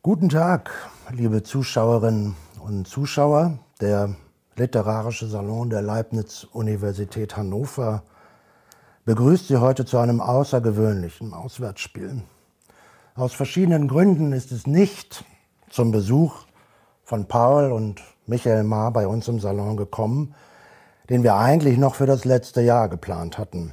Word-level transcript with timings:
Guten 0.00 0.28
Tag, 0.28 0.70
liebe 1.10 1.42
Zuschauerinnen 1.42 2.36
und 2.64 2.86
Zuschauer. 2.86 3.58
Der 3.80 4.14
Literarische 4.54 5.26
Salon 5.26 5.70
der 5.70 5.82
Leibniz-Universität 5.82 7.36
Hannover 7.36 8.04
begrüßt 9.06 9.48
Sie 9.48 9.56
heute 9.56 9.84
zu 9.84 9.98
einem 9.98 10.20
außergewöhnlichen 10.20 11.34
Auswärtsspiel. 11.34 12.22
Aus 13.16 13.34
verschiedenen 13.34 13.88
Gründen 13.88 14.32
ist 14.32 14.52
es 14.52 14.68
nicht 14.68 15.24
zum 15.68 15.90
Besuch 15.90 16.44
von 17.02 17.26
Paul 17.26 17.72
und 17.72 18.00
Michael 18.26 18.62
Maar 18.62 18.92
bei 18.92 19.08
uns 19.08 19.26
im 19.26 19.40
Salon 19.40 19.76
gekommen, 19.76 20.32
den 21.10 21.24
wir 21.24 21.34
eigentlich 21.34 21.76
noch 21.76 21.96
für 21.96 22.06
das 22.06 22.24
letzte 22.24 22.60
Jahr 22.60 22.88
geplant 22.88 23.36
hatten. 23.36 23.72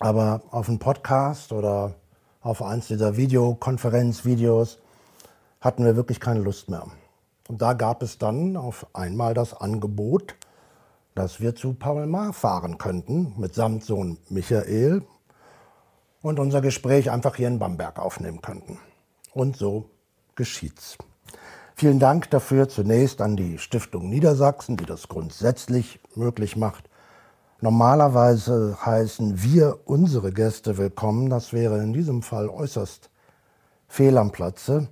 Aber 0.00 0.42
auf 0.50 0.68
einen 0.68 0.80
Podcast 0.80 1.52
oder 1.52 1.94
auf 2.40 2.60
eins 2.60 2.88
dieser 2.88 3.16
Videokonferenzvideos 3.16 4.81
hatten 5.62 5.84
wir 5.86 5.96
wirklich 5.96 6.20
keine 6.20 6.40
Lust 6.40 6.68
mehr. 6.68 6.86
Und 7.48 7.62
da 7.62 7.72
gab 7.72 8.02
es 8.02 8.18
dann 8.18 8.56
auf 8.58 8.86
einmal 8.92 9.32
das 9.32 9.54
Angebot, 9.54 10.34
dass 11.14 11.40
wir 11.40 11.54
zu 11.54 11.74
Paul 11.74 12.06
Maar 12.06 12.32
fahren 12.32 12.78
könnten, 12.78 13.34
mitsamt 13.38 13.84
Sohn 13.84 14.18
Michael, 14.28 15.02
und 16.20 16.38
unser 16.38 16.60
Gespräch 16.60 17.10
einfach 17.10 17.36
hier 17.36 17.48
in 17.48 17.58
Bamberg 17.58 17.98
aufnehmen 17.98 18.42
könnten. 18.42 18.78
Und 19.32 19.56
so 19.56 19.90
geschieht's. 20.36 20.96
Vielen 21.74 21.98
Dank 21.98 22.30
dafür 22.30 22.68
zunächst 22.68 23.20
an 23.20 23.36
die 23.36 23.58
Stiftung 23.58 24.08
Niedersachsen, 24.08 24.76
die 24.76 24.86
das 24.86 25.08
grundsätzlich 25.08 26.00
möglich 26.14 26.56
macht. 26.56 26.88
Normalerweise 27.60 28.76
heißen 28.84 29.42
wir 29.42 29.80
unsere 29.84 30.32
Gäste 30.32 30.78
willkommen. 30.78 31.28
Das 31.28 31.52
wäre 31.52 31.82
in 31.82 31.92
diesem 31.92 32.22
Fall 32.22 32.48
äußerst 32.48 33.10
fehl 33.88 34.16
am 34.16 34.30
Platze. 34.32 34.88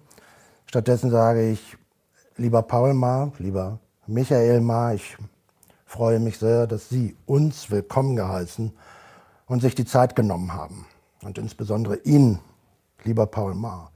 Stattdessen 0.71 1.11
sage 1.11 1.51
ich, 1.51 1.77
lieber 2.37 2.63
Paul 2.63 2.95
Ma, 2.95 3.33
lieber 3.39 3.81
Michael 4.07 4.61
Ma, 4.61 4.93
ich 4.93 5.17
freue 5.85 6.21
mich 6.21 6.39
sehr, 6.39 6.69
dass 6.69 6.89
Sie 6.89 7.17
uns 7.27 7.73
willkommen 7.73 8.15
geheißen 8.15 8.71
und 9.47 9.63
sich 9.63 9.75
die 9.75 9.85
Zeit 9.85 10.15
genommen 10.15 10.55
haben. 10.55 10.87
Und 11.25 11.39
insbesondere 11.39 11.97
Ihnen, 12.05 12.39
lieber 13.03 13.27
Paul 13.27 13.57
Ma, 13.57 13.91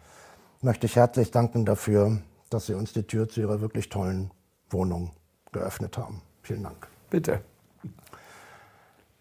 möchte 0.63 0.87
ich 0.87 0.97
herzlich 0.97 1.31
danken 1.31 1.65
dafür, 1.65 2.19
dass 2.51 2.67
Sie 2.67 2.75
uns 2.75 2.93
die 2.93 3.05
Tür 3.05 3.29
zu 3.29 3.43
Ihrer 3.43 3.61
wirklich 3.61 3.89
tollen 3.89 4.33
Wohnung 4.69 5.13
geöffnet 5.53 5.97
haben. 5.97 6.23
Vielen 6.43 6.65
Dank. 6.65 6.89
Bitte. 7.09 7.41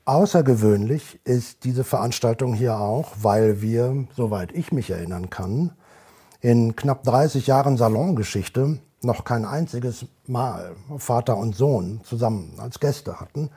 Außergewöhnlich 0.06 1.20
ist 1.24 1.66
diese 1.66 1.84
Veranstaltung 1.84 2.56
hier 2.56 2.80
auch, 2.80 3.12
weil 3.22 3.62
wir, 3.62 4.08
soweit 4.16 4.54
ich 4.54 4.72
mich 4.72 4.90
erinnern 4.90 5.30
kann, 5.30 5.74
in 6.44 6.76
knapp 6.76 7.04
30 7.04 7.48
Jahren 7.48 7.78
Salongeschichte 7.78 8.78
noch 9.02 9.24
kein 9.24 9.46
einziges 9.46 10.06
Mal 10.28 10.76
Vater 10.98 11.38
und 11.38 11.56
Sohn 11.56 12.02
zusammen 12.04 12.54
als 12.60 12.80
Gäste 12.80 13.20
hatten. 13.20 13.50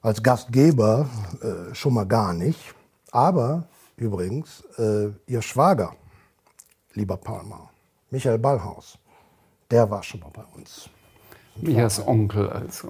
Als 0.00 0.22
Gastgeber 0.22 1.08
äh, 1.42 1.74
schon 1.74 1.92
mal 1.94 2.06
gar 2.06 2.32
nicht. 2.32 2.74
Aber 3.10 3.64
übrigens, 3.96 4.64
äh, 4.78 5.08
ihr 5.26 5.42
Schwager, 5.42 5.94
lieber 6.94 7.18
Palmer, 7.18 7.68
Michael 8.10 8.38
Ballhaus, 8.38 8.98
der 9.70 9.90
war 9.90 10.02
schon 10.02 10.20
mal 10.20 10.30
bei 10.32 10.44
uns. 10.56 10.88
Michas 11.56 12.06
Onkel 12.06 12.48
also. 12.48 12.88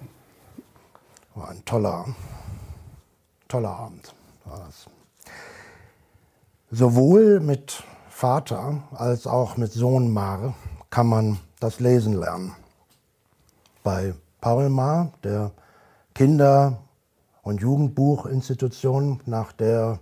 War 1.35 1.49
ein 1.49 1.65
toller, 1.65 2.07
toller 3.49 3.71
Abend. 3.71 4.15
War 4.45 4.61
das. 4.67 4.87
Sowohl 6.71 7.41
mit 7.41 7.83
Vater 8.19 8.83
als 8.97 9.29
auch 9.29 9.57
mit 9.57 9.73
Sohn 9.73 10.13
Mar 10.13 10.55
kann 10.91 11.07
man 11.07 11.39
das 11.61 11.79
Lesen 11.79 12.15
lernen. 12.15 12.53
Bei 13.85 14.13
Paul 14.41 14.71
Mar, 14.71 15.13
der 15.23 15.53
Kinder- 16.17 16.79
und 17.43 17.61
Jugendbuchinstitution, 17.61 19.21
nach 19.27 19.53
der 19.53 20.01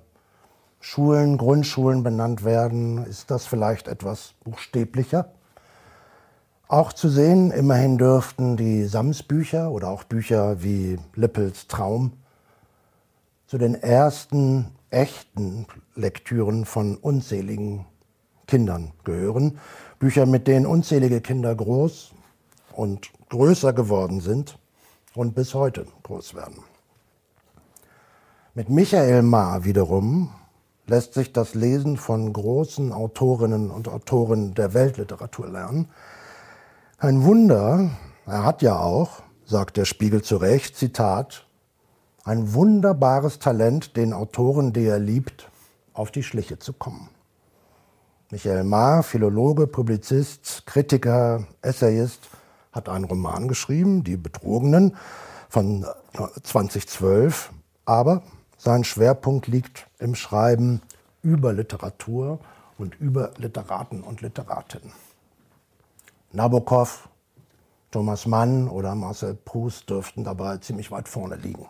Schulen, 0.81 1.37
Grundschulen 1.37 2.03
benannt 2.03 2.43
werden, 2.43 3.05
ist 3.05 3.31
das 3.31 3.45
vielleicht 3.45 3.87
etwas 3.87 4.33
buchstäblicher. 4.45 5.31
Auch 6.69 6.95
zu 6.95 7.11
sehen, 7.11 7.51
immerhin 7.51 7.99
dürften 7.99 8.57
die 8.57 8.87
Sams-Bücher 8.87 9.71
oder 9.71 9.91
auch 9.91 10.05
Bücher 10.05 10.63
wie 10.63 10.99
Lippels 11.17 11.67
Traum 11.67 12.15
zu 13.47 13.59
den 13.59 13.75
ersten 13.75 14.73
echten 14.89 15.67
Lektüren 15.95 16.65
von 16.65 16.97
unzähligen 16.97 17.85
Kindern 18.47 18.93
gehören. 19.05 19.59
Bücher, 19.99 20.27
mit 20.27 20.47
denen 20.47 20.67
unzählige 20.67 21.21
Kinder 21.21 21.55
groß 21.55 22.13
und 22.73 23.11
größer 23.29 23.73
geworden 23.73 24.21
sind 24.21 24.59
und 25.15 25.35
bis 25.35 25.55
heute 25.55 25.87
groß 26.03 26.35
werden. 26.35 26.63
Mit 28.55 28.71
Michael 28.71 29.23
Ma 29.23 29.65
wiederum 29.65 30.31
lässt 30.87 31.15
sich 31.15 31.33
das 31.33 31.55
Lesen 31.55 31.97
von 31.97 32.33
großen 32.33 32.93
Autorinnen 32.93 33.71
und 33.71 33.89
Autoren 33.89 34.55
der 34.55 34.73
Weltliteratur 34.73 35.49
lernen. 35.49 35.89
Ein 36.99 37.25
Wunder, 37.25 37.91
er 38.25 38.45
hat 38.45 38.63
ja 38.63 38.79
auch, 38.79 39.23
sagt 39.45 39.77
der 39.77 39.85
Spiegel 39.85 40.23
zu 40.23 40.37
Recht, 40.37 40.77
Zitat, 40.77 41.47
ein 42.25 42.55
wunderbares 42.55 43.39
Talent, 43.39 43.97
den 43.97 44.13
Autoren, 44.13 44.73
die 44.73 44.85
er 44.85 44.99
liebt, 44.99 45.51
auf 45.93 46.11
die 46.11 46.23
Schliche 46.23 46.59
zu 46.59 46.73
kommen. 46.73 47.09
Michael 48.31 48.65
Maar, 48.65 49.05
Philologe, 49.05 49.69
Publizist, 49.69 50.65
Kritiker, 50.67 51.47
Essayist, 51.63 52.29
hat 52.73 52.89
einen 52.89 53.05
Roman 53.05 53.47
geschrieben, 53.47 54.03
Die 54.03 54.17
Betrogenen, 54.17 54.97
von 55.49 55.87
2012. 56.43 57.53
Aber 57.85 58.23
sein 58.59 58.83
Schwerpunkt 58.83 59.47
liegt 59.47 59.87
im 60.01 60.17
Schreiben 60.17 60.83
über 61.23 61.53
Literatur 61.53 62.41
und 62.79 62.97
über 63.01 63.31
Literaten 63.37 64.03
und 64.03 64.23
Literatinnen. 64.23 64.93
Nabokov, 66.33 67.09
Thomas 67.93 68.27
Mann 68.27 68.69
oder 68.69 68.97
Marcel 68.97 69.35
Proust 69.35 69.89
dürften 69.89 70.25
dabei 70.25 70.57
ziemlich 70.57 70.91
weit 70.91 71.09
vorne 71.09 71.37
liegen. 71.37 71.67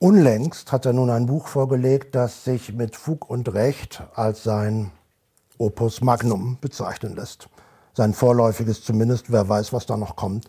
Unlängst 0.00 0.72
hat 0.72 0.86
er 0.86 0.92
nun 0.92 1.08
ein 1.08 1.26
Buch 1.26 1.46
vorgelegt, 1.46 2.16
das 2.16 2.42
sich 2.42 2.72
mit 2.72 2.96
Fug 2.96 3.30
und 3.30 3.54
Recht 3.54 4.02
als 4.16 4.42
sein 4.42 4.90
Opus 5.60 6.00
Magnum 6.00 6.56
bezeichnen 6.58 7.14
lässt. 7.14 7.50
Sein 7.92 8.14
vorläufiges 8.14 8.82
zumindest, 8.82 9.30
wer 9.30 9.46
weiß, 9.46 9.74
was 9.74 9.84
da 9.84 9.98
noch 9.98 10.16
kommt. 10.16 10.48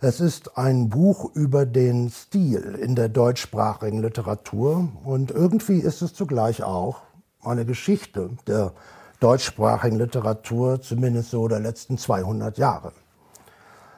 Es 0.00 0.20
ist 0.20 0.56
ein 0.56 0.88
Buch 0.88 1.34
über 1.34 1.66
den 1.66 2.08
Stil 2.08 2.78
in 2.80 2.94
der 2.94 3.08
deutschsprachigen 3.08 4.00
Literatur 4.00 4.88
und 5.02 5.32
irgendwie 5.32 5.80
ist 5.80 6.02
es 6.02 6.14
zugleich 6.14 6.62
auch 6.62 7.02
eine 7.42 7.66
Geschichte 7.66 8.30
der 8.46 8.74
deutschsprachigen 9.18 9.96
Literatur, 9.96 10.80
zumindest 10.80 11.30
so 11.30 11.48
der 11.48 11.58
letzten 11.58 11.98
200 11.98 12.58
Jahre. 12.58 12.92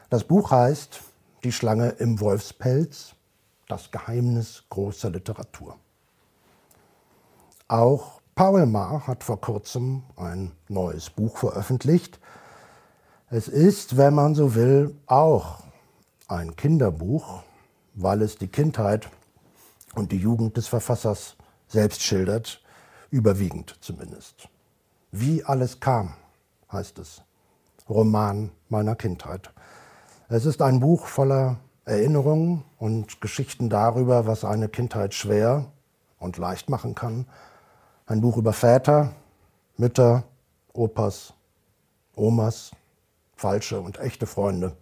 Das 0.08 0.24
Buch 0.24 0.50
heißt 0.50 1.00
Die 1.44 1.52
Schlange 1.52 1.90
im 1.90 2.18
Wolfspelz, 2.18 3.14
das 3.68 3.90
Geheimnis 3.90 4.64
großer 4.70 5.10
Literatur. 5.10 5.76
Auch 7.68 8.19
Paul 8.40 8.64
Maar 8.64 9.06
hat 9.06 9.22
vor 9.22 9.38
kurzem 9.38 10.02
ein 10.16 10.52
neues 10.66 11.10
Buch 11.10 11.36
veröffentlicht. 11.36 12.18
Es 13.28 13.48
ist, 13.48 13.98
wenn 13.98 14.14
man 14.14 14.34
so 14.34 14.54
will, 14.54 14.96
auch 15.04 15.58
ein 16.26 16.56
Kinderbuch, 16.56 17.42
weil 17.92 18.22
es 18.22 18.38
die 18.38 18.48
Kindheit 18.48 19.10
und 19.94 20.10
die 20.10 20.16
Jugend 20.16 20.56
des 20.56 20.68
Verfassers 20.68 21.36
selbst 21.68 22.00
schildert, 22.00 22.62
überwiegend 23.10 23.76
zumindest. 23.82 24.48
Wie 25.12 25.44
alles 25.44 25.78
kam, 25.78 26.14
heißt 26.72 26.98
es. 26.98 27.20
Roman 27.90 28.52
meiner 28.70 28.96
Kindheit. 28.96 29.50
Es 30.31 30.46
ist 30.46 30.62
ein 30.62 30.81
Buch 30.81 31.08
voller 31.08 31.58
Erinnerungen 31.84 32.64
und 32.78 33.20
Geschichten 33.20 33.69
darüber, 33.69 34.26
was 34.26 34.46
eine 34.46 34.70
Kindheit 34.70 35.12
schwer 35.12 35.66
und 36.19 36.38
leicht 36.38 36.70
machen 36.70 36.94
kann 36.94 37.26
ein 38.10 38.20
Buch 38.20 38.38
über 38.38 38.52
Väter, 38.52 39.14
Mütter, 39.76 40.24
Opas, 40.72 41.32
Omas, 42.16 42.72
falsche 43.36 43.80
und 43.80 44.00
echte 44.00 44.26
Freunde. 44.26 44.76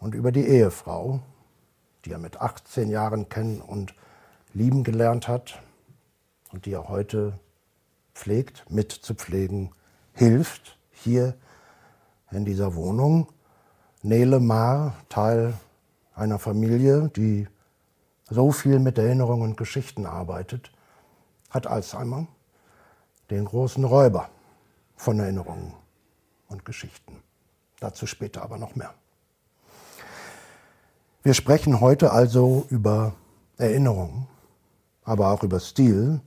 Und 0.00 0.14
über 0.14 0.32
die 0.32 0.46
Ehefrau, 0.46 1.20
die 2.06 2.12
er 2.12 2.18
mit 2.18 2.40
18 2.40 2.88
Jahren 2.88 3.28
kennen 3.28 3.60
und 3.60 3.94
lieben 4.54 4.84
gelernt 4.84 5.28
hat 5.28 5.60
und 6.50 6.64
die 6.64 6.72
er 6.72 6.88
heute 6.88 7.38
pflegt, 8.14 8.64
mitzupflegen, 8.70 9.74
hilft 10.14 10.78
hier 10.92 11.34
in 12.30 12.46
dieser 12.46 12.74
Wohnung. 12.74 13.28
Nele 14.00 14.40
Maar, 14.40 14.94
Teil 15.10 15.52
einer 16.14 16.38
Familie, 16.38 17.10
die 17.14 17.48
so 18.30 18.50
viel 18.50 18.78
mit 18.78 18.96
Erinnerungen 18.96 19.50
und 19.50 19.56
Geschichten 19.58 20.06
arbeitet 20.06 20.72
hat 21.52 21.66
Alzheimer, 21.66 22.26
den 23.30 23.44
großen 23.44 23.84
Räuber 23.84 24.28
von 24.96 25.20
Erinnerungen 25.20 25.74
und 26.48 26.64
Geschichten. 26.64 27.22
Dazu 27.78 28.06
später 28.06 28.42
aber 28.42 28.58
noch 28.58 28.74
mehr. 28.74 28.94
Wir 31.22 31.34
sprechen 31.34 31.80
heute 31.80 32.12
also 32.12 32.66
über 32.68 33.14
Erinnerungen, 33.56 34.26
aber 35.04 35.30
auch 35.30 35.44
über 35.44 35.60
Stil, 35.60 36.20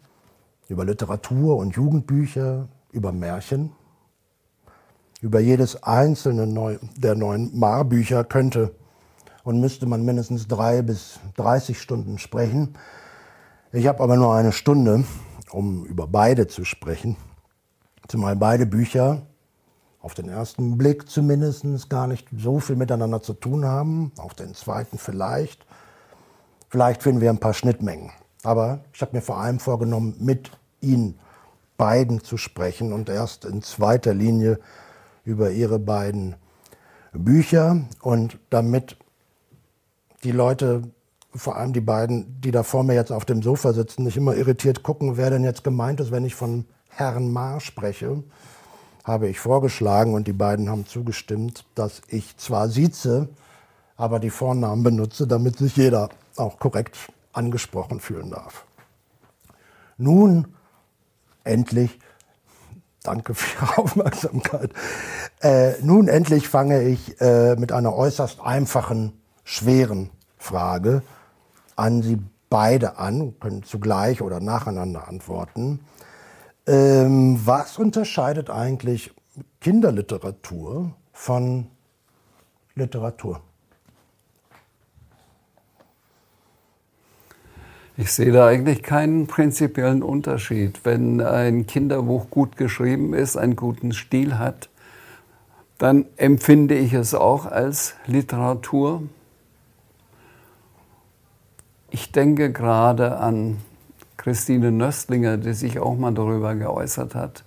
über 0.70 0.86
Literatur 0.86 1.58
und 1.58 1.76
Jugendbücher, 1.76 2.68
über 2.92 3.12
Märchen. 3.12 3.74
Über 5.22 5.40
jedes 5.40 5.82
einzelne 5.84 6.80
der 6.96 7.16
neuen 7.16 7.58
Marbücher 7.58 8.24
könnte 8.24 8.76
und 9.44 9.60
müsste 9.60 9.86
man 9.86 10.06
mindestens 10.06 10.48
drei 10.48 10.82
bis 10.82 11.20
30 11.36 11.80
Stunden 11.82 12.18
sprechen. 12.18 12.76
Ich 13.76 13.88
habe 13.88 14.02
aber 14.02 14.16
nur 14.16 14.34
eine 14.34 14.54
Stunde, 14.54 15.04
um 15.52 15.84
über 15.84 16.08
beide 16.08 16.48
zu 16.48 16.64
sprechen. 16.64 17.18
Zumal 18.08 18.38
beide 18.38 18.66
Bücher 18.66 19.24
auf 20.00 20.14
den 20.14 20.30
ersten 20.30 20.78
Blick 20.78 21.10
zumindest 21.10 21.90
gar 21.90 22.08
nicht 22.08 22.30
so 22.38 22.62
viel 22.62 22.78
miteinander 22.78 23.22
zu 23.22 23.34
tun 23.34 23.66
haben, 23.66 24.14
auf 24.16 24.34
den 24.34 24.54
zweiten 24.54 24.98
vielleicht. 24.98 25.66
Vielleicht 26.70 27.04
finden 27.04 27.20
wir 27.20 27.30
ein 27.30 27.42
paar 27.42 27.54
Schnittmengen. 27.54 28.12
Aber 28.44 28.80
ich 28.94 29.02
habe 29.02 29.14
mir 29.14 29.22
vor 29.22 29.40
allem 29.40 29.60
vorgenommen, 29.60 30.16
mit 30.20 30.52
Ihnen 30.80 31.20
beiden 31.76 32.24
zu 32.24 32.38
sprechen 32.38 32.94
und 32.94 33.10
erst 33.10 33.44
in 33.44 33.62
zweiter 33.62 34.14
Linie 34.14 34.58
über 35.26 35.52
Ihre 35.52 35.80
beiden 35.80 36.38
Bücher. 37.12 37.82
Und 38.02 38.40
damit 38.50 38.96
die 40.24 40.32
Leute, 40.32 40.84
vor 41.36 41.58
allem 41.58 41.74
die 41.74 41.82
beiden, 41.82 42.42
die 42.42 42.52
da 42.52 42.64
vor 42.64 42.84
mir 42.84 42.94
jetzt 42.94 43.12
auf 43.12 43.26
dem 43.26 43.42
Sofa 43.42 43.74
sitzen, 43.74 44.04
nicht 44.04 44.18
immer 44.18 44.36
irritiert 44.36 44.84
gucken, 44.84 45.18
wer 45.18 45.30
denn 45.30 45.44
jetzt 45.44 45.64
gemeint 45.64 46.00
ist, 46.00 46.12
wenn 46.12 46.26
ich 46.26 46.36
von 46.36 46.66
Herrn 46.90 47.32
Maar 47.32 47.60
spreche, 47.60 48.24
habe 49.04 49.28
ich 49.28 49.40
vorgeschlagen 49.40 50.14
und 50.14 50.28
die 50.28 50.34
beiden 50.34 50.70
haben 50.70 50.88
zugestimmt, 50.88 51.66
dass 51.76 52.02
ich 52.08 52.38
zwar 52.38 52.70
sieze, 52.70 53.30
aber 53.98 54.20
die 54.20 54.30
Vornamen 54.30 54.84
benutze, 54.84 55.28
damit 55.28 55.58
sich 55.58 55.76
jeder 55.76 56.10
auch 56.38 56.60
korrekt 56.60 56.98
angesprochen 57.34 58.00
fühlen 58.00 58.32
darf. 58.32 58.66
Nun 59.98 60.48
endlich, 61.44 62.00
danke 63.04 63.36
für 63.36 63.66
Ihre 63.66 63.78
Aufmerksamkeit, 63.84 64.72
äh, 65.42 65.74
nun 65.82 66.08
endlich 66.08 66.48
fange 66.48 66.84
ich 66.84 67.20
äh, 67.22 67.56
mit 67.58 67.72
einer 67.72 67.94
äußerst 67.94 68.42
einfachen, 68.42 69.22
schweren 69.44 70.10
Frage 70.38 71.04
an 71.76 72.02
Sie 72.02 72.20
beide 72.50 72.98
an, 72.98 73.34
können 73.40 73.64
zugleich 73.64 74.22
oder 74.22 74.40
nacheinander 74.40 75.08
antworten. 75.08 75.80
Ähm, 76.68 77.40
was 77.46 77.78
unterscheidet 77.78 78.50
eigentlich 78.50 79.14
Kinderliteratur 79.62 80.94
von 81.14 81.68
Literatur? 82.76 83.42
Ich 87.98 88.12
sehe 88.12 88.34
da 88.34 88.48
eigentlich 88.48 88.84
keinen 88.84 89.26
prinzipiellen 89.26 90.04
Unterschied. 90.04 90.82
Wenn 90.84 91.22
ein 91.22 91.66
Kinderbuch 91.66 92.30
gut 92.30 92.58
geschrieben 92.58 93.14
ist, 93.14 93.38
einen 93.38 93.56
guten 93.56 93.94
Stil 93.94 94.38
hat, 94.38 94.70
dann 95.78 96.06
empfinde 96.18 96.76
ich 96.76 96.92
es 96.92 97.14
auch 97.14 97.46
als 97.46 97.96
Literatur. 98.06 99.04
Ich 101.96 102.12
denke 102.12 102.52
gerade 102.52 103.20
an 103.20 103.62
Christine 104.18 104.70
Nöstlinger, 104.70 105.38
die 105.38 105.54
sich 105.54 105.80
auch 105.80 105.96
mal 105.96 106.14
darüber 106.14 106.54
geäußert 106.54 107.16
hat 107.16 107.46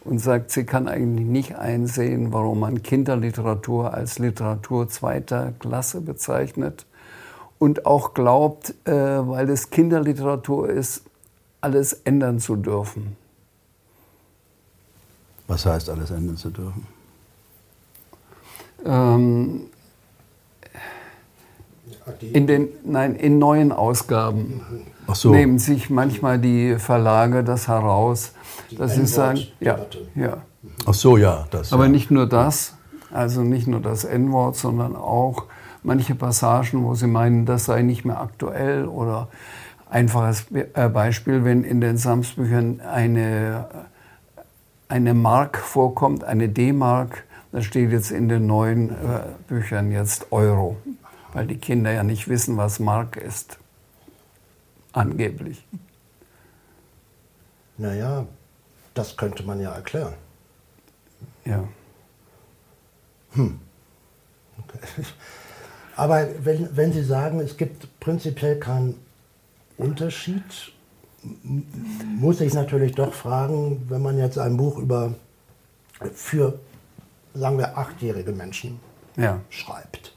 und 0.00 0.18
sagt, 0.18 0.50
sie 0.50 0.64
kann 0.64 0.88
eigentlich 0.88 1.28
nicht 1.28 1.54
einsehen, 1.54 2.32
warum 2.32 2.58
man 2.58 2.82
Kinderliteratur 2.82 3.94
als 3.94 4.18
Literatur 4.18 4.88
zweiter 4.88 5.52
Klasse 5.60 6.00
bezeichnet 6.00 6.86
und 7.60 7.86
auch 7.86 8.14
glaubt, 8.14 8.74
äh, 8.84 8.92
weil 8.92 9.48
es 9.48 9.70
Kinderliteratur 9.70 10.68
ist, 10.68 11.04
alles 11.60 11.92
ändern 11.92 12.40
zu 12.40 12.56
dürfen. 12.56 13.16
Was 15.46 15.66
heißt 15.66 15.88
alles 15.88 16.10
ändern 16.10 16.36
zu 16.36 16.50
dürfen? 16.50 16.84
Ähm, 18.84 19.66
in 22.20 22.46
den, 22.46 22.68
nein, 22.84 23.14
in 23.14 23.38
neuen 23.38 23.72
Ausgaben 23.72 24.60
so. 25.12 25.30
nehmen 25.30 25.58
sich 25.58 25.90
manchmal 25.90 26.38
die 26.38 26.76
Verlage 26.78 27.44
das 27.44 27.68
heraus, 27.68 28.32
die 28.70 28.76
dass 28.76 28.94
sie 28.94 29.06
sagen, 29.06 29.40
ja, 29.60 29.78
ja. 30.14 30.38
Ach 30.86 30.94
so, 30.94 31.16
ja, 31.16 31.46
das. 31.50 31.72
Aber 31.72 31.84
ja. 31.84 31.90
nicht 31.90 32.10
nur 32.10 32.28
das, 32.28 32.76
also 33.12 33.42
nicht 33.42 33.66
nur 33.66 33.80
das 33.80 34.04
N-Wort, 34.04 34.56
sondern 34.56 34.96
auch 34.96 35.44
manche 35.82 36.14
Passagen, 36.14 36.84
wo 36.84 36.94
sie 36.94 37.06
meinen, 37.06 37.46
das 37.46 37.66
sei 37.66 37.82
nicht 37.82 38.04
mehr 38.04 38.20
aktuell 38.20 38.86
oder 38.86 39.28
einfaches 39.90 40.46
äh, 40.52 40.88
Beispiel, 40.88 41.44
wenn 41.44 41.64
in 41.64 41.80
den 41.80 41.98
Samsbüchern 41.98 42.80
eine, 42.80 43.66
eine 44.88 45.14
Mark 45.14 45.58
vorkommt, 45.58 46.24
eine 46.24 46.48
D-Mark, 46.48 47.24
da 47.52 47.60
steht 47.60 47.92
jetzt 47.92 48.10
in 48.10 48.28
den 48.28 48.46
neuen 48.46 48.90
äh, 48.90 48.94
Büchern 49.46 49.92
jetzt 49.92 50.32
Euro 50.32 50.76
weil 51.32 51.46
die 51.46 51.58
Kinder 51.58 51.92
ja 51.92 52.02
nicht 52.02 52.28
wissen, 52.28 52.56
was 52.56 52.78
Mark 52.78 53.16
ist. 53.16 53.58
Angeblich. 54.92 55.64
Naja, 57.78 58.26
das 58.94 59.16
könnte 59.16 59.42
man 59.42 59.60
ja 59.60 59.72
erklären. 59.72 60.14
Ja. 61.44 61.66
Hm. 63.32 63.58
Okay. 64.58 64.78
Aber 65.96 66.26
wenn, 66.44 66.74
wenn 66.76 66.92
Sie 66.92 67.04
sagen, 67.04 67.40
es 67.40 67.56
gibt 67.56 68.00
prinzipiell 68.00 68.58
keinen 68.58 68.98
Unterschied, 69.76 70.72
muss 72.16 72.40
ich 72.40 72.52
natürlich 72.52 72.94
doch 72.94 73.14
fragen, 73.14 73.86
wenn 73.88 74.02
man 74.02 74.18
jetzt 74.18 74.38
ein 74.38 74.56
Buch 74.56 74.78
über 74.78 75.14
für, 76.14 76.58
sagen 77.34 77.58
wir, 77.58 77.76
achtjährige 77.78 78.32
Menschen 78.32 78.80
ja. 79.16 79.40
schreibt 79.50 80.12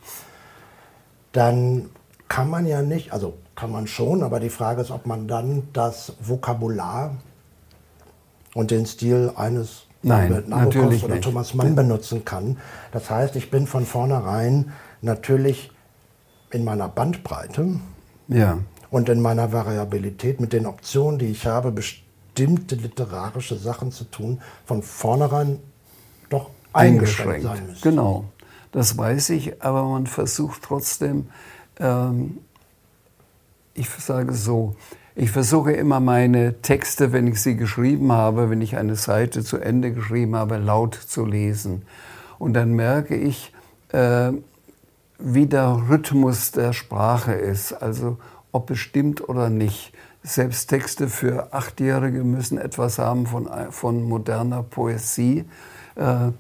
dann 1.36 1.90
kann 2.28 2.50
man 2.50 2.66
ja 2.66 2.82
nicht, 2.82 3.12
also 3.14 3.34
kann 3.56 3.72
man 3.72 3.88
schon, 3.88 4.24
aber 4.24 4.40
die 4.40 4.50
Frage 4.50 4.82
ist, 4.82 4.92
ob 4.92 5.06
man 5.06 5.28
dann 5.28 5.68
das 5.74 6.14
Vokabular 6.20 7.16
und 8.54 8.72
den 8.72 8.86
Stil 8.86 9.32
eines 9.36 9.84
Nein, 10.02 10.44
natürlich 10.48 11.04
oder 11.04 11.16
nicht. 11.16 11.24
Thomas 11.24 11.54
Mann 11.54 11.76
benutzen 11.76 12.26
kann. 12.26 12.58
Das 12.92 13.10
heißt, 13.10 13.36
ich 13.36 13.50
bin 13.50 13.66
von 13.66 13.86
vornherein 13.86 14.72
natürlich 15.02 15.72
in 16.52 16.64
meiner 16.64 16.88
Bandbreite 16.88 17.80
ja. 18.28 18.60
und 18.92 19.10
in 19.10 19.22
meiner 19.22 19.52
Variabilität 19.52 20.40
mit 20.40 20.54
den 20.54 20.66
Optionen, 20.66 21.20
die 21.20 21.28
ich 21.28 21.48
habe, 21.48 21.72
bestimmte 21.72 22.76
literarische 22.76 23.58
Sachen 23.58 23.92
zu 23.92 24.04
tun, 24.06 24.42
von 24.66 24.84
vornherein 24.84 25.60
doch 26.30 26.50
eingeschränkt, 26.72 27.46
eingeschränkt. 27.46 27.46
sein 27.46 27.68
müssen. 27.68 27.82
Genau. 27.82 28.26
Das 28.76 28.98
weiß 28.98 29.30
ich, 29.30 29.64
aber 29.64 29.86
man 29.86 30.06
versucht 30.06 30.64
trotzdem, 30.64 31.30
ähm, 31.80 32.40
ich 33.74 33.88
sage 33.90 34.34
so, 34.34 34.76
ich 35.16 35.32
versuche 35.32 35.72
immer 35.72 36.02
meine 36.02 36.62
Texte, 36.62 37.14
wenn 37.14 37.26
ich 37.26 37.42
sie 37.42 37.56
geschrieben 37.56 38.12
habe, 38.12 38.50
wenn 38.50 38.60
ich 38.60 38.76
eine 38.76 38.98
Seite 38.98 39.46
zu 39.46 39.60
Ende 39.60 39.94
geschrieben 39.94 40.36
habe, 40.36 40.58
laut 40.58 40.94
zu 40.94 41.24
lesen. 41.24 41.84
Und 42.38 42.52
dann 42.52 42.74
merke 42.74 43.16
ich, 43.16 43.54
äh, 43.94 44.34
wie 45.20 45.46
der 45.46 45.84
Rhythmus 45.90 46.52
der 46.52 46.74
Sprache 46.74 47.32
ist, 47.32 47.72
also 47.72 48.18
ob 48.52 48.72
es 48.72 48.80
stimmt 48.80 49.30
oder 49.30 49.50
nicht. 49.50 49.94
Selbst 50.22 50.68
Texte 50.68 51.08
für 51.08 51.54
Achtjährige 51.54 52.26
müssen 52.26 52.58
etwas 52.58 53.00
haben 53.00 53.26
von, 53.26 53.48
von 53.72 54.04
moderner 54.04 54.64
Poesie. 54.64 55.46
Äh, 55.96 56.32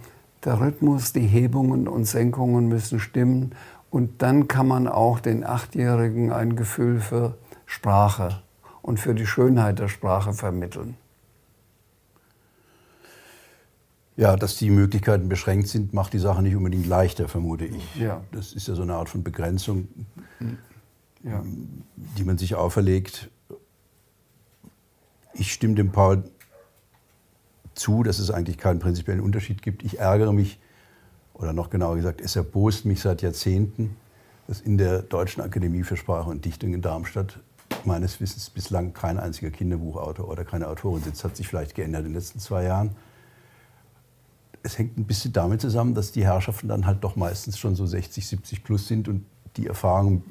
der 0.45 0.59
Rhythmus, 0.61 1.11
die 1.11 1.27
Hebungen 1.27 1.87
und 1.87 2.05
Senkungen 2.05 2.67
müssen 2.67 2.99
stimmen. 2.99 3.55
Und 3.89 4.21
dann 4.21 4.47
kann 4.47 4.67
man 4.67 4.87
auch 4.87 5.19
den 5.19 5.43
Achtjährigen 5.43 6.31
ein 6.31 6.55
Gefühl 6.55 6.99
für 6.99 7.37
Sprache 7.65 8.41
und 8.81 8.99
für 8.99 9.15
die 9.15 9.25
Schönheit 9.25 9.79
der 9.79 9.87
Sprache 9.87 10.33
vermitteln. 10.33 10.95
Ja, 14.17 14.37
dass 14.37 14.55
die 14.57 14.69
Möglichkeiten 14.69 15.27
beschränkt 15.27 15.67
sind, 15.67 15.93
macht 15.93 16.13
die 16.13 16.19
Sache 16.19 16.41
nicht 16.41 16.55
unbedingt 16.55 16.85
leichter, 16.85 17.27
vermute 17.27 17.65
ich. 17.65 17.95
Ja. 17.95 18.21
Das 18.31 18.53
ist 18.53 18.67
ja 18.67 18.75
so 18.75 18.83
eine 18.83 18.93
Art 18.93 19.09
von 19.09 19.23
Begrenzung, 19.23 19.89
ja. 21.23 21.43
die 22.17 22.23
man 22.23 22.37
sich 22.37 22.55
auferlegt. 22.55 23.29
Ich 25.33 25.51
stimme 25.51 25.75
dem 25.75 25.91
Paul 25.91 26.23
zu, 27.75 28.03
dass 28.03 28.19
es 28.19 28.31
eigentlich 28.31 28.57
keinen 28.57 28.79
prinzipiellen 28.79 29.21
Unterschied 29.21 29.61
gibt. 29.61 29.83
Ich 29.83 29.99
ärgere 29.99 30.33
mich, 30.33 30.59
oder 31.33 31.53
noch 31.53 31.69
genauer 31.69 31.97
gesagt, 31.97 32.21
es 32.21 32.35
erbost 32.35 32.85
mich 32.85 33.01
seit 33.01 33.21
Jahrzehnten, 33.21 33.97
dass 34.47 34.61
in 34.61 34.77
der 34.77 35.01
Deutschen 35.01 35.41
Akademie 35.41 35.83
für 35.83 35.97
Sprache 35.97 36.29
und 36.29 36.45
Dichtung 36.45 36.73
in 36.73 36.81
Darmstadt 36.81 37.39
meines 37.83 38.19
Wissens 38.21 38.49
bislang 38.49 38.93
kein 38.93 39.19
einziger 39.19 39.51
Kinderbuchautor 39.51 40.27
oder 40.29 40.45
keine 40.45 40.67
Autorin 40.67 41.03
sitzt. 41.03 41.23
Hat 41.23 41.35
sich 41.35 41.47
vielleicht 41.47 41.75
geändert 41.75 42.01
in 42.01 42.09
den 42.09 42.15
letzten 42.15 42.39
zwei 42.39 42.63
Jahren. 42.63 42.95
es 44.63 44.77
hängt 44.79 44.97
ein 44.97 45.05
bisschen 45.05 45.33
damit 45.33 45.61
zusammen, 45.61 45.93
dass 45.93 46.11
die 46.11 46.25
Herrschaften 46.25 46.67
dann 46.67 46.85
halt 46.85 47.03
doch 47.03 47.15
meistens 47.15 47.59
schon 47.59 47.75
so 47.75 47.85
60, 47.85 48.25
70 48.25 48.63
plus 48.63 48.87
sind 48.87 49.07
und 49.07 49.25
die 49.57 49.67
Erfahrung, 49.67 50.23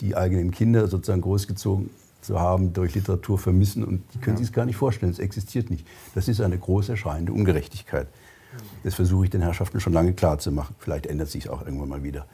die 0.00 0.16
eigenen 0.16 0.50
Kinder 0.52 0.86
sozusagen 0.86 1.22
großgezogen 1.22 1.90
zu 2.20 2.38
haben, 2.38 2.72
durch 2.72 2.94
Literatur 2.94 3.38
vermissen 3.38 3.84
und 3.84 4.02
die 4.14 4.18
können 4.18 4.36
ja. 4.36 4.38
sich 4.38 4.48
es 4.48 4.52
gar 4.52 4.66
nicht 4.66 4.76
vorstellen. 4.76 5.12
Es 5.12 5.18
existiert 5.18 5.70
nicht. 5.70 5.86
Das 6.14 6.28
ist 6.28 6.40
eine 6.40 6.58
groß 6.58 6.88
erscheinende 6.88 7.32
Ungerechtigkeit. 7.32 8.08
Das 8.82 8.94
versuche 8.94 9.24
ich 9.24 9.30
den 9.30 9.42
Herrschaften 9.42 9.80
schon 9.80 9.92
lange 9.92 10.12
klarzumachen. 10.12 10.74
Vielleicht 10.78 11.06
ändert 11.06 11.28
sich 11.28 11.44
es 11.44 11.50
auch 11.50 11.64
irgendwann 11.64 11.88
mal 11.88 12.02
wieder. 12.02 12.26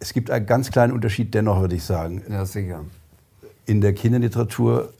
Es 0.00 0.12
gibt 0.12 0.30
einen 0.30 0.46
ganz 0.46 0.70
kleinen 0.70 0.92
Unterschied 0.92 1.34
dennoch, 1.34 1.60
würde 1.60 1.74
ich 1.74 1.84
sagen. 1.84 2.22
Ja, 2.28 2.44
sicher. 2.46 2.84
In 3.66 3.80
der 3.80 3.92
Kinderliteratur 3.92 4.92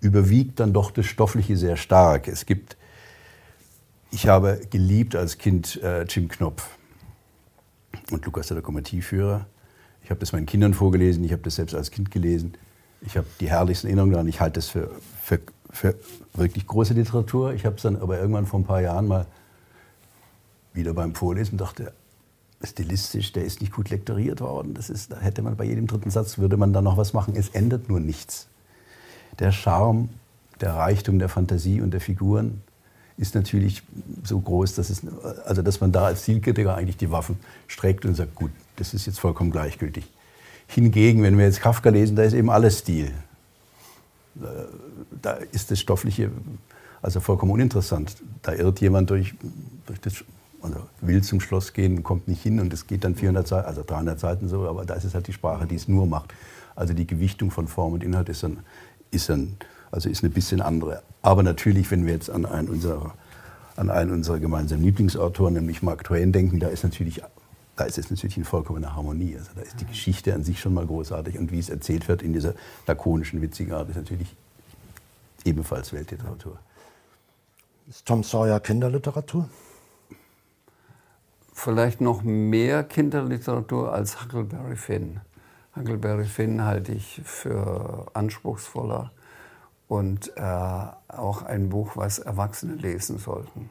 überwiegt 0.00 0.60
dann 0.60 0.72
doch 0.72 0.90
das 0.90 1.06
Stoffliche 1.06 1.56
sehr 1.56 1.76
stark. 1.76 2.28
Es 2.28 2.46
gibt, 2.46 2.76
ich 4.10 4.28
habe 4.28 4.60
geliebt 4.70 5.16
als 5.16 5.38
Kind 5.38 5.82
äh, 5.82 6.04
Jim 6.04 6.28
Knopf 6.28 6.68
und 8.10 8.24
Lukas 8.24 8.48
der 8.48 8.58
Lokomotivführer. 8.58 9.46
Ich 10.08 10.10
habe 10.10 10.20
das 10.20 10.32
meinen 10.32 10.46
Kindern 10.46 10.72
vorgelesen, 10.72 11.22
ich 11.22 11.32
habe 11.32 11.42
das 11.42 11.56
selbst 11.56 11.74
als 11.74 11.90
Kind 11.90 12.10
gelesen. 12.10 12.54
Ich 13.02 13.18
habe 13.18 13.26
die 13.40 13.50
herrlichsten 13.50 13.88
Erinnerungen 13.88 14.12
daran. 14.12 14.26
Ich 14.26 14.40
halte 14.40 14.54
das 14.54 14.66
für, 14.66 14.90
für, 15.20 15.38
für 15.70 15.96
wirklich 16.32 16.66
große 16.66 16.94
Literatur. 16.94 17.52
Ich 17.52 17.66
habe 17.66 17.76
es 17.76 17.82
dann 17.82 17.96
aber 17.96 18.18
irgendwann 18.18 18.46
vor 18.46 18.58
ein 18.58 18.64
paar 18.64 18.80
Jahren 18.80 19.06
mal 19.06 19.26
wieder 20.72 20.94
beim 20.94 21.14
Vorlesen 21.14 21.58
dachte, 21.58 21.92
stilistisch, 22.64 23.32
der 23.32 23.44
ist 23.44 23.60
nicht 23.60 23.74
gut 23.74 23.90
lektoriert 23.90 24.40
worden. 24.40 24.72
Das 24.72 24.88
ist, 24.88 25.12
da 25.12 25.18
hätte 25.20 25.42
man 25.42 25.56
bei 25.56 25.64
jedem 25.64 25.86
dritten 25.86 26.08
Satz, 26.08 26.38
würde 26.38 26.56
man 26.56 26.72
da 26.72 26.80
noch 26.80 26.96
was 26.96 27.12
machen. 27.12 27.36
Es 27.36 27.50
ändert 27.50 27.90
nur 27.90 28.00
nichts. 28.00 28.48
Der 29.38 29.52
Charme, 29.52 30.08
der 30.62 30.72
Reichtum 30.72 31.18
der 31.18 31.28
Fantasie 31.28 31.82
und 31.82 31.90
der 31.90 32.00
Figuren 32.00 32.62
ist 33.18 33.34
natürlich 33.34 33.82
so 34.24 34.40
groß, 34.40 34.74
dass, 34.74 34.88
es, 34.88 35.02
also 35.44 35.60
dass 35.60 35.82
man 35.82 35.92
da 35.92 36.06
als 36.06 36.22
Zielkritiker 36.22 36.74
eigentlich 36.74 36.96
die 36.96 37.10
Waffen 37.10 37.38
streckt 37.66 38.06
und 38.06 38.14
sagt, 38.14 38.34
gut, 38.34 38.52
das 38.78 38.94
ist 38.94 39.06
jetzt 39.06 39.20
vollkommen 39.20 39.50
gleichgültig. 39.50 40.06
Hingegen, 40.66 41.22
wenn 41.22 41.38
wir 41.38 41.44
jetzt 41.44 41.60
Kafka 41.60 41.90
lesen, 41.90 42.16
da 42.16 42.22
ist 42.22 42.34
eben 42.34 42.50
alles 42.50 42.80
Stil. 42.80 43.12
Da 45.22 45.32
ist 45.52 45.70
das 45.70 45.80
Stoffliche 45.80 46.30
also 47.02 47.20
vollkommen 47.20 47.52
uninteressant. 47.52 48.16
Da 48.42 48.52
irrt 48.52 48.80
jemand 48.80 49.10
durch, 49.10 49.34
durch 49.86 50.00
das, 50.00 50.24
also 50.62 50.80
will 51.00 51.22
zum 51.22 51.40
Schloss 51.40 51.72
gehen, 51.72 52.02
kommt 52.02 52.28
nicht 52.28 52.42
hin 52.42 52.60
und 52.60 52.72
es 52.72 52.86
geht 52.86 53.04
dann 53.04 53.14
400 53.14 53.46
Seiten, 53.46 53.66
also 53.66 53.82
300 53.86 54.18
Seiten 54.18 54.48
so, 54.48 54.68
aber 54.68 54.84
da 54.84 54.94
ist 54.94 55.04
es 55.04 55.14
halt 55.14 55.26
die 55.26 55.32
Sprache, 55.32 55.66
die 55.66 55.76
es 55.76 55.88
nur 55.88 56.06
macht. 56.06 56.34
Also 56.74 56.94
die 56.94 57.06
Gewichtung 57.06 57.50
von 57.50 57.68
Form 57.68 57.92
und 57.92 58.04
Inhalt 58.04 58.28
ist 58.28 58.42
dann, 58.42 58.58
ist 59.10 59.28
dann 59.28 59.56
also 59.90 60.08
ist 60.08 60.22
eine 60.22 60.30
bisschen 60.30 60.60
andere. 60.60 61.02
Aber 61.22 61.42
natürlich, 61.42 61.90
wenn 61.90 62.04
wir 62.04 62.12
jetzt 62.12 62.30
an 62.30 62.44
einen 62.44 62.68
unserer, 62.68 63.14
an 63.76 63.90
einen 63.90 64.10
unserer 64.10 64.38
gemeinsamen 64.38 64.84
Lieblingsautoren, 64.84 65.54
nämlich 65.54 65.82
Mark 65.82 66.04
Twain, 66.04 66.32
denken, 66.32 66.60
da 66.60 66.68
ist 66.68 66.84
natürlich 66.84 67.22
da 67.78 67.84
ist 67.84 67.96
es 67.96 68.10
natürlich 68.10 68.36
in 68.36 68.44
vollkommener 68.44 68.96
Harmonie. 68.96 69.36
Also 69.36 69.50
da 69.54 69.60
ist 69.62 69.80
die 69.80 69.86
Geschichte 69.86 70.34
an 70.34 70.42
sich 70.42 70.60
schon 70.60 70.74
mal 70.74 70.84
großartig 70.84 71.38
und 71.38 71.52
wie 71.52 71.60
es 71.60 71.70
erzählt 71.70 72.08
wird 72.08 72.22
in 72.22 72.32
dieser 72.32 72.54
lakonischen, 72.86 73.40
witzigen 73.40 73.72
Art, 73.72 73.88
ist 73.88 73.96
natürlich 73.96 74.34
ebenfalls 75.44 75.92
Weltliteratur. 75.92 76.58
Ist 77.88 78.04
Tom 78.04 78.24
Sawyer 78.24 78.58
Kinderliteratur? 78.58 79.48
Vielleicht 81.54 82.00
noch 82.00 82.22
mehr 82.22 82.82
Kinderliteratur 82.82 83.92
als 83.92 84.22
Huckleberry 84.22 84.76
Finn. 84.76 85.20
Huckleberry 85.76 86.26
Finn 86.26 86.64
halte 86.64 86.92
ich 86.92 87.20
für 87.24 88.08
anspruchsvoller 88.12 89.12
und 89.86 90.36
äh, 90.36 90.40
auch 90.40 91.42
ein 91.42 91.68
Buch, 91.68 91.96
was 91.96 92.18
Erwachsene 92.18 92.74
lesen 92.74 93.18
sollten. 93.18 93.70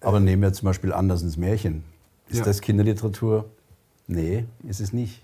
Aber 0.00 0.18
nehmen 0.18 0.42
wir 0.42 0.52
zum 0.52 0.66
Beispiel 0.66 0.92
Andersens 0.92 1.36
Märchen. 1.36 1.84
Ist 2.28 2.38
ja. 2.38 2.44
das 2.44 2.60
Kinderliteratur? 2.60 3.48
Nee, 4.06 4.46
ist 4.64 4.80
es 4.80 4.92
nicht. 4.92 5.22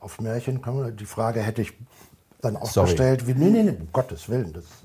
Auf 0.00 0.20
Märchen 0.20 0.60
kann 0.60 0.76
man, 0.76 0.96
die 0.96 1.06
Frage 1.06 1.40
hätte 1.40 1.62
ich 1.62 1.72
dann 2.40 2.56
auch 2.56 2.70
Sorry. 2.70 2.90
gestellt, 2.90 3.26
wie, 3.26 3.34
nee, 3.34 3.50
nee, 3.50 3.62
nee, 3.62 3.70
um 3.70 3.88
Gottes 3.92 4.28
Willen, 4.28 4.52
das 4.52 4.64
ist 4.64 4.82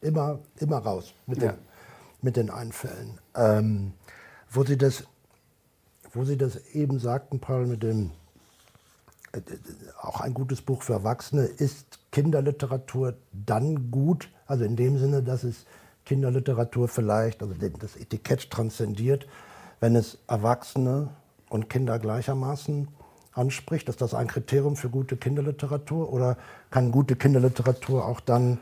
immer, 0.00 0.38
immer 0.58 0.78
raus 0.78 1.14
mit, 1.26 1.42
ja. 1.42 1.52
den, 1.52 1.58
mit 2.22 2.36
den 2.36 2.50
Einfällen. 2.50 3.18
Ähm, 3.34 3.92
wo, 4.50 4.64
Sie 4.64 4.76
das, 4.76 5.04
wo 6.12 6.24
Sie 6.24 6.36
das 6.36 6.56
eben 6.72 6.98
sagten, 6.98 7.40
Paul, 7.40 7.66
mit 7.66 7.82
dem, 7.82 8.10
äh, 9.32 9.40
auch 10.00 10.20
ein 10.20 10.34
gutes 10.34 10.60
Buch 10.60 10.82
für 10.82 10.94
Erwachsene, 10.94 11.42
ist 11.42 11.98
Kinderliteratur 12.10 13.14
dann 13.32 13.90
gut, 13.90 14.28
also 14.46 14.64
in 14.64 14.76
dem 14.76 14.98
Sinne, 14.98 15.22
dass 15.22 15.44
es 15.44 15.66
Kinderliteratur 16.04 16.88
vielleicht, 16.88 17.42
also 17.42 17.54
das 17.54 17.96
Etikett 17.96 18.50
transzendiert, 18.50 19.26
wenn 19.86 19.94
es 19.94 20.18
Erwachsene 20.26 21.10
und 21.48 21.70
Kinder 21.70 22.00
gleichermaßen 22.00 22.88
anspricht? 23.34 23.88
Ist 23.88 24.00
das 24.00 24.14
ein 24.14 24.26
Kriterium 24.26 24.74
für 24.74 24.88
gute 24.88 25.16
Kinderliteratur 25.16 26.12
oder 26.12 26.36
kann 26.72 26.90
gute 26.90 27.14
Kinderliteratur 27.14 28.04
auch 28.04 28.18
dann 28.18 28.58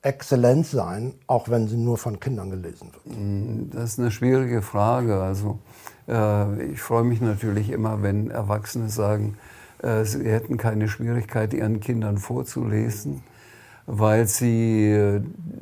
Exzellenz 0.00 0.70
sein, 0.70 1.12
auch 1.26 1.50
wenn 1.50 1.68
sie 1.68 1.76
nur 1.76 1.98
von 1.98 2.18
Kindern 2.18 2.48
gelesen 2.48 2.92
wird? 2.94 3.18
Mm, 3.18 3.70
das 3.72 3.92
ist 3.92 3.98
eine 3.98 4.10
schwierige 4.10 4.62
Frage. 4.62 5.20
Also 5.20 5.58
äh, 6.08 6.72
ich 6.72 6.80
freue 6.80 7.04
mich 7.04 7.20
natürlich 7.20 7.68
immer, 7.68 8.02
wenn 8.02 8.30
Erwachsene 8.30 8.88
sagen, 8.88 9.36
äh, 9.82 10.04
sie 10.04 10.24
hätten 10.24 10.56
keine 10.56 10.88
Schwierigkeit, 10.88 11.52
ihren 11.52 11.80
Kindern 11.80 12.16
vorzulesen, 12.16 13.22
weil 13.84 14.26
sie 14.26 14.92
äh, 14.92 15.20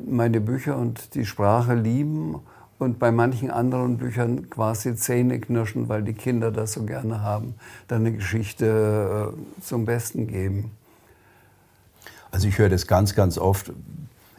meine 0.09 0.39
Bücher 0.39 0.77
und 0.77 1.13
die 1.13 1.25
Sprache 1.25 1.73
lieben 1.73 2.39
und 2.79 2.99
bei 2.99 3.11
manchen 3.11 3.49
anderen 3.49 3.97
Büchern 3.97 4.49
quasi 4.49 4.95
Zähne 4.95 5.39
knirschen, 5.39 5.89
weil 5.89 6.03
die 6.03 6.13
Kinder 6.13 6.51
das 6.51 6.73
so 6.73 6.83
gerne 6.83 7.21
haben, 7.21 7.55
dann 7.87 8.01
eine 8.01 8.13
Geschichte 8.13 9.33
äh, 9.33 9.61
zum 9.61 9.85
Besten 9.85 10.27
geben. 10.27 10.71
Also 12.31 12.47
ich 12.47 12.57
höre 12.57 12.69
das 12.69 12.87
ganz, 12.87 13.15
ganz 13.15 13.37
oft. 13.37 13.71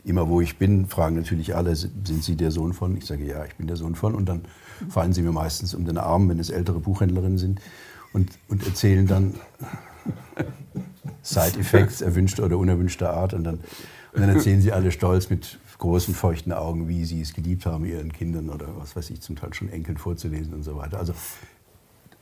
Immer 0.04 0.28
wo 0.28 0.40
ich 0.40 0.57
bin, 0.57 0.87
fragen 0.87 1.16
natürlich 1.16 1.54
alle, 1.54 1.75
sind 1.76 2.23
Sie 2.23 2.37
der 2.37 2.50
Sohn 2.50 2.73
von? 2.73 2.97
Ich 2.97 3.07
sage 3.07 3.25
ja, 3.25 3.45
ich 3.45 3.57
bin 3.57 3.66
der 3.66 3.76
Sohn 3.76 3.95
von. 3.95 4.14
Und 4.14 4.26
dann 4.26 4.42
fallen 4.88 5.12
sie 5.12 5.23
mir 5.23 5.33
meistens 5.33 5.75
um 5.75 5.85
den 5.85 5.99
Arm, 5.99 6.28
wenn 6.28 6.38
es 6.38 6.49
ältere 6.49 6.78
Buchhändlerinnen 6.78 7.37
sind 7.37 7.61
und, 8.12 8.30
und 8.49 8.64
erzählen 8.64 9.07
dann 9.07 9.35
Side-Effects 11.23 12.00
erwünschter 12.00 12.45
oder 12.45 12.57
unerwünschter 12.57 13.12
Art. 13.12 13.35
Und 13.35 13.45
dann, 13.45 13.57
und 14.12 14.21
dann 14.21 14.30
erzählen 14.30 14.62
sie 14.62 14.73
alle 14.73 14.92
stolz 14.92 15.28
mit 15.28 15.59
großen 15.79 16.15
feuchten 16.15 16.53
Augen, 16.53 16.89
wie 16.89 17.05
sie 17.05 17.21
es 17.21 17.33
geliebt 17.33 17.65
haben, 17.65 17.85
ihren 17.85 18.13
Kindern 18.13 18.51
oder 18.51 18.67
was 18.77 18.97
weiß 18.97 19.11
ich, 19.11 19.21
zum 19.21 19.37
Teil 19.37 19.55
schon 19.55 19.69
Enkeln 19.71 19.97
vorzulesen 19.97 20.53
und 20.55 20.65
so 20.65 20.77
weiter. 20.77 20.99
Also, 20.99 21.15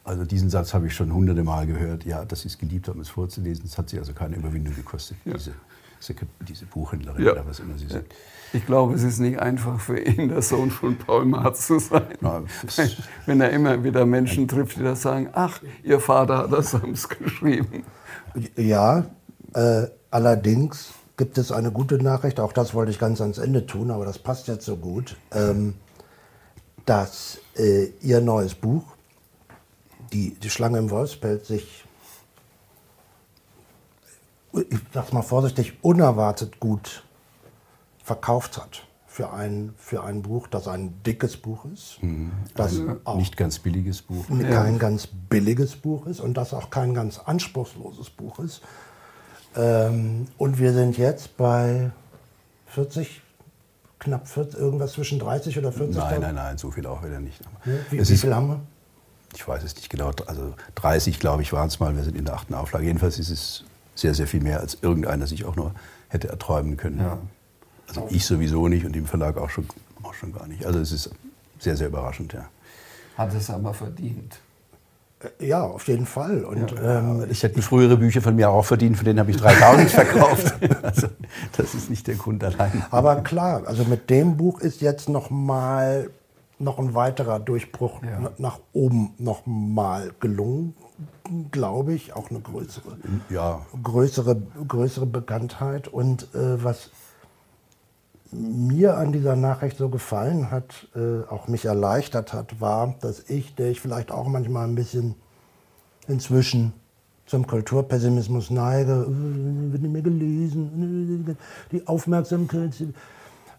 also 0.05 0.25
diesen 0.25 0.51
Satz 0.51 0.75
habe 0.75 0.87
ich 0.87 0.95
schon 0.95 1.13
hunderte 1.13 1.43
Mal 1.43 1.67
gehört, 1.67 2.05
ja, 2.05 2.25
dass 2.25 2.43
sie 2.43 2.49
es 2.49 2.59
geliebt 2.59 2.89
haben, 2.89 3.01
es 3.01 3.09
vorzulesen. 3.09 3.65
Es 3.65 3.79
hat 3.79 3.89
sie 3.89 3.99
also 3.99 4.13
keine 4.13 4.37
Überwindung 4.37 4.75
gekostet, 4.75 5.17
ja. 5.25 5.35
diese, 5.35 5.53
diese 6.47 6.67
Buchhändlerin 6.67 7.25
ja. 7.25 7.33
oder 7.33 7.47
was 7.47 7.59
immer 7.59 7.77
sie 7.79 7.89
sind. 7.89 8.05
Ich 8.53 8.65
glaube, 8.67 8.95
es 8.95 9.03
ist 9.03 9.19
nicht 9.19 9.41
einfach 9.41 9.81
für 9.81 9.99
ihn, 9.99 10.29
der 10.29 10.43
Sohn 10.43 10.71
von 10.71 10.97
Paul 10.97 11.25
Marz 11.25 11.67
zu 11.67 11.79
sein. 11.79 12.07
Na, 12.21 12.43
wenn 13.27 13.41
er 13.41 13.51
immer 13.51 13.83
wieder 13.83 14.07
Menschen 14.07 14.47
trifft, 14.47 14.77
die 14.77 14.83
das 14.83 15.03
sagen, 15.03 15.31
ach, 15.33 15.61
ihr 15.83 15.99
Vater 15.99 16.39
hat 16.39 16.53
das 16.53 16.71
sonst 16.73 17.09
geschrieben. 17.09 17.85
Ja, 18.57 19.07
äh, 19.55 19.87
allerdings 20.11 20.93
gibt 21.17 21.39
es 21.39 21.53
eine 21.53 21.71
gute 21.71 21.97
Nachricht, 21.97 22.41
auch 22.41 22.53
das 22.53 22.75
wollte 22.75 22.91
ich 22.91 22.99
ganz 22.99 23.21
ans 23.21 23.39
Ende 23.39 23.67
tun, 23.67 23.91
aber 23.91 24.05
das 24.05 24.19
passt 24.19 24.49
jetzt 24.49 24.67
so 24.67 24.77
gut, 24.77 25.17
ähm, 25.33 25.75
dass 26.85 27.39
äh, 27.57 27.87
Ihr 28.01 28.21
neues 28.21 28.55
Buch, 28.55 28.85
die, 30.13 30.35
die 30.35 30.51
Schlange 30.51 30.79
im 30.79 30.91
Wolfspelz, 30.91 31.49
sich, 31.49 31.85
ich 34.53 34.79
sag's 34.93 35.13
mal 35.13 35.23
vorsichtig, 35.23 35.79
unerwartet 35.83 36.61
gut 36.61 37.03
verkauft 38.05 38.57
hat 38.59 38.87
für 39.07 39.33
ein, 39.33 39.73
für 39.79 40.05
ein 40.05 40.23
Buch, 40.23 40.47
das 40.47 40.69
ein 40.69 41.03
dickes 41.03 41.39
Buch 41.39 41.65
ist. 41.73 42.03
Mhm. 42.03 42.33
Das 42.55 42.79
ein 42.79 43.01
auch 43.05 43.17
nicht 43.17 43.37
ganz 43.37 43.59
billiges 43.59 44.03
Buch. 44.03 44.29
Kein 44.29 44.43
ja. 44.51 44.79
ganz 44.79 45.07
billiges 45.07 45.75
Buch 45.77 46.07
ist 46.07 46.21
und 46.21 46.35
das 46.35 46.53
auch 46.53 46.69
kein 46.69 46.93
ganz 46.93 47.19
anspruchsloses 47.19 48.11
Buch 48.11 48.39
ist. 48.39 48.61
Ähm, 49.57 50.27
und 50.39 50.59
wir 50.59 50.73
sind 50.73 50.99
jetzt 50.99 51.37
bei 51.37 51.91
40, 52.69 53.23
knapp 53.99 54.29
40, 54.29 54.61
irgendwas 54.61 54.93
zwischen 54.93 55.19
30 55.19 55.59
oder 55.59 55.73
40. 55.73 55.97
Nein, 55.97 56.21
nein, 56.21 56.35
nein, 56.35 56.59
so 56.59 56.71
viel 56.71 56.87
auch 56.87 57.03
wieder 57.05 57.21
nicht. 57.21 57.41
Ja, 57.65 57.73
wie, 57.91 57.99
wie 57.99 58.17
viel 58.17 58.35
haben 58.35 58.49
wir? 58.49 58.61
Ich 59.35 59.47
weiß 59.47 59.63
es 59.65 59.77
nicht 59.77 59.91
genau. 59.91 60.11
Also 60.27 60.55
30, 60.77 61.21
glaube 61.21 61.43
ich, 61.43 61.53
waren 61.53 61.69
es 61.69 61.81
mal. 61.81 61.95
Wir 61.97 62.05
sind 62.05 62.17
in 62.17 62.25
der 62.25 62.35
achten 62.35 62.55
Auflage. 62.55 62.87
Jedenfalls 62.87 63.19
ist 63.19 63.31
es 63.31 63.65
sehr, 63.95 64.15
sehr 64.15 64.27
viel 64.27 64.41
mehr, 64.41 64.61
als 64.61 64.79
irgendeiner 64.83 65.27
sich 65.27 65.45
auch 65.45 65.57
nur 65.57 65.73
hätte 66.09 66.29
erträumen 66.29 66.77
können. 66.77 67.01
Ja. 67.01 67.19
Also 67.89 68.09
ich 68.11 68.27
sowieso 68.27 68.69
nicht 68.69 68.85
und 68.85 68.97
im 68.97 69.07
Verlag 69.07 69.37
auch 69.37 69.51
schon, 69.51 69.67
auch 70.03 70.15
schon 70.15 70.33
gar 70.33 70.47
nicht. 70.47 70.65
Also 70.65 70.79
es 70.79 70.93
ist 70.93 71.11
sehr, 71.59 71.77
sehr 71.77 71.89
überraschend, 71.89 72.33
ja. 72.33 72.49
Hat 73.17 73.35
es 73.35 73.51
aber 73.51 73.73
verdient. 73.73 74.39
Äh, 75.21 75.47
ja, 75.47 75.63
auf 75.63 75.89
jeden 75.89 76.07
Fall. 76.07 76.45
Und, 76.45 76.73
ja, 76.73 76.99
ähm, 76.99 77.27
ich 77.31 77.43
hätte 77.43 77.63
frühere 77.63 77.97
Bücher 77.97 78.21
von 78.21 78.37
mir 78.37 78.51
auch 78.51 78.65
verdient, 78.65 78.97
von 78.97 79.05
denen 79.05 79.19
habe 79.19 79.31
ich 79.31 79.37
3000 79.37 79.91
verkauft. 79.91 80.55
also, 80.83 81.09
das 81.57 81.75
ist 81.75 81.91
nicht 81.91 82.07
der 82.07 82.17
Grund 82.17 82.45
allein. 82.45 82.85
Aber 82.91 83.17
klar, 83.23 83.63
also 83.67 83.85
mit 83.85 84.11
dem 84.11 84.37
Buch 84.37 84.61
ist 84.61 84.81
jetzt 84.81 85.09
noch 85.09 85.31
mal 85.31 86.11
noch 86.59 86.79
ein 86.79 86.95
weiterer 86.95 87.39
Durchbruch 87.39 88.03
ja. 88.03 88.31
nach 88.39 88.61
oben 88.73 89.15
noch 89.19 89.45
mal 89.45 90.13
gelungen, 90.21 90.75
glaube 91.51 91.93
ich, 91.93 92.15
auch 92.15 92.31
eine 92.31 92.41
größere, 92.41 92.97
ja. 93.29 93.61
größere, 93.83 94.41
größere 94.67 95.07
Bekanntheit. 95.07 95.89
Und 95.89 96.35
äh, 96.35 96.65
was 96.65 96.91
mir 98.33 98.97
an 98.97 99.13
dieser 99.13 99.37
Nachricht 99.37 99.77
so 99.77 99.89
gefallen 99.89 100.51
hat, 100.51 100.89
äh, 100.95 101.25
auch 101.29 101.49
mich 101.49 101.65
erleichtert 101.65 102.33
hat, 102.33 102.61
war, 102.61 102.95
dass 103.01 103.29
ich, 103.29 103.55
der 103.55 103.71
ich 103.71 103.81
vielleicht 103.81 104.11
auch 104.11 104.27
manchmal 104.29 104.67
ein 104.67 104.75
bisschen 104.75 105.15
inzwischen 106.09 106.73
zum 107.27 107.47
Kulturpessimismus 107.47 108.51
neige, 108.51 108.93
äh, 108.93 109.73
wird 109.73 109.83
nicht 109.83 109.93
mehr 109.93 110.03
gelesen, 110.03 111.37
die 111.73 111.87
Aufmerksamkeit, 111.87 112.73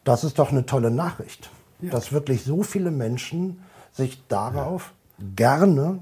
das 0.03 0.23
ist 0.23 0.39
doch 0.39 0.51
eine 0.51 0.65
tolle 0.65 0.91
Nachricht, 0.91 1.49
ja. 1.81 1.91
dass 1.91 2.11
wirklich 2.11 2.43
so 2.43 2.63
viele 2.63 2.91
Menschen 2.91 3.59
sich 3.91 4.25
darauf 4.27 4.93
ja. 5.17 5.25
gerne 5.35 5.99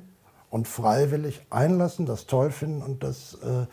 und 0.49 0.67
freiwillig 0.67 1.41
einlassen, 1.49 2.05
das 2.05 2.27
toll 2.27 2.51
finden 2.51 2.81
und 2.81 3.03
das 3.03 3.35
äh, 3.35 3.65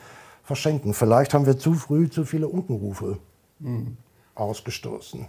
verschenken. 0.42 0.94
Vielleicht 0.94 1.34
haben 1.34 1.46
wir 1.46 1.58
zu 1.58 1.74
früh 1.74 2.10
zu 2.10 2.24
viele 2.24 2.48
Unkenrufe. 2.48 3.18
Mhm 3.58 3.96
ausgestoßen. 4.34 5.26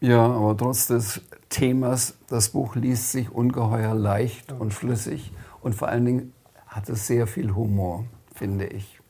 Ja, 0.00 0.24
aber 0.26 0.56
trotz 0.56 0.86
des 0.86 1.20
Themas, 1.48 2.14
das 2.28 2.50
Buch 2.50 2.76
liest 2.76 3.12
sich 3.12 3.30
ungeheuer 3.30 3.94
leicht 3.94 4.52
und 4.52 4.72
flüssig 4.72 5.32
und 5.60 5.74
vor 5.74 5.88
allen 5.88 6.04
Dingen 6.04 6.32
hat 6.66 6.88
es 6.88 7.06
sehr 7.06 7.26
viel 7.26 7.54
Humor, 7.54 8.04
finde 8.34 8.66
ich. 8.66 9.00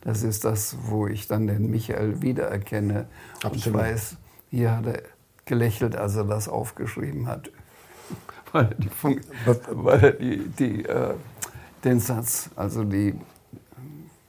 Das 0.00 0.22
ist 0.22 0.44
das, 0.44 0.76
wo 0.84 1.06
ich 1.06 1.26
dann 1.26 1.46
den 1.46 1.70
Michael 1.70 2.22
wiedererkenne 2.22 3.08
Absolut. 3.42 3.66
und 3.66 3.74
weiß, 3.74 4.16
hier 4.50 4.76
hat 4.76 4.86
er 4.86 5.02
gelächelt, 5.44 5.96
als 5.96 6.16
er 6.16 6.24
das 6.24 6.48
aufgeschrieben 6.48 7.26
hat, 7.26 7.50
weil 8.52 8.66
er, 8.66 8.74
die, 8.74 8.90
weil 9.70 10.04
er 10.04 10.12
die, 10.12 10.48
die 10.48 10.84
äh, 10.84 11.14
den 11.84 12.00
Satz, 12.00 12.50
also 12.56 12.84
die, 12.84 13.14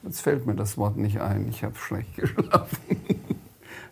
jetzt 0.02 0.20
fällt 0.20 0.46
mir 0.46 0.54
das 0.54 0.76
Wort 0.76 0.96
nicht 0.96 1.20
ein, 1.20 1.48
ich 1.48 1.64
habe 1.64 1.76
schlecht 1.76 2.14
geschlafen. 2.16 2.78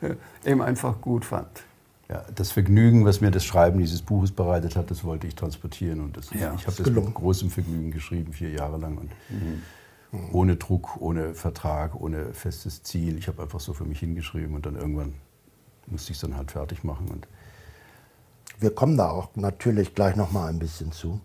eben 0.44 0.62
einfach 0.62 1.00
gut 1.00 1.24
fand. 1.24 1.64
Ja, 2.08 2.24
das 2.34 2.52
Vergnügen, 2.52 3.04
was 3.04 3.20
mir 3.20 3.30
das 3.30 3.44
Schreiben 3.44 3.78
dieses 3.78 4.00
Buches 4.00 4.32
bereitet 4.32 4.76
hat, 4.76 4.90
das 4.90 5.04
wollte 5.04 5.26
ich 5.26 5.34
transportieren. 5.34 6.00
Und 6.00 6.16
das, 6.16 6.30
ja, 6.32 6.54
ich 6.54 6.66
habe 6.66 6.76
das 6.76 6.90
mit 6.90 7.14
großem 7.14 7.50
Vergnügen 7.50 7.90
geschrieben, 7.90 8.32
vier 8.32 8.50
Jahre 8.50 8.78
lang. 8.78 8.96
Und 8.96 9.10
mhm. 9.28 9.62
Ohne 10.32 10.56
Druck, 10.56 10.96
ohne 11.00 11.34
Vertrag, 11.34 11.94
ohne 11.94 12.32
festes 12.32 12.82
Ziel. 12.82 13.18
Ich 13.18 13.28
habe 13.28 13.42
einfach 13.42 13.60
so 13.60 13.74
für 13.74 13.84
mich 13.84 14.00
hingeschrieben 14.00 14.54
und 14.54 14.64
dann 14.64 14.74
irgendwann 14.74 15.12
musste 15.86 16.12
ich 16.12 16.16
es 16.16 16.22
dann 16.22 16.34
halt 16.34 16.50
fertig 16.50 16.82
machen. 16.82 17.08
Und 17.08 17.28
Wir 18.58 18.74
kommen 18.74 18.96
da 18.96 19.10
auch 19.10 19.28
natürlich 19.34 19.94
gleich 19.94 20.16
noch 20.16 20.32
mal 20.32 20.48
ein 20.48 20.58
bisschen 20.58 20.92
zu. 20.92 21.20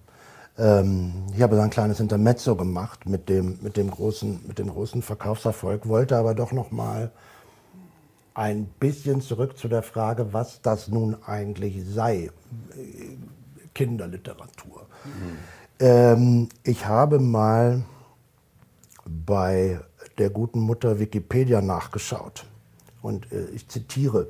Ähm, 0.58 1.14
ich 1.34 1.42
habe 1.42 1.56
so 1.56 1.62
ein 1.62 1.70
kleines 1.70 2.02
Intermezzo 2.02 2.58
gemacht 2.58 3.08
mit 3.08 3.30
dem, 3.30 3.58
mit 3.62 3.78
dem, 3.78 3.90
großen, 3.90 4.42
mit 4.46 4.60
dem 4.60 4.70
großen 4.70 5.02
Verkaufserfolg, 5.02 5.88
wollte 5.88 6.18
aber 6.18 6.36
doch 6.36 6.52
noch 6.52 6.72
mal 6.72 7.12
ein 8.34 8.66
bisschen 8.80 9.22
zurück 9.22 9.58
zu 9.58 9.68
der 9.68 9.84
Frage, 9.84 10.34
was 10.34 10.62
das 10.62 10.88
nun 10.88 11.18
eigentlich 11.26 11.84
sei, 11.86 12.32
Kinderliteratur. 13.74 14.88
Mhm. 15.06 15.38
Ähm, 15.80 16.50
ich 16.64 16.86
habe 16.86 17.20
mal 17.20 17.84
bei 19.06 19.80
der 20.18 20.30
guten 20.30 20.60
Mutter 20.60 21.00
Wikipedia 21.00 21.62
nachgeschaut 21.62 22.46
und 23.02 23.32
äh, 23.32 23.46
ich 23.54 23.68
zitiere, 23.68 24.30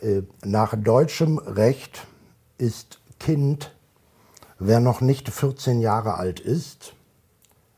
äh, 0.00 0.22
nach 0.44 0.74
deutschem 0.76 1.38
Recht 1.38 2.06
ist 2.58 3.00
Kind, 3.18 3.74
wer 4.58 4.80
noch 4.80 5.00
nicht 5.00 5.28
14 5.28 5.80
Jahre 5.80 6.14
alt 6.14 6.40
ist, 6.40 6.94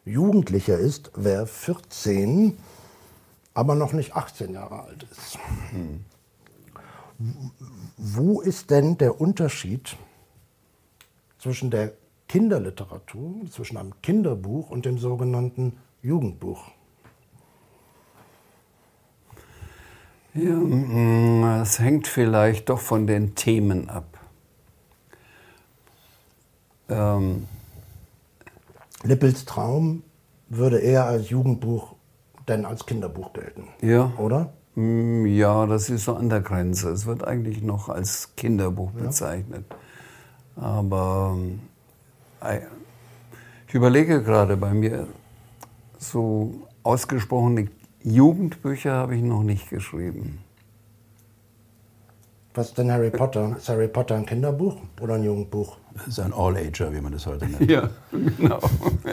Jugendlicher 0.04 0.78
ist, 0.78 1.10
wer 1.14 1.46
14 1.46 2.56
aber 3.58 3.74
noch 3.74 3.92
nicht 3.92 4.14
18 4.14 4.54
Jahre 4.54 4.84
alt 4.84 5.02
ist. 5.10 5.36
Hm. 5.72 6.04
Wo 7.96 8.40
ist 8.40 8.70
denn 8.70 8.96
der 8.98 9.20
Unterschied 9.20 9.96
zwischen 11.40 11.68
der 11.68 11.94
Kinderliteratur, 12.28 13.50
zwischen 13.50 13.76
einem 13.76 14.00
Kinderbuch 14.00 14.70
und 14.70 14.84
dem 14.84 14.98
sogenannten 14.98 15.76
Jugendbuch? 16.02 16.70
Ja, 20.34 20.54
mm, 20.54 21.60
es 21.60 21.80
hängt 21.80 22.06
vielleicht 22.06 22.68
doch 22.68 22.78
von 22.78 23.08
den 23.08 23.34
Themen 23.34 23.90
ab. 23.90 24.20
Ähm. 26.88 27.48
Lippels 29.02 29.46
Traum 29.46 30.04
würde 30.48 30.78
eher 30.78 31.06
als 31.06 31.28
Jugendbuch 31.30 31.97
denn 32.48 32.64
als 32.64 32.86
Kinderbuch 32.86 33.32
gelten. 33.32 33.68
Ja. 33.80 34.12
Oder? 34.18 34.52
Mm, 34.74 35.26
ja, 35.26 35.66
das 35.66 35.90
ist 35.90 36.04
so 36.04 36.14
an 36.14 36.28
der 36.28 36.40
Grenze. 36.40 36.90
Es 36.90 37.06
wird 37.06 37.26
eigentlich 37.26 37.62
noch 37.62 37.88
als 37.88 38.34
Kinderbuch 38.36 38.90
ja. 38.96 39.04
bezeichnet. 39.04 39.64
Aber 40.56 41.36
äh, 42.40 42.60
ich 43.66 43.74
überlege 43.74 44.22
gerade 44.22 44.56
bei 44.56 44.72
mir, 44.72 45.06
so 45.98 46.54
ausgesprochene 46.82 47.68
Jugendbücher 48.02 48.92
habe 48.92 49.16
ich 49.16 49.22
noch 49.22 49.42
nicht 49.42 49.68
geschrieben. 49.68 50.38
Was 52.58 52.70
ist 52.70 52.78
denn 52.78 52.90
Harry 52.90 53.10
Potter? 53.10 53.54
Ist 53.56 53.68
Harry 53.68 53.86
Potter 53.86 54.16
ein 54.16 54.26
Kinderbuch 54.26 54.74
oder 55.00 55.14
ein 55.14 55.22
Jugendbuch? 55.22 55.76
Das 55.94 56.08
ist 56.08 56.18
ein 56.18 56.32
All-Ager, 56.32 56.92
wie 56.92 57.00
man 57.00 57.12
das 57.12 57.24
heute 57.24 57.46
nennt. 57.46 57.70
Ja, 57.70 57.88
genau. 58.10 58.58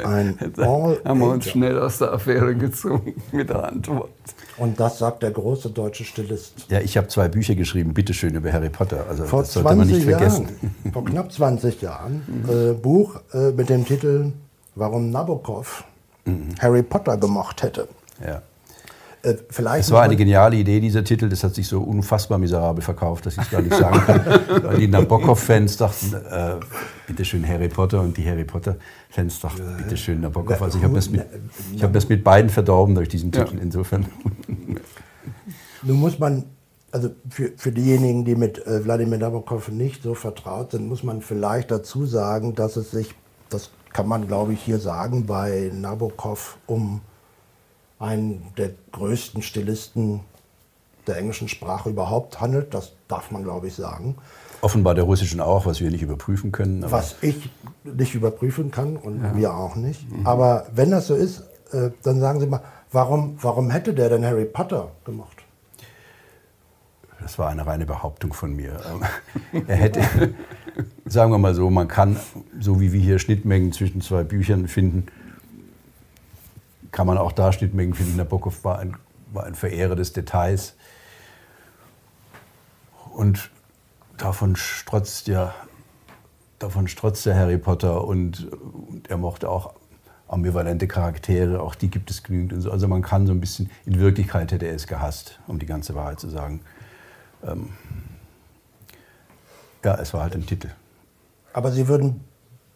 Ein 0.04 0.40
All 0.58 1.00
haben 1.06 1.20
wir 1.20 1.28
uns 1.28 1.48
schnell 1.48 1.78
aus 1.78 2.00
der 2.00 2.12
Affäre 2.12 2.56
gezogen 2.56 3.22
mit 3.32 3.50
der 3.50 3.66
Antwort. 3.66 4.10
Und 4.58 4.80
das 4.80 4.98
sagt 4.98 5.22
der 5.22 5.30
große 5.30 5.70
deutsche 5.70 6.06
Stilist. 6.06 6.66
Ja, 6.70 6.80
ich 6.80 6.98
habe 6.98 7.08
zwei 7.08 7.28
Bücher 7.28 7.54
geschrieben, 7.54 7.94
bitteschön, 7.94 8.34
über 8.34 8.52
Harry 8.52 8.70
Potter. 8.70 9.06
Also 9.08 9.26
vor 9.26 9.42
das 9.42 9.54
sollte 9.54 9.76
man 9.76 9.88
nicht 9.88 10.06
vergessen. 10.06 10.50
Jahren, 10.50 10.92
vor 10.92 11.06
knapp 11.06 11.32
20 11.32 11.84
Jahren, 11.84 12.24
äh, 12.50 12.74
Buch 12.74 13.22
äh, 13.32 13.52
mit 13.52 13.70
dem 13.70 13.86
Titel 13.86 14.32
Warum 14.74 15.12
Nabokov 15.12 15.84
mhm. 16.26 16.50
Harry 16.60 16.82
Potter 16.82 17.16
gemocht 17.18 17.62
hätte. 17.62 17.90
Ja. 18.26 18.42
Äh, 19.26 19.38
vielleicht 19.50 19.86
es 19.86 19.92
war 19.92 20.04
eine 20.04 20.16
geniale 20.16 20.56
Idee, 20.56 20.80
dieser 20.80 21.04
Titel. 21.04 21.30
Das 21.30 21.44
hat 21.44 21.56
sich 21.56 21.68
so 21.68 21.82
unfassbar 21.82 22.38
miserabel 22.38 22.84
verkauft, 22.84 23.26
dass 23.26 23.36
ich 23.36 23.42
es 23.42 23.50
gar 23.50 23.62
nicht 23.62 23.76
sagen 23.76 24.00
kann. 24.02 24.24
Weil 24.64 24.78
die 24.78 24.88
Nabokov-Fans 24.88 25.78
dachten, 25.78 26.14
äh, 26.14 26.56
bitteschön 27.08 27.48
Harry 27.48 27.68
Potter 27.68 28.02
und 28.02 28.16
die 28.16 28.30
Harry 28.30 28.44
Potter-Fans 28.44 29.40
dachten, 29.40 29.78
bitteschön 29.78 30.22
Nabokov. 30.22 30.62
Also 30.62 30.78
ich 30.78 30.84
habe 30.84 30.94
das, 30.94 31.10
mit, 31.10 31.26
hab 31.82 31.92
das 31.92 32.08
mit 32.08 32.24
beiden 32.24 32.52
verdorben 32.52 32.94
durch 32.94 33.10
diesen 33.10 33.32
Titel. 33.32 33.56
Ja. 33.56 33.62
Insofern. 33.64 34.06
Nun 35.82 36.00
muss 36.00 36.20
man, 36.20 36.44
also 36.92 37.10
für, 37.30 37.52
für 37.58 37.72
diejenigen, 37.72 38.26
die 38.26 38.36
mit 38.36 38.66
äh, 38.68 38.86
Wladimir 38.86 39.18
Nabokov 39.18 39.70
nicht 39.70 40.04
so 40.04 40.14
vertraut 40.14 40.72
sind, 40.72 40.88
muss 40.88 41.02
man 41.02 41.22
vielleicht 41.22 41.72
dazu 41.72 42.06
sagen, 42.06 42.54
dass 42.54 42.76
es 42.76 42.92
sich, 42.92 43.16
das 43.50 43.72
kann 43.92 44.08
man 44.08 44.28
glaube 44.28 44.54
ich 44.54 44.62
hier 44.62 44.78
sagen, 44.78 45.26
bei 45.26 45.72
Nabokov 45.74 46.58
um 46.68 47.02
einen 48.00 48.48
der 48.58 48.72
größten 48.92 49.42
Stilisten 49.42 50.22
der 51.08 51.18
englischen 51.18 51.48
Sprache 51.48 51.90
überhaupt 51.90 52.42
handelt. 52.42 52.74
Das 52.74 52.94
darf 53.08 53.32
man, 53.32 53.44
glaube 53.44 53.68
ich, 53.68 53.76
sagen. 53.76 54.16
Offenbar 54.62 54.96
der 54.96 55.04
russischen 55.04 55.42
auch, 55.42 55.66
was 55.66 55.80
wir 55.80 55.92
nicht 55.92 56.02
überprüfen 56.02 56.52
können. 56.52 56.84
was 56.90 57.16
ich 57.22 57.50
nicht 57.84 58.16
überprüfen 58.16 58.72
kann 58.72 58.98
und 58.98 59.22
ja. 59.22 59.36
wir 59.36 59.54
auch 59.54 59.76
nicht. 59.76 60.10
Mhm. 60.12 60.26
Aber 60.26 60.68
wenn 60.74 60.92
das 60.92 61.08
so 61.08 61.16
ist, 61.16 61.44
äh, 61.72 61.92
dann 62.04 62.20
sagen 62.20 62.40
Sie 62.40 62.48
mal, 62.48 62.62
warum, 62.92 63.38
warum 63.42 63.70
hätte 63.70 63.94
der 63.94 64.10
denn 64.10 64.26
Harry 64.26 64.46
Potter 64.46 64.92
gemacht? 65.06 65.44
Das 67.22 67.40
war 67.40 67.50
eine 67.50 67.66
reine 67.66 67.86
Behauptung 67.86 68.34
von 68.34 68.56
mir. 68.56 68.80
er 69.68 69.76
hätte, 69.76 70.02
sagen 71.06 71.32
wir 71.32 71.38
mal 71.38 71.56
so, 71.56 71.70
man 71.70 71.88
kann, 71.88 72.18
so 72.60 72.80
wie 72.80 72.92
wir 72.92 73.00
hier 73.00 73.20
Schnittmengen 73.20 73.72
zwischen 73.72 74.02
zwei 74.02 74.24
Büchern 74.24 74.68
finden, 74.68 75.08
kann 76.96 77.08
man 77.08 77.18
auch 77.18 77.34
da 77.34 77.52
Schnittmengen 77.52 77.94
finden. 77.94 78.16
Nabokov 78.16 78.64
war 78.64 78.80
ein, 78.80 78.96
war 79.34 79.44
ein 79.44 79.54
Verehrer 79.54 79.98
des 79.98 80.14
Details. 80.14 80.76
Und 83.14 83.50
davon 84.18 84.56
strotzt 84.56 85.28
ja, 85.28 85.54
davon 86.58 86.88
strotzt 86.88 87.26
der 87.26 87.36
Harry 87.36 87.58
Potter 87.58 88.06
und, 88.06 88.50
und, 88.50 89.10
er 89.10 89.18
mochte 89.18 89.50
auch 89.50 89.74
ambivalente 90.30 90.88
Charaktere, 90.88 91.62
auch 91.62 91.76
die 91.76 91.90
gibt 91.90 92.10
es 92.12 92.24
genügend. 92.24 92.64
So. 92.64 92.72
Also 92.72 92.88
man 92.88 93.02
kann 93.02 93.28
so 93.28 93.34
ein 93.34 93.42
bisschen, 93.42 93.70
in 93.86 94.00
Wirklichkeit 94.00 94.54
hätte 94.54 94.66
er 94.66 94.76
es 94.76 94.88
gehasst, 94.88 95.42
um 95.48 95.60
die 95.60 95.66
ganze 95.66 95.96
Wahrheit 95.96 96.22
zu 96.22 96.30
sagen. 96.30 96.62
Ähm, 97.44 97.74
ja, 99.84 99.96
es 99.96 100.14
war 100.14 100.22
halt 100.22 100.34
ein 100.34 100.46
Titel. 100.46 100.70
Aber 101.52 101.74
Sie 101.74 101.90
würden 101.90 102.24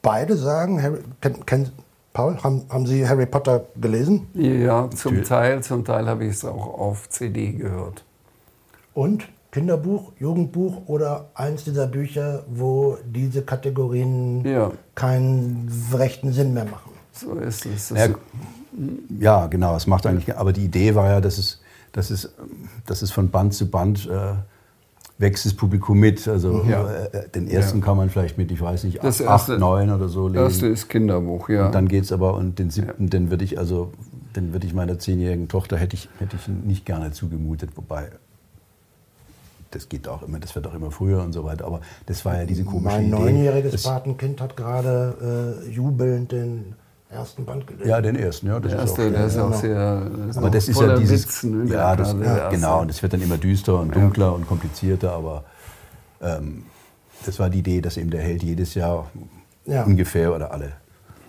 beide 0.02 0.36
sagen, 0.36 0.84
Harry, 0.84 1.00
kenn, 1.46 1.72
Paul, 2.14 2.38
haben, 2.44 2.64
haben 2.70 2.86
Sie 2.88 3.08
Harry 3.08 3.26
Potter 3.26 3.66
gelesen? 3.80 4.28
Ja, 4.34 4.90
zum 4.90 5.24
Teil. 5.24 5.62
Zum 5.64 5.86
Teil 5.86 6.08
habe 6.08 6.26
ich 6.26 6.32
es 6.32 6.46
auch 6.46 6.80
auf 6.80 7.08
CD 7.10 7.52
gehört. 7.54 8.04
Und 8.94 9.28
Kinderbuch, 9.52 10.12
Jugendbuch 10.20 10.88
oder 10.88 11.30
eins 11.34 11.64
dieser 11.64 11.88
Bücher, 11.88 12.44
wo 12.50 12.98
diese 13.06 13.42
Kategorien 13.44 14.46
Ja. 14.46 14.72
keinen 14.96 15.72
rechten 15.94 16.34
Sinn 16.34 16.54
mehr 16.54 16.66
machen? 16.66 16.92
So 17.14 17.34
ist 17.36 17.66
es. 17.66 17.90
Ja, 17.90 18.08
ja, 19.20 19.48
genau, 19.48 19.76
es 19.76 19.88
macht 19.88 20.06
eigentlich, 20.06 20.36
aber 20.36 20.54
die 20.54 20.66
Idee 20.66 20.96
war 20.96 21.10
ja, 21.10 21.22
dass 21.22 21.38
es, 21.38 21.62
dass 21.92 22.12
es, 22.12 22.32
dass 22.86 23.02
es 23.02 23.12
von 23.12 23.30
Band 23.30 23.54
zu 23.54 23.70
Band 23.70 24.08
äh, 24.08 24.34
wächst 25.20 25.46
das 25.46 25.54
Publikum 25.54 26.00
mit. 26.00 26.28
Also 26.28 26.64
Ja. 26.68 26.90
äh, 26.90 27.30
den 27.30 27.48
ersten 27.48 27.80
Ja. 27.80 27.86
kann 27.86 27.98
man 27.98 28.10
vielleicht 28.10 28.38
mit, 28.40 28.50
ich 28.52 28.60
weiß 28.62 28.86
nicht, 28.86 29.04
Das 29.04 29.22
acht, 29.22 29.50
erste- 29.50 29.60
neun 29.60 29.92
oder 29.92 30.08
so 30.08 30.28
Das 30.30 30.42
erste 30.44 30.66
lesen. 30.68 30.74
ist 30.74 30.90
Kinderbuch, 30.90 31.50
ja. 31.50 31.68
Und 31.68 31.76
dann 31.76 31.88
geht 31.88 32.06
es 32.06 32.12
aber, 32.12 32.34
und 32.36 32.58
den 32.58 32.70
siebten, 32.72 33.10
den 33.10 33.30
würde 33.30 33.44
ich 33.44 33.60
also, 33.60 33.92
den 34.36 34.54
würde 34.54 34.66
ich 34.66 34.74
meiner 34.74 34.98
zehnjährigen 34.98 35.48
Tochter, 35.48 35.78
hätte 35.78 35.96
ich, 35.96 36.10
hätte 36.20 36.38
ich 36.38 36.48
nicht 36.48 36.86
gerne 36.86 37.12
zugemutet, 37.12 37.72
wobei 37.76 38.10
das 39.72 39.88
geht 39.90 40.08
auch 40.08 40.24
immer, 40.24 40.40
das 40.40 40.56
wird 40.56 40.66
auch 40.68 40.74
immer 40.74 40.90
früher 40.90 41.22
und 41.22 41.34
so 41.34 41.44
weiter, 41.44 41.66
aber 41.66 41.82
das 42.08 42.26
war 42.26 42.38
ja 42.40 42.46
diese 42.46 42.64
komische 42.64 42.86
Mein 42.96 43.08
Idee. 43.08 43.12
neunjähriges 43.20 43.72
Das- 43.74 43.84
Patenkind 43.84 44.42
hat 44.42 44.58
gerade 44.58 45.62
äh, 45.68 45.70
jubelnd 45.70 46.32
den 46.32 46.74
ersten 47.10 47.46
Band 47.46 47.66
gelesen. 47.68 47.90
Ja, 47.90 48.02
den 48.02 48.16
ersten, 48.16 48.48
ja. 48.48 48.60
Das 48.60 48.72
der 48.72 48.84
ist 48.84 48.92
auch, 48.92 49.00
erste, 49.00 49.12
der 49.12 49.26
ist 49.26 49.38
auch 49.38 49.46
genau. 49.48 49.58
sehr 49.58 50.38
Aber 50.38 50.50
das 50.50 50.68
ist 50.68 50.80
ja 50.82 50.96
dieses. 50.98 51.24
Witz, 51.26 51.44
ne, 51.44 51.66
der 51.66 51.78
ja, 51.78 51.96
das, 51.96 52.14
ja, 52.14 52.20
erste. 52.38 52.56
genau. 52.56 52.82
Und 52.82 52.90
es 52.92 53.02
wird 53.02 53.14
dann 53.14 53.22
immer 53.22 53.38
düster 53.38 53.80
und 53.80 53.96
dunkler 53.96 54.34
und 54.34 54.48
komplizierter. 54.48 55.14
Aber 55.14 55.44
ähm, 56.22 56.64
das 57.26 57.40
war 57.40 57.50
die 57.50 57.60
Idee, 57.60 57.82
dass 57.82 57.98
eben 57.98 58.10
der 58.12 58.22
Held 58.22 58.44
jedes 58.44 58.74
Jahr 58.76 59.10
Ja. 59.66 59.84
ungefähr 59.84 60.34
oder 60.34 60.52
alle 60.52 60.74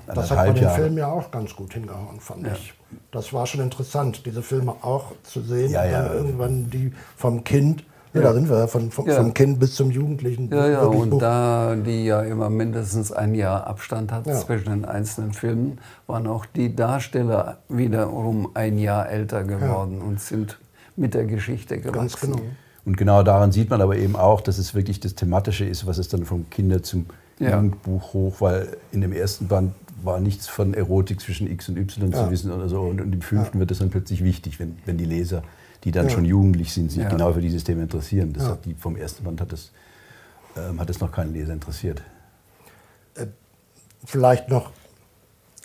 Das 0.06 0.30
hat 0.30 0.38
bei 0.38 0.52
dem 0.52 0.62
Jahre. 0.62 0.82
Film 0.82 0.98
ja 0.98 1.06
auch 1.08 1.30
ganz 1.30 1.54
gut 1.56 1.72
hingehauen, 1.72 2.20
fand 2.20 2.46
ich. 2.46 2.74
Das 3.12 3.32
war 3.32 3.46
schon 3.46 3.60
interessant, 3.60 4.26
diese 4.26 4.42
Filme 4.42 4.74
auch 4.82 5.12
zu 5.22 5.40
sehen. 5.40 5.70
Ja, 5.70 5.84
ja. 5.84 6.02
dann 6.02 6.16
irgendwann 6.16 6.70
die 6.70 6.92
vom 7.16 7.44
Kind, 7.44 7.84
ja. 8.12 8.20
da 8.22 8.32
sind 8.34 8.48
wir, 8.48 8.68
von, 8.68 8.90
vom, 8.90 9.06
Ja. 9.08 9.16
vom 9.16 9.32
Kind 9.34 9.58
bis 9.60 9.74
zum 9.74 9.90
Jugendlichen. 9.90 10.50
Ja, 10.50 10.68
ja, 10.68 10.82
und 10.82 11.12
hoch- 11.12 11.18
da 11.18 11.76
die 11.76 12.04
ja 12.06 12.22
immer 12.22 12.50
mindestens 12.50 13.12
ein 13.12 13.34
Jahr 13.34 13.66
Abstand 13.66 14.12
hat 14.12 14.26
Ja. 14.26 14.34
zwischen 14.38 14.70
den 14.70 14.84
einzelnen 14.84 15.32
Filmen, 15.32 15.78
waren 16.06 16.26
auch 16.26 16.46
die 16.46 16.74
Darsteller 16.76 17.58
wiederum 17.68 18.50
ein 18.54 18.78
Jahr 18.78 19.08
älter 19.08 19.44
geworden 19.44 20.00
und 20.02 20.20
sind 20.20 20.58
mit 20.96 21.14
der 21.14 21.24
Geschichte 21.24 21.78
gewachsen. 21.78 21.98
Ganz 21.98 22.20
genau. 22.20 22.40
Und 22.84 22.96
genau 22.96 23.22
daran 23.22 23.52
sieht 23.52 23.70
man 23.70 23.80
aber 23.82 23.96
eben 23.96 24.16
auch, 24.16 24.40
dass 24.40 24.58
es 24.58 24.74
wirklich 24.74 25.00
das 25.00 25.14
Thematische 25.14 25.64
ist, 25.64 25.86
was 25.86 25.98
es 25.98 26.08
dann 26.08 26.24
vom 26.24 26.48
Kinder 26.50 26.82
zum 26.82 27.06
Ja. 27.38 27.50
Jugendbuch 27.56 28.12
hoch, 28.14 28.40
weil 28.40 28.76
in 28.92 29.00
dem 29.02 29.12
ersten 29.12 29.48
Band 29.48 29.72
war 30.02 30.18
nichts 30.18 30.48
von 30.48 30.72
Erotik 30.74 31.20
zwischen 31.20 31.46
X 31.50 31.68
und 31.68 31.76
Y 31.76 32.10
Ja. 32.10 32.24
zu 32.24 32.30
wissen 32.30 32.50
oder 32.50 32.68
so. 32.70 32.80
Und, 32.80 33.00
und 33.02 33.12
im 33.14 33.20
fünften 33.20 33.58
wird 33.60 33.70
es 33.70 33.78
dann 33.80 33.90
plötzlich 33.90 34.24
wichtig, 34.24 34.58
wenn, 34.58 34.76
wenn 34.86 34.96
die 34.96 35.04
Leser, 35.04 35.42
die 35.84 35.92
dann 35.92 36.06
Ja. 36.06 36.10
schon 36.10 36.24
jugendlich 36.24 36.72
sind, 36.72 36.90
sich 36.90 37.02
Ja. 37.02 37.08
genau 37.08 37.32
für 37.32 37.40
dieses 37.40 37.64
Thema 37.64 37.82
interessieren. 37.82 38.32
Das 38.32 38.44
Ja. 38.44 38.50
hat 38.50 38.64
die, 38.64 38.74
vom 38.74 38.96
ersten 38.96 39.24
Band 39.24 39.40
hat 39.40 39.52
es, 39.52 39.72
ähm, 40.56 40.80
hat 40.80 41.00
noch 41.00 41.12
keinen 41.12 41.32
Leser 41.32 41.52
interessiert. 41.52 42.02
Vielleicht 44.04 44.48
noch 44.48 44.70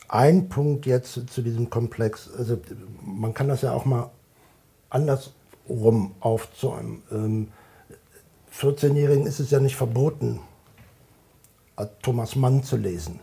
ein 0.10 0.49
Punkt 0.49 0.86
jetzt 0.86 1.13
zu 1.30 1.41
diesem 1.41 1.69
Komplex. 1.69 2.30
Also 2.38 2.60
man 3.01 3.34
kann 3.34 3.47
das 3.47 3.62
ja 3.62 3.71
auch 3.71 3.86
mal 3.86 4.10
andersrum 4.89 6.13
aufzäumen. 6.19 7.01
Ähm, 7.12 7.47
14-Jährigen 8.51 9.25
ist 9.25 9.39
es 9.39 9.51
ja 9.51 9.60
nicht 9.60 9.75
verboten, 9.75 10.39
äh, 11.78 11.86
Thomas 12.01 12.36
Mann 12.36 12.63
zu 12.63 12.78
lesen. 12.78 13.19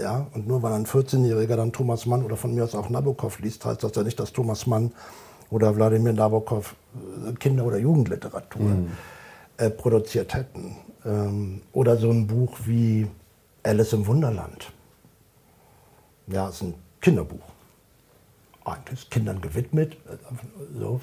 Ja? 0.00 0.26
Und 0.34 0.46
nur 0.46 0.62
weil 0.62 0.72
ein 0.72 0.86
14-Jähriger 0.86 1.56
dann 1.56 1.72
Thomas 1.72 2.04
Mann 2.06 2.22
oder 2.24 2.36
von 2.36 2.54
mir 2.54 2.64
aus 2.64 2.74
auch 2.74 2.88
Nabokov 2.90 3.38
liest, 3.40 3.64
heißt 3.64 3.82
das 3.82 3.94
ja 3.94 4.02
nicht, 4.02 4.18
dass 4.20 4.32
Thomas 4.32 4.66
Mann 4.66 4.92
oder 5.50 5.74
Wladimir 5.76 6.12
Nabokov 6.12 6.74
äh, 7.26 7.32
Kinder- 7.34 7.64
oder 7.64 7.78
Jugendliteratur 7.78 8.70
äh, 9.56 9.70
produziert 9.70 10.34
hätten. 10.34 10.76
Ähm, 11.04 11.62
oder 11.72 11.96
so 11.96 12.10
ein 12.10 12.26
Buch 12.26 12.58
wie 12.66 13.06
Alice 13.62 13.92
im 13.92 14.06
Wunderland. 14.06 14.72
Ja, 16.26 16.48
ist 16.48 16.62
ein 16.62 16.74
Kinderbuch. 17.00 17.40
Eigentlich 18.64 19.00
ist 19.04 19.10
Kindern 19.10 19.40
gewidmet. 19.40 19.94
äh, 20.10 20.16
So. 20.78 21.00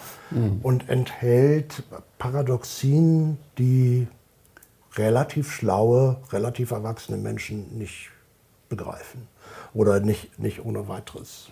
Und 0.63 0.87
enthält 0.89 1.83
Paradoxien, 2.19 3.37
die 3.57 4.07
relativ 4.95 5.51
schlaue, 5.51 6.17
relativ 6.31 6.71
erwachsene 6.71 7.17
Menschen 7.17 7.77
nicht 7.77 8.11
begreifen. 8.69 9.27
Oder 9.73 9.99
nicht, 9.99 10.37
nicht 10.39 10.63
ohne 10.63 10.87
weiteres. 10.87 11.51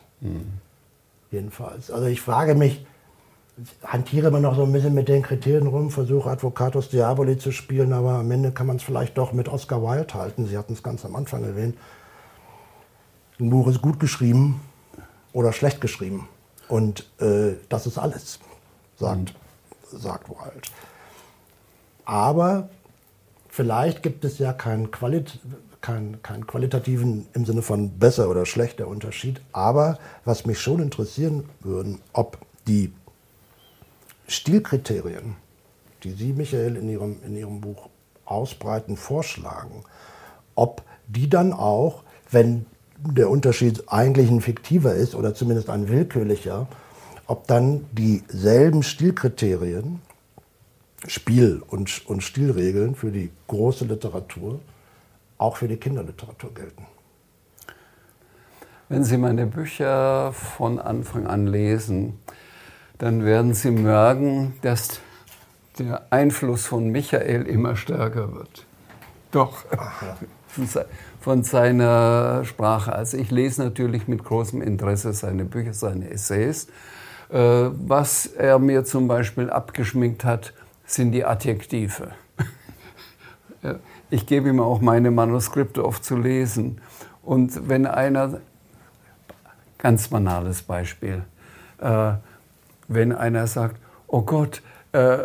Jedenfalls. 1.33 1.89
Also 1.89 2.05
ich 2.05 2.21
frage 2.21 2.53
mich, 2.53 2.85
ich 3.57 3.87
hantiere 3.87 4.27
immer 4.27 4.39
noch 4.39 4.55
so 4.55 4.63
ein 4.63 4.71
bisschen 4.71 4.93
mit 4.93 5.07
den 5.07 5.23
Kriterien 5.23 5.65
rum, 5.65 5.89
versuche 5.89 6.29
Advocatus 6.29 6.89
Diaboli 6.89 7.39
zu 7.39 7.51
spielen, 7.51 7.91
aber 7.91 8.19
am 8.19 8.29
Ende 8.29 8.51
kann 8.51 8.67
man 8.67 8.75
es 8.75 8.83
vielleicht 8.83 9.17
doch 9.17 9.33
mit 9.33 9.49
Oscar 9.49 9.81
Wilde 9.81 10.13
halten. 10.13 10.45
Sie 10.45 10.55
hatten 10.55 10.73
es 10.73 10.83
ganz 10.83 11.03
am 11.05 11.15
Anfang 11.15 11.43
erwähnt. 11.43 11.75
Ein 13.39 13.49
Buch 13.49 13.67
ist 13.67 13.81
gut 13.81 13.99
geschrieben 13.99 14.61
oder 15.33 15.53
schlecht 15.53 15.81
geschrieben. 15.81 16.29
Und 16.67 17.09
äh, 17.19 17.53
das 17.67 17.87
ist 17.87 17.97
alles, 17.97 18.39
sagt, 18.95 19.33
sagt 19.91 20.29
Wilde. 20.29 20.61
Aber 22.05 22.69
vielleicht 23.53 24.01
gibt 24.01 24.25
es 24.25 24.39
ja 24.39 24.51
keinen, 24.51 24.89
Qualit 24.89 25.39
keinen, 25.79 26.23
keinen 26.23 26.47
qualitativen 26.47 27.27
im 27.33 27.45
Sinne 27.45 27.61
von 27.61 27.99
besser 27.99 28.29
oder 28.29 28.47
schlechter 28.47 28.87
Unterschied. 28.87 29.41
Aber 29.51 29.99
was 30.25 30.45
mich 30.45 30.59
schon 30.59 30.81
interessieren 30.81 31.47
würde, 31.59 31.99
ob 32.13 32.39
die 32.67 32.91
Stilkriterien, 34.27 35.35
die 36.03 36.13
Sie, 36.13 36.33
Michael, 36.33 36.77
in 36.77 36.89
Ihrem, 36.89 37.17
in 37.23 37.35
Ihrem 37.35 37.61
Buch 37.61 37.89
ausbreiten, 38.25 38.97
vorschlagen, 38.97 39.83
ob 40.55 40.81
die 41.07 41.29
dann 41.29 41.53
auch, 41.53 42.03
wenn 42.31 42.65
der 42.97 43.29
Unterschied 43.29 43.83
eigentlich 43.87 44.31
ein 44.31 44.41
fiktiver 44.41 44.95
ist 44.95 45.13
oder 45.13 45.35
zumindest 45.35 45.69
ein 45.69 45.89
willkürlicher, 45.89 46.67
ob 47.27 47.45
dann 47.47 47.85
dieselben 47.91 48.81
Stilkriterien, 48.81 50.01
Spiel- 51.07 51.61
und, 51.67 52.05
und 52.07 52.21
Stilregeln 52.23 52.95
für 52.95 53.11
die 53.11 53.29
große 53.47 53.85
Literatur 53.85 54.59
auch 55.37 55.57
für 55.57 55.67
die 55.67 55.77
Kinderliteratur 55.77 56.53
gelten. 56.53 56.85
Wenn 58.89 59.03
Sie 59.03 59.17
meine 59.17 59.45
Bücher 59.45 60.33
von 60.33 60.79
Anfang 60.79 61.25
an 61.27 61.47
lesen, 61.47 62.19
dann 62.99 63.25
werden 63.25 63.53
Sie 63.53 63.71
merken, 63.71 64.53
dass 64.61 64.99
der 65.79 66.05
Einfluss 66.11 66.65
von 66.67 66.89
Michael 66.89 67.47
immer 67.47 67.75
stärker 67.75 68.33
wird. 68.33 68.65
Doch. 69.31 69.65
Von 70.47 70.67
se- 70.67 70.85
Von 71.19 71.43
seiner 71.43 72.45
Sprache. 72.45 72.93
Also 72.93 73.17
ich 73.17 73.31
lese 73.31 73.63
natürlich 73.63 74.07
mit 74.07 74.23
großem 74.23 74.61
Interesse 74.61 75.13
seine 75.13 75.45
Bücher, 75.45 75.73
seine 75.73 76.09
Essays. 76.11 76.67
Äh, 77.29 77.37
Was 77.71 78.27
er 78.27 78.59
mir 78.59 78.85
zum 78.85 79.07
Beispiel 79.07 79.49
abgeschminkt 79.49 80.23
hat, 80.23 80.53
sind 80.85 81.11
die 81.11 81.25
Adjektive. 81.25 82.11
Ich 84.09 84.27
gebe 84.27 84.49
ihm 84.49 84.59
auch 84.59 84.79
meine 84.79 85.09
Manuskripte 85.09 85.83
oft 85.83 86.05
zu 86.05 86.17
lesen. 86.17 86.81
Und 87.23 87.67
wenn 87.67 87.87
einer, 87.87 88.41
ganz 89.79 90.09
banales 90.09 90.61
Beispiel, 90.61 91.23
äh, 91.79 92.13
wenn 92.87 93.11
einer 93.11 93.47
sagt, 93.47 93.77
oh 94.07 94.21
Gott, 94.21 94.61
äh, 94.91 95.17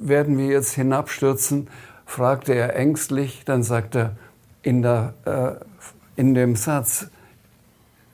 werden 0.00 0.38
wir 0.38 0.46
jetzt 0.46 0.72
hinabstürzen, 0.72 1.68
fragte 2.06 2.54
er 2.54 2.76
ängstlich, 2.76 3.44
dann 3.44 3.62
sagt 3.62 3.94
er, 3.94 4.16
in, 4.62 4.82
der, 4.82 5.14
äh, 5.24 6.20
in 6.20 6.34
dem 6.34 6.56
Satz 6.56 7.08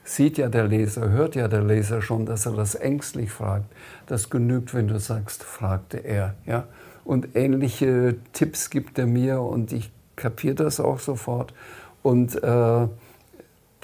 sieht 0.05 0.39
ja 0.39 0.49
der 0.49 0.65
Leser, 0.65 1.11
hört 1.11 1.35
ja 1.35 1.49
der 1.49 1.63
Leser 1.63 2.03
schon, 2.03 2.27
dass 2.27 2.47
er 2.47 2.53
das 2.53 2.75
ängstlich 2.75 3.31
fragt. 3.31 3.67
Das 4.09 4.31
genügt, 4.31 4.73
wenn 4.73 4.89
du 4.89 4.99
sagst, 4.99 5.45
fragte 5.45 5.99
er. 5.99 6.35
Ja? 6.47 6.67
Und 7.05 7.37
ähnliche 7.37 8.17
Tipps 8.33 8.71
gibt 8.71 8.99
er 8.99 9.07
mir 9.07 9.41
und 9.41 9.71
ich 9.71 9.93
kapiere 10.17 10.55
das 10.55 10.81
auch 10.81 10.99
sofort. 10.99 11.53
Und 12.03 12.43
äh, 12.43 12.89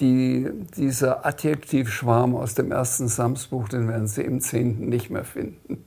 die, 0.01 0.49
dieser 0.77 1.27
Adjektivschwarm 1.27 2.35
aus 2.35 2.55
dem 2.55 2.73
ersten 2.73 3.07
Samsbuch, 3.07 3.69
den 3.69 3.87
werden 3.87 4.09
Sie 4.09 4.23
im 4.23 4.41
zehnten 4.41 4.89
nicht 4.89 5.11
mehr 5.11 5.25
finden. 5.25 5.85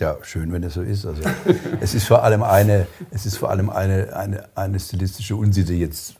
Ja, 0.00 0.16
schön, 0.22 0.50
wenn 0.52 0.64
es 0.64 0.74
so 0.74 0.82
ist. 0.82 1.04
Also, 1.04 1.22
es 1.80 1.94
ist 1.94 2.08
vor 2.08 2.24
allem 2.24 2.42
eine, 2.42 2.88
es 3.10 3.26
ist 3.26 3.36
vor 3.36 3.50
allem 3.50 3.68
eine, 3.68 4.16
eine, 4.16 4.48
eine 4.56 4.80
stilistische 4.80 5.36
Unsitte 5.36 5.74
jetzt 5.74 6.16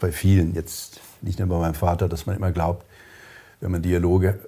bei 0.00 0.10
vielen, 0.10 0.54
jetzt 0.54 1.00
nicht 1.20 1.38
nur 1.38 1.48
bei 1.48 1.58
meinem 1.58 1.74
Vater, 1.74 2.08
dass 2.08 2.24
man 2.24 2.34
immer 2.34 2.50
glaubt, 2.50 2.84
wenn 3.60 3.70
man 3.70 3.82
Dialoge 3.82 4.40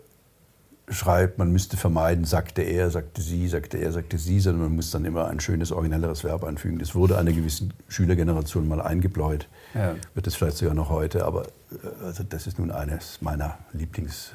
schreibt, 0.92 1.38
man 1.38 1.52
müsste 1.52 1.76
vermeiden, 1.76 2.24
sagte 2.24 2.62
er, 2.62 2.90
sagte 2.90 3.20
sie, 3.20 3.48
sagte 3.48 3.78
er, 3.78 3.92
sagte 3.92 4.18
sie, 4.18 4.40
sondern 4.40 4.64
man 4.64 4.76
muss 4.76 4.90
dann 4.90 5.04
immer 5.04 5.28
ein 5.28 5.40
schönes, 5.40 5.72
originelleres 5.72 6.24
Verb 6.24 6.44
einfügen. 6.44 6.78
Das 6.78 6.94
wurde 6.94 7.18
einer 7.18 7.32
gewissen 7.32 7.72
Schülergeneration 7.88 8.68
mal 8.68 8.80
eingebläut. 8.80 9.48
Ja. 9.74 9.94
Wird 10.14 10.26
es 10.26 10.34
vielleicht 10.34 10.58
sogar 10.58 10.74
noch 10.74 10.90
heute, 10.90 11.24
aber 11.24 11.44
äh, 11.44 12.04
also 12.04 12.22
das 12.22 12.46
ist 12.46 12.58
nun 12.58 12.70
eines 12.70 13.20
meiner 13.22 13.58
Lieblings, 13.72 14.32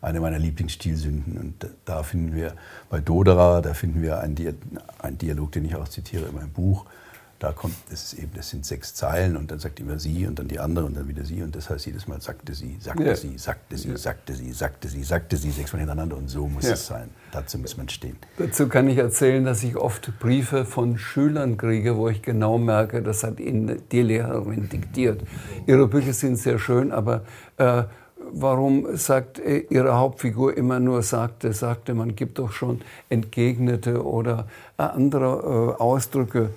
eine 0.00 0.20
meiner 0.20 0.38
Lieblingsstilsünden. 0.38 1.38
Und 1.38 1.66
da 1.84 2.02
finden 2.02 2.34
wir 2.34 2.54
bei 2.90 3.00
Doderer, 3.00 3.62
da 3.62 3.74
finden 3.74 4.02
wir 4.02 4.20
einen, 4.20 4.36
Dialog, 5.18 5.52
den 5.52 5.64
ich 5.64 5.74
auch 5.74 5.88
zitiere 5.88 6.26
in 6.26 6.34
meinem 6.34 6.50
Buch, 6.50 6.86
da 7.42 7.50
kommt, 7.50 7.74
das 7.90 8.04
ist 8.04 8.22
eben, 8.22 8.30
das 8.36 8.50
sind 8.50 8.64
sechs 8.64 8.94
Zeilen 8.94 9.36
und 9.36 9.50
dann 9.50 9.58
sagt 9.58 9.80
immer 9.80 9.98
sie 9.98 10.26
und 10.28 10.38
dann 10.38 10.46
die 10.46 10.60
andere 10.60 10.84
und 10.84 10.96
dann 10.96 11.08
wieder 11.08 11.24
sie 11.24 11.42
und 11.42 11.56
das 11.56 11.68
heißt 11.70 11.86
jedes 11.86 12.06
Mal 12.06 12.20
sagte 12.20 12.54
sie, 12.54 12.76
sagte 12.78 13.02
ja. 13.02 13.16
sie, 13.16 13.36
sagte 13.36 13.76
sie, 13.76 13.96
sagte 13.96 14.34
sie, 14.34 14.52
sagte 14.52 14.88
sie, 14.88 15.02
sagte 15.02 15.36
sie, 15.36 15.50
sechsmal 15.50 15.80
hintereinander 15.80 16.16
und 16.16 16.28
so 16.28 16.46
muss 16.46 16.64
ja. 16.64 16.74
es 16.74 16.86
sein. 16.86 17.10
Dazu 17.32 17.58
muss 17.58 17.76
man 17.76 17.88
stehen. 17.88 18.16
Dazu 18.38 18.68
kann 18.68 18.88
ich 18.88 18.98
erzählen, 18.98 19.44
dass 19.44 19.64
ich 19.64 19.76
oft 19.76 20.18
Briefe 20.20 20.64
von 20.64 20.98
Schülern 20.98 21.56
kriege, 21.56 21.96
wo 21.96 22.08
ich 22.08 22.22
genau 22.22 22.58
merke, 22.58 23.02
das 23.02 23.24
hat 23.24 23.40
ihnen 23.40 23.82
die 23.90 24.02
Lehrerin 24.02 24.68
diktiert. 24.68 25.22
Ihre 25.66 25.88
Bücher 25.88 26.12
sind 26.12 26.36
sehr 26.36 26.60
schön, 26.60 26.92
aber 26.92 27.24
äh, 27.56 27.82
warum 28.32 28.96
sagt 28.96 29.38
äh, 29.38 29.66
Ihre 29.70 29.96
Hauptfigur 29.96 30.56
immer 30.56 30.80
nur 30.80 31.02
sagte, 31.02 31.52
sagte, 31.52 31.94
man 31.94 32.14
gibt 32.14 32.38
doch 32.38 32.52
schon 32.52 32.82
entgegnete 33.08 34.04
oder 34.04 34.46
äh, 34.78 34.82
andere 34.82 35.76
äh, 35.78 35.82
Ausdrücke. 35.82 36.50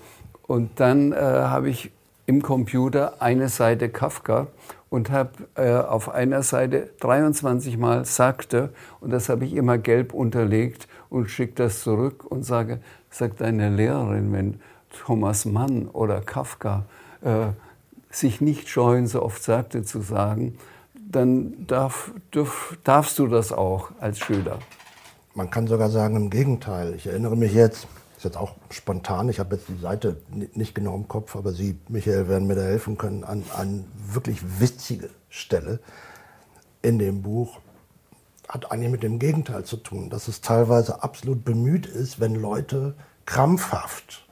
Und 0.47 0.79
dann 0.79 1.11
äh, 1.11 1.15
habe 1.15 1.69
ich 1.69 1.91
im 2.25 2.41
Computer 2.41 3.21
eine 3.21 3.49
Seite 3.49 3.89
Kafka 3.89 4.47
und 4.89 5.11
habe 5.11 5.31
äh, 5.55 5.73
auf 5.73 6.09
einer 6.09 6.43
Seite 6.43 6.89
23 6.99 7.77
Mal 7.77 8.05
sagte 8.05 8.69
und 9.01 9.11
das 9.11 9.29
habe 9.29 9.45
ich 9.45 9.53
immer 9.53 9.77
gelb 9.77 10.13
unterlegt 10.13 10.87
und 11.09 11.29
schicke 11.29 11.53
das 11.55 11.81
zurück 11.81 12.23
und 12.23 12.43
sage, 12.43 12.79
sagt 13.09 13.41
deine 13.41 13.69
Lehrerin, 13.69 14.31
wenn 14.33 14.59
Thomas 15.05 15.45
Mann 15.45 15.87
oder 15.87 16.21
Kafka 16.21 16.85
äh, 17.21 17.47
sich 18.09 18.41
nicht 18.41 18.69
scheuen, 18.69 19.07
so 19.07 19.21
oft 19.21 19.43
sagte 19.43 19.83
zu 19.83 20.01
sagen, 20.01 20.57
dann 20.93 21.67
darf, 21.67 22.11
dürf, 22.33 22.77
darfst 22.83 23.19
du 23.19 23.27
das 23.27 23.51
auch 23.51 23.91
als 23.99 24.19
Schüler. 24.19 24.59
Man 25.33 25.49
kann 25.49 25.67
sogar 25.67 25.89
sagen, 25.89 26.15
im 26.15 26.29
Gegenteil. 26.29 26.93
Ich 26.95 27.07
erinnere 27.07 27.35
mich 27.35 27.53
jetzt, 27.53 27.87
jetzt 28.25 28.37
auch 28.37 28.55
spontan, 28.69 29.29
ich 29.29 29.39
habe 29.39 29.55
jetzt 29.55 29.69
die 29.69 29.79
Seite 29.79 30.17
nicht 30.53 30.75
genau 30.75 30.95
im 30.95 31.07
Kopf, 31.07 31.35
aber 31.35 31.53
Sie, 31.53 31.79
Michael, 31.87 32.27
werden 32.27 32.47
mir 32.47 32.55
da 32.55 32.63
helfen 32.63 32.97
können, 32.97 33.23
an, 33.23 33.43
an 33.55 33.85
wirklich 33.95 34.59
witzige 34.59 35.09
Stelle 35.29 35.79
in 36.81 36.99
dem 36.99 37.21
Buch 37.21 37.59
hat 38.47 38.71
eigentlich 38.71 38.91
mit 38.91 39.03
dem 39.03 39.19
Gegenteil 39.19 39.63
zu 39.63 39.77
tun, 39.77 40.09
dass 40.09 40.27
es 40.27 40.41
teilweise 40.41 41.03
absolut 41.03 41.43
bemüht 41.43 41.87
ist, 41.87 42.19
wenn 42.19 42.35
Leute 42.35 42.93
krampfhaft, 43.25 44.27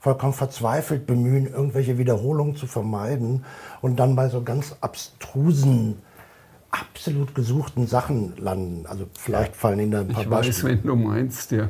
vollkommen 0.00 0.34
verzweifelt 0.34 1.06
bemühen, 1.06 1.46
irgendwelche 1.46 1.96
Wiederholungen 1.96 2.56
zu 2.56 2.66
vermeiden 2.66 3.44
und 3.80 3.96
dann 3.96 4.16
bei 4.16 4.28
so 4.28 4.42
ganz 4.42 4.76
abstrusen, 4.82 5.96
absolut 6.70 7.34
gesuchten 7.34 7.86
Sachen 7.86 8.36
landen. 8.36 8.86
Also 8.86 9.06
vielleicht 9.14 9.56
fallen 9.56 9.80
Ihnen 9.80 9.90
da 9.92 10.00
ein 10.00 10.08
paar 10.08 10.22
ich 10.24 10.28
Beispiele. 10.28 10.50
Ich 10.50 10.78
weiß, 10.78 10.82
wenn 10.82 10.82
du 10.82 10.96
meinst, 10.96 11.50
ja. 11.52 11.68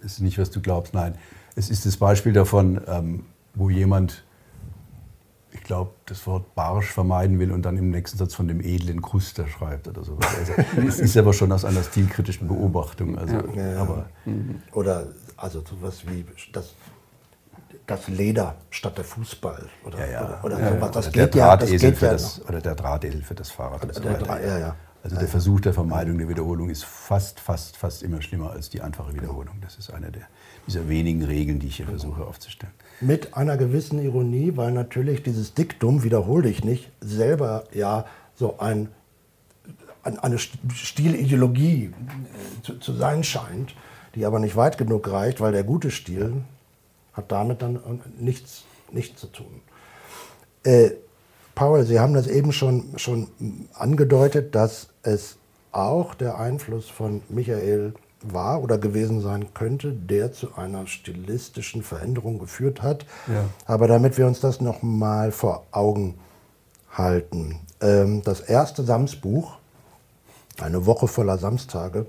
Es 0.00 0.12
ist 0.14 0.20
nicht, 0.20 0.38
was 0.38 0.50
du 0.50 0.60
glaubst, 0.60 0.94
nein. 0.94 1.16
Es 1.54 1.70
ist 1.70 1.86
das 1.86 1.96
Beispiel 1.96 2.32
davon, 2.32 2.80
ähm, 2.86 3.24
wo 3.54 3.70
jemand, 3.70 4.24
ich 5.52 5.62
glaube, 5.62 5.92
das 6.04 6.26
Wort 6.26 6.54
barsch 6.54 6.90
vermeiden 6.90 7.38
will 7.38 7.50
und 7.50 7.62
dann 7.62 7.76
im 7.76 7.90
nächsten 7.90 8.18
Satz 8.18 8.34
von 8.34 8.46
dem 8.46 8.60
edlen 8.60 9.00
Kruster 9.00 9.46
schreibt 9.48 9.88
oder 9.88 10.04
so. 10.04 10.18
Also, 10.38 10.52
es 10.86 11.00
ist 11.00 11.16
aber 11.16 11.32
schon 11.32 11.50
aus 11.52 11.64
einer 11.64 11.82
stilkritischen 11.82 12.46
Beobachtung. 12.46 13.18
Also, 13.18 13.36
ja, 13.54 13.72
ja. 13.72 13.80
Aber, 13.80 14.06
mhm. 14.24 14.62
Oder 14.72 15.08
also 15.36 15.62
sowas 15.68 16.02
wie 16.06 16.26
das, 16.52 16.74
das 17.86 18.08
Leder 18.08 18.56
statt 18.70 18.98
der 18.98 19.04
Fußball 19.04 19.68
oder, 19.84 19.98
ja, 20.00 20.12
ja. 20.12 20.40
oder, 20.42 20.44
oder 20.44 20.74
sowas. 20.74 20.90
Das, 20.92 21.12
geht 21.12 21.34
ja, 21.34 21.56
das 21.56 21.70
geht 21.70 22.00
ja 22.00 22.12
das, 22.12 22.44
Oder 22.46 22.60
der 22.60 22.74
Drahtesel 22.74 23.22
für 23.22 23.34
das 23.34 23.50
Fahrrad. 23.50 23.84
Oder, 23.84 24.00
der, 24.00 24.18
der, 24.18 24.46
ja, 24.46 24.58
ja. 24.58 24.76
Also 25.06 25.20
der 25.20 25.28
Versuch 25.28 25.60
der 25.60 25.72
Vermeidung 25.72 26.18
der 26.18 26.28
Wiederholung 26.28 26.68
ist 26.68 26.84
fast, 26.84 27.38
fast, 27.38 27.76
fast 27.76 28.02
immer 28.02 28.20
schlimmer 28.22 28.50
als 28.50 28.70
die 28.70 28.80
einfache 28.80 29.14
Wiederholung. 29.14 29.54
Das 29.60 29.76
ist 29.76 29.88
eine 29.90 30.10
der, 30.10 30.26
dieser 30.66 30.88
wenigen 30.88 31.22
Regeln, 31.22 31.60
die 31.60 31.68
ich 31.68 31.76
hier 31.76 31.86
versuche 31.86 32.24
aufzustellen. 32.24 32.72
Mit 33.00 33.36
einer 33.36 33.56
gewissen 33.56 34.02
Ironie, 34.02 34.56
weil 34.56 34.72
natürlich 34.72 35.22
dieses 35.22 35.54
Diktum, 35.54 36.02
wiederhole 36.02 36.48
ich 36.48 36.64
nicht, 36.64 36.90
selber 37.00 37.62
ja 37.72 38.04
so 38.34 38.58
ein, 38.58 38.88
eine 40.02 40.38
Stilideologie 40.38 41.84
äh, 41.84 42.62
zu, 42.62 42.80
zu 42.80 42.92
sein 42.92 43.22
scheint, 43.22 43.76
die 44.16 44.26
aber 44.26 44.40
nicht 44.40 44.56
weit 44.56 44.76
genug 44.76 45.08
reicht, 45.08 45.40
weil 45.40 45.52
der 45.52 45.62
gute 45.62 45.92
Stil 45.92 46.42
hat 47.12 47.30
damit 47.30 47.62
dann 47.62 47.78
nichts, 48.18 48.64
nichts 48.90 49.20
zu 49.20 49.28
tun. 49.28 49.60
Äh, 50.64 50.90
Paul, 51.56 51.84
Sie 51.84 51.98
haben 51.98 52.14
das 52.14 52.26
eben 52.28 52.52
schon, 52.52 52.84
schon 52.96 53.28
angedeutet, 53.74 54.54
dass 54.54 54.88
es 55.02 55.38
auch 55.72 56.14
der 56.14 56.38
Einfluss 56.38 56.88
von 56.88 57.22
Michael 57.30 57.94
war 58.22 58.62
oder 58.62 58.76
gewesen 58.78 59.22
sein 59.22 59.54
könnte, 59.54 59.92
der 59.92 60.32
zu 60.32 60.54
einer 60.56 60.86
stilistischen 60.86 61.82
Veränderung 61.82 62.38
geführt 62.38 62.82
hat. 62.82 63.06
Ja. 63.26 63.44
Aber 63.64 63.88
damit 63.88 64.18
wir 64.18 64.26
uns 64.26 64.40
das 64.40 64.60
noch 64.60 64.82
mal 64.82 65.32
vor 65.32 65.64
Augen 65.70 66.18
halten. 66.92 67.60
Ähm, 67.80 68.22
das 68.22 68.40
erste 68.40 68.82
Samsbuch, 68.84 69.56
eine 70.60 70.84
Woche 70.84 71.08
voller 71.08 71.38
Samstage, 71.38 72.06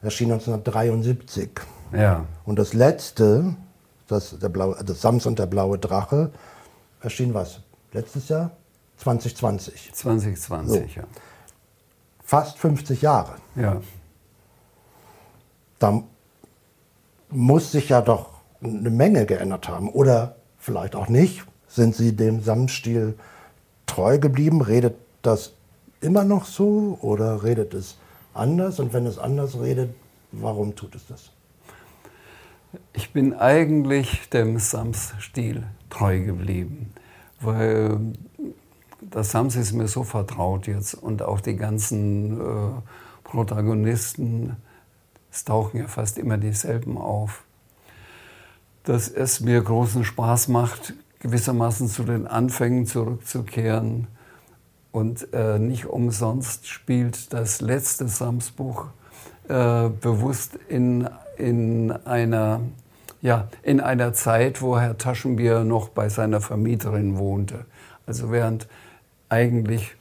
erschien 0.00 0.32
1973. 0.32 1.50
Ja. 1.92 2.24
Und 2.46 2.58
das 2.58 2.72
letzte, 2.72 3.56
das, 4.08 4.38
der 4.38 4.48
Blaue, 4.48 4.82
das 4.82 5.02
Sams 5.02 5.26
und 5.26 5.38
der 5.38 5.46
blaue 5.46 5.78
Drache, 5.78 6.30
erschien 7.02 7.34
was? 7.34 7.60
Letztes 7.92 8.28
Jahr? 8.28 8.52
2020. 9.00 9.92
2020, 9.92 10.94
so. 10.94 11.00
ja. 11.00 11.06
Fast 12.22 12.58
50 12.58 13.02
Jahre. 13.02 13.36
Ja. 13.56 13.80
Da 15.78 16.02
muss 17.30 17.72
sich 17.72 17.88
ja 17.88 18.02
doch 18.02 18.30
eine 18.62 18.90
Menge 18.90 19.26
geändert 19.26 19.68
haben. 19.68 19.88
Oder 19.88 20.36
vielleicht 20.58 20.94
auch 20.94 21.08
nicht. 21.08 21.44
Sind 21.66 21.94
Sie 21.94 22.14
dem 22.14 22.42
Sammenstil 22.42 23.18
treu 23.86 24.18
geblieben? 24.18 24.60
Redet 24.60 24.96
das 25.22 25.52
immer 26.00 26.24
noch 26.24 26.44
so 26.44 26.98
oder 27.00 27.42
redet 27.42 27.74
es 27.74 27.96
anders? 28.34 28.80
Und 28.80 28.92
wenn 28.92 29.06
es 29.06 29.18
anders 29.18 29.58
redet, 29.60 29.94
warum 30.32 30.76
tut 30.76 30.94
es 30.94 31.06
das? 31.06 31.30
Ich 32.92 33.12
bin 33.12 33.34
eigentlich 33.34 34.28
dem 34.30 34.58
Sams-Stil 34.58 35.64
treu 35.88 36.20
geblieben, 36.20 36.92
weil 37.40 37.98
das 39.00 39.30
Sams 39.30 39.56
ist 39.56 39.72
mir 39.72 39.88
so 39.88 40.04
vertraut 40.04 40.66
jetzt 40.66 40.94
und 40.94 41.22
auch 41.22 41.40
die 41.40 41.56
ganzen 41.56 42.40
äh, 42.40 42.44
Protagonisten, 43.24 44.56
es 45.30 45.44
tauchen 45.44 45.78
ja 45.78 45.88
fast 45.88 46.18
immer 46.18 46.36
dieselben 46.36 46.98
auf, 46.98 47.44
dass 48.84 49.08
es 49.08 49.40
mir 49.40 49.62
großen 49.62 50.04
Spaß 50.04 50.48
macht, 50.48 50.94
gewissermaßen 51.20 51.88
zu 51.88 52.02
den 52.02 52.26
Anfängen 52.26 52.86
zurückzukehren. 52.86 54.08
Und 54.92 55.32
äh, 55.32 55.58
nicht 55.58 55.86
umsonst 55.86 56.66
spielt 56.66 57.32
das 57.32 57.60
letzte 57.60 58.08
Samsbuch 58.08 58.86
äh, 59.48 59.88
bewusst 59.88 60.58
in, 60.68 61.08
in, 61.36 61.92
einer, 61.92 62.60
ja, 63.22 63.48
in 63.62 63.80
einer 63.80 64.12
Zeit, 64.14 64.62
wo 64.62 64.78
Herr 64.80 64.98
Taschenbier 64.98 65.62
noch 65.62 65.90
bei 65.90 66.08
seiner 66.08 66.40
Vermieterin 66.40 67.18
wohnte. 67.18 67.66
Also 68.06 68.32
während 68.32 68.66
eigentlich 69.30 69.96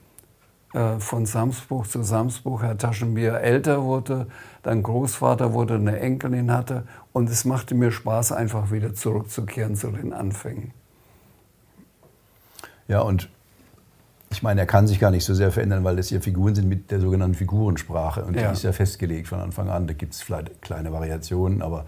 äh, 0.74 1.00
von 1.00 1.26
Samsbuch 1.26 1.88
zu 1.88 2.04
Samsbuch 2.04 2.62
Herr 2.62 2.78
Taschenbier 2.78 3.36
älter 3.36 3.84
wurde, 3.84 4.28
dann 4.62 4.84
Großvater 4.84 5.54
wurde, 5.54 5.76
eine 5.76 6.00
Enkelin 6.00 6.52
hatte 6.52 6.84
und 7.14 7.30
es 7.30 7.46
machte 7.46 7.74
mir 7.74 7.92
Spaß, 7.92 8.34
einfach 8.34 8.72
wieder 8.72 8.94
zurückzukehren 8.94 9.76
zu 9.76 9.92
den 9.92 10.14
Anfängen. 10.14 10.72
Ja, 12.88 13.02
und 13.02 13.30
ich 14.32 14.44
meine, 14.44 14.62
er 14.62 14.68
kann 14.68 14.88
sich 14.88 15.00
gar 15.00 15.10
nicht 15.10 15.26
so 15.26 15.34
sehr 15.34 15.52
verändern, 15.52 15.84
weil 15.84 15.96
das 15.96 16.10
hier 16.10 16.22
Figuren 16.22 16.54
sind 16.54 16.68
mit 16.68 16.92
der 16.92 17.00
sogenannten 17.00 17.36
Figurensprache 17.36 18.24
und 18.24 18.36
ja. 18.36 18.48
die 18.48 18.54
ist 18.54 18.64
ja 18.64 18.72
festgelegt 18.72 19.28
von 19.28 19.40
Anfang 19.40 19.70
an. 19.70 19.88
Da 19.88 19.94
gibt 19.94 20.14
es 20.14 20.22
vielleicht 20.22 20.62
kleine 20.62 20.92
Variationen, 20.92 21.62
aber 21.62 21.86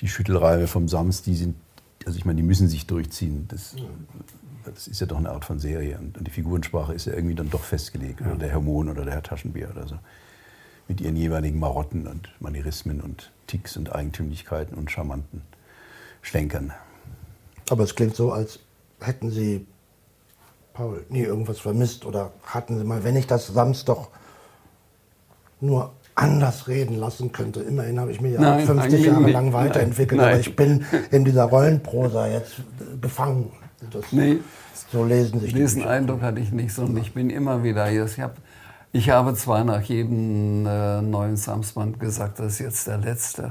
die 0.00 0.08
Schüttelreihe 0.08 0.66
vom 0.66 0.88
Sams, 0.88 1.22
die 1.22 1.34
sind, 1.34 1.56
also 2.04 2.18
ich 2.18 2.26
meine, 2.26 2.36
die 2.36 2.42
müssen 2.42 2.68
sich 2.68 2.86
durchziehen. 2.86 3.46
Das, 3.48 3.74
das 4.72 4.86
ist 4.86 5.00
ja 5.00 5.06
doch 5.06 5.18
eine 5.18 5.30
Art 5.30 5.44
von 5.44 5.58
Serie 5.58 5.98
und, 5.98 6.26
die 6.26 6.30
Figurensprache 6.30 6.94
ist 6.94 7.06
ja 7.06 7.14
irgendwie 7.14 7.34
dann 7.34 7.50
doch 7.50 7.62
festgelegt. 7.62 8.20
Ja. 8.20 8.26
Oder 8.26 8.36
der 8.36 8.48
Herr 8.50 8.60
Mohn 8.60 8.88
oder 8.88 9.04
der 9.04 9.14
Herr 9.14 9.22
Taschenbier 9.22 9.70
oder 9.70 9.86
so. 9.86 9.98
Mit 10.88 11.00
ihren 11.00 11.16
jeweiligen 11.16 11.58
Marotten 11.58 12.06
und 12.06 12.30
Manierismen 12.40 13.00
und 13.00 13.32
Ticks 13.46 13.76
und 13.76 13.94
Eigentümlichkeiten 13.94 14.76
und 14.76 14.90
charmanten 14.90 15.42
Schlenkern. 16.22 16.72
Aber 17.70 17.84
es 17.84 17.94
klingt 17.94 18.14
so, 18.14 18.32
als 18.32 18.60
hätten 19.00 19.30
Sie, 19.30 19.66
Paul, 20.74 21.04
nie 21.08 21.22
irgendwas 21.22 21.58
vermisst 21.58 22.04
oder 22.04 22.32
hatten 22.44 22.78
Sie 22.78 22.84
mal, 22.84 23.02
wenn 23.02 23.16
ich 23.16 23.26
das 23.26 23.48
Sams 23.48 23.84
doch 23.84 24.10
nur 25.60 25.92
anders 26.14 26.66
reden 26.66 26.98
lassen 26.98 27.32
könnte. 27.32 27.60
Immerhin 27.60 28.00
habe 28.00 28.10
ich 28.10 28.20
mich 28.20 28.34
ja 28.34 28.40
Nein, 28.40 28.66
50 28.66 28.84
eigentlich 28.84 29.06
Jahre 29.06 29.30
lang 29.30 29.52
weiterentwickelt, 29.52 30.18
Nein, 30.18 30.28
aber 30.28 30.38
nein. 30.38 30.40
ich 30.40 30.56
bin 30.56 30.84
in 31.10 31.24
dieser 31.24 31.44
Rollenprosa 31.44 32.26
jetzt 32.28 32.54
gefangen. 33.00 33.52
Das, 33.90 34.12
Nee. 34.12 34.38
So 34.90 35.04
lesen 35.04 35.40
sich 35.40 35.52
die 35.52 35.60
Diesen 35.60 35.82
Bücher. 35.82 35.90
Eindruck 35.90 36.22
hatte 36.22 36.40
ich 36.40 36.52
nicht, 36.52 36.72
sondern 36.72 36.98
ich 36.98 37.12
bin 37.14 37.30
immer 37.30 37.62
wieder 37.62 37.86
hier. 37.86 38.04
Ich, 38.04 38.20
hab, 38.20 38.36
ich 38.92 39.10
habe 39.10 39.34
zwar 39.34 39.64
nach 39.64 39.82
jedem 39.82 40.66
äh, 40.66 41.02
neuen 41.02 41.36
Samsband 41.36 41.98
gesagt, 41.98 42.38
das 42.38 42.54
ist 42.54 42.58
jetzt 42.60 42.86
der 42.86 42.98
letzte, 42.98 43.50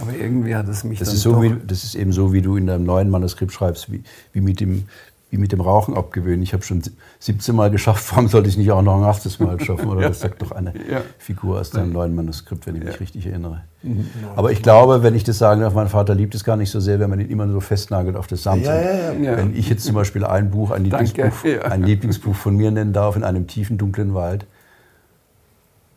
aber 0.00 0.12
irgendwie 0.12 0.54
hat 0.54 0.68
es 0.68 0.84
mich 0.84 0.98
Das 0.98 1.08
dann 1.08 1.16
ist, 1.16 1.22
so 1.22 1.32
doch... 1.32 1.42
wie, 1.42 1.54
das 1.66 1.84
ist 1.84 1.94
eben 1.94 2.12
so, 2.12 2.32
wie 2.32 2.42
du 2.42 2.56
in 2.56 2.66
deinem 2.66 2.84
neuen 2.84 3.10
Manuskript 3.10 3.52
schreibst, 3.52 3.90
wie, 3.92 4.02
wie, 4.32 4.40
mit, 4.40 4.60
dem, 4.60 4.88
wie 5.34 5.38
mit 5.38 5.50
dem 5.50 5.60
Rauchen 5.60 5.96
abgewöhnen. 5.96 6.42
Ich 6.42 6.52
habe 6.52 6.62
schon 6.62 6.80
17 7.18 7.56
Mal 7.56 7.68
geschafft, 7.68 8.08
warum 8.12 8.28
sollte 8.28 8.48
ich 8.48 8.56
nicht 8.56 8.70
auch 8.70 8.82
noch 8.82 8.96
ein 8.96 9.02
achtes 9.02 9.40
Mal 9.40 9.60
schaffen? 9.60 9.88
Oder 9.88 10.08
das 10.08 10.20
sagt 10.20 10.40
doch 10.42 10.52
eine 10.52 10.72
Ja. 10.88 11.02
Figur 11.18 11.58
aus 11.58 11.70
deinem 11.70 11.92
neuen 11.92 12.14
Manuskript, 12.14 12.68
wenn 12.68 12.76
ich 12.76 12.84
mich 12.84 13.00
richtig 13.00 13.26
erinnere. 13.26 13.64
Mhm. 13.82 14.08
Aber 14.36 14.52
ich 14.52 14.62
glaube, 14.62 15.02
wenn 15.02 15.16
ich 15.16 15.24
das 15.24 15.38
sagen 15.38 15.62
darf, 15.62 15.74
mein 15.74 15.88
Vater 15.88 16.14
liebt 16.14 16.36
es 16.36 16.44
gar 16.44 16.56
nicht 16.56 16.70
so 16.70 16.78
sehr, 16.78 17.00
wenn 17.00 17.10
man 17.10 17.18
ihn 17.18 17.30
immer 17.30 17.48
so 17.48 17.58
festnagelt 17.58 18.14
auf 18.14 18.28
das. 18.28 18.44
Ja. 18.44 18.54
Wenn 18.54 19.56
ich 19.56 19.68
jetzt 19.68 19.84
zum 19.84 19.96
Beispiel 19.96 20.24
ein 20.24 20.52
Buch, 20.52 20.70
ein 20.70 20.84
Lieblingsbuch, 20.84 21.44
ein 21.64 21.82
Lieblingsbuch 21.82 22.36
von 22.36 22.56
mir 22.56 22.70
nennen 22.70 22.92
darf, 22.92 23.16
in 23.16 23.24
einem 23.24 23.48
tiefen, 23.48 23.76
dunklen 23.76 24.14
Wald, 24.14 24.46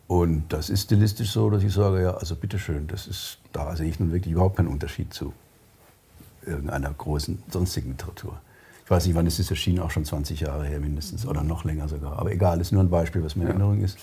und 0.08 0.48
das 0.48 0.68
ist 0.68 0.84
stilistisch 0.86 1.30
so, 1.30 1.48
dass 1.48 1.62
ich 1.62 1.72
sage, 1.72 2.02
ja, 2.02 2.14
also 2.14 2.34
bitteschön, 2.34 2.88
das 2.88 3.06
ist, 3.06 3.38
da 3.52 3.76
sehe 3.76 3.88
ich 3.88 4.00
nun 4.00 4.10
wirklich 4.10 4.32
überhaupt 4.32 4.56
keinen 4.56 4.68
Unterschied 4.68 5.14
zu 5.14 5.32
irgendeiner 6.44 6.90
großen 6.90 7.42
sonstigen 7.50 7.90
Literatur. 7.90 8.40
Ich 8.88 8.90
weiß 8.90 9.04
nicht, 9.04 9.14
wann 9.16 9.26
es 9.26 9.38
ist 9.38 9.50
erschienen, 9.50 9.80
auch 9.80 9.90
schon 9.90 10.06
20 10.06 10.40
Jahre 10.40 10.64
her 10.64 10.80
mindestens 10.80 11.26
oder 11.26 11.44
noch 11.44 11.64
länger 11.64 11.88
sogar. 11.88 12.18
Aber 12.18 12.32
egal, 12.32 12.58
ist 12.58 12.72
nur 12.72 12.82
ein 12.82 12.88
Beispiel, 12.88 13.22
was 13.22 13.36
mir 13.36 13.42
in 13.42 13.50
Erinnerung 13.50 13.82
ist. 13.82 13.98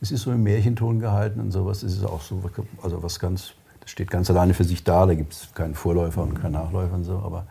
Das 0.00 0.10
ist 0.10 0.22
so 0.22 0.32
im 0.32 0.42
Märchenton 0.42 1.00
gehalten 1.00 1.38
und 1.38 1.50
sowas. 1.50 1.80
Das 1.80 1.92
ist 1.92 2.04
auch 2.04 2.22
so, 2.22 2.42
also 2.82 3.02
was 3.02 3.20
ganz, 3.20 3.52
das 3.80 3.90
steht 3.90 4.10
ganz 4.10 4.30
alleine 4.30 4.54
für 4.54 4.64
sich 4.64 4.84
da. 4.84 5.04
Da 5.04 5.14
gibt 5.14 5.34
es 5.34 5.48
keinen 5.54 5.74
Vorläufer 5.74 6.22
und 6.22 6.40
keinen 6.40 6.52
Nachläufer 6.52 6.94
und 6.94 7.04
so. 7.04 7.18
Aber 7.18 7.46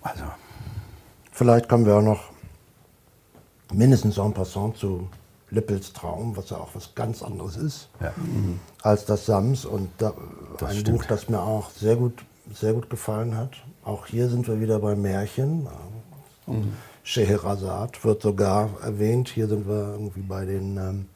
also, 0.00 0.24
Vielleicht 1.38 1.68
kommen 1.68 1.86
wir 1.86 1.94
auch 1.94 2.02
noch 2.02 2.30
mindestens 3.72 4.18
en 4.18 4.34
passant 4.34 4.76
zu 4.76 5.08
Lippels 5.50 5.92
Traum, 5.92 6.36
was 6.36 6.50
ja 6.50 6.56
auch 6.56 6.70
was 6.74 6.96
ganz 6.96 7.22
anderes 7.22 7.56
ist 7.56 7.88
ja. 8.00 8.12
als 8.82 9.04
das 9.04 9.26
Sams. 9.26 9.64
Und 9.64 9.88
da, 9.98 10.14
Das 10.58 10.70
ein 10.70 10.78
stimmt. 10.78 10.98
Buch, 10.98 11.04
das 11.06 11.28
mir 11.28 11.40
auch 11.40 11.70
sehr 11.70 11.94
gut, 11.94 12.24
sehr 12.52 12.72
gut 12.72 12.90
gefallen 12.90 13.36
hat. 13.36 13.52
Auch 13.88 14.04
hier 14.04 14.28
sind 14.28 14.46
wir 14.46 14.60
wieder 14.60 14.80
bei 14.80 14.94
Märchen. 14.94 15.66
Scheherazade 17.04 17.92
wird 18.02 18.20
sogar 18.20 18.68
erwähnt. 18.82 19.30
Hier 19.30 19.48
sind 19.48 19.66
wir 19.66 19.92
irgendwie 19.92 20.20
bei 20.20 20.44
den 20.44 20.76
ähm, 20.76 21.06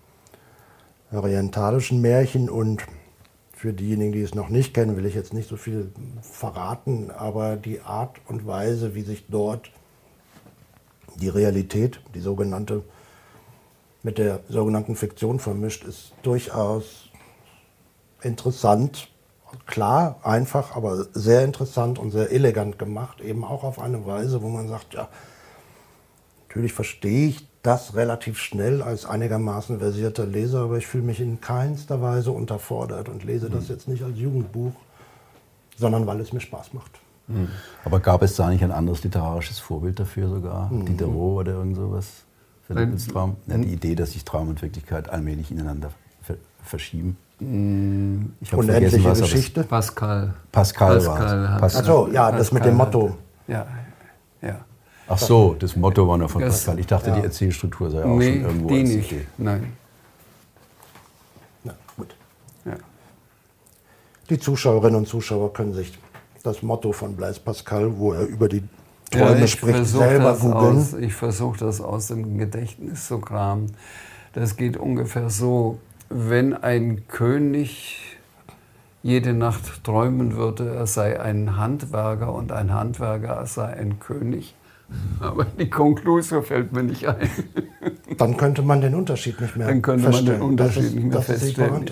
orientalischen 1.12 2.00
Märchen 2.00 2.48
und 2.48 2.82
für 3.52 3.74
diejenigen, 3.74 4.12
die 4.12 4.22
es 4.22 4.34
noch 4.34 4.48
nicht 4.48 4.72
kennen, 4.72 4.96
will 4.96 5.04
ich 5.04 5.14
jetzt 5.14 5.34
nicht 5.34 5.50
so 5.50 5.58
viel 5.58 5.92
verraten, 6.22 7.10
aber 7.10 7.56
die 7.56 7.82
Art 7.82 8.16
und 8.26 8.46
Weise, 8.46 8.94
wie 8.94 9.02
sich 9.02 9.26
dort 9.28 9.70
die 11.16 11.28
Realität, 11.28 12.00
die 12.14 12.20
sogenannte, 12.20 12.84
mit 14.02 14.16
der 14.16 14.40
sogenannten 14.48 14.96
Fiktion 14.96 15.40
vermischt, 15.40 15.84
ist 15.84 16.14
durchaus 16.22 17.10
interessant. 18.22 19.11
Klar, 19.66 20.16
einfach, 20.22 20.76
aber 20.76 21.06
sehr 21.12 21.44
interessant 21.44 21.98
und 21.98 22.10
sehr 22.10 22.30
elegant 22.30 22.78
gemacht. 22.78 23.20
Eben 23.20 23.44
auch 23.44 23.64
auf 23.64 23.78
eine 23.78 24.06
Weise, 24.06 24.42
wo 24.42 24.48
man 24.48 24.68
sagt, 24.68 24.94
ja, 24.94 25.08
natürlich 26.48 26.72
verstehe 26.72 27.28
ich 27.28 27.46
das 27.62 27.94
relativ 27.94 28.38
schnell 28.38 28.82
als 28.82 29.06
einigermaßen 29.06 29.78
versierter 29.78 30.26
Leser, 30.26 30.62
aber 30.62 30.78
ich 30.78 30.86
fühle 30.86 31.04
mich 31.04 31.20
in 31.20 31.40
keinster 31.40 32.02
Weise 32.02 32.32
unterfordert 32.32 33.08
und 33.08 33.24
lese 33.24 33.48
das 33.50 33.68
jetzt 33.68 33.86
nicht 33.88 34.02
als 34.02 34.18
Jugendbuch, 34.18 34.72
sondern 35.78 36.06
weil 36.06 36.20
es 36.20 36.32
mir 36.32 36.40
Spaß 36.40 36.72
macht. 36.74 36.98
Aber 37.84 38.00
gab 38.00 38.22
es 38.22 38.36
da 38.36 38.50
nicht 38.50 38.64
ein 38.64 38.72
anderes 38.72 39.04
literarisches 39.04 39.58
Vorbild 39.58 39.98
dafür 39.98 40.28
sogar? 40.28 40.70
Diderot 40.72 41.46
oder 41.46 41.52
irgend 41.52 41.76
sowas? 41.76 42.06
Für. 42.66 42.74
Lippels 42.74 43.06
Traum? 43.06 43.36
Ja, 43.46 43.58
die 43.58 43.72
Idee, 43.72 43.94
dass 43.94 44.12
sich 44.12 44.24
Traum 44.24 44.48
und 44.48 44.60
Wirklichkeit 44.62 45.08
allmählich 45.08 45.50
ineinander 45.50 45.90
ver 46.22 46.36
verschieben. 46.64 47.16
Ich 48.40 48.52
hab 48.52 48.58
Unendliche 48.60 49.04
was, 49.04 49.20
Geschichte. 49.20 49.64
Pascal. 49.64 50.34
Pascal 50.52 51.04
war 51.04 51.14
Pascal 51.16 51.44
es. 51.44 51.50
hat- 51.50 51.60
Pascal. 51.60 51.82
Ach 51.82 51.86
so, 51.86 52.08
ja, 52.12 52.32
das 52.32 52.52
mit 52.52 52.64
dem 52.64 52.78
Pascal 52.78 53.00
Motto. 53.02 53.16
Ja, 53.48 53.66
ja. 54.40 54.60
Ach 55.08 55.18
so, 55.18 55.56
das 55.58 55.74
Motto 55.74 56.06
war 56.06 56.18
noch 56.18 56.30
von 56.30 56.40
Das- 56.42 56.54
Pascal. 56.64 56.78
Ich 56.78 56.86
dachte, 56.86 57.10
ja. 57.10 57.16
die 57.16 57.22
Erzählstruktur 57.24 57.90
sei 57.90 58.04
auch 58.04 58.16
nee, 58.16 58.34
schon 58.34 58.42
irgendwo 58.42 58.68
die 58.68 58.80
als 58.80 58.88
nicht. 58.90 59.12
Idee. 59.12 59.26
Nein. 59.38 59.72
Na, 61.64 61.74
gut. 61.96 62.14
Ja. 62.64 62.74
Die 64.30 64.38
Zuschauerinnen 64.38 64.96
und 64.96 65.08
Zuschauer 65.08 65.52
können 65.52 65.74
sich 65.74 65.98
das 66.44 66.62
Motto 66.62 66.92
von 66.92 67.16
Blaise 67.16 67.40
Pascal, 67.40 67.98
wo 67.98 68.12
er 68.12 68.22
über 68.26 68.48
die 68.48 68.62
Ja, 69.12 69.26
Träume 69.26 69.44
ich 69.44 69.50
spricht, 69.50 69.84
selber 69.86 70.34
googeln. 70.36 70.78
aus- 70.78 70.94
Ich 70.94 71.12
versuche 71.14 71.58
das 71.58 71.80
aus 71.80 72.06
dem 72.06 72.38
Gedächtnis 72.38 73.08
zu 73.08 73.18
kramen. 73.18 73.72
Das 74.32 74.56
geht 74.56 74.76
ungefähr 74.76 75.28
so, 75.28 75.78
wenn 76.14 76.54
ein 76.54 77.06
König 77.08 77.98
jede 79.02 79.32
Nacht 79.32 79.84
träumen 79.84 80.36
würde, 80.36 80.74
er 80.74 80.86
sei 80.86 81.20
ein 81.20 81.56
Handwerker 81.56 82.32
und 82.32 82.52
ein 82.52 82.72
Handwerker 82.72 83.34
er 83.34 83.46
sei 83.46 83.66
ein 83.66 83.98
König. 83.98 84.54
Aber 85.20 85.44
die 85.44 85.70
Konklusion 85.70 86.44
fällt 86.44 86.72
mir 86.72 86.82
nicht 86.82 87.06
ein. 87.08 87.28
Dann 88.18 88.36
könnte 88.36 88.62
man 88.62 88.80
den 88.80 88.94
Unterschied 88.94 89.40
nicht 89.40 89.56
mehr 89.56 89.66
Dann 89.68 89.80
könnte 89.82 90.08
man 90.10 90.24
den. 90.26 90.42
Unterschied 90.42 90.84
ist, 90.84 90.94
nicht 90.94 91.06
mehr 91.06 91.18
ist 91.18 91.24
feststellen. 91.26 91.86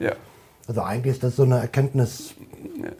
Ja. 0.00 0.12
Also 0.66 0.80
eigentlich 0.82 1.14
ist 1.14 1.22
das 1.22 1.36
so 1.36 1.42
eine 1.44 1.58
Erkenntnis, 1.58 2.34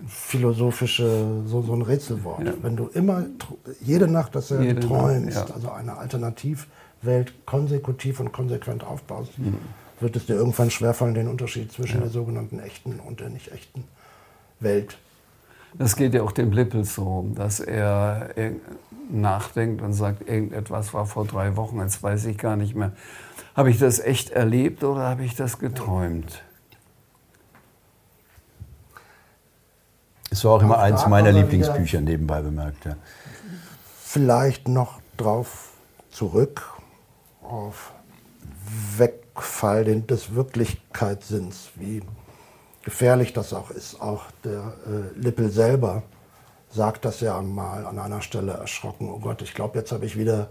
philosophische, 0.07 1.43
so, 1.47 1.63
so 1.63 1.73
ein 1.73 1.83
Rätselwort. 1.83 2.45
Ja. 2.45 2.53
Wenn 2.63 2.77
du 2.77 2.87
immer, 2.89 3.25
jede 3.81 4.07
Nacht 4.07 4.35
Jede 4.51 4.75
Nacht, 4.75 4.87
träumst, 4.87 5.49
ja. 5.49 5.55
also 5.55 5.71
eine 5.71 5.97
Alternativwelt 5.97 7.35
konsekutiv 7.47 8.21
und 8.21 8.33
konsequent 8.33 8.85
aufbaust, 8.85 9.39
Mhm. 9.39 9.57
Wird 10.01 10.17
es 10.17 10.27
dir 10.27 10.35
irgendwann 10.35 10.71
schwerfallen, 10.71 11.15
den 11.15 11.29
Unterschied 11.29 11.73
zwischen 11.73 12.01
der 12.01 12.11
sogenannten 12.11 12.59
echten 12.61 13.01
und 13.01 13.21
der 13.21 13.31
nicht 13.31 13.53
echten 13.53 13.85
Welt. 14.61 14.99
Das 15.75 15.97
geht 15.97 16.15
ja 16.15 16.23
auch 16.23 16.33
dem 16.33 16.53
Lippel 16.53 16.85
so, 16.85 17.27
dass 17.35 17.61
er 17.61 18.31
nachdenkt 19.11 19.83
und 19.83 19.93
sagt, 19.93 20.27
irgendetwas 20.29 20.95
war 20.95 21.07
vor 21.07 21.27
drei 21.27 21.57
Wochen, 21.57 21.81
jetzt 21.81 22.03
weiß 22.03 22.25
ich 22.27 22.39
gar 22.39 22.57
nicht 22.57 22.75
mehr. 22.75 22.93
Habe 23.55 23.71
ich 23.71 23.79
das 23.79 23.99
echt 23.99 24.31
erlebt 24.31 24.85
oder 24.85 25.03
habe 25.03 25.25
ich 25.25 25.35
das 25.35 25.59
geträumt? 25.59 26.43
Es 30.31 30.45
war 30.45 30.53
auch 30.53 30.63
immer 30.63 30.79
eins 30.79 31.07
meiner 31.07 31.33
Lieblingsbücher, 31.33 32.01
nebenbei 32.01 32.43
bemerkt. 32.43 32.85
Ja. 32.85 32.97
vielleicht 34.03 34.69
noch 34.69 35.01
drauf 35.17 35.73
zurück 36.11 36.75
auf 37.43 37.93
Wegfall 38.97 39.26
den- 39.85 40.07
des 40.07 40.35
Wirklichkeitssinns, 40.35 41.71
wie 41.77 42.03
gefährlich 42.85 43.33
das 43.33 43.53
auch 43.53 43.71
ist. 43.71 44.01
Auch 44.01 44.25
der 44.45 44.75
äh, 44.87 45.19
Lippel 45.19 45.51
selber 45.51 46.03
sagt 46.71 47.05
das 47.05 47.21
ja 47.21 47.41
mal 47.43 47.87
an 47.87 47.99
einer 47.99 48.21
Stelle 48.21 48.53
erschrocken, 48.53 49.09
oh 49.11 49.19
Gott, 49.19 49.43
ich 49.43 49.55
glaube, 49.55 49.79
jetzt 49.79 49.93
habe 49.93 50.07
ich 50.07 50.19
wieder 50.19 50.51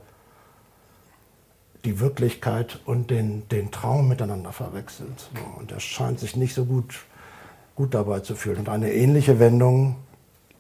die 1.84 2.00
Wirklichkeit 2.00 2.80
und 2.86 3.12
den, 3.12 3.48
den 3.50 3.71
Traum 3.71 4.08
miteinander 4.08 4.52
verwechselt. 4.52 5.30
Und 5.60 5.71
er 5.71 5.80
scheint 5.80 6.19
sich 6.19 6.36
nicht 6.36 6.56
so 6.56 6.65
gut, 6.65 7.06
gut 7.76 7.93
dabei 7.93 8.21
zu 8.21 8.36
fühlen. 8.36 8.60
Und 8.60 8.69
eine 8.69 8.91
ähnliche 8.91 9.39
Wendung 9.39 9.98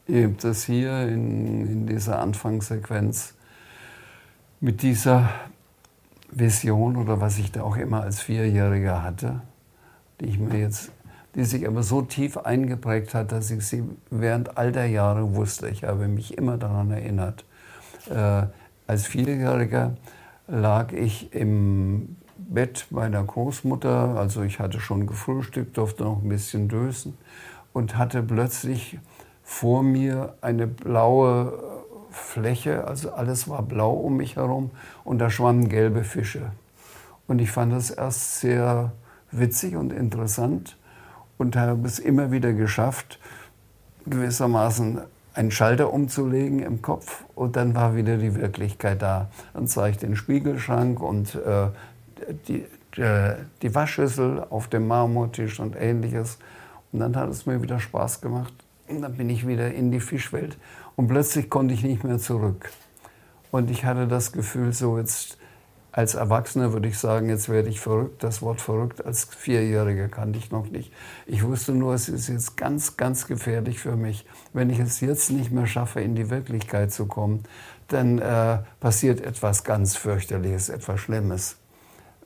Eben 0.07 0.37
das 0.37 0.65
hier 0.65 1.01
in, 1.07 1.65
in 1.67 1.87
dieser 1.87 2.19
Anfangssequenz 2.19 3.33
mit 4.59 4.83
dieser 4.83 5.29
Vision 6.35 6.97
oder 6.97 7.21
was 7.21 7.37
ich 7.37 7.51
da 7.51 7.63
auch 7.63 7.77
immer 7.77 8.03
als 8.03 8.21
Vierjähriger 8.21 9.01
hatte, 9.01 9.41
die 10.19 10.25
ich 10.25 10.39
mir 10.39 10.59
jetzt, 10.59 10.91
die 11.33 11.45
sich 11.45 11.65
aber 11.67 11.81
so 11.81 12.01
tief 12.01 12.37
eingeprägt 12.37 13.13
hat, 13.13 13.31
dass 13.31 13.49
ich 13.49 13.65
sie 13.65 13.83
während 14.11 14.57
all 14.57 14.71
der 14.71 14.87
Jahre 14.87 15.35
wusste. 15.35 15.69
Ich 15.69 15.83
habe 15.83 16.07
mich 16.07 16.37
immer 16.37 16.57
daran 16.57 16.91
erinnert. 16.91 17.45
Äh, 18.09 18.43
als 18.85 19.07
Vierjähriger 19.07 19.95
lag 20.47 20.91
ich 20.91 21.33
im 21.33 22.17
Bett 22.37 22.87
meiner 22.89 23.23
Großmutter, 23.23 24.17
also 24.17 24.43
ich 24.43 24.59
hatte 24.59 24.79
schon 24.79 25.07
gefrühstückt, 25.07 25.77
durfte 25.77 26.03
noch 26.03 26.21
ein 26.21 26.29
bisschen 26.29 26.67
dösen 26.67 27.17
und 27.73 27.97
hatte 27.97 28.21
plötzlich 28.21 28.99
vor 29.41 29.83
mir 29.83 30.35
eine 30.41 30.67
blaue 30.67 31.74
Fläche, 32.15 32.87
also 32.87 33.13
alles 33.13 33.47
war 33.47 33.61
blau 33.61 33.93
um 33.93 34.17
mich 34.17 34.35
herum 34.35 34.71
und 35.03 35.19
da 35.19 35.29
schwammen 35.29 35.69
gelbe 35.69 36.03
Fische. 36.03 36.51
Und 37.27 37.39
ich 37.39 37.51
fand 37.51 37.73
das 37.73 37.89
erst 37.89 38.39
sehr 38.39 38.91
witzig 39.31 39.75
und 39.75 39.91
interessant 39.91 40.77
und 41.37 41.55
habe 41.55 41.87
es 41.87 41.99
immer 41.99 42.31
wieder 42.31 42.53
geschafft, 42.53 43.19
gewissermaßen 44.05 45.01
einen 45.33 45.51
Schalter 45.51 45.91
umzulegen 45.91 46.59
im 46.59 46.81
Kopf 46.81 47.25
und 47.35 47.55
dann 47.55 47.75
war 47.75 47.95
wieder 47.95 48.17
die 48.17 48.35
Wirklichkeit 48.35 49.01
da. 49.01 49.29
Dann 49.53 49.67
sah 49.67 49.87
ich 49.87 49.97
den 49.97 50.15
Spiegelschrank 50.15 51.01
und 51.01 51.35
äh, 51.35 51.67
die 52.47 52.65
äh, 52.97 53.35
die 53.61 53.75
Waschschüssel 53.75 54.45
auf 54.49 54.67
dem 54.67 54.87
Marmortisch 54.87 55.59
und 55.59 55.75
ähnliches. 55.75 56.37
Und 56.91 56.99
dann 56.99 57.15
hat 57.15 57.29
es 57.29 57.45
mir 57.45 57.61
wieder 57.61 57.79
Spaß 57.79 58.21
gemacht. 58.21 58.53
Und 58.87 59.01
dann 59.01 59.15
bin 59.15 59.29
ich 59.29 59.47
wieder 59.47 59.73
in 59.73 59.91
die 59.91 59.99
Fischwelt. 59.99 60.57
Und 60.95 61.07
plötzlich 61.07 61.49
konnte 61.49 61.73
ich 61.73 61.83
nicht 61.83 62.03
mehr 62.03 62.19
zurück. 62.19 62.71
Und 63.51 63.71
ich 63.71 63.85
hatte 63.85 64.07
das 64.07 64.31
Gefühl, 64.31 64.73
so 64.73 64.97
jetzt 64.97 65.37
als 65.95 66.13
Erwachsener 66.13 66.73
würde 66.73 66.89
ich 66.89 66.99
sagen, 66.99 67.29
jetzt 67.29 67.47
werde 67.47 67.69
ich 67.69 67.79
verrückt. 67.79 68.21
Das 68.21 68.41
Wort 68.41 68.59
verrückt 68.59 69.05
als 69.05 69.23
Vierjähriger 69.23 70.09
kannte 70.09 70.37
ich 70.37 70.51
noch 70.51 70.69
nicht. 70.69 70.91
Ich 71.25 71.45
wusste 71.45 71.71
nur, 71.71 71.93
es 71.93 72.09
ist 72.09 72.27
jetzt 72.27 72.57
ganz, 72.57 72.97
ganz 72.97 73.27
gefährlich 73.27 73.79
für 73.79 73.95
mich. 73.95 74.25
Wenn 74.51 74.69
ich 74.69 74.79
es 74.79 74.99
jetzt 74.99 75.31
nicht 75.31 75.51
mehr 75.51 75.67
schaffe, 75.67 76.01
in 76.01 76.15
die 76.15 76.29
Wirklichkeit 76.29 76.91
zu 76.91 77.05
kommen, 77.05 77.43
dann 77.87 78.19
äh, 78.19 78.57
passiert 78.81 79.21
etwas 79.21 79.63
ganz 79.63 79.95
fürchterliches, 79.95 80.67
etwas 80.67 80.99
Schlimmes. 80.99 81.55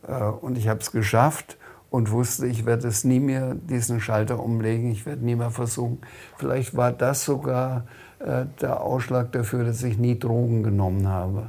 Äh, 0.07 0.15
und 0.15 0.57
ich 0.57 0.67
habe 0.67 0.79
es 0.79 0.91
geschafft 0.91 1.57
und 1.91 2.09
wusste, 2.09 2.47
ich 2.47 2.65
werde 2.65 2.87
es 2.87 3.03
nie 3.03 3.19
mehr 3.19 3.53
diesen 3.53 4.01
Schalter 4.01 4.39
umlegen, 4.39 4.89
ich 4.89 5.05
werde 5.05 5.23
nie 5.23 5.35
mehr 5.35 5.51
versuchen. 5.51 5.99
Vielleicht 6.37 6.75
war 6.75 6.91
das 6.91 7.23
sogar 7.23 7.85
der 8.19 8.81
Ausschlag 8.81 9.31
dafür, 9.31 9.63
dass 9.63 9.81
ich 9.83 9.97
nie 9.97 10.19
Drogen 10.19 10.63
genommen 10.63 11.07
habe 11.07 11.47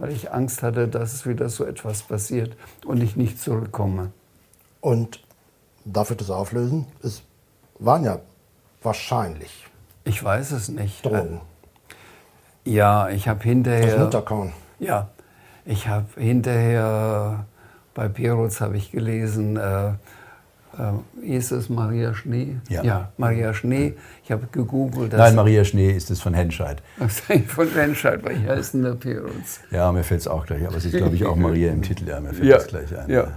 weil 0.00 0.12
ich 0.12 0.32
Angst 0.32 0.62
hatte, 0.62 0.88
dass 0.88 1.26
wieder 1.26 1.48
so 1.50 1.64
etwas 1.64 2.02
passiert 2.02 2.56
und 2.86 3.02
ich 3.02 3.16
nicht 3.16 3.38
zurückkomme. 3.38 4.10
Und 4.80 5.22
darf 5.84 6.10
ich 6.10 6.16
das 6.16 6.30
auflösen? 6.30 6.86
Es 7.02 7.22
waren 7.78 8.04
ja 8.04 8.18
wahrscheinlich. 8.82 9.66
Ich 10.04 10.24
weiß 10.24 10.52
es 10.52 10.70
nicht. 10.70 11.04
Drogen. 11.04 11.42
Ja, 12.64 13.10
ich 13.10 13.28
habe 13.28 13.42
hinterher. 13.42 13.96
Das 13.96 13.98
Mutterkorn. 14.04 14.52
Ja, 14.78 15.10
ich 15.66 15.86
habe 15.86 16.06
hinterher 16.16 17.44
bei 17.94 18.08
Perutz 18.08 18.62
habe 18.62 18.78
ich 18.78 18.90
gelesen, 18.90 19.56
äh, 19.58 19.88
äh, 19.88 19.92
ist 21.22 21.50
es 21.50 21.68
Maria 21.68 22.14
Schnee? 22.14 22.56
Ja. 22.68 22.82
ja 22.82 23.12
Maria 23.16 23.52
Schnee. 23.52 23.94
Ich 24.24 24.30
habe 24.30 24.46
gegoogelt. 24.50 25.12
Nein, 25.12 25.34
Maria 25.34 25.64
Schnee 25.64 25.90
ist 25.90 26.10
es 26.10 26.20
von 26.20 26.34
Henscheid. 26.34 26.82
von 27.48 27.68
Henscheid, 27.68 28.24
weil 28.24 28.36
ich 28.36 28.48
heiße 28.48 28.76
in 28.76 28.84
der 28.84 28.92
Perutz. 28.92 29.60
Ja, 29.70 29.90
mir 29.92 30.04
fällt 30.04 30.20
es 30.20 30.28
auch 30.28 30.46
gleich. 30.46 30.66
Aber 30.66 30.76
es 30.76 30.84
ist, 30.84 30.96
glaube 30.96 31.16
ich, 31.16 31.24
auch 31.26 31.36
Maria 31.36 31.72
im 31.72 31.82
Titel. 31.82 32.08
Ja, 32.08 32.20
mir 32.20 32.32
fällt 32.32 32.48
ja. 32.48 32.56
das 32.56 32.66
gleich 32.68 32.96
ein. 32.96 33.10
Ja. 33.10 33.28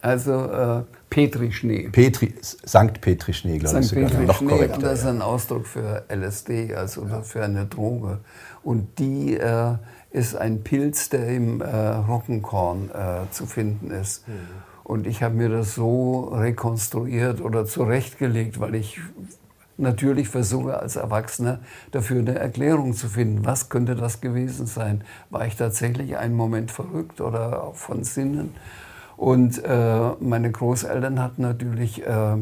Also 0.00 0.32
äh, 0.32 0.82
Petri 1.08 1.50
Schnee. 1.52 1.88
Petri, 1.88 2.34
Sankt 2.40 3.00
Petri 3.00 3.32
Schnee, 3.32 3.58
glaube 3.58 3.80
ich 3.80 3.88
sogar. 3.88 4.08
Petri 4.10 4.26
noch 4.26 4.36
Schnee, 4.36 4.48
korrekter. 4.48 4.76
Und 4.76 4.82
das 4.82 4.98
ist 5.00 5.06
ein 5.06 5.22
Ausdruck 5.22 5.66
für 5.66 6.04
LSD, 6.08 6.74
also 6.74 7.06
ja. 7.06 7.22
für 7.22 7.42
eine 7.42 7.66
Droge. 7.66 8.18
Und 8.62 8.98
die 8.98 9.36
äh, 9.36 9.76
ist 10.10 10.36
ein 10.36 10.62
Pilz, 10.62 11.08
der 11.08 11.28
im 11.28 11.60
äh, 11.60 11.66
Roggenkorn 11.66 12.90
äh, 12.90 13.30
zu 13.30 13.46
finden 13.46 13.90
ist. 13.90 14.28
Mhm. 14.28 14.32
Und 14.84 15.06
ich 15.06 15.22
habe 15.22 15.34
mir 15.34 15.48
das 15.48 15.74
so 15.74 16.28
rekonstruiert 16.32 17.40
oder 17.40 17.64
zurechtgelegt, 17.64 18.60
weil 18.60 18.74
ich 18.74 19.00
natürlich 19.78 20.28
versuche 20.28 20.78
als 20.78 20.96
Erwachsener 20.96 21.60
dafür 21.90 22.20
eine 22.20 22.38
Erklärung 22.38 22.92
zu 22.92 23.08
finden. 23.08 23.44
Was 23.44 23.70
könnte 23.70 23.94
das 23.96 24.20
gewesen 24.20 24.66
sein? 24.66 25.02
War 25.30 25.46
ich 25.46 25.56
tatsächlich 25.56 26.16
einen 26.16 26.34
Moment 26.36 26.70
verrückt 26.70 27.20
oder 27.20 27.72
von 27.72 28.04
Sinnen? 28.04 28.54
Und 29.16 29.64
äh, 29.64 30.10
meine 30.20 30.50
Großeltern 30.52 31.20
hatten 31.20 31.42
natürlich, 31.42 32.06
äh, 32.06 32.36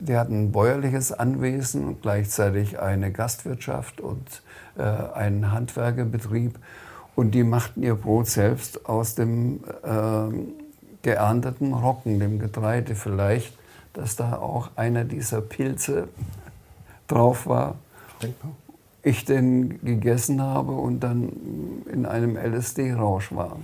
die 0.00 0.16
hatten 0.16 0.44
ein 0.44 0.52
bäuerliches 0.52 1.12
Anwesen 1.12 1.84
und 1.86 2.02
gleichzeitig 2.02 2.80
eine 2.80 3.10
Gastwirtschaft 3.12 4.00
und 4.00 4.42
äh, 4.78 4.82
einen 4.82 5.52
Handwerkerbetrieb. 5.52 6.58
Und 7.16 7.32
die 7.32 7.44
machten 7.44 7.82
ihr 7.82 7.96
Brot 7.96 8.28
selbst 8.28 8.86
aus 8.86 9.14
dem 9.14 9.64
äh, 9.82 10.59
geernteten 11.02 11.72
Roggen, 11.72 12.18
dem 12.20 12.38
Getreide 12.38 12.94
vielleicht, 12.94 13.56
dass 13.92 14.16
da 14.16 14.36
auch 14.36 14.70
einer 14.76 15.04
dieser 15.04 15.40
Pilze 15.40 16.08
drauf 17.08 17.46
war. 17.46 17.76
Denkbar. 18.22 18.52
Ich 19.02 19.24
den 19.24 19.82
gegessen 19.82 20.42
habe 20.42 20.72
und 20.72 21.00
dann 21.00 21.32
in 21.90 22.04
einem 22.04 22.36
LSD-Rausch 22.36 23.32
war. 23.32 23.56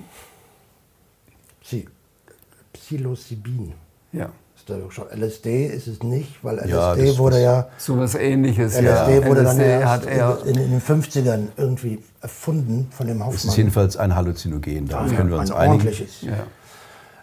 Psilocybin. 2.73 3.73
Ja. 4.13 4.31
LSD 4.69 5.67
ist 5.67 5.87
es 5.87 6.03
nicht, 6.03 6.43
weil 6.43 6.57
LSD 6.57 6.71
ja, 6.71 7.19
wurde 7.19 7.41
ja. 7.41 7.69
So 7.79 7.99
was 7.99 8.17
ähnliches, 8.17 8.75
LSD 8.75 8.85
ja. 8.85 9.27
wurde 9.27 9.43
LSD 9.43 9.59
dann 9.59 9.89
hat 9.89 10.07
er 10.07 10.45
in, 10.45 10.57
in, 10.57 10.71
den 10.71 10.81
50ern 10.81 11.49
irgendwie 11.57 12.03
erfunden 12.21 12.89
von 12.91 13.07
dem 13.07 13.21
Hauptmann. 13.21 13.37
Es 13.37 13.45
ist 13.45 13.57
jedenfalls 13.57 13.97
ein 13.97 14.17
Halluzinogen, 14.17 14.89
darauf 14.89 15.11
ja, 15.13 15.17
können 15.17 15.31
wir 15.31 15.39
uns 15.39 15.53
ein 15.53 15.57
einigen. 15.57 15.87
Ordentliches. 15.87 16.23
Ja. 16.23 16.47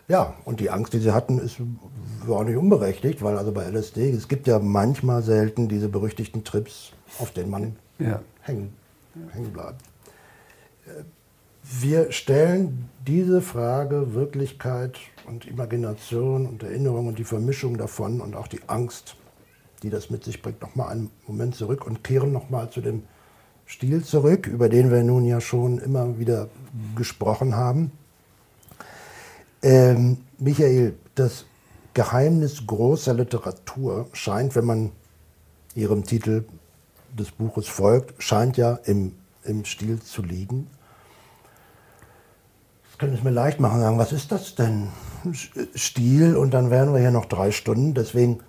Ja, 0.07 0.33
und 0.43 0.59
die 0.59 0.69
Angst, 0.69 0.93
die 0.93 0.99
sie 0.99 1.13
hatten, 1.13 1.39
ist, 1.39 1.57
war 2.25 2.43
nicht 2.43 2.57
unberechtigt, 2.57 3.21
weil 3.21 3.37
also 3.37 3.51
bei 3.51 3.63
LSD, 3.63 4.11
es 4.11 4.27
gibt 4.27 4.47
ja 4.47 4.59
manchmal 4.59 5.23
selten 5.23 5.69
diese 5.69 5.87
berüchtigten 5.87 6.43
Trips, 6.43 6.91
auf 7.19 7.31
denen 7.31 7.49
man 7.49 7.75
ja. 7.99 8.21
hängen, 8.41 8.73
hängen 9.31 9.53
bleibt. 9.53 9.81
Wir 11.63 12.11
stellen 12.11 12.89
diese 13.07 13.41
Frage 13.41 14.13
Wirklichkeit 14.13 14.99
und 15.25 15.45
Imagination 15.47 16.45
und 16.45 16.61
Erinnerung 16.63 17.07
und 17.07 17.17
die 17.17 17.23
Vermischung 17.23 17.77
davon 17.77 18.19
und 18.19 18.35
auch 18.35 18.47
die 18.47 18.59
Angst, 18.67 19.15
die 19.81 19.89
das 19.89 20.09
mit 20.09 20.25
sich 20.25 20.41
bringt, 20.41 20.61
nochmal 20.61 20.89
einen 20.89 21.09
Moment 21.25 21.55
zurück 21.55 21.85
und 21.85 22.03
kehren 22.03 22.33
nochmal 22.33 22.69
zu 22.69 22.81
dem 22.81 23.03
Stil 23.65 24.03
zurück, 24.03 24.47
über 24.47 24.67
den 24.67 24.91
wir 24.91 25.03
nun 25.03 25.23
ja 25.23 25.39
schon 25.39 25.77
immer 25.77 26.19
wieder 26.19 26.49
gesprochen 26.95 27.55
haben. 27.55 27.91
Ähm, 29.63 30.17
Michael, 30.37 30.95
das 31.15 31.45
Geheimnis 31.93 32.67
großer 32.67 33.13
Literatur 33.13 34.07
scheint, 34.13 34.55
wenn 34.55 34.65
man 34.65 34.91
Ihrem 35.75 36.03
Titel 36.03 36.45
des 37.17 37.31
Buches 37.31 37.67
folgt, 37.67 38.21
scheint 38.21 38.57
ja 38.57 38.73
im, 38.85 39.15
im 39.43 39.65
Stil 39.65 39.99
zu 40.01 40.21
liegen. 40.21 40.67
Das 42.89 42.99
können 42.99 43.13
es 43.13 43.23
mir 43.23 43.31
leicht 43.31 43.59
machen, 43.59 43.79
sagen, 43.79 43.97
was 43.97 44.11
ist 44.11 44.31
das 44.31 44.55
denn? 44.55 44.89
Stil 45.75 46.35
und 46.35 46.53
dann 46.53 46.69
wären 46.69 46.93
wir 46.93 46.99
hier 46.99 47.11
noch 47.11 47.25
drei 47.25 47.51
Stunden. 47.51 47.93
Deswegen 47.93 48.41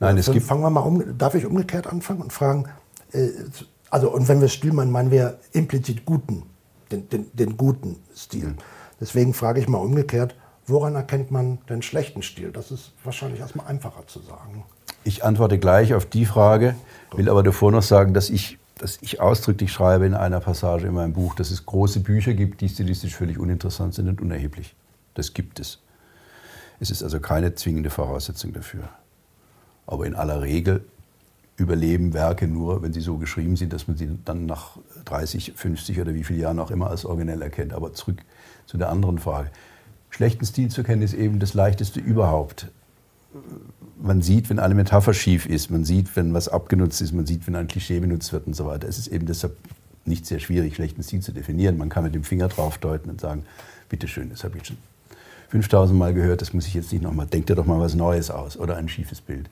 Nein, 0.00 0.18
es 0.18 0.26
fangen 0.26 0.62
wir 0.62 0.70
mal 0.70 0.80
um. 0.80 1.16
Darf 1.16 1.34
ich 1.34 1.46
umgekehrt 1.46 1.86
anfangen 1.86 2.20
und 2.20 2.32
fragen? 2.32 2.66
Äh, 3.12 3.28
also 3.90 4.10
und 4.10 4.28
wenn 4.28 4.40
wir 4.40 4.48
Stil 4.48 4.72
meinen, 4.72 4.90
meinen 4.90 5.10
wir 5.10 5.38
implizit 5.52 6.04
guten, 6.04 6.42
den, 6.90 7.08
den, 7.08 7.30
den 7.32 7.56
guten 7.56 7.96
Stil. 8.14 8.48
Mhm. 8.48 8.56
Deswegen 9.00 9.32
frage 9.32 9.60
ich 9.60 9.68
mal 9.68 9.78
umgekehrt: 9.78 10.34
Woran 10.66 10.96
erkennt 10.96 11.30
man 11.30 11.58
den 11.68 11.80
schlechten 11.82 12.22
Stil? 12.22 12.50
Das 12.50 12.72
ist 12.72 12.92
wahrscheinlich 13.04 13.40
erstmal 13.40 13.68
einfacher 13.68 14.06
zu 14.08 14.18
sagen. 14.20 14.64
Ich 15.04 15.24
antworte 15.24 15.58
gleich 15.58 15.94
auf 15.94 16.06
die 16.06 16.26
Frage, 16.26 16.74
will 17.12 17.30
aber 17.30 17.44
davor 17.44 17.70
noch 17.70 17.84
sagen, 17.84 18.14
dass 18.14 18.30
ich, 18.30 18.58
dass 18.78 18.98
ich 19.00 19.20
ausdrücklich 19.20 19.72
schreibe 19.72 20.06
in 20.06 20.14
einer 20.14 20.40
Passage 20.40 20.88
in 20.88 20.94
meinem 20.94 21.12
Buch, 21.12 21.36
dass 21.36 21.52
es 21.52 21.64
große 21.64 22.00
Bücher 22.00 22.34
gibt, 22.34 22.60
die 22.60 22.68
stilistisch 22.68 23.14
völlig 23.14 23.38
uninteressant 23.38 23.94
sind 23.94 24.08
und 24.08 24.20
unerheblich. 24.20 24.74
Das 25.14 25.34
gibt 25.34 25.60
es. 25.60 25.78
Es 26.80 26.90
ist 26.90 27.04
also 27.04 27.20
keine 27.20 27.54
zwingende 27.54 27.90
Voraussetzung 27.90 28.52
dafür. 28.52 28.88
Aber 29.86 30.04
in 30.04 30.16
aller 30.16 30.42
Regel 30.42 30.84
überleben 31.56 32.12
Werke 32.12 32.48
nur, 32.48 32.82
wenn 32.82 32.92
sie 32.92 33.00
so 33.00 33.18
geschrieben 33.18 33.54
sind, 33.54 33.72
dass 33.72 33.86
man 33.86 33.96
sie 33.96 34.18
dann 34.24 34.46
nach 34.46 34.76
30, 35.04 35.52
50 35.54 36.00
oder 36.00 36.12
wie 36.12 36.24
viele 36.24 36.40
Jahren 36.40 36.58
auch 36.58 36.72
immer 36.72 36.90
als 36.90 37.04
originell 37.04 37.40
erkennt. 37.40 37.72
Aber 37.72 37.92
zurück 37.92 38.18
zu 38.66 38.76
der 38.76 38.90
anderen 38.90 39.20
Frage 39.20 39.50
schlechten 40.16 40.46
Stil 40.46 40.70
zu 40.70 40.82
kennen, 40.82 41.02
ist 41.02 41.12
eben 41.12 41.38
das 41.38 41.52
Leichteste 41.52 42.00
überhaupt. 42.00 42.68
Man 44.00 44.22
sieht, 44.22 44.48
wenn 44.48 44.58
eine 44.58 44.74
Metapher 44.74 45.12
schief 45.12 45.44
ist, 45.44 45.70
man 45.70 45.84
sieht, 45.84 46.16
wenn 46.16 46.32
was 46.32 46.48
abgenutzt 46.48 47.02
ist, 47.02 47.12
man 47.12 47.26
sieht, 47.26 47.46
wenn 47.46 47.54
ein 47.54 47.68
Klischee 47.68 48.00
benutzt 48.00 48.32
wird 48.32 48.46
und 48.46 48.56
so 48.56 48.64
weiter. 48.66 48.88
Es 48.88 48.96
ist 48.96 49.08
eben 49.08 49.26
deshalb 49.26 49.56
nicht 50.06 50.24
sehr 50.24 50.38
schwierig, 50.38 50.74
schlechten 50.74 51.02
Stil 51.02 51.20
zu 51.20 51.32
definieren. 51.32 51.76
Man 51.76 51.90
kann 51.90 52.02
mit 52.02 52.14
dem 52.14 52.24
Finger 52.24 52.48
drauf 52.48 52.78
deuten 52.78 53.10
und 53.10 53.20
sagen, 53.20 53.44
bitteschön, 53.90 54.30
das 54.30 54.42
habe 54.42 54.56
ich 54.56 54.66
schon 54.66 54.78
5000 55.50 55.98
Mal 55.98 56.14
gehört, 56.14 56.40
das 56.40 56.54
muss 56.54 56.66
ich 56.66 56.74
jetzt 56.74 56.92
nicht 56.92 57.02
nochmal, 57.02 57.26
denkt 57.26 57.50
dir 57.50 57.54
doch 57.54 57.66
mal 57.66 57.78
was 57.78 57.94
Neues 57.94 58.30
aus 58.30 58.56
oder 58.56 58.76
ein 58.76 58.88
schiefes 58.88 59.20
Bild. 59.20 59.50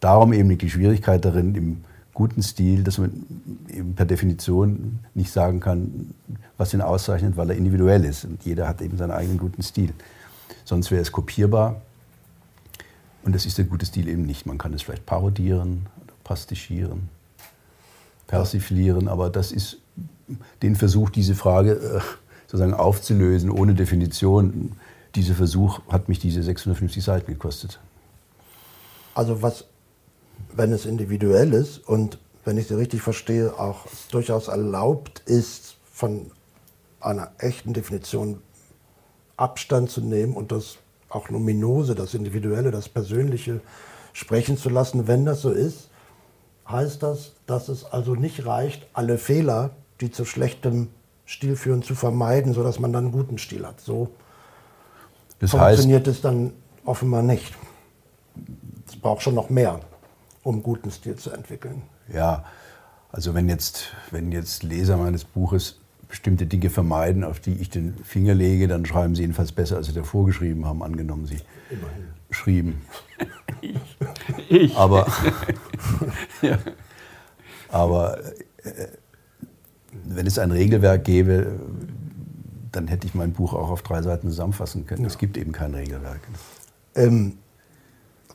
Darum 0.00 0.32
eben 0.32 0.56
die 0.56 0.70
Schwierigkeit 0.70 1.22
darin, 1.22 1.54
im 1.54 1.84
guten 2.18 2.42
Stil, 2.42 2.82
dass 2.82 2.98
man 2.98 3.12
eben 3.68 3.94
per 3.94 4.04
Definition 4.04 4.98
nicht 5.14 5.30
sagen 5.30 5.60
kann, 5.60 6.14
was 6.56 6.74
ihn 6.74 6.80
auszeichnet, 6.80 7.36
weil 7.36 7.50
er 7.50 7.56
individuell 7.56 8.04
ist. 8.04 8.24
Und 8.24 8.44
jeder 8.44 8.66
hat 8.66 8.82
eben 8.82 8.98
seinen 8.98 9.12
eigenen 9.12 9.38
guten 9.38 9.62
Stil. 9.62 9.92
Sonst 10.64 10.90
wäre 10.90 11.00
es 11.00 11.12
kopierbar. 11.12 11.80
Und 13.22 13.36
das 13.36 13.46
ist 13.46 13.56
der 13.56 13.66
gute 13.66 13.86
Stil 13.86 14.08
eben 14.08 14.22
nicht. 14.22 14.46
Man 14.46 14.58
kann 14.58 14.74
es 14.74 14.82
vielleicht 14.82 15.06
parodieren, 15.06 15.86
pastischieren, 16.24 17.08
persiflieren, 18.26 19.06
aber 19.06 19.30
das 19.30 19.52
ist 19.52 19.78
den 20.62 20.74
Versuch, 20.74 21.10
diese 21.10 21.36
Frage 21.36 21.74
äh, 21.74 22.00
sozusagen 22.48 22.74
aufzulösen 22.74 23.48
ohne 23.48 23.74
Definition. 23.74 24.72
Dieser 25.14 25.34
Versuch 25.34 25.82
hat 25.88 26.08
mich 26.08 26.18
diese 26.18 26.42
650 26.42 27.04
Seiten 27.04 27.30
gekostet. 27.30 27.78
Also 29.14 29.40
was 29.40 29.66
wenn 30.58 30.72
es 30.72 30.84
individuell 30.86 31.54
ist 31.54 31.78
und 31.78 32.18
wenn 32.44 32.58
ich 32.58 32.66
Sie 32.66 32.74
richtig 32.74 33.00
verstehe, 33.00 33.58
auch 33.58 33.86
durchaus 34.10 34.48
erlaubt 34.48 35.22
ist, 35.26 35.76
von 35.92 36.30
einer 37.00 37.30
echten 37.38 37.72
Definition 37.72 38.42
Abstand 39.36 39.90
zu 39.90 40.00
nehmen 40.00 40.34
und 40.34 40.50
das 40.50 40.78
auch 41.10 41.30
Numinose, 41.30 41.94
das 41.94 42.14
Individuelle, 42.14 42.70
das 42.72 42.88
Persönliche 42.88 43.60
sprechen 44.12 44.58
zu 44.58 44.68
lassen. 44.68 45.06
Wenn 45.06 45.24
das 45.24 45.42
so 45.42 45.52
ist, 45.52 45.90
heißt 46.68 47.02
das, 47.02 47.34
dass 47.46 47.68
es 47.68 47.84
also 47.84 48.16
nicht 48.16 48.44
reicht, 48.44 48.86
alle 48.92 49.16
Fehler, 49.16 49.70
die 50.00 50.10
zu 50.10 50.24
schlechtem 50.24 50.88
Stil 51.26 51.54
führen, 51.54 51.82
zu 51.82 51.94
vermeiden, 51.94 52.52
sodass 52.52 52.80
man 52.80 52.92
dann 52.92 53.04
einen 53.04 53.12
guten 53.12 53.38
Stil 53.38 53.64
hat. 53.64 53.80
So 53.80 54.08
das 55.38 55.52
funktioniert 55.52 56.06
heißt, 56.06 56.16
es 56.16 56.20
dann 56.20 56.52
offenbar 56.84 57.22
nicht. 57.22 57.54
Es 58.88 58.96
braucht 58.96 59.22
schon 59.22 59.34
noch 59.34 59.50
mehr, 59.50 59.80
um 60.42 60.56
einen 60.56 60.62
guten 60.62 60.90
Stil 60.90 61.16
zu 61.16 61.30
entwickeln. 61.30 61.82
Ja, 62.12 62.44
also 63.10 63.34
wenn 63.34 63.48
jetzt, 63.48 63.92
wenn 64.10 64.32
jetzt 64.32 64.62
Leser 64.62 64.96
meines 64.96 65.24
Buches 65.24 65.80
bestimmte 66.08 66.46
Dinge 66.46 66.70
vermeiden, 66.70 67.24
auf 67.24 67.40
die 67.40 67.52
ich 67.52 67.70
den 67.70 67.94
Finger 68.02 68.34
lege, 68.34 68.66
dann 68.66 68.86
schreiben 68.86 69.14
sie 69.14 69.22
jedenfalls 69.22 69.52
besser, 69.52 69.76
als 69.76 69.86
sie 69.86 69.92
davor 69.92 70.26
geschrieben 70.26 70.64
haben, 70.64 70.82
angenommen 70.82 71.26
sie 71.26 71.38
Immerhin. 71.70 72.08
schrieben. 72.30 72.80
Ich. 73.60 73.76
ich. 74.48 74.76
Aber, 74.76 75.06
ja. 76.42 76.58
aber 77.68 78.18
äh, 78.64 78.88
wenn 80.04 80.26
es 80.26 80.38
ein 80.38 80.50
Regelwerk 80.50 81.04
gäbe, 81.04 81.58
dann 82.72 82.88
hätte 82.88 83.06
ich 83.06 83.14
mein 83.14 83.32
Buch 83.32 83.52
auch 83.54 83.70
auf 83.70 83.82
drei 83.82 84.02
Seiten 84.02 84.28
zusammenfassen 84.28 84.86
können. 84.86 85.02
Ja. 85.02 85.08
Es 85.08 85.18
gibt 85.18 85.36
eben 85.36 85.52
kein 85.52 85.74
Regelwerk. 85.74 86.20
Ähm, 86.94 87.38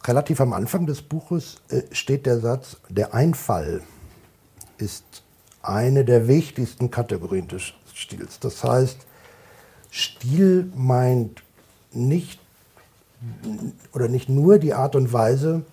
relativ 0.06 0.42
am 0.42 0.54
Anfang 0.54 0.86
des 0.86 1.02
Buches 1.02 1.58
äh, 1.70 1.82
steht 1.92 2.26
der 2.26 2.40
Satz, 2.40 2.78
der 2.90 3.14
Einfall 3.14 3.82
ist 4.78 5.24
eine 5.62 6.04
der 6.04 6.28
wichtigsten 6.28 6.92
Kategorien 6.92 7.48
des 7.48 7.74
Stils. 7.94 8.40
Das 8.40 8.64
heißt, 8.64 8.98
Stil 9.92 10.72
meint 10.76 11.44
nicht 11.92 12.40
oder 13.94 14.10
nicht 14.10 14.28
nur 14.28 14.58
die 14.58 14.74
Art 14.74 14.96
und 14.96 15.14
Weise, 15.14 15.64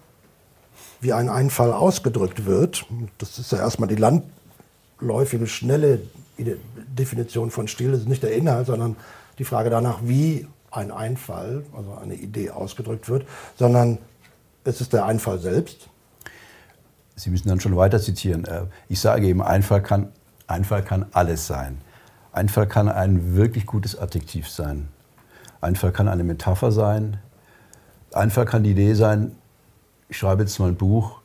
wie 1.00 1.12
ein 1.12 1.28
Einfall 1.28 1.72
ausgedrückt 1.72 2.44
wird. 2.44 2.86
Das 3.18 3.38
ist 3.38 3.52
ja 3.52 3.58
erstmal 3.58 3.88
die 3.88 3.96
landläufige, 3.96 5.46
schnelle 5.46 6.02
Definition 6.38 7.50
von 7.50 7.66
Stil. 7.66 7.92
Das 7.92 8.00
ist 8.00 8.08
nicht 8.08 8.22
der 8.22 8.34
Inhalt, 8.34 8.66
sondern 8.66 8.96
die 9.38 9.44
Frage 9.44 9.70
danach, 9.70 10.00
wie 10.04 10.46
ein 10.70 10.92
Einfall, 10.92 11.64
also 11.76 11.94
eine 11.94 12.14
Idee 12.14 12.50
ausgedrückt 12.50 13.08
wird, 13.08 13.26
sondern 13.58 13.98
es 14.64 14.80
ist 14.80 14.92
der 14.92 15.06
Einfall 15.06 15.38
selbst. 15.38 15.88
Sie 17.16 17.30
müssen 17.30 17.48
dann 17.48 17.60
schon 17.60 17.76
weiter 17.76 18.00
zitieren. 18.00 18.44
Äh, 18.44 18.62
ich 18.88 19.00
sage 19.00 19.26
eben, 19.26 19.42
Einfall 19.42 19.82
kann, 19.82 20.12
Einfall 20.46 20.82
kann 20.82 21.06
alles 21.12 21.46
sein. 21.46 21.78
Einfall 22.32 22.66
kann 22.66 22.88
ein 22.88 23.34
wirklich 23.34 23.66
gutes 23.66 23.98
Adjektiv 23.98 24.48
sein. 24.48 24.88
Einfall 25.60 25.92
kann 25.92 26.08
eine 26.08 26.24
Metapher 26.24 26.72
sein. 26.72 27.18
Einfall 28.12 28.46
kann 28.46 28.62
die 28.62 28.70
Idee 28.70 28.94
sein, 28.94 29.36
ich 30.10 30.18
schreibe 30.18 30.42
jetzt 30.42 30.58
mal 30.58 30.68
ein 30.68 30.76
Buch 30.76 31.20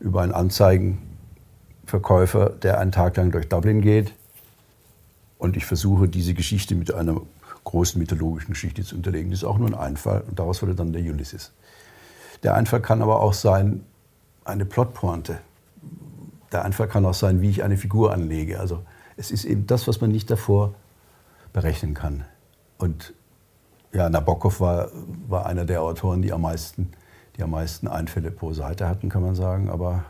über 0.00 0.20
einen 0.22 0.32
Anzeigenverkäufer, 0.32 2.50
der 2.50 2.80
einen 2.80 2.90
Tag 2.90 3.16
lang 3.16 3.30
durch 3.30 3.48
Dublin 3.48 3.80
geht. 3.80 4.12
Und 5.38 5.56
ich 5.56 5.64
versuche, 5.64 6.08
diese 6.08 6.34
Geschichte 6.34 6.74
mit 6.74 6.92
einer 6.92 7.20
großen 7.62 8.00
mythologischen 8.00 8.54
Geschichte 8.54 8.82
zu 8.82 8.96
unterlegen. 8.96 9.30
Das 9.30 9.38
ist 9.40 9.44
auch 9.44 9.58
nur 9.58 9.68
ein 9.68 9.74
Einfall. 9.74 10.24
Und 10.28 10.36
daraus 10.38 10.62
wurde 10.62 10.74
dann 10.74 10.92
der 10.92 11.02
Ulysses. 11.02 11.52
Der 12.44 12.54
Einfall 12.54 12.80
kann 12.80 13.02
aber 13.02 13.20
auch 13.20 13.32
sein, 13.32 13.84
eine 14.44 14.66
Plotpointe. 14.66 15.38
Der 16.52 16.64
Einfall 16.64 16.88
kann 16.88 17.04
auch 17.06 17.14
sein, 17.14 17.40
wie 17.40 17.50
ich 17.50 17.64
eine 17.64 17.78
Figur 17.78 18.12
anlege. 18.12 18.60
Also 18.60 18.82
es 19.16 19.30
ist 19.30 19.44
eben 19.44 19.66
das, 19.66 19.88
was 19.88 20.00
man 20.00 20.12
nicht 20.12 20.30
davor 20.30 20.74
berechnen 21.52 21.94
kann. 21.94 22.24
Und 22.78 23.14
ja, 23.92 24.10
Nabokov 24.10 24.60
war, 24.60 24.90
war 25.26 25.46
einer 25.46 25.64
der 25.64 25.82
Autoren, 25.82 26.20
die 26.20 26.32
am, 26.32 26.42
meisten, 26.42 26.92
die 27.36 27.42
am 27.42 27.50
meisten 27.50 27.88
Einfälle 27.88 28.30
pro 28.30 28.52
Seite 28.52 28.88
hatten, 28.88 29.08
kann 29.08 29.22
man 29.22 29.34
sagen. 29.34 29.70
Aber 29.70 30.04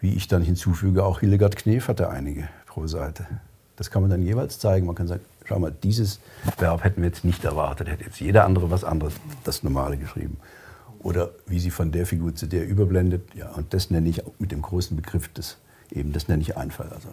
wie 0.00 0.14
ich 0.14 0.26
dann 0.26 0.42
hinzufüge, 0.42 1.04
auch 1.04 1.20
Hildegard 1.20 1.56
Knef 1.56 1.88
hatte 1.88 2.10
einige 2.10 2.48
pro 2.66 2.86
Seite. 2.88 3.26
Das 3.76 3.90
kann 3.90 4.02
man 4.02 4.10
dann 4.10 4.22
jeweils 4.22 4.58
zeigen. 4.58 4.86
Man 4.86 4.94
kann 4.96 5.06
sagen, 5.06 5.22
schau 5.44 5.58
mal, 5.58 5.72
dieses 5.72 6.20
Verb 6.58 6.82
hätten 6.82 7.02
wir 7.02 7.08
jetzt 7.08 7.24
nicht 7.24 7.44
erwartet, 7.44 7.88
hätte 7.88 8.04
jetzt 8.04 8.20
jeder 8.20 8.44
andere 8.44 8.70
was 8.70 8.82
anderes, 8.82 9.14
das 9.44 9.62
Normale 9.62 9.96
geschrieben. 9.96 10.38
Oder 11.04 11.30
wie 11.46 11.60
sie 11.60 11.70
von 11.70 11.92
der 11.92 12.06
Figur 12.06 12.34
zu 12.34 12.46
der 12.46 12.66
überblendet. 12.66 13.34
Ja, 13.34 13.52
und 13.52 13.72
das 13.74 13.90
nenne 13.90 14.08
ich 14.08 14.22
mit 14.38 14.50
dem 14.50 14.62
großen 14.62 14.96
Begriff 14.96 15.28
des 15.28 15.58
eben, 15.92 16.12
das 16.12 16.28
nenne 16.28 16.42
ich 16.42 16.56
Einfall. 16.56 16.88
Also 16.88 17.10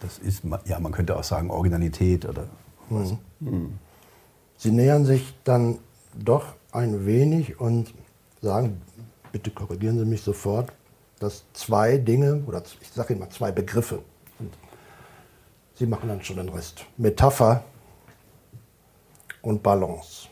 das 0.00 0.18
ist, 0.18 0.42
ja, 0.64 0.80
man 0.80 0.92
könnte 0.92 1.16
auch 1.16 1.24
sagen 1.24 1.50
Originalität 1.50 2.24
oder 2.24 2.48
was. 2.88 3.12
Mhm. 3.12 3.18
mhm. 3.50 3.78
Sie 4.56 4.70
nähern 4.70 5.04
sich 5.04 5.34
dann 5.44 5.78
doch 6.14 6.54
ein 6.72 7.06
wenig 7.06 7.60
und 7.60 7.92
sagen, 8.40 8.80
bitte 9.30 9.50
korrigieren 9.50 9.98
Sie 9.98 10.04
mich 10.04 10.22
sofort, 10.22 10.72
dass 11.18 11.44
zwei 11.52 11.98
Dinge, 11.98 12.42
oder 12.46 12.62
ich 12.80 12.88
sage 12.90 13.14
immer 13.14 13.28
zwei 13.30 13.52
Begriffe, 13.52 14.00
und 14.38 14.52
Sie 15.74 15.86
machen 15.86 16.08
dann 16.08 16.22
schon 16.22 16.36
den 16.36 16.48
Rest, 16.48 16.86
Metapher 16.96 17.64
und 19.42 19.62
Balance. 19.62 20.28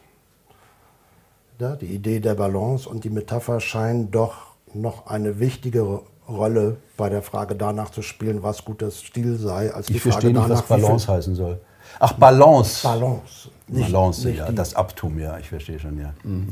Ja, 1.63 1.77
die 1.77 1.87
Idee 1.87 2.19
der 2.19 2.35
Balance 2.35 2.89
und 2.89 3.05
die 3.05 3.11
Metapher 3.11 3.61
scheinen 3.61 4.11
doch 4.11 4.57
noch 4.75 5.07
eine 5.07 5.39
wichtigere 5.39 6.03
Rolle 6.29 6.79
bei 6.97 7.09
der 7.09 7.23
Frage 7.23 7.55
danach 7.55 7.91
zu 7.91 8.03
spielen, 8.03 8.43
was 8.43 8.65
guter 8.65 8.91
Stil 8.91 9.37
sei, 9.39 9.73
als 9.73 9.89
ich 9.89 9.95
die 9.95 10.01
Frage 10.01 10.13
verstehe 10.15 10.33
nicht, 10.33 10.43
danach, 10.43 10.69
was 10.69 10.81
Balance 10.81 11.07
heißen 11.07 11.37
soll. 11.37 11.61
Ach, 12.01 12.15
Balance. 12.15 12.83
Balance. 12.83 13.49
Nicht, 13.69 13.93
Balance, 13.93 14.27
nicht 14.27 14.39
ja. 14.39 14.47
Die. 14.47 14.57
Das 14.57 14.75
Abtum, 14.75 15.21
ja, 15.21 15.39
ich 15.39 15.49
verstehe 15.49 15.79
schon, 15.79 16.01
ja. 16.01 16.13
Mhm. 16.25 16.49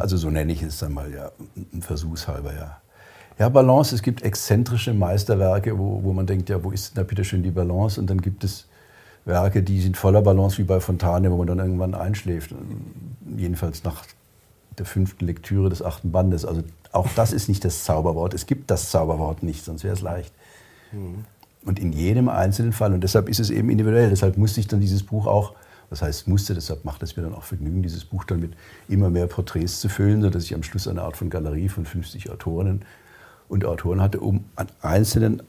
Also 0.00 0.16
so 0.16 0.30
nenne 0.30 0.54
ich 0.54 0.62
es 0.62 0.78
dann 0.78 0.94
mal, 0.94 1.12
ja, 1.12 1.30
ein 1.54 1.82
Versuchshalber, 1.82 2.54
ja. 2.54 2.80
Ja, 3.38 3.50
Balance, 3.50 3.94
es 3.94 4.00
gibt 4.00 4.22
exzentrische 4.22 4.94
Meisterwerke, 4.94 5.78
wo, 5.78 6.02
wo 6.02 6.14
man 6.14 6.26
denkt, 6.26 6.48
ja, 6.48 6.64
wo 6.64 6.70
ist 6.70 6.96
da 6.96 7.02
bitte 7.02 7.22
schön 7.22 7.42
die 7.42 7.50
Balance? 7.50 8.00
Und 8.00 8.08
dann 8.08 8.22
gibt 8.22 8.44
es 8.44 8.66
Werke, 9.24 9.62
die 9.62 9.80
sind 9.80 9.96
voller 9.96 10.22
Balance 10.22 10.58
wie 10.58 10.64
bei 10.64 10.80
Fontane, 10.80 11.30
wo 11.30 11.36
man 11.36 11.46
dann 11.46 11.58
irgendwann 11.58 11.94
einschläft. 11.94 12.54
Jedenfalls 13.36 13.84
nach 13.84 14.04
der 14.78 14.86
fünften 14.86 15.26
Lektüre 15.26 15.70
des 15.70 15.82
achten 15.82 16.12
Bandes. 16.12 16.44
Also 16.44 16.62
auch 16.92 17.08
das 17.16 17.32
ist 17.32 17.48
nicht 17.48 17.64
das 17.64 17.84
Zauberwort. 17.84 18.34
Es 18.34 18.46
gibt 18.46 18.70
das 18.70 18.90
Zauberwort 18.90 19.42
nicht, 19.42 19.64
sonst 19.64 19.84
wäre 19.84 19.94
es 19.94 20.00
leicht. 20.00 20.32
Mhm. 20.92 21.24
Und 21.64 21.78
in 21.78 21.92
jedem 21.92 22.28
einzelnen 22.28 22.72
Fall, 22.72 22.92
und 22.92 23.02
deshalb 23.02 23.28
ist 23.28 23.40
es 23.40 23.48
eben 23.50 23.70
individuell, 23.70 24.10
deshalb 24.10 24.36
musste 24.36 24.60
ich 24.60 24.68
dann 24.68 24.80
dieses 24.80 25.02
Buch 25.02 25.26
auch, 25.26 25.54
das 25.88 26.02
heißt 26.02 26.28
musste, 26.28 26.54
deshalb 26.54 26.84
macht 26.84 27.02
es 27.02 27.16
mir 27.16 27.22
dann 27.22 27.34
auch 27.34 27.44
Vergnügen, 27.44 27.82
dieses 27.82 28.04
Buch 28.04 28.24
dann 28.24 28.40
mit 28.40 28.52
immer 28.88 29.08
mehr 29.08 29.26
Porträts 29.26 29.80
zu 29.80 29.88
füllen, 29.88 30.20
sodass 30.20 30.44
ich 30.44 30.54
am 30.54 30.62
Schluss 30.62 30.86
eine 30.86 31.02
Art 31.02 31.16
von 31.16 31.30
Galerie 31.30 31.70
von 31.70 31.86
50 31.86 32.30
Autorinnen 32.30 32.82
und 33.48 33.64
Autoren 33.64 34.02
hatte, 34.02 34.20
um 34.20 34.44
an 34.56 34.66
einzelnen 34.82 35.42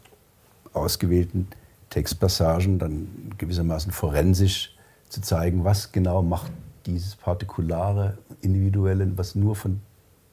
ausgewählten 0.73 1.47
Textpassagen 1.95 2.77
dann 2.77 3.07
gewissermaßen 3.37 3.93
forensisch 3.93 4.75
zu 5.07 5.21
zeigen, 5.21 5.63
was 5.63 5.93
genau 5.93 6.21
macht 6.21 6.51
dieses 6.85 7.15
partikulare, 7.15 8.17
individuelle, 8.41 9.17
was 9.17 9.33
nur 9.33 9.55
von 9.55 9.79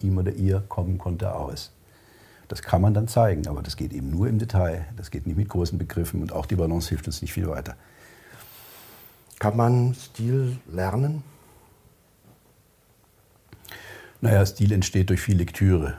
ihm 0.01 0.19
oder 0.19 0.33
ihr 0.33 0.65
kommen 0.69 0.99
konnte, 0.99 1.33
aus. 1.33 1.71
Das 2.49 2.63
kann 2.63 2.83
man 2.83 2.95
dann 2.95 3.07
zeigen, 3.07 3.47
aber 3.47 3.63
das 3.63 3.77
geht 3.77 3.93
eben 3.93 4.11
nur 4.11 4.27
im 4.27 4.41
Detail. 4.41 4.87
Das 4.97 5.13
geht 5.13 5.25
nicht 5.25 5.37
mit 5.37 5.49
großen 5.49 5.79
Begriffen 5.79 6.21
und 6.21 6.33
auch 6.33 6.47
die 6.47 6.57
Balance 6.57 6.89
hilft 6.89 7.07
uns 7.07 7.23
nicht 7.23 7.33
viel 7.33 7.49
weiter. 7.49 7.77
Kann 9.39 9.57
man 9.57 9.95
Stil 9.95 10.57
lernen? 10.67 11.23
Naja, 14.21 14.45
Stil 14.45 14.73
entsteht 14.73 15.11
durch 15.11 15.21
viel 15.21 15.37
Lektüre, 15.37 15.95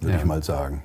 würde 0.00 0.12
ja. 0.12 0.18
ich 0.18 0.26
mal 0.26 0.42
sagen. 0.42 0.82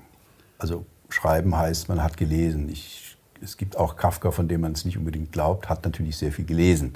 Also 0.60 0.86
schreiben 1.10 1.58
heißt, 1.58 1.90
man 1.90 2.02
hat 2.02 2.16
gelesen. 2.16 2.70
Ich, 2.70 3.03
es 3.44 3.58
gibt 3.58 3.78
auch 3.78 3.96
Kafka, 3.96 4.32
von 4.32 4.48
dem 4.48 4.62
man 4.62 4.72
es 4.72 4.86
nicht 4.86 4.98
unbedingt 4.98 5.32
glaubt, 5.32 5.70
hat 5.70 5.84
natürlich 5.84 6.18
sehr 6.18 6.32
viel 6.32 6.46
gelesen. 6.46 6.94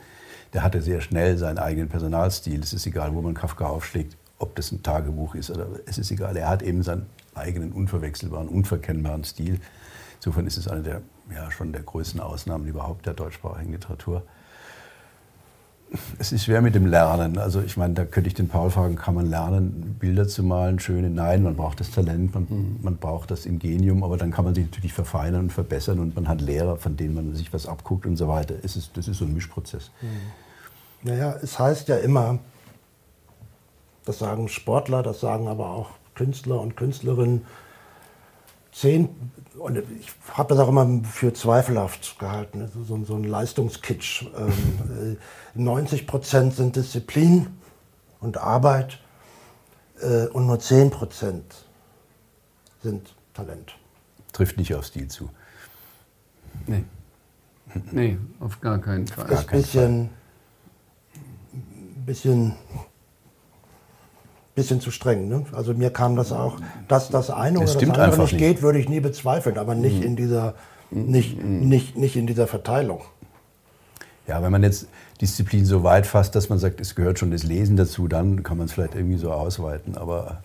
Der 0.53 0.63
hatte 0.63 0.81
sehr 0.81 1.01
schnell 1.01 1.37
seinen 1.37 1.59
eigenen 1.59 1.89
Personalstil. 1.89 2.61
Es 2.61 2.73
ist 2.73 2.85
egal, 2.85 3.13
wo 3.13 3.21
man 3.21 3.33
Kafka 3.33 3.67
aufschlägt, 3.67 4.17
ob 4.39 4.55
das 4.55 4.71
ein 4.71 4.81
Tagebuch 4.81 5.35
ist 5.35 5.49
oder 5.49 5.67
es 5.85 5.97
ist 5.97 6.09
egal. 6.11 6.37
Er 6.37 6.47
hat 6.47 6.61
eben 6.63 6.83
seinen 6.83 7.07
eigenen, 7.35 7.71
unverwechselbaren, 7.71 8.47
unverkennbaren 8.47 9.23
Stil. 9.23 9.59
Insofern 10.15 10.47
ist 10.47 10.57
es 10.57 10.67
eine 10.67 10.81
der, 10.81 11.01
ja, 11.33 11.51
schon 11.51 11.73
der 11.73 11.83
größten 11.83 12.19
Ausnahmen 12.21 12.65
überhaupt 12.65 13.05
der 13.05 13.13
deutschsprachigen 13.13 13.73
Literatur. 13.73 14.23
Es 16.19 16.31
ist 16.33 16.43
schwer 16.43 16.61
mit 16.61 16.75
dem 16.75 16.85
Lernen. 16.85 17.37
Also 17.37 17.61
ich 17.61 17.77
meine, 17.77 17.93
da 17.93 18.05
könnte 18.05 18.27
ich 18.27 18.33
den 18.33 18.49
Paul 18.49 18.69
fragen, 18.69 18.95
kann 18.95 19.15
man 19.15 19.29
lernen, 19.29 19.95
Bilder 19.99 20.27
zu 20.27 20.43
malen, 20.43 20.79
schöne? 20.79 21.09
Nein, 21.09 21.43
man 21.43 21.55
braucht 21.55 21.79
das 21.79 21.91
Talent, 21.91 22.33
man, 22.33 22.47
mhm. 22.49 22.79
man 22.81 22.97
braucht 22.97 23.31
das 23.31 23.45
Ingenium, 23.45 24.03
aber 24.03 24.17
dann 24.17 24.31
kann 24.31 24.43
man 24.43 24.53
sich 24.53 24.65
natürlich 24.65 24.93
verfeinern 24.93 25.43
und 25.43 25.53
verbessern 25.53 25.99
und 25.99 26.15
man 26.15 26.27
hat 26.27 26.41
Lehrer, 26.41 26.75
von 26.77 26.97
denen 26.97 27.13
man 27.13 27.35
sich 27.35 27.53
was 27.53 27.67
abguckt 27.67 28.05
und 28.05 28.17
so 28.17 28.27
weiter. 28.27 28.55
Es 28.63 28.75
ist, 28.75 28.97
das 28.97 29.07
ist 29.07 29.17
so 29.17 29.25
ein 29.25 29.33
Mischprozess. 29.33 29.91
Mhm. 30.01 30.07
Naja, 31.09 31.35
es 31.41 31.57
heißt 31.57 31.87
ja 31.87 31.97
immer, 31.97 32.39
das 34.03 34.19
sagen 34.19 34.49
Sportler, 34.49 35.03
das 35.03 35.21
sagen 35.21 35.47
aber 35.47 35.69
auch 35.69 35.91
Künstler 36.15 36.59
und 36.59 36.75
Künstlerinnen, 36.75 37.45
zehn, 38.77 39.09
und 39.57 39.77
ich 39.99 40.11
habe 40.33 40.53
das 40.53 40.63
auch 40.63 40.69
immer 40.69 41.03
für 41.03 41.33
zweifelhaft 41.33 42.19
gehalten, 42.19 42.61
also 42.61 42.83
so, 42.83 43.03
so 43.03 43.15
ein 43.15 43.23
Leistungskitsch. 43.23 44.25
Ähm, 44.37 45.17
90 45.55 46.01
äh, 46.01 46.05
Prozent 46.05 46.53
sind 46.53 46.75
Disziplin 46.75 47.47
und 48.19 48.37
Arbeit 48.37 48.99
äh, 50.01 50.27
und 50.27 50.45
nur 50.45 50.59
10 50.59 50.91
Prozent 50.91 51.55
sind 52.83 53.15
Talent. 53.33 53.75
Trifft 54.31 54.57
nicht 54.57 54.73
auf 54.75 54.85
Stil 54.85 55.07
zu. 55.07 55.29
Nee. 56.67 56.83
Nee, 57.91 58.17
auf 58.39 58.61
gar 58.61 58.79
keinen 58.79 59.07
Fall. 59.07 59.29
Ist 59.29 59.49
ein 59.49 59.57
bisschen, 59.57 60.09
bisschen, 62.05 62.55
bisschen 64.57 64.81
zu 64.81 64.91
streng. 64.91 65.29
Ne? 65.29 65.45
Also 65.53 65.73
mir 65.73 65.91
kam 65.91 66.15
das 66.15 66.31
auch, 66.33 66.57
dass 66.87 67.09
das 67.09 67.29
eine 67.29 67.59
Das 67.59 67.75
oder 67.77 67.85
das 67.85 67.99
andere 67.99 68.21
nicht 68.23 68.33
nicht. 68.33 68.41
geht, 68.41 68.61
würde 68.61 68.79
ich 68.79 68.89
nie 68.89 68.99
bezweifeln, 68.99 69.57
aber 69.57 69.75
nicht 69.75 70.03
in 70.03 70.15
dieser, 70.15 70.55
nicht, 70.89 71.41
nicht, 71.41 71.95
nicht 71.95 72.15
in 72.15 72.27
dieser 72.27 72.47
Verteilung. 72.47 73.01
Ja, 74.27 74.41
wenn 74.43 74.51
man 74.51 74.63
jetzt 74.63 74.87
Disziplin 75.21 75.65
so 75.65 75.83
weit 75.83 76.05
fasst, 76.07 76.35
dass 76.35 76.49
man 76.49 76.59
sagt, 76.59 76.81
es 76.81 76.95
gehört 76.95 77.19
schon 77.19 77.31
das 77.31 77.43
Lesen 77.43 77.77
dazu, 77.77 78.07
dann 78.07 78.43
kann 78.43 78.57
man 78.57 78.65
es 78.65 78.73
vielleicht 78.73 78.95
irgendwie 78.95 79.17
so 79.17 79.31
ausweiten. 79.31 79.95
Aber 79.95 80.41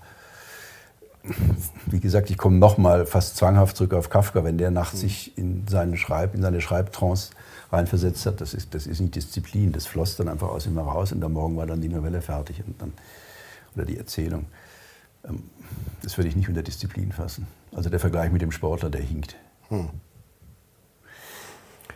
wie 1.86 2.00
gesagt, 2.00 2.30
ich 2.30 2.36
komme 2.36 2.58
nochmal 2.58 3.06
fast 3.06 3.36
zwanghaft 3.36 3.76
zurück 3.76 3.94
auf 3.94 4.10
Kafka, 4.10 4.44
wenn 4.44 4.58
der 4.58 4.70
nachts 4.70 5.00
sich 5.00 5.36
in, 5.38 5.66
seinen 5.68 5.96
Schreib, 5.96 6.34
in 6.34 6.42
seine 6.42 6.60
Schreibtrance 6.60 7.30
reinversetzt 7.72 8.26
hat. 8.26 8.40
Das 8.40 8.52
ist, 8.54 8.74
das 8.74 8.86
ist 8.86 9.00
nicht 9.00 9.14
Disziplin, 9.14 9.72
das 9.72 9.86
floss 9.86 10.16
dann 10.16 10.28
einfach 10.28 10.48
aus 10.48 10.66
ihm 10.66 10.74
heraus 10.74 11.12
und 11.12 11.24
am 11.24 11.32
Morgen 11.32 11.56
war 11.56 11.66
dann 11.66 11.80
die 11.80 11.88
Novelle 11.88 12.20
fertig 12.20 12.62
und 12.66 12.80
dann, 12.80 12.92
oder 13.74 13.84
die 13.84 13.98
Erzählung. 13.98 14.46
Ähm, 15.24 15.44
Das 16.02 16.16
würde 16.18 16.28
ich 16.28 16.36
nicht 16.36 16.48
unter 16.48 16.62
Disziplin 16.62 17.12
fassen. 17.12 17.46
Also 17.74 17.88
der 17.90 18.00
Vergleich 18.00 18.30
mit 18.32 18.42
dem 18.42 18.50
Sportler, 18.52 18.90
der 18.90 19.02
hinkt. 19.02 19.36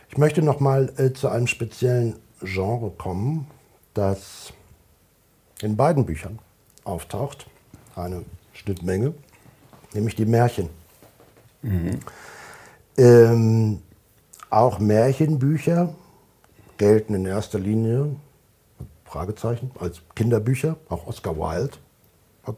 Ich 0.09 0.17
möchte 0.17 0.41
noch 0.41 0.59
mal 0.59 0.91
äh, 0.97 1.13
zu 1.13 1.27
einem 1.29 1.47
speziellen 1.47 2.15
Genre 2.41 2.89
kommen, 2.91 3.47
das 3.93 4.53
in 5.61 5.75
beiden 5.75 6.05
Büchern 6.05 6.39
auftaucht. 6.83 7.47
Eine 7.95 8.23
Schnittmenge, 8.53 9.13
nämlich 9.93 10.15
die 10.15 10.25
Märchen. 10.25 10.69
Ähm, 12.97 13.81
auch 14.49 14.79
Märchenbücher 14.79 15.93
gelten 16.77 17.13
in 17.13 17.25
erster 17.25 17.59
Linie, 17.59 18.15
Fragezeichen, 19.07 19.71
als 19.79 20.01
Kinderbücher. 20.15 20.77
Auch 20.89 21.07
Oscar 21.07 21.37
Wilde 21.37 21.77
hat 22.43 22.57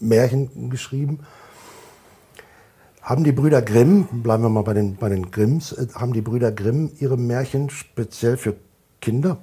Märchen 0.00 0.70
geschrieben. 0.70 1.20
Haben 3.00 3.24
die 3.24 3.32
Brüder 3.32 3.62
Grimm, 3.62 4.06
bleiben 4.22 4.42
wir 4.42 4.50
mal 4.50 4.64
bei 4.64 4.74
den, 4.74 4.96
bei 4.96 5.08
den 5.08 5.30
Grimms, 5.30 5.72
äh, 5.72 5.86
haben 5.94 6.12
die 6.12 6.20
Brüder 6.20 6.52
Grimm 6.52 6.90
ihre 6.98 7.16
Märchen 7.16 7.70
speziell 7.70 8.36
für 8.36 8.56
Kinder 9.00 9.38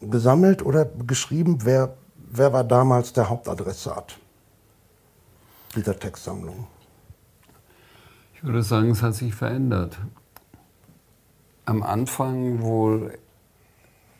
gesammelt 0.00 0.64
oder 0.64 0.86
geschrieben? 0.86 1.58
Wer, 1.62 1.94
wer 2.16 2.52
war 2.52 2.64
damals 2.64 3.12
der 3.12 3.28
Hauptadressat 3.28 4.18
dieser 5.76 5.98
Textsammlung? 5.98 6.66
Ich 8.34 8.42
würde 8.42 8.62
sagen, 8.62 8.90
es 8.90 9.02
hat 9.02 9.14
sich 9.14 9.34
verändert. 9.34 9.98
Am 11.66 11.82
Anfang 11.82 12.62
wohl 12.62 13.18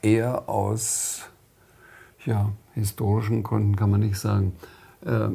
eher 0.03 0.49
aus 0.49 1.30
ja, 2.27 2.51
historischen 2.75 3.43
Gründen, 3.43 3.77
kann 3.77 3.91
man 3.91 4.01
nicht 4.01 4.19
sagen. 4.19 4.53
Äh, 5.05 5.31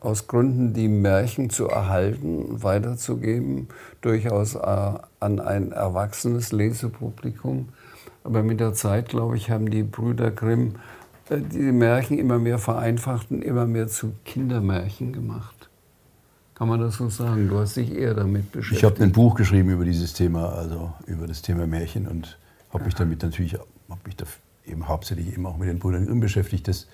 aus 0.00 0.28
Gründen, 0.28 0.72
die 0.72 0.88
Märchen 0.88 1.50
zu 1.50 1.66
erhalten 1.68 2.62
weiterzugeben, 2.62 3.68
durchaus 4.02 4.54
äh, 4.54 4.58
an 5.20 5.40
ein 5.40 5.72
erwachsenes 5.72 6.52
Lesepublikum. 6.52 7.70
Aber 8.22 8.42
mit 8.42 8.60
der 8.60 8.74
Zeit, 8.74 9.08
glaube 9.08 9.36
ich, 9.36 9.50
haben 9.50 9.70
die 9.70 9.82
Brüder 9.82 10.30
Grimm 10.30 10.76
äh, 11.28 11.40
diese 11.40 11.72
Märchen 11.72 12.18
immer 12.18 12.38
mehr 12.38 12.58
vereinfacht 12.58 13.30
und 13.30 13.42
immer 13.42 13.66
mehr 13.66 13.88
zu 13.88 14.12
Kindermärchen 14.24 15.12
gemacht. 15.12 15.70
Kann 16.54 16.68
man 16.68 16.80
das 16.80 16.96
so 16.96 17.08
sagen? 17.08 17.48
Du 17.48 17.58
hast 17.58 17.76
dich 17.76 17.94
eher 17.94 18.14
damit 18.14 18.50
beschäftigt. 18.52 18.78
Ich 18.78 18.84
habe 18.84 19.02
ein 19.02 19.12
Buch 19.12 19.34
geschrieben 19.34 19.70
über 19.70 19.84
dieses 19.84 20.14
Thema, 20.14 20.52
also 20.52 20.92
über 21.06 21.26
das 21.26 21.42
Thema 21.42 21.66
Märchen 21.66 22.06
und 22.06 22.38
habe 22.72 22.84
mich 22.84 22.94
damit 22.94 23.22
natürlich, 23.22 23.54
habe 23.54 24.00
mich 24.04 24.16
da 24.16 24.24
eben 24.66 24.88
hauptsächlich 24.88 25.32
eben 25.32 25.46
auch 25.46 25.56
mit 25.56 25.68
den 25.68 25.78
Brüdern 25.78 26.06
Grimm 26.06 26.20
beschäftigt. 26.20 26.68
Das, 26.68 26.86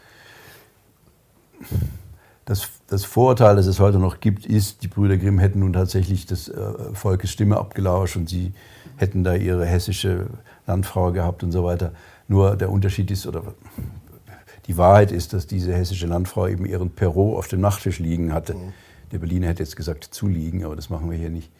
das, 2.44 2.68
das 2.88 3.04
Vorurteil, 3.04 3.56
das 3.56 3.66
es 3.66 3.80
heute 3.80 3.98
noch 3.98 4.20
gibt, 4.20 4.46
ist, 4.46 4.82
die 4.82 4.88
Brüder 4.88 5.16
Grimm 5.16 5.38
hätten 5.38 5.60
nun 5.60 5.72
tatsächlich 5.72 6.26
des 6.26 6.48
äh, 6.48 6.94
Volkes 6.94 7.30
Stimme 7.30 7.56
abgelauscht 7.56 8.16
und 8.16 8.28
sie 8.28 8.52
hätten 8.96 9.24
da 9.24 9.34
ihre 9.34 9.64
hessische 9.64 10.26
Landfrau 10.66 11.12
gehabt 11.12 11.42
und 11.42 11.52
so 11.52 11.64
weiter. 11.64 11.92
Nur 12.28 12.56
der 12.56 12.70
Unterschied 12.70 13.10
ist, 13.10 13.26
oder 13.26 13.42
die 14.66 14.76
Wahrheit 14.76 15.12
ist, 15.12 15.32
dass 15.32 15.46
diese 15.46 15.74
hessische 15.74 16.06
Landfrau 16.06 16.46
eben 16.46 16.66
ihren 16.66 16.90
Perrault 16.90 17.36
auf 17.36 17.48
dem 17.48 17.60
Nachttisch 17.60 17.98
liegen 17.98 18.32
hatte. 18.32 18.54
Der 19.10 19.18
Berliner 19.18 19.48
hätte 19.48 19.62
jetzt 19.62 19.76
gesagt 19.76 20.04
zu 20.04 20.28
liegen, 20.28 20.64
aber 20.64 20.76
das 20.76 20.88
machen 20.88 21.10
wir 21.10 21.18
hier 21.18 21.30
nicht. 21.30 21.50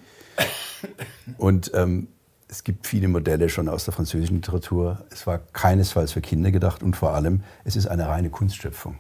Und 1.39 1.73
ähm, 1.75 2.09
es 2.53 2.64
gibt 2.64 2.86
viele 2.86 3.09
Modelle 3.09 3.48
schon 3.48 3.66
aus 3.70 3.86
der 3.86 3.94
französischen 3.94 4.36
Literatur. 4.36 5.07
Es 5.11 5.26
war 5.26 5.38
keinesfalls 5.38 6.12
für 6.12 6.20
Kinder 6.20 6.50
gedacht 6.50 6.82
und 6.82 6.94
vor 6.96 7.14
allem, 7.14 7.42
es 7.64 7.76
ist 7.76 7.86
eine 7.86 8.07
reine 8.07 8.28
Kunstschöpfung. 8.28 8.96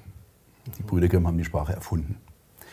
Die 0.78 0.82
Brüder 0.82 1.08
Grimm 1.08 1.26
haben 1.26 1.36
die 1.36 1.44
Sprache 1.44 1.74
erfunden. 1.74 2.16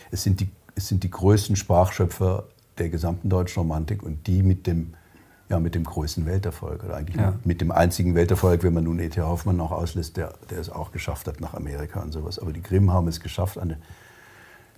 Es 0.09 0.23
sind 0.23 0.39
die, 0.39 0.47
es 0.75 0.87
sind 0.87 1.03
die 1.03 1.11
größten 1.11 1.57
Sprachschöpfer 1.57 2.45
der 2.77 2.87
gesamten 2.87 3.27
deutschen 3.27 3.59
Romantik 3.59 4.01
und 4.03 4.25
die 4.25 4.41
mit 4.41 4.67
dem, 4.67 4.93
ja, 5.49 5.59
mit 5.59 5.75
dem 5.75 5.83
größten 5.83 6.25
Welterfolg. 6.25 6.81
Oder 6.85 6.95
eigentlich 6.95 7.17
Ja. 7.17 7.33
mit 7.43 7.59
dem 7.59 7.71
einzigen 7.71 8.15
Welterfolg, 8.15 8.63
wenn 8.63 8.73
man 8.73 8.85
nun 8.85 8.99
E.T. 8.99 9.19
Hoffmann 9.19 9.57
noch 9.57 9.73
auslässt, 9.73 10.15
der, 10.15 10.31
der 10.49 10.59
es 10.59 10.69
auch 10.69 10.93
geschafft 10.93 11.27
hat 11.27 11.41
nach 11.41 11.55
Amerika 11.55 11.99
und 11.99 12.13
sowas. 12.13 12.39
Aber 12.39 12.53
die 12.53 12.63
Grimm 12.63 12.93
haben 12.93 13.09
es 13.09 13.19
geschafft, 13.19 13.57
eine 13.57 13.79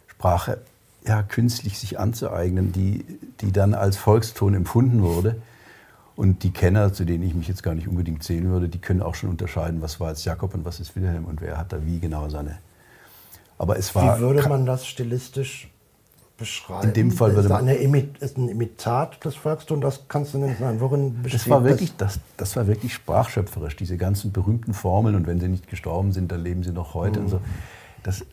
Sprache 0.08 0.62
ja, 1.06 1.22
künstlich 1.22 1.78
sich 1.78 2.00
anzueignen, 2.00 2.72
die, 2.72 3.06
die 3.42 3.52
dann 3.52 3.76
als 3.76 3.98
Volkston 3.98 4.56
empfunden 4.56 5.04
wurde. 5.04 5.40
Und 6.22 6.44
die 6.44 6.52
Kenner, 6.52 6.94
zu 6.94 7.04
denen 7.04 7.24
ich 7.24 7.34
mich 7.34 7.48
jetzt 7.48 7.64
gar 7.64 7.74
nicht 7.74 7.88
unbedingt 7.88 8.22
zählen 8.22 8.48
würde, 8.48 8.70
die 8.70 8.78
können 8.78 9.02
auch 9.02 9.16
schon 9.16 9.32
unterscheiden, 9.32 9.82
was 9.82 10.00
war 10.00 10.10
jetzt 10.10 10.24
Jakob 10.24 10.54
und 10.54 10.64
was 10.66 10.80
ist 10.80 10.96
Wilhelm 10.96 11.26
und 11.26 11.42
wer 11.42 11.58
hat 11.58 11.74
da 11.74 11.84
wie 11.84 12.00
genau 12.00 12.30
seine. 12.30 12.60
Aber 13.58 13.76
es 13.80 13.96
war. 13.96 14.18
Wie 14.20 14.22
würde 14.22 14.48
man 14.48 14.68
das 14.68 14.86
stilistisch 14.86 15.72
beschreiben? 16.38 16.90
In 16.90 16.94
dem 16.94 17.12
Fall 17.12 17.36
würde 17.36 17.50
man- 17.50 17.68
eine 17.68 17.74
ist 17.76 18.38
ein 18.38 18.50
Imitat 18.50 19.26
des 19.26 19.34
Volkstons, 19.34 19.82
das 19.82 20.08
kannst 20.10 20.36
du 20.36 20.38
nicht 20.38 20.60
sagen. 20.60 20.80
Worin 20.80 21.24
besteht 21.24 21.42
Das 21.42 21.50
war, 21.50 21.64
wirklich, 21.64 21.98
das, 21.98 22.20
das 22.38 22.56
war 22.56 22.68
wirklich 22.68 22.94
sprachschöpferisch, 22.94 23.76
diese 23.76 23.98
ganzen 23.98 24.32
berühmten 24.32 24.76
Formeln. 24.76 25.16
Und 25.16 25.26
wenn 25.26 25.40
sie 25.40 25.48
nicht 25.48 25.68
gestorben 25.68 26.12
sind, 26.12 26.32
dann 26.32 26.44
leben 26.44 26.62
sie 26.62 26.72
noch 26.72 26.94
heute 26.94 27.20
und 27.20 27.30
so. 27.30 27.42
Das, 28.04 28.24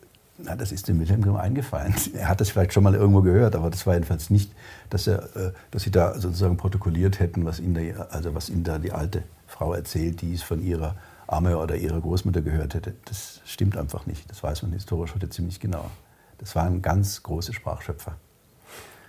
na, 0.41 0.55
das 0.55 0.71
ist 0.71 0.87
dem 0.87 0.99
Wilhelm 0.99 1.21
Grimm 1.21 1.35
eingefallen. 1.35 1.93
Er 2.13 2.29
hat 2.29 2.39
das 2.39 2.49
vielleicht 2.49 2.73
schon 2.73 2.83
mal 2.83 2.95
irgendwo 2.95 3.21
gehört, 3.21 3.55
aber 3.55 3.69
das 3.69 3.85
war 3.85 3.93
jedenfalls 3.93 4.29
nicht, 4.29 4.51
dass, 4.89 5.07
er, 5.07 5.35
äh, 5.35 5.51
dass 5.71 5.83
sie 5.83 5.91
da 5.91 6.17
sozusagen 6.17 6.57
protokolliert 6.57 7.19
hätten, 7.19 7.45
was 7.45 7.59
ihnen, 7.59 7.73
da, 7.73 8.03
also 8.03 8.33
was 8.35 8.49
ihnen 8.49 8.63
da 8.63 8.79
die 8.79 8.91
alte 8.91 9.23
Frau 9.47 9.73
erzählt, 9.73 10.21
die 10.21 10.33
es 10.33 10.41
von 10.41 10.61
ihrer 10.61 10.95
Amme 11.27 11.57
oder 11.57 11.75
ihrer 11.75 11.99
Großmutter 11.99 12.41
gehört 12.41 12.73
hätte. 12.73 12.95
Das 13.05 13.41
stimmt 13.45 13.77
einfach 13.77 14.05
nicht. 14.05 14.29
Das 14.31 14.41
weiß 14.41 14.63
man 14.63 14.71
historisch 14.71 15.13
heute 15.13 15.29
ziemlich 15.29 15.59
genau. 15.59 15.91
Das 16.37 16.55
waren 16.55 16.81
ganz 16.81 17.21
große 17.21 17.53
Sprachschöpfer. 17.53 18.15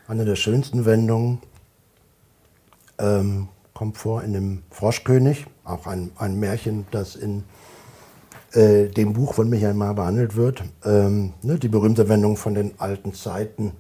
Eine 0.09 0.25
der 0.25 0.37
schönsten 0.37 0.85
Wendungen 0.85 1.39
ähm, 2.99 3.49
kommt 3.73 3.97
vor 3.97 4.25
in 4.25 4.33
dem 4.33 4.63
Froschkönig, 4.71 5.47
auch 5.65 5.87
ein, 5.87 6.11
ein 6.17 6.39
Märchen, 6.41 6.87
das 6.91 7.15
in 7.15 7.45
äh, 8.53 8.89
dem 8.89 9.13
Buch 9.13 9.35
von 9.35 9.49
Michael 9.49 9.75
Mahr 9.75 9.95
behandelt 9.95 10.37
wird. 10.37 10.63
Ähm, 10.85 11.35
ne, 11.43 11.59
die 11.59 11.69
berühmte 11.69 12.09
Wendung 12.09 12.37
von 12.37 12.55
den 12.55 12.73
alten 12.79 13.15
Zeiten, 13.15 13.73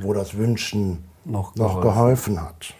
wo 0.00 0.12
das 0.12 0.36
Wünschen 0.36 1.04
Noch 1.24 1.54
noch 1.56 1.80
geholfen. 1.80 2.34
geholfen 2.34 2.42
hat. 2.42 2.74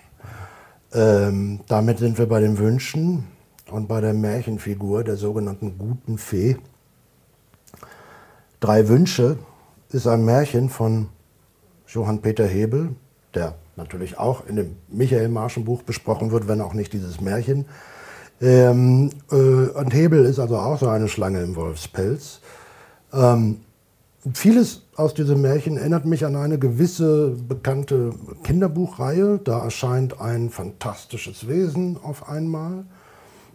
Ähm, 0.94 1.60
damit 1.68 1.98
sind 1.98 2.18
wir 2.18 2.26
bei 2.26 2.40
den 2.40 2.58
Wünschen 2.58 3.24
und 3.70 3.88
bei 3.88 4.00
der 4.00 4.12
Märchenfigur 4.12 5.04
der 5.04 5.16
sogenannten 5.16 5.78
guten 5.78 6.18
Fee. 6.18 6.56
Drei 8.60 8.88
Wünsche 8.88 9.38
ist 9.90 10.06
ein 10.06 10.24
Märchen 10.24 10.68
von 10.68 11.08
Johann 11.86 12.20
Peter 12.20 12.46
Hebel, 12.46 12.94
der 13.34 13.54
natürlich 13.76 14.18
auch 14.18 14.46
in 14.46 14.56
dem 14.56 14.76
Michael 14.88 15.28
Marschen 15.28 15.64
Buch 15.64 15.82
besprochen 15.82 16.30
wird, 16.30 16.48
wenn 16.48 16.60
auch 16.60 16.74
nicht 16.74 16.92
dieses 16.92 17.20
Märchen. 17.20 17.66
Ähm, 18.43 19.11
äh, 19.30 19.36
und 19.36 19.95
Hebel 19.95 20.24
ist 20.24 20.40
also 20.40 20.57
auch 20.57 20.78
so 20.78 20.88
eine 20.88 21.09
Schlange 21.09 21.40
im 21.43 21.55
Wolfspelz. 21.55 22.40
Ähm, 23.12 23.61
vieles 24.34 24.82
aus 24.97 25.14
diesem 25.14 25.43
Märchen 25.43 25.76
erinnert 25.76 26.05
mich 26.05 26.26
an 26.26 26.34
eine 26.34 26.59
gewisse 26.59 27.36
bekannte 27.49 28.12
Kinderbuchreihe. 28.43 29.40
Da 29.43 29.61
erscheint 29.61 30.20
ein 30.20 30.51
fantastisches 30.51 31.47
Wesen 31.47 31.97
auf 32.03 32.28
einmal. 32.28 32.84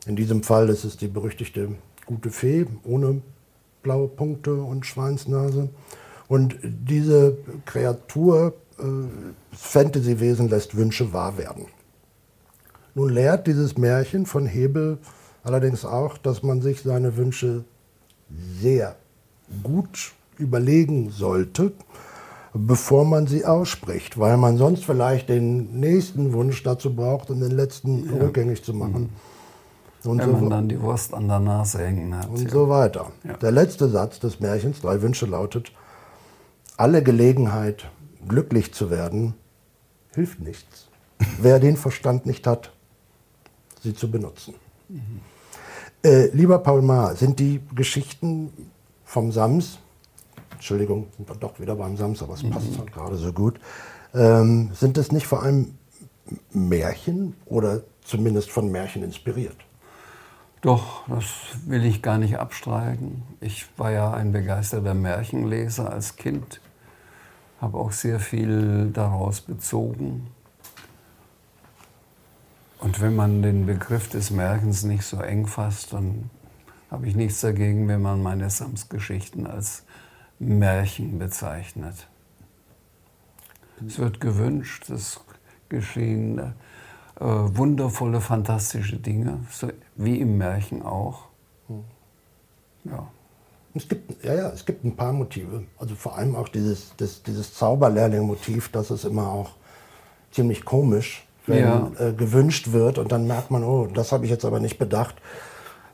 In 0.05 0.15
diesem 0.15 0.41
Fall 0.41 0.69
ist 0.69 0.85
es 0.85 0.95
die 0.95 1.07
berüchtigte 1.07 1.69
gute 2.05 2.29
Fee 2.29 2.65
ohne 2.85 3.21
blaue 3.83 4.07
Punkte 4.07 4.53
und 4.53 4.85
Schweinsnase. 4.85 5.69
Und 6.29 6.57
diese 6.63 7.37
Kreatur, 7.65 8.53
äh, 8.79 8.83
Fantasy-Wesen, 9.51 10.49
lässt 10.49 10.75
Wünsche 10.77 11.11
wahr 11.11 11.37
werden. 11.37 11.65
Nun 12.97 13.09
lehrt 13.09 13.45
dieses 13.45 13.77
Märchen 13.77 14.25
von 14.25 14.47
Hebel 14.47 14.97
allerdings 15.43 15.85
auch, 15.85 16.17
dass 16.17 16.41
man 16.41 16.63
sich 16.63 16.81
seine 16.81 17.15
Wünsche 17.15 17.63
sehr 18.59 18.95
gut 19.61 20.13
überlegen 20.39 21.11
sollte, 21.11 21.73
bevor 22.55 23.05
man 23.05 23.27
sie 23.27 23.45
ausspricht, 23.45 24.17
weil 24.17 24.35
man 24.37 24.57
sonst 24.57 24.83
vielleicht 24.83 25.29
den 25.29 25.79
nächsten 25.79 26.33
Wunsch 26.33 26.63
dazu 26.63 26.95
braucht, 26.95 27.29
um 27.29 27.39
den 27.39 27.51
letzten 27.51 28.11
ja. 28.11 28.19
rückgängig 28.19 28.63
zu 28.63 28.73
machen. 28.73 29.11
Mhm. 30.03 30.09
Und 30.09 30.17
Wenn 30.17 30.31
so 30.31 30.31
man 30.37 30.49
dann 30.49 30.67
die 30.67 30.81
Wurst 30.81 31.13
an 31.13 31.27
der 31.27 31.39
Nase 31.39 31.77
hängen 31.77 32.17
hat. 32.17 32.29
Und 32.29 32.45
ja. 32.45 32.49
so 32.49 32.67
weiter. 32.67 33.11
Ja. 33.23 33.33
Der 33.33 33.51
letzte 33.51 33.89
Satz 33.89 34.19
des 34.19 34.39
Märchens, 34.39 34.81
drei 34.81 35.03
Wünsche, 35.03 35.27
lautet, 35.27 35.71
alle 36.77 37.03
Gelegenheit, 37.03 37.91
glücklich 38.27 38.73
zu 38.73 38.89
werden, 38.89 39.35
hilft 40.15 40.39
nichts. 40.39 40.87
Wer 41.39 41.59
den 41.59 41.77
Verstand 41.77 42.25
nicht 42.25 42.47
hat, 42.47 42.71
sie 43.81 43.93
zu 43.93 44.09
benutzen. 44.09 44.55
Mhm. 44.89 45.21
Äh, 46.03 46.27
lieber 46.27 46.59
Paul 46.59 46.81
Maar, 46.81 47.15
sind 47.15 47.39
die 47.39 47.61
Geschichten 47.75 48.51
vom 49.03 49.31
Sams, 49.31 49.79
Entschuldigung, 50.51 51.07
sind 51.17 51.29
wir 51.29 51.35
doch 51.35 51.59
wieder 51.59 51.75
beim 51.75 51.97
Sams, 51.97 52.21
aber 52.21 52.33
es 52.33 52.43
mhm. 52.43 52.51
passt 52.51 52.77
halt 52.77 52.91
gerade 52.91 53.15
so 53.15 53.31
gut, 53.31 53.59
ähm, 54.13 54.71
sind 54.73 54.97
es 54.97 55.11
nicht 55.11 55.27
vor 55.27 55.43
allem 55.43 55.75
Märchen 56.51 57.35
oder 57.45 57.81
zumindest 58.03 58.51
von 58.51 58.71
Märchen 58.71 59.03
inspiriert? 59.03 59.57
Doch, 60.61 61.07
das 61.07 61.25
will 61.65 61.85
ich 61.85 62.01
gar 62.01 62.17
nicht 62.17 62.39
abstreiten. 62.39 63.23
Ich 63.39 63.67
war 63.77 63.91
ja 63.91 64.11
ein 64.11 64.31
begeisterter 64.31 64.95
Märchenleser 64.95 65.91
als 65.91 66.15
Kind, 66.15 66.61
habe 67.61 67.77
auch 67.77 67.91
sehr 67.91 68.19
viel 68.19 68.89
daraus 68.91 69.41
bezogen. 69.41 70.27
Und 72.79 73.01
wenn 73.01 73.15
man 73.15 73.41
den 73.41 73.65
Begriff 73.65 74.09
des 74.09 74.29
Märchens 74.29 74.83
nicht 74.83 75.03
so 75.03 75.17
eng 75.17 75.47
fasst, 75.47 75.93
dann 75.93 76.29
habe 76.91 77.07
ich 77.07 77.15
nichts 77.15 77.41
dagegen, 77.41 77.87
wenn 77.87 78.01
man 78.01 78.21
meine 78.21 78.49
Sams-Geschichten 78.49 79.47
als 79.47 79.83
Märchen 80.39 81.17
bezeichnet. 81.17 82.07
Es 83.85 83.99
wird 83.99 84.19
gewünscht, 84.19 84.89
es 84.89 85.19
geschehen 85.69 86.39
äh, 86.39 87.25
wundervolle, 87.25 88.21
fantastische 88.21 88.97
Dinge, 88.97 89.39
so 89.51 89.69
wie 89.95 90.19
im 90.19 90.37
Märchen 90.37 90.81
auch. 90.83 91.25
Hm. 91.67 91.83
Ja. 92.85 93.07
Es 93.73 93.87
gibt, 93.87 94.23
ja, 94.23 94.33
ja, 94.33 94.49
es 94.49 94.65
gibt 94.65 94.83
ein 94.83 94.95
paar 94.95 95.13
Motive. 95.13 95.63
Also 95.77 95.93
vor 95.95 96.17
allem 96.17 96.35
auch 96.35 96.49
dieses, 96.49 96.93
das, 96.97 97.21
dieses 97.21 97.53
Zauberlehrling-Motiv, 97.53 98.69
das 98.71 98.89
ist 98.91 99.03
immer 99.03 99.27
auch 99.27 99.51
ziemlich 100.31 100.65
komisch 100.65 101.26
wenn 101.47 101.59
ja. 101.59 101.91
äh, 101.99 102.13
gewünscht 102.13 102.71
wird 102.71 102.97
und 102.97 103.11
dann 103.11 103.25
merkt 103.25 103.51
man, 103.51 103.63
oh, 103.63 103.87
das 103.87 104.11
habe 104.11 104.25
ich 104.25 104.31
jetzt 104.31 104.45
aber 104.45 104.59
nicht 104.59 104.77
bedacht. 104.77 105.15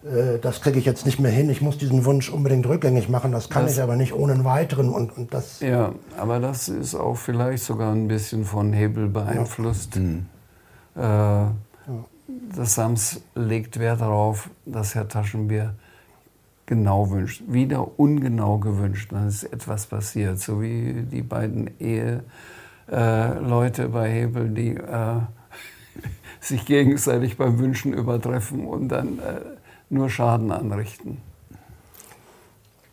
Äh, 0.04 0.40
das 0.40 0.62
kriege 0.62 0.80
ich 0.80 0.86
jetzt 0.86 1.06
nicht 1.06 1.20
mehr 1.20 1.32
hin. 1.32 1.50
Ich 1.50 1.62
muss 1.62 1.78
diesen 1.78 2.06
Wunsch 2.06 2.30
unbedingt 2.30 2.68
rückgängig 2.68 3.10
machen. 3.10 3.32
Das 3.32 3.50
kann 3.50 3.64
das, 3.64 3.74
ich 3.74 3.82
aber 3.82 3.96
nicht 3.96 4.14
ohne 4.14 4.34
einen 4.34 4.44
weiteren. 4.44 4.90
Und, 4.90 5.16
und 5.16 5.34
das 5.34 5.60
ja, 5.62 5.94
aber 6.18 6.40
das 6.40 6.68
ist 6.70 6.96
auch 6.96 7.16
vielleicht 7.16 7.64
sogar 7.64 7.94
ein 7.94 8.08
bisschen 8.08 8.46
von 8.46 8.74
Hebel 8.74 9.08
beeinflusst. 9.08 9.96
Ja. 9.96 10.02
Mhm. 10.02 10.26
Äh, 10.96 11.02
ja. 11.02 11.54
Das 12.56 12.76
Sams 12.76 13.22
legt 13.36 13.80
Wert 13.80 14.02
darauf, 14.02 14.50
dass 14.66 14.96
Herr 14.96 15.08
Taschenbier 15.08 15.76
genau 16.66 17.10
wünscht. 17.10 17.44
Wieder 17.48 18.00
ungenau 18.00 18.58
gewünscht. 18.58 19.12
Dann 19.12 19.28
ist 19.28 19.44
etwas 19.44 19.86
passiert. 19.88 20.40
So 20.40 20.62
wie 20.62 21.04
die 21.04 21.22
beiden 21.22 21.70
Eheleute 21.80 22.24
bei 23.90 24.10
Hebel, 24.10 24.50
die 24.50 24.76
äh, 24.78 25.20
sich 26.44 26.66
gegenseitig 26.66 27.38
beim 27.38 27.58
Wünschen 27.60 27.94
übertreffen 27.94 28.68
und 28.68 28.90
dann 28.90 29.20
äh, 29.20 29.42
nur 29.90 30.10
Schaden 30.10 30.52
anrichten. 30.52 31.20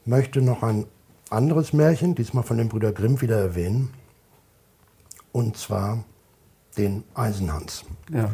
Ich 0.03 0.07
möchte 0.07 0.41
noch 0.41 0.63
ein 0.63 0.87
anderes 1.31 1.73
Märchen, 1.73 2.15
diesmal 2.15 2.45
von 2.45 2.59
den 2.59 2.69
Brüder 2.69 2.93
Grimm, 2.93 3.21
wieder 3.21 3.39
erwähnen. 3.39 3.91
Und 5.33 5.57
zwar 5.57 6.05
den 6.77 7.05
Eisenhans. 7.15 7.85
Ja. 8.11 8.31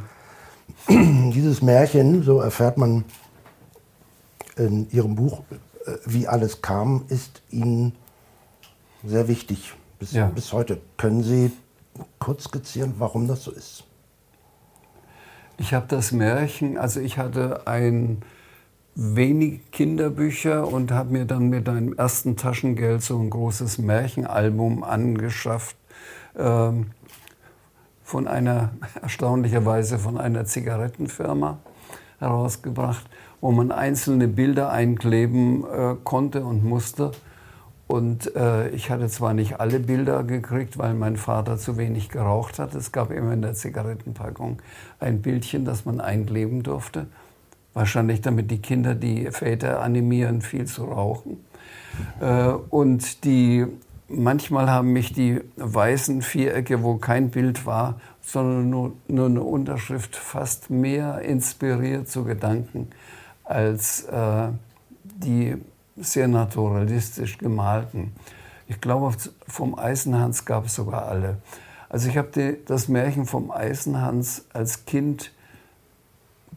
Dieses 0.88 1.62
Märchen, 1.62 2.22
so 2.22 2.40
erfährt 2.40 2.78
man 2.78 3.04
in 4.56 4.90
ihrem 4.90 5.14
Buch, 5.14 5.42
äh, 5.86 5.92
wie 6.04 6.28
alles 6.28 6.62
kam, 6.62 7.04
ist 7.08 7.42
ihnen 7.50 7.92
sehr 9.04 9.28
wichtig. 9.28 9.74
Bis, 9.98 10.12
ja. 10.12 10.26
bis 10.26 10.52
heute. 10.52 10.80
Können 10.96 11.22
Sie 11.22 11.52
kurz 12.18 12.44
skizzieren, 12.44 12.94
warum 12.98 13.28
das 13.28 13.44
so 13.44 13.50
ist? 13.50 13.84
Ich 15.58 15.72
habe 15.72 15.86
das 15.88 16.12
Märchen, 16.12 16.76
also 16.76 17.00
ich 17.00 17.16
hatte 17.16 17.66
ein 17.66 18.22
wenig 18.94 19.70
Kinderbücher 19.70 20.68
und 20.68 20.90
habe 20.90 21.12
mir 21.12 21.24
dann 21.24 21.48
mit 21.48 21.68
einem 21.68 21.94
ersten 21.94 22.36
Taschengeld 22.36 23.02
so 23.02 23.18
ein 23.18 23.30
großes 23.30 23.78
Märchenalbum 23.78 24.84
angeschafft. 24.84 25.76
Ähm, 26.36 26.90
von 28.02 28.28
einer, 28.28 28.70
erstaunlicherweise 29.02 29.98
von 29.98 30.16
einer 30.16 30.44
Zigarettenfirma 30.44 31.58
herausgebracht, 32.20 33.04
wo 33.40 33.50
man 33.50 33.72
einzelne 33.72 34.28
Bilder 34.28 34.70
einkleben 34.70 35.64
äh, 35.64 35.96
konnte 36.04 36.44
und 36.44 36.64
musste. 36.64 37.10
Und 37.86 38.34
äh, 38.34 38.68
ich 38.70 38.90
hatte 38.90 39.08
zwar 39.08 39.32
nicht 39.32 39.60
alle 39.60 39.78
Bilder 39.78 40.24
gekriegt, 40.24 40.76
weil 40.76 40.94
mein 40.94 41.16
Vater 41.16 41.56
zu 41.56 41.76
wenig 41.76 42.08
geraucht 42.08 42.58
hat. 42.58 42.74
Es 42.74 42.90
gab 42.90 43.12
immer 43.12 43.32
in 43.32 43.42
der 43.42 43.54
Zigarettenpackung 43.54 44.60
ein 44.98 45.22
Bildchen, 45.22 45.64
das 45.64 45.84
man 45.84 46.00
einkleben 46.00 46.64
durfte. 46.64 47.06
Wahrscheinlich 47.74 48.22
damit 48.22 48.50
die 48.50 48.58
Kinder 48.58 48.94
die 48.94 49.30
Väter 49.30 49.82
animieren, 49.82 50.42
viel 50.42 50.64
zu 50.64 50.84
rauchen. 50.86 51.44
Äh, 52.20 52.48
und 52.70 53.24
die, 53.24 53.66
manchmal 54.08 54.68
haben 54.68 54.92
mich 54.92 55.12
die 55.12 55.40
weißen 55.56 56.22
Vierecke, 56.22 56.82
wo 56.82 56.96
kein 56.96 57.30
Bild 57.30 57.66
war, 57.66 58.00
sondern 58.20 58.68
nur, 58.68 58.92
nur 59.06 59.26
eine 59.26 59.42
Unterschrift, 59.42 60.16
fast 60.16 60.70
mehr 60.70 61.20
inspiriert 61.20 62.08
zu 62.08 62.24
Gedanken 62.24 62.88
als 63.44 64.02
äh, 64.04 64.48
die 65.04 65.54
sehr 65.96 66.28
naturalistisch 66.28 67.38
gemalten. 67.38 68.12
Ich 68.68 68.80
glaube, 68.80 69.14
vom 69.46 69.78
Eisenhans 69.78 70.44
gab 70.44 70.66
es 70.66 70.74
sogar 70.74 71.06
alle. 71.06 71.38
Also 71.88 72.08
ich 72.08 72.16
habe 72.18 72.58
das 72.66 72.88
Märchen 72.88 73.26
vom 73.26 73.50
Eisenhans 73.50 74.46
als 74.52 74.84
Kind 74.86 75.32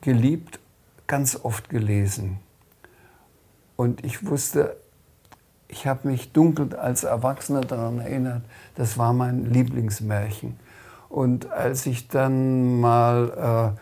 geliebt, 0.01 0.59
ganz 1.07 1.39
oft 1.43 1.69
gelesen. 1.69 2.39
Und 3.75 4.03
ich 4.03 4.25
wusste, 4.25 4.75
ich 5.67 5.87
habe 5.87 6.07
mich 6.07 6.33
dunkel 6.33 6.75
als 6.75 7.03
Erwachsener 7.03 7.61
daran 7.61 7.99
erinnert, 7.99 8.41
das 8.75 8.97
war 8.97 9.13
mein 9.13 9.45
Lieblingsmärchen. 9.45 10.59
Und 11.09 11.51
als 11.51 11.85
ich 11.85 12.07
dann 12.07 12.79
mal 12.79 13.75
äh, 13.75 13.79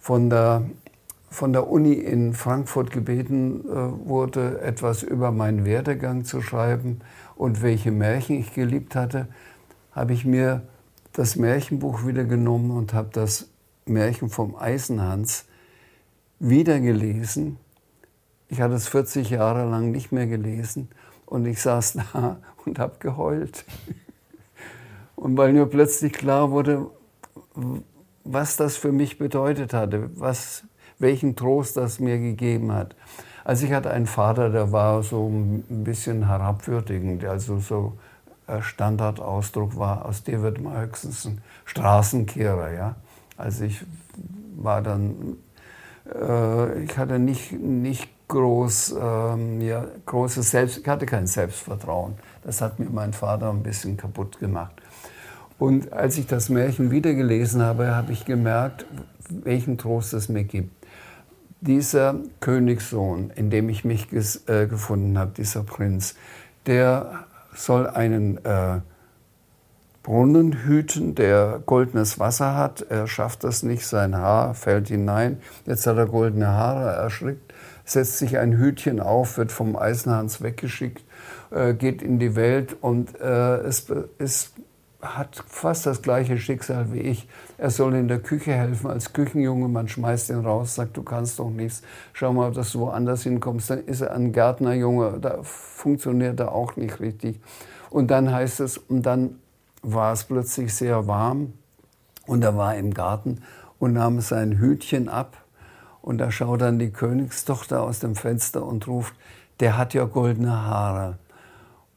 von 0.00 0.30
der 0.30 0.62
von 1.34 1.52
der 1.52 1.68
Uni 1.68 1.94
in 1.94 2.32
Frankfurt 2.32 2.92
gebeten 2.92 3.64
äh, 3.68 4.08
wurde, 4.08 4.60
etwas 4.60 5.02
über 5.02 5.32
meinen 5.32 5.64
Werdegang 5.64 6.24
zu 6.24 6.40
schreiben 6.40 7.00
und 7.34 7.60
welche 7.60 7.90
Märchen 7.90 8.38
ich 8.38 8.54
geliebt 8.54 8.94
hatte, 8.94 9.26
habe 9.90 10.12
ich 10.12 10.24
mir 10.24 10.62
das 11.12 11.34
Märchenbuch 11.34 12.06
wieder 12.06 12.24
genommen 12.24 12.70
und 12.70 12.94
habe 12.94 13.10
das 13.12 13.48
Märchen 13.84 14.30
vom 14.30 14.54
Eisenhans 14.54 15.46
wieder 16.38 16.78
gelesen. 16.78 17.58
Ich 18.48 18.60
hatte 18.60 18.74
es 18.74 18.86
40 18.86 19.30
Jahre 19.30 19.68
lang 19.68 19.90
nicht 19.90 20.12
mehr 20.12 20.28
gelesen 20.28 20.88
und 21.26 21.46
ich 21.46 21.60
saß 21.60 21.94
da 22.12 22.36
und 22.64 22.78
habe 22.78 22.94
geheult. 23.00 23.64
Und 25.16 25.36
weil 25.36 25.52
mir 25.52 25.66
plötzlich 25.66 26.12
klar 26.12 26.52
wurde, 26.52 26.86
was 28.22 28.56
das 28.56 28.76
für 28.76 28.92
mich 28.92 29.18
bedeutet 29.18 29.74
hatte, 29.74 30.10
was 30.14 30.64
welchen 31.04 31.36
Trost 31.36 31.76
das 31.76 32.00
mir 32.00 32.18
gegeben 32.18 32.72
hat. 32.72 32.96
Also 33.44 33.66
ich 33.66 33.72
hatte 33.72 33.90
einen 33.90 34.06
Vater, 34.06 34.48
der 34.48 34.72
war 34.72 35.02
so 35.02 35.28
ein 35.28 35.84
bisschen 35.84 36.26
herabwürdigend, 36.26 37.26
also 37.26 37.58
so 37.58 37.92
ein 38.46 38.62
Standardausdruck 38.62 39.78
war, 39.78 40.06
aus 40.06 40.24
dir 40.24 40.42
wird 40.42 40.62
man 40.62 40.80
höchstens 40.80 41.26
ein 41.26 41.42
Straßenkehrer. 41.66 42.72
Ja? 42.72 42.94
Also 43.36 43.64
ich 43.64 43.84
war 44.56 44.80
dann, 44.80 45.36
äh, 46.10 46.84
ich 46.84 46.96
hatte 46.96 47.18
nicht, 47.18 47.52
nicht 47.52 48.08
groß, 48.28 48.96
ähm, 48.98 49.60
ja, 49.60 49.84
großes 50.06 50.50
Selbst, 50.50 50.78
ich 50.78 50.88
hatte 50.88 51.04
kein 51.04 51.26
Selbstvertrauen. 51.26 52.14
Das 52.44 52.62
hat 52.62 52.78
mir 52.78 52.88
mein 52.88 53.12
Vater 53.12 53.50
ein 53.50 53.62
bisschen 53.62 53.98
kaputt 53.98 54.38
gemacht. 54.38 54.72
Und 55.58 55.92
als 55.92 56.16
ich 56.16 56.26
das 56.26 56.48
Märchen 56.48 56.90
wieder 56.90 57.12
gelesen 57.12 57.60
habe, 57.60 57.94
habe 57.94 58.12
ich 58.12 58.24
gemerkt, 58.24 58.86
welchen 59.28 59.76
Trost 59.76 60.14
es 60.14 60.30
mir 60.30 60.44
gibt 60.44 60.83
dieser 61.66 62.16
Königssohn, 62.40 63.30
in 63.34 63.50
dem 63.50 63.68
ich 63.68 63.84
mich 63.84 64.08
äh, 64.12 64.66
gefunden 64.66 65.18
habe, 65.18 65.32
dieser 65.36 65.62
Prinz, 65.62 66.14
der 66.66 67.26
soll 67.54 67.86
einen 67.86 68.44
äh, 68.44 68.80
Brunnen 70.02 70.52
hüten, 70.52 71.14
der 71.14 71.62
goldenes 71.64 72.18
Wasser 72.18 72.56
hat. 72.56 72.82
Er 72.90 73.06
schafft 73.06 73.42
das 73.42 73.62
nicht, 73.62 73.86
sein 73.86 74.16
Haar 74.16 74.54
fällt 74.54 74.88
hinein. 74.88 75.38
Jetzt 75.64 75.86
hat 75.86 75.96
er 75.96 76.06
goldene 76.06 76.48
Haare, 76.48 76.90
er 76.90 76.96
erschrickt, 76.96 77.54
setzt 77.86 78.18
sich 78.18 78.38
ein 78.38 78.52
Hütchen 78.52 79.00
auf, 79.00 79.38
wird 79.38 79.50
vom 79.50 79.76
Eisenhans 79.76 80.42
weggeschickt, 80.42 81.04
äh, 81.50 81.72
geht 81.72 82.02
in 82.02 82.18
die 82.18 82.36
Welt 82.36 82.76
und 82.82 83.18
äh, 83.18 83.56
es, 83.60 83.86
es 84.18 84.52
hat 85.04 85.42
fast 85.46 85.86
das 85.86 86.02
gleiche 86.02 86.38
Schicksal 86.38 86.92
wie 86.92 87.00
ich. 87.00 87.28
Er 87.58 87.70
soll 87.70 87.94
in 87.94 88.08
der 88.08 88.20
Küche 88.20 88.52
helfen 88.52 88.90
als 88.90 89.12
Küchenjunge. 89.12 89.68
Man 89.68 89.88
schmeißt 89.88 90.30
ihn 90.30 90.44
raus, 90.44 90.74
sagt, 90.74 90.96
du 90.96 91.02
kannst 91.02 91.38
doch 91.38 91.50
nichts. 91.50 91.82
Schau 92.12 92.32
mal, 92.32 92.52
dass 92.52 92.72
du 92.72 92.80
woanders 92.80 93.22
hinkommst. 93.22 93.70
Dann 93.70 93.84
ist 93.84 94.00
er 94.00 94.12
ein 94.12 94.32
Gärtnerjunge. 94.32 95.18
Da 95.20 95.42
funktioniert 95.42 96.40
er 96.40 96.52
auch 96.52 96.76
nicht 96.76 97.00
richtig. 97.00 97.40
Und 97.90 98.10
dann 98.10 98.32
heißt 98.32 98.60
es, 98.60 98.78
und 98.78 99.06
dann 99.06 99.36
war 99.82 100.12
es 100.12 100.24
plötzlich 100.24 100.74
sehr 100.74 101.06
warm 101.06 101.52
und 102.26 102.42
er 102.42 102.56
war 102.56 102.74
im 102.74 102.92
Garten 102.92 103.42
und 103.78 103.92
nahm 103.92 104.20
sein 104.20 104.58
Hütchen 104.58 105.08
ab. 105.08 105.36
Und 106.02 106.18
da 106.18 106.30
schaut 106.30 106.60
dann 106.60 106.78
die 106.78 106.90
Königstochter 106.90 107.82
aus 107.82 108.00
dem 108.00 108.14
Fenster 108.14 108.64
und 108.64 108.88
ruft, 108.88 109.14
der 109.60 109.78
hat 109.78 109.94
ja 109.94 110.04
goldene 110.04 110.66
Haare. 110.66 111.18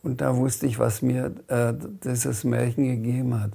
Und 0.04 0.22
da 0.22 0.36
wusste 0.36 0.66
ich, 0.66 0.80
was 0.80 1.02
mir 1.02 1.34
äh, 1.48 1.74
dieses 2.04 2.43
Märchen 2.43 2.86
gegeben 2.86 3.39
hat. 3.39 3.52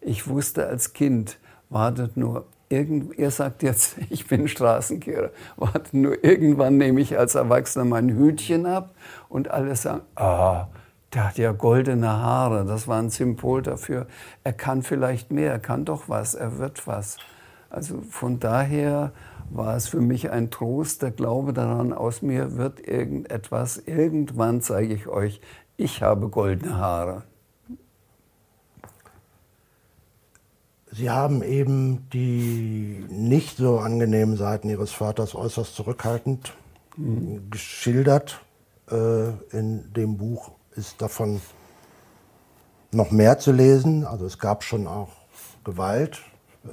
Ich 0.00 0.28
wusste 0.28 0.66
als 0.66 0.92
Kind, 0.92 1.38
wartet 1.68 2.16
nur, 2.16 2.46
irgend, 2.68 3.18
ihr 3.18 3.30
sagt 3.30 3.62
jetzt, 3.62 3.96
ich 4.10 4.26
bin 4.26 4.48
Straßenkehrer, 4.48 5.30
wartet 5.56 5.94
nur, 5.94 6.22
irgendwann 6.22 6.76
nehme 6.76 7.00
ich 7.00 7.18
als 7.18 7.34
Erwachsener 7.34 7.84
mein 7.84 8.10
Hütchen 8.10 8.66
ab 8.66 8.94
und 9.28 9.50
alle 9.50 9.74
sagen, 9.76 10.02
ah, 10.14 10.68
der 11.12 11.28
hat 11.28 11.38
ja 11.38 11.52
goldene 11.52 12.08
Haare. 12.08 12.64
Das 12.64 12.88
war 12.88 12.98
ein 12.98 13.10
Symbol 13.10 13.62
dafür. 13.62 14.06
Er 14.44 14.52
kann 14.52 14.82
vielleicht 14.82 15.32
mehr, 15.32 15.52
er 15.52 15.58
kann 15.58 15.84
doch 15.84 16.08
was, 16.08 16.34
er 16.34 16.58
wird 16.58 16.86
was. 16.86 17.18
Also 17.70 18.02
von 18.10 18.38
daher 18.38 19.12
war 19.50 19.76
es 19.76 19.88
für 19.88 20.00
mich 20.00 20.30
ein 20.30 20.50
Trost, 20.50 21.02
der 21.02 21.12
Glaube 21.12 21.52
daran, 21.52 21.92
aus 21.92 22.22
mir 22.22 22.56
wird 22.56 22.80
irgendetwas. 22.80 23.78
Irgendwann 23.78 24.60
zeige 24.60 24.94
ich 24.94 25.08
euch, 25.08 25.40
ich 25.76 26.02
habe 26.02 26.28
goldene 26.28 26.76
Haare. 26.76 27.22
Sie 30.90 31.10
haben 31.10 31.42
eben 31.42 32.08
die 32.10 33.04
nicht 33.10 33.58
so 33.58 33.78
angenehmen 33.80 34.36
Seiten 34.36 34.70
Ihres 34.70 34.92
Vaters 34.92 35.34
äußerst 35.34 35.74
zurückhaltend 35.74 36.54
mhm. 36.96 37.50
geschildert. 37.50 38.40
Äh, 38.90 39.28
in 39.50 39.92
dem 39.92 40.16
Buch 40.16 40.52
ist 40.74 41.02
davon 41.02 41.40
noch 42.92 43.10
mehr 43.10 43.38
zu 43.38 43.52
lesen. 43.52 44.06
Also 44.06 44.24
es 44.24 44.38
gab 44.38 44.64
schon 44.64 44.86
auch 44.86 45.10
Gewalt, 45.64 46.22
äh, 46.64 46.68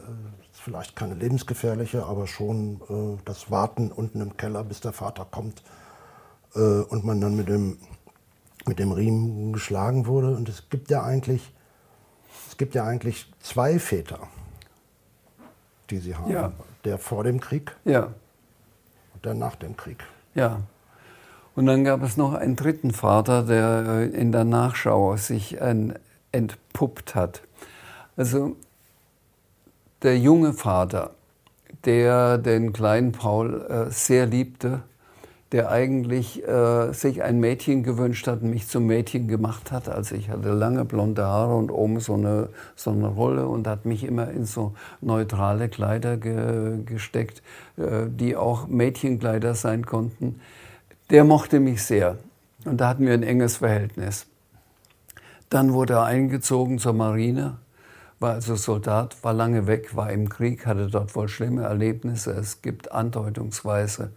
vielleicht 0.54 0.96
keine 0.96 1.16
lebensgefährliche, 1.16 2.06
aber 2.06 2.28
schon 2.28 2.80
äh, 2.90 3.22
das 3.26 3.52
Warten 3.52 3.92
unten 3.92 4.22
im 4.22 4.38
Keller, 4.38 4.64
bis 4.64 4.80
der 4.80 4.94
Vater 4.94 5.26
kommt 5.30 5.64
und 6.56 7.04
man 7.04 7.20
dann 7.20 7.36
mit 7.36 7.50
dem 7.50 7.80
mit 8.68 8.80
dem 8.80 8.92
Riemen 8.92 9.54
geschlagen 9.54 10.06
wurde. 10.06 10.36
Und 10.36 10.50
es 10.50 10.70
gibt 10.70 10.90
ja 10.90 11.04
eigentlich, 11.04 11.54
es 12.48 12.58
gibt 12.58 12.76
ja 12.76 12.86
eigentlich 12.86 13.32
zwei 13.40 13.80
Väter, 13.80 14.20
die 15.90 15.98
sie 15.98 16.16
haben. 16.16 16.32
Ja. 16.32 16.52
Der 16.86 16.98
vor 16.98 17.24
dem 17.24 17.40
Krieg 17.40 17.76
ja. 17.86 18.14
und 19.14 19.26
der 19.26 19.34
nach 19.34 19.56
dem 19.56 19.78
Krieg. 19.78 20.04
Ja. 20.36 20.62
Und 21.56 21.68
dann 21.68 21.84
gab 21.84 22.02
es 22.02 22.18
noch 22.18 22.34
einen 22.34 22.56
dritten 22.56 22.92
Vater, 22.92 23.44
der 23.44 23.86
äh, 23.88 24.06
in 24.08 24.32
der 24.32 24.44
Nachschau 24.44 25.16
sich 25.18 25.58
entpuppt 26.32 27.16
hat. 27.16 27.44
Also 28.16 28.56
der 30.02 30.18
junge 30.18 30.54
Vater, 30.54 31.12
der 31.86 32.38
den 32.38 32.74
kleinen 32.74 33.12
Paul 33.12 33.62
äh, 33.70 33.92
sehr 33.92 34.26
liebte, 34.26 34.82
der 35.54 35.70
eigentlich 35.70 36.46
äh, 36.48 36.92
sich 36.94 37.22
ein 37.22 37.40
Mädchen 37.40 37.84
gewünscht 37.84 38.26
hat, 38.28 38.42
mich 38.42 38.68
zum 38.68 38.88
Mädchen 38.88 39.28
gemacht 39.28 39.72
hat. 39.72 39.88
Also 39.88 40.16
ich 40.16 40.30
hatte 40.30 40.50
lange 40.50 40.84
blonde 40.84 41.24
Haare 41.24 41.56
und 41.56 41.70
oben 41.70 42.00
so 42.00 42.16
eine, 42.16 42.50
so 42.76 42.90
eine 42.90 43.08
Rolle 43.08 43.48
und 43.48 43.68
hat 43.68 43.86
mich 43.86 44.04
immer 44.04 44.32
in 44.32 44.46
so 44.46 44.74
neutrale 45.00 45.70
Kleider 45.70 46.18
ge, 46.18 46.84
gesteckt, 46.84 47.44
äh, 47.78 48.08
die 48.08 48.36
auch 48.36 48.68
Mädchenkleider 48.68 49.54
sein 49.54 49.86
konnten. 49.86 50.40
Der 51.12 51.24
mochte 51.24 51.60
mich 51.60 51.84
sehr 51.84 52.18
und 52.66 52.82
da 52.82 52.90
hatten 52.90 53.06
wir 53.06 53.14
ein 53.14 53.22
enges 53.22 53.58
Verhältnis. 53.58 54.26
Dann 55.50 55.72
wurde 55.72 55.94
er 55.94 56.06
eingezogen 56.06 56.80
zur 56.80 56.94
Marine, 56.94 57.58
war 58.20 58.34
also 58.34 58.56
Soldat, 58.56 59.24
war 59.24 59.34
lange 59.34 59.68
weg, 59.68 59.96
war 59.96 60.12
im 60.12 60.30
Krieg, 60.30 60.66
hatte 60.66 60.88
dort 60.88 61.16
wohl 61.16 61.28
schlimme 61.28 61.62
Erlebnisse. 61.62 62.32
Es 62.32 62.64
gibt 62.64 62.92
andeutungsweise 62.92 64.10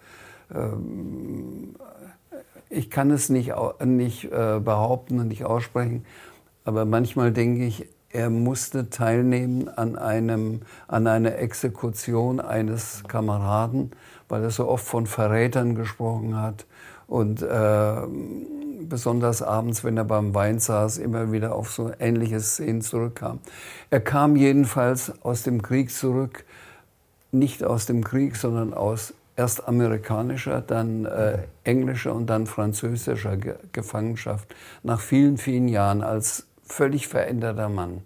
ich 2.68 2.90
kann 2.90 3.10
es 3.10 3.28
nicht, 3.28 3.52
nicht 3.84 4.24
äh, 4.24 4.60
behaupten 4.60 5.20
und 5.20 5.28
nicht 5.28 5.44
aussprechen, 5.44 6.04
aber 6.64 6.84
manchmal 6.84 7.32
denke 7.32 7.64
ich, 7.64 7.88
er 8.10 8.30
musste 8.30 8.88
teilnehmen 8.88 9.68
an, 9.68 9.96
einem, 9.96 10.62
an 10.88 11.06
einer 11.06 11.36
Exekution 11.36 12.40
eines 12.40 13.04
Kameraden, 13.06 13.90
weil 14.28 14.42
er 14.42 14.50
so 14.50 14.68
oft 14.68 14.86
von 14.86 15.06
Verrätern 15.06 15.74
gesprochen 15.74 16.40
hat 16.40 16.66
und 17.06 17.42
äh, 17.42 17.94
besonders 18.88 19.42
abends, 19.42 19.84
wenn 19.84 19.96
er 19.96 20.04
beim 20.04 20.34
Wein 20.34 20.58
saß, 20.58 20.98
immer 20.98 21.30
wieder 21.32 21.54
auf 21.54 21.70
so 21.70 21.92
ähnliche 21.98 22.40
Szenen 22.40 22.80
zurückkam. 22.80 23.40
Er 23.90 24.00
kam 24.00 24.36
jedenfalls 24.36 25.12
aus 25.22 25.42
dem 25.42 25.62
Krieg 25.62 25.90
zurück, 25.90 26.44
nicht 27.32 27.64
aus 27.64 27.86
dem 27.86 28.02
Krieg, 28.02 28.36
sondern 28.36 28.72
aus 28.72 29.14
erst 29.36 29.68
amerikanischer, 29.68 30.60
dann 30.60 31.04
äh, 31.04 31.38
englischer 31.64 32.14
und 32.14 32.26
dann 32.26 32.46
französischer 32.46 33.36
Ge 33.36 33.54
Gefangenschaft, 33.72 34.54
nach 34.82 35.00
vielen, 35.00 35.36
vielen 35.36 35.68
Jahren 35.68 36.02
als 36.02 36.46
völlig 36.64 37.06
veränderter 37.08 37.68
Mann. 37.68 38.02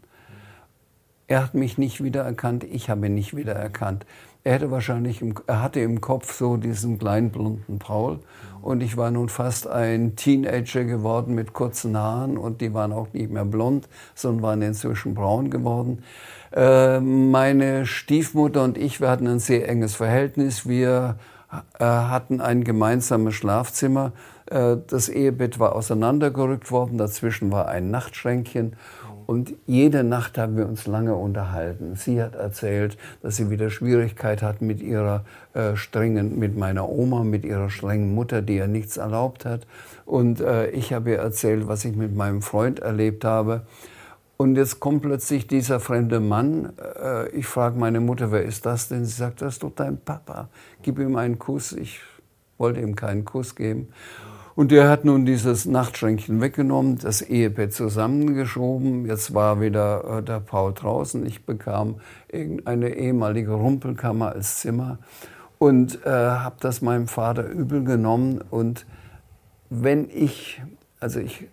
Er 1.28 1.44
hat 1.44 1.54
mich 1.54 1.78
nicht 1.78 2.02
wiedererkannt, 2.02 2.64
ich 2.64 2.90
habe 2.90 3.06
ihn 3.06 3.14
nicht 3.14 3.36
wiedererkannt. 3.36 4.04
Er, 4.42 4.54
hätte 4.54 4.70
wahrscheinlich 4.70 5.22
im, 5.22 5.34
er 5.46 5.62
hatte 5.62 5.80
im 5.80 6.00
Kopf 6.00 6.32
so 6.32 6.56
diesen 6.56 6.98
kleinen 6.98 7.30
blonden 7.30 7.78
Paul 7.78 8.18
und 8.62 8.82
ich 8.82 8.96
war 8.96 9.10
nun 9.10 9.28
fast 9.28 9.68
ein 9.68 10.16
Teenager 10.16 10.84
geworden 10.84 11.34
mit 11.34 11.52
kurzen 11.52 11.96
Haaren 11.96 12.36
und 12.36 12.60
die 12.60 12.74
waren 12.74 12.92
auch 12.92 13.12
nicht 13.12 13.30
mehr 13.30 13.44
blond, 13.44 13.88
sondern 14.14 14.42
waren 14.42 14.62
inzwischen 14.62 15.14
braun 15.14 15.50
geworden. 15.50 16.02
Äh, 16.52 17.00
meine 17.00 17.86
Stiefmutter 17.86 18.64
und 18.64 18.76
ich, 18.76 19.00
wir 19.00 19.08
hatten 19.08 19.26
ein 19.26 19.38
sehr 19.38 19.68
enges 19.68 19.94
Verhältnis. 19.94 20.68
Wir 20.68 21.16
äh, 21.78 21.84
hatten 21.84 22.40
ein 22.40 22.64
gemeinsames 22.64 23.34
Schlafzimmer. 23.34 24.12
Äh, 24.46 24.76
das 24.86 25.08
Ehebett 25.08 25.58
war 25.58 25.74
auseinandergerückt 25.76 26.70
worden, 26.70 26.98
dazwischen 26.98 27.52
war 27.52 27.68
ein 27.68 27.90
Nachtschränkchen. 27.90 28.76
Und 29.26 29.54
jede 29.64 30.02
Nacht 30.02 30.38
haben 30.38 30.56
wir 30.56 30.66
uns 30.66 30.88
lange 30.88 31.14
unterhalten. 31.14 31.94
Sie 31.94 32.20
hat 32.20 32.34
erzählt, 32.34 32.98
dass 33.22 33.36
sie 33.36 33.48
wieder 33.48 33.70
Schwierigkeit 33.70 34.42
hat 34.42 34.60
mit 34.60 34.82
ihrer 34.82 35.24
äh, 35.54 35.76
strengen, 35.76 36.36
mit 36.40 36.58
meiner 36.58 36.88
Oma, 36.88 37.22
mit 37.22 37.44
ihrer 37.44 37.70
strengen 37.70 38.12
Mutter, 38.12 38.42
die 38.42 38.56
ihr 38.56 38.66
nichts 38.66 38.96
erlaubt 38.96 39.44
hat. 39.44 39.68
Und 40.04 40.40
äh, 40.40 40.70
ich 40.70 40.92
habe 40.92 41.10
ihr 41.10 41.18
erzählt, 41.18 41.68
was 41.68 41.84
ich 41.84 41.94
mit 41.94 42.16
meinem 42.16 42.42
Freund 42.42 42.80
erlebt 42.80 43.24
habe. 43.24 43.62
Und 44.40 44.56
jetzt 44.56 44.80
kommt 44.80 45.02
plötzlich 45.02 45.48
dieser 45.48 45.80
fremde 45.80 46.18
Mann. 46.18 46.72
Äh, 46.98 47.28
ich 47.36 47.46
frage 47.46 47.78
meine 47.78 48.00
Mutter, 48.00 48.32
wer 48.32 48.42
ist 48.42 48.64
das 48.64 48.88
denn? 48.88 49.04
Sie 49.04 49.12
sagt, 49.12 49.42
das 49.42 49.56
ist 49.56 49.62
doch 49.62 49.72
dein 49.76 49.98
Papa. 49.98 50.48
Gib 50.80 50.98
ihm 50.98 51.16
einen 51.16 51.38
Kuss. 51.38 51.72
Ich 51.72 52.00
wollte 52.56 52.80
ihm 52.80 52.96
keinen 52.96 53.26
Kuss 53.26 53.54
geben. 53.54 53.88
Und 54.54 54.70
der 54.70 54.88
hat 54.88 55.04
nun 55.04 55.26
dieses 55.26 55.66
Nachtschränkchen 55.66 56.40
weggenommen, 56.40 56.96
das 56.96 57.20
Ehebett 57.20 57.74
zusammengeschoben. 57.74 59.04
Jetzt 59.04 59.34
war 59.34 59.60
wieder 59.60 60.20
äh, 60.20 60.22
der 60.22 60.40
Paul 60.40 60.72
draußen. 60.72 61.26
Ich 61.26 61.44
bekam 61.44 61.96
eine 62.64 62.94
ehemalige 62.94 63.52
Rumpelkammer 63.52 64.32
als 64.32 64.60
Zimmer 64.60 65.00
und 65.58 66.06
äh, 66.06 66.08
habe 66.08 66.56
das 66.60 66.80
meinem 66.80 67.08
Vater 67.08 67.46
übel 67.46 67.84
genommen. 67.84 68.42
Und 68.50 68.86
wenn 69.68 70.08
ich, 70.08 70.62
also 70.98 71.20
ich 71.20 71.46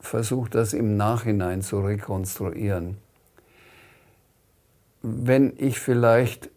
versucht, 0.00 0.54
das 0.54 0.72
im 0.72 0.96
Nachhinein 0.96 1.62
zu 1.62 1.80
rekonstruieren. 1.80 2.96
Wenn 5.02 5.52
ich 5.56 5.78
vielleicht 5.78 6.50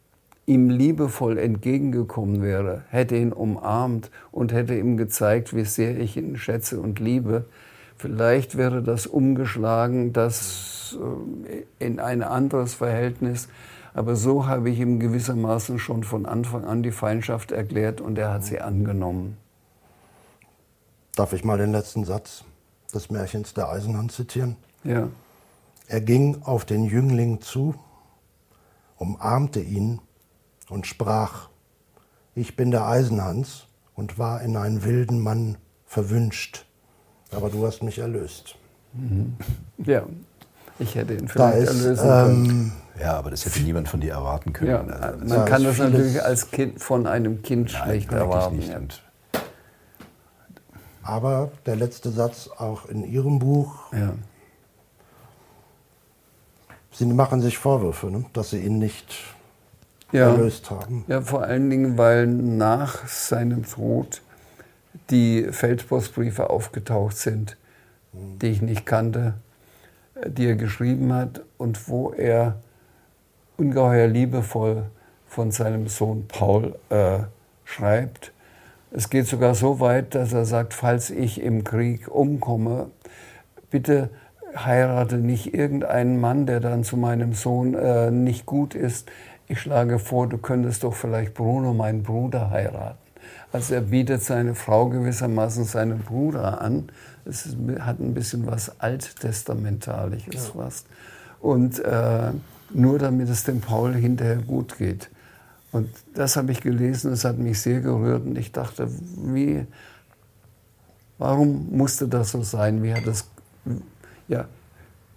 ihm 0.46 0.70
liebevoll 0.70 1.38
entgegengekommen 1.38 2.42
wäre, 2.42 2.84
hätte 2.90 3.16
ihn 3.16 3.32
umarmt 3.32 4.12
und 4.32 4.52
hätte 4.52 4.76
ihm 4.76 4.98
gezeigt, 4.98 5.56
wie 5.56 5.66
sehr 5.66 5.98
ich 5.98 6.18
ihn 6.18 6.38
schätze 6.38 6.80
und 6.80 7.00
liebe, 7.00 7.46
vielleicht 7.98 8.58
wäre 8.58 8.82
das 8.82 9.08
umgeschlagen, 9.08 10.12
das 10.12 10.98
äh, 11.00 11.86
in 11.86 12.00
ein 12.00 12.24
anderes 12.24 12.74
Verhältnis. 12.74 13.48
Aber 13.94 14.16
so 14.16 14.48
habe 14.48 14.70
ich 14.70 14.80
ihm 14.80 15.00
gewissermaßen 15.00 15.80
schon 15.80 16.04
von 16.04 16.26
Anfang 16.26 16.66
an 16.66 16.84
die 16.84 16.92
Feindschaft 16.92 17.52
erklärt 17.52 18.02
und 18.02 18.18
er 18.18 18.34
hat 18.34 18.44
sie 18.44 18.60
angenommen. 18.60 19.38
Darf 21.16 21.32
ich 21.32 21.44
mal 21.44 21.60
den 21.60 21.72
letzten 21.72 22.04
Satz 22.04 22.44
des 22.94 23.10
Märchens 23.10 23.54
der 23.54 23.70
Eisenhand 23.70 24.12
zitieren. 24.12 24.56
Ja. 24.84 25.08
Er 25.88 26.02
ging 26.02 26.42
auf 26.44 26.66
den 26.66 26.86
Jüngling 26.86 27.42
zu, 27.42 27.76
umarmte 28.98 29.60
ihn 29.60 30.00
und 30.70 30.88
sprach, 30.88 31.50
ich 32.36 32.56
bin 32.56 32.72
der 32.72 32.88
Eisenhans 32.88 33.66
und 33.96 34.18
war 34.18 34.42
in 34.42 34.56
einen 34.58 34.84
wilden 34.84 35.20
Mann 35.20 35.58
verwünscht, 35.86 36.66
aber 37.32 37.50
du 37.50 37.66
hast 37.66 37.84
mich 37.84 38.00
erlöst. 38.00 38.56
Ja, 39.86 40.04
ich 40.80 40.96
hätte 40.96 41.16
ihn 41.16 41.28
vielleicht 41.28 41.58
ist, 41.68 41.82
erlösen 41.84 42.08
können. 42.08 42.46
ähm, 42.50 42.72
Ja, 43.02 43.14
aber 43.18 43.32
das 43.32 43.46
hätte 43.46 43.60
niemand 43.62 43.90
von 43.90 44.00
dir 44.00 44.14
erwarten 44.14 44.54
können. 44.54 44.70
Ja, 44.70 44.82
Also, 44.82 45.26
man 45.36 45.46
kann 45.46 45.64
das 45.64 45.76
vieles- 45.76 45.92
natürlich 45.92 46.24
als 46.24 46.52
Kind 46.52 46.80
von 46.82 47.06
einem 47.08 47.42
Kind 47.42 47.74
nein, 47.74 47.84
schlecht 47.84 48.12
erwarten. 48.14 48.56
nicht. 48.58 48.74
Und 48.74 49.03
aber 51.04 51.52
der 51.66 51.76
letzte 51.76 52.10
Satz 52.12 52.50
auch 52.58 52.86
in 52.88 53.04
Ihrem 53.04 53.40
Buch, 53.40 53.92
Ja. 53.94 54.14
Sie 56.96 57.06
machen 57.08 57.42
sich 57.42 57.58
Vorwürfe, 57.58 58.08
ne? 58.12 58.26
dass 58.34 58.52
Sie 58.52 58.60
ihn 58.60 58.78
nicht 58.78 59.16
Ja. 60.12 60.30
erlöst 60.30 60.70
haben. 60.70 61.04
ja, 61.08 61.22
vor 61.22 61.42
allen 61.44 61.70
Dingen, 61.70 61.98
weil 61.98 62.28
nach 62.28 63.08
seinem 63.08 63.66
Tod 63.66 64.22
die 65.10 65.48
Feldpostbriefe 65.52 66.52
aufgetaucht 66.52 67.18
sind, 67.18 67.58
die 68.14 68.48
ich 68.48 68.62
nicht 68.62 68.86
kannte, 68.86 69.34
die 70.28 70.46
er 70.46 70.56
geschrieben 70.56 71.12
hat 71.14 71.42
und 71.58 71.90
wo 71.90 72.12
er 72.12 72.58
ungeheuer 73.58 74.08
liebevoll 74.08 74.84
von 75.28 75.50
seinem 75.50 75.88
Sohn 75.88 76.28
Paul 76.28 76.76
äh, 76.90 77.22
schreibt. 77.66 78.32
Es 78.96 79.10
geht 79.10 79.28
sogar 79.28 79.56
so 79.56 79.80
weit, 79.80 80.14
dass 80.14 80.34
er 80.34 80.46
sagt, 80.46 80.76
falls 80.76 81.10
ich 81.10 81.42
im 81.42 81.64
Krieg 81.64 82.08
umkomme, 82.08 82.92
bitte 83.72 84.12
heirate 84.56 85.18
nicht 85.18 85.56
irgendeinen 85.56 86.22
Mann, 86.22 86.46
der 86.46 86.60
dann 86.60 86.84
zu 86.84 86.96
meinem 86.96 87.34
Sohn 87.34 87.74
äh, 87.74 88.12
nicht 88.12 88.46
gut 88.46 88.76
ist. 88.76 89.10
Ich 89.48 89.60
schlage 89.60 89.98
vor, 89.98 90.30
du 90.30 90.38
könntest 90.38 90.84
doch 90.84 90.94
vielleicht 90.94 91.34
Bruno, 91.34 91.74
meinen 91.74 92.04
Bruder, 92.04 92.52
heiraten. 92.52 93.00
Also 93.52 93.74
er 93.74 93.82
bietet 93.82 94.22
seine 94.22 94.54
Frau 94.54 94.90
gewissermaßen 94.90 95.64
seinem 95.66 96.00
Bruder 96.00 96.62
an. 96.62 96.92
Es 97.26 97.56
hat 97.80 98.00
ein 98.00 98.14
bisschen 98.14 98.46
was 98.46 98.80
Alttestamentaliches 98.80 100.50
fast. 100.50 100.86
Und 101.40 101.80
äh, 101.80 102.32
nur 102.72 103.00
damit 103.00 103.28
es 103.30 103.44
dem 103.44 103.60
Paul 103.60 103.96
hinterher 103.96 104.38
gut 104.38 104.78
geht. 104.78 105.10
Und 105.74 105.90
das 106.14 106.38
habe 106.38 106.52
ich 106.52 106.62
gelesen, 106.62 107.12
es 107.12 107.26
hat 107.26 107.40
mich 107.40 107.60
sehr 107.60 107.82
gerührt 107.82 108.26
und 108.26 108.38
ich 108.38 108.52
dachte, 108.52 108.88
wie, 109.18 109.66
warum 111.18 111.76
musste 111.76 112.08
das 112.08 112.32
so 112.32 112.44
sein? 112.44 112.84
Wie 112.84 112.94
hat 112.94 113.08
das, 113.08 113.28
ja, 114.28 114.46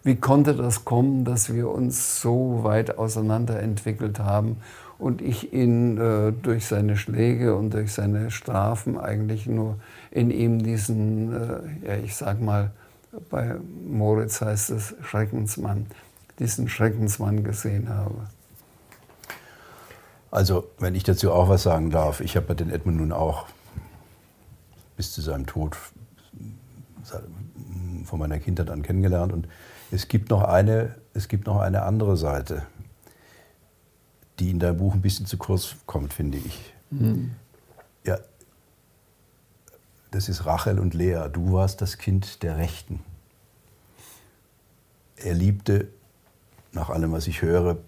wie 0.03 0.17
konnte 0.17 0.55
das 0.55 0.87
kommen, 0.87 1.27
dass 1.27 1.53
wir 1.53 1.69
uns 1.69 2.23
so 2.23 2.61
weit 2.63 2.97
auseinanderentwickelt 2.97 4.19
haben 4.19 4.57
und 4.99 5.21
ich 5.21 5.53
ihn 5.53 5.99
äh, 5.99 6.33
durch 6.33 6.65
seine 6.65 6.97
Schläge 6.97 7.55
und 7.55 7.75
durch 7.75 7.93
seine 7.93 8.31
Strafen 8.31 8.99
eigentlich 8.99 9.47
nur 9.47 9.79
in 10.11 10.31
ihm 10.31 10.63
diesen, 10.63 11.35
äh, 11.35 11.87
ja, 11.87 11.97
ich 12.03 12.17
sag 12.17 12.41
mal, 12.41 12.71
bei 13.29 13.57
Moritz 13.87 14.41
heißt 14.41 14.71
es 14.71 14.95
Schreckensmann, 15.03 15.85
diesen 16.39 16.67
Schreckensmann 16.71 17.45
gesehen 17.45 17.91
habe. 17.91 18.29
Also, 20.37 20.69
wenn 20.79 20.95
ich 20.95 21.03
dazu 21.03 21.33
auch 21.33 21.49
was 21.49 21.63
sagen 21.63 21.89
darf, 21.89 22.21
ich 22.21 22.37
habe 22.37 22.55
den 22.55 22.69
Edmund 22.69 22.99
nun 22.99 23.11
auch 23.11 23.47
bis 24.99 25.13
zu 25.13 25.23
seinem 25.23 25.47
Tod 25.47 25.79
von 28.05 28.19
meiner 28.19 28.39
Kindheit 28.39 28.69
an 28.69 28.83
kennengelernt. 28.83 29.33
Und 29.33 29.49
es 29.91 30.09
gibt 30.09 30.29
noch 30.29 30.43
eine, 30.43 30.95
es 31.15 31.29
gibt 31.29 31.47
noch 31.47 31.59
eine 31.59 31.85
andere 31.85 32.19
Seite, 32.19 32.67
die 34.39 34.51
in 34.51 34.59
deinem 34.59 34.77
Buch 34.77 34.93
ein 34.93 35.01
bisschen 35.01 35.25
zu 35.25 35.39
kurz 35.39 35.77
kommt, 35.87 36.13
finde 36.13 36.37
ich. 36.37 36.75
Ja, 38.05 38.19
das 40.11 40.29
ist 40.29 40.45
Rachel 40.45 40.79
und 40.79 40.93
Lea. 40.93 41.31
Du 41.33 41.55
warst 41.55 41.81
das 41.81 41.97
Kind 41.97 42.43
der 42.43 42.59
Rechten. 42.59 43.01
Er 45.17 45.33
liebte, 45.33 45.89
nach 46.73 46.91
allem, 46.91 47.13
was 47.13 47.27
ich 47.27 47.41
höre, 47.41 47.79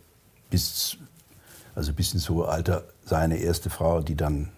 bis, 0.48 0.96
also 1.78 1.92
bis 1.92 2.12
ins 2.12 2.28
hohe 2.28 2.48
Alter 2.48 2.82
seine 3.04 3.36
erste 3.36 3.70
Frau, 3.70 4.00
die 4.00 4.16
dann 4.16 4.48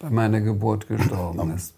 Bei 0.00 0.10
meiner 0.10 0.40
Geburt 0.40 0.88
gestorben 0.88 1.38
am, 1.38 1.54
ist. 1.54 1.74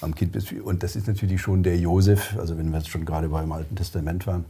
am 0.00 0.14
Kind 0.14 0.36
ist. 0.36 0.52
Und 0.52 0.84
das 0.84 0.94
ist 0.94 1.08
natürlich 1.08 1.42
schon 1.42 1.64
der 1.64 1.76
Josef, 1.76 2.36
also 2.38 2.56
wenn 2.56 2.70
wir 2.70 2.78
jetzt 2.78 2.88
schon 2.88 3.04
gerade 3.04 3.28
beim 3.28 3.50
Alten 3.50 3.74
Testament 3.74 4.24
waren, 4.28 4.44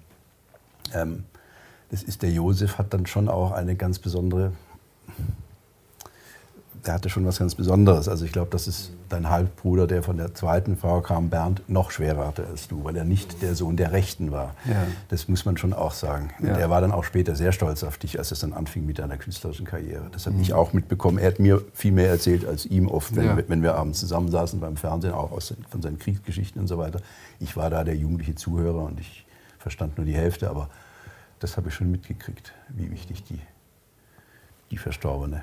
ähm, 0.93 1.25
das 1.91 2.03
ist 2.03 2.21
der 2.21 2.31
Josef, 2.31 2.77
hat 2.77 2.93
dann 2.93 3.07
schon 3.07 3.31
auch 3.31 3.53
eine 3.53 3.77
ganz 3.77 3.99
besondere, 3.99 4.53
der 6.85 6.95
hatte 6.95 7.09
schon 7.09 7.25
was 7.27 7.39
ganz 7.39 7.55
Besonderes. 7.55 8.09
Also 8.09 8.25
ich 8.25 8.33
glaube, 8.33 8.51
dass 8.51 8.67
es 8.67 8.91
dein 9.09 9.31
Halbbruder, 9.31 9.87
der 9.87 10.03
von 10.03 10.17
der 10.17 10.35
zweiten 10.35 10.77
Frau 10.77 11.01
kam, 11.01 11.31
Bernd, 11.31 11.63
noch 11.69 11.91
schwerer 11.91 12.27
hatte 12.27 12.47
als 12.47 12.69
du, 12.69 12.83
weil 12.85 12.97
er 12.97 13.05
nicht 13.05 13.41
der 13.43 13.55
Sohn 13.55 13.77
der 13.77 13.93
Rechten 13.93 14.33
war. 14.33 14.55
Ja. 14.65 14.87
Das 15.09 15.29
muss 15.29 15.45
man 15.45 15.57
schon 15.57 15.73
auch 15.73 15.93
sagen. 15.93 16.31
Und 16.41 16.49
Ja. 16.49 16.57
er 16.57 16.71
war 16.71 16.81
dann 16.81 16.93
auch 16.93 17.05
später 17.05 17.35
sehr 17.37 17.53
stolz 17.53 17.85
auf 17.85 17.99
dich, 17.99 18.19
als 18.19 18.33
es 18.33 18.41
dann 18.41 18.53
anfing 18.53 18.85
mit 18.85 18.99
deiner 18.99 19.17
künstlerischen 19.17 19.65
Karriere. 19.67 20.07
Das 20.13 20.27
habe 20.27 20.37
Mhm. 20.37 20.43
ich 20.43 20.55
auch 20.55 20.73
mitbekommen. 20.73 21.19
Er 21.19 21.29
hat 21.29 21.39
mir 21.39 21.63
viel 21.73 21.93
mehr 21.93 22.09
erzählt 22.11 22.45
als 22.45 22.67
ihm 22.67 22.89
oft, 22.89 23.15
wenn, 23.17 23.25
Ja. 23.27 23.37
wir, 23.37 23.49
wenn 23.49 23.63
wir 23.63 23.77
abends 23.77 24.01
zusammensaßen 24.01 24.59
beim 24.61 24.77
Fernsehen, 24.77 25.13
auch 25.13 25.33
aus, 25.33 25.55
von 25.71 25.83
seinen 25.83 25.99
Kriegsgeschichten 25.99 26.61
und 26.61 26.67
so 26.69 26.79
weiter. 26.79 27.01
Ich 27.41 27.57
war 27.57 27.71
da 27.71 27.85
der 27.85 27.97
jugendliche 27.97 28.35
Zuhörer 28.35 28.83
und 28.85 28.99
ich 29.01 29.25
verstand 29.59 29.97
nur 29.99 30.07
die 30.07 30.15
Hälfte, 30.15 30.51
aber 30.51 30.69
das 31.41 31.57
habe 31.57 31.69
ich 31.69 31.75
schon 31.75 31.91
mitgekriegt, 31.91 32.53
wie 32.69 32.91
wichtig 32.91 33.23
die, 33.25 33.41
die 34.71 34.79
verstorbene 34.79 35.43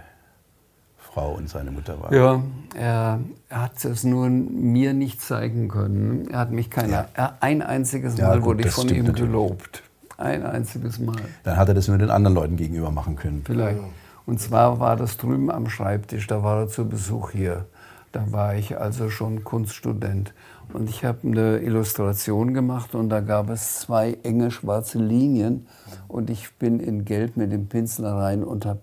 Frau 1.14 1.34
und 1.34 1.50
seine 1.50 1.72
Mutter 1.72 2.02
waren. 2.02 2.14
Ja, 2.14 2.42
er, 2.76 3.20
er 3.50 3.62
hat 3.62 3.86
es 3.86 4.04
nur 4.04 4.30
mir 4.30 4.94
nicht 4.94 5.22
zeigen 5.22 5.68
können. 5.68 6.28
Er 6.30 6.40
hat 6.40 6.52
mich 6.52 6.70
kein, 6.70 6.90
Ja. 6.90 7.08
er, 7.14 7.38
ein 7.42 7.62
einziges 7.62 8.18
Ja, 8.18 8.30
Mal 8.30 8.40
gut, 8.40 8.46
wurde 8.46 8.68
ich 8.68 8.74
von 8.74 8.90
ihm 8.90 9.14
gelobt. 9.14 9.84
Ein 10.18 10.44
einziges 10.44 11.00
Mal. 11.00 11.16
Dann 11.44 11.58
hat 11.58 11.68
er 11.68 11.74
das 11.76 11.88
nur 11.88 11.98
den 11.98 12.10
anderen 12.10 12.36
Leuten 12.36 12.56
gegenüber 12.56 12.92
machen 12.92 13.16
können. 13.16 13.42
Vielleicht. 13.46 13.80
Und 14.26 14.40
zwar 14.40 14.80
war 14.80 14.96
das 14.96 15.18
drüben 15.18 15.52
am 15.52 15.70
Schreibtisch, 15.70 16.28
da 16.28 16.44
war 16.44 16.62
er 16.62 16.68
zu 16.68 16.88
Besuch 16.88 17.32
hier. 17.32 17.66
Da 18.12 18.32
war 18.32 18.56
ich 18.56 18.78
also 18.80 19.10
schon 19.10 19.44
Kunststudent. 19.44 20.34
Und 20.72 20.90
ich 20.90 21.04
habe 21.04 21.28
eine 21.28 21.58
Illustration 21.60 22.54
gemacht 22.54 22.96
und 22.96 23.10
da 23.10 23.20
gab 23.20 23.50
es 23.50 23.80
zwei 23.82 24.18
enge 24.24 24.50
schwarze 24.50 24.98
Linien. 25.00 25.68
Und 26.08 26.30
ich 26.30 26.54
bin 26.58 26.80
in 26.80 27.06
Gelb 27.06 27.38
mit 27.38 27.52
dem 27.52 27.68
Pinsel 27.68 28.06
rein 28.06 28.44
und 28.44 28.66
habe 28.66 28.80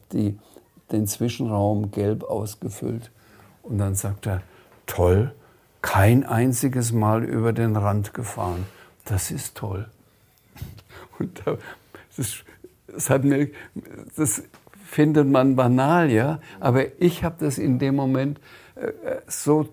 den 0.93 1.07
Zwischenraum 1.07 1.91
gelb 1.91 2.25
ausgefüllt. 2.25 3.11
Und 3.63 3.79
dann 3.79 3.95
sagt 3.95 4.27
er, 4.27 4.43
toll, 4.87 5.33
kein 5.83 6.25
einziges 6.25 6.93
Mal 6.93 7.25
über 7.25 7.53
den 7.53 7.77
Rand 7.77 8.15
gefahren. 8.15 8.67
Das 9.05 9.31
ist 9.31 9.57
toll. 9.57 9.89
Und 11.19 11.43
da, 11.45 11.57
das, 12.17 12.45
das, 12.87 13.11
hat 13.11 13.25
mir, 13.25 13.49
das 14.17 14.43
findet 14.85 15.29
man 15.29 15.57
banal, 15.57 16.11
ja, 16.11 16.41
aber 16.59 17.01
ich 17.01 17.23
habe 17.23 17.37
das 17.39 17.59
in 17.59 17.79
dem 17.79 17.95
Moment 17.95 18.41
äh, 18.75 18.93
so 19.27 19.69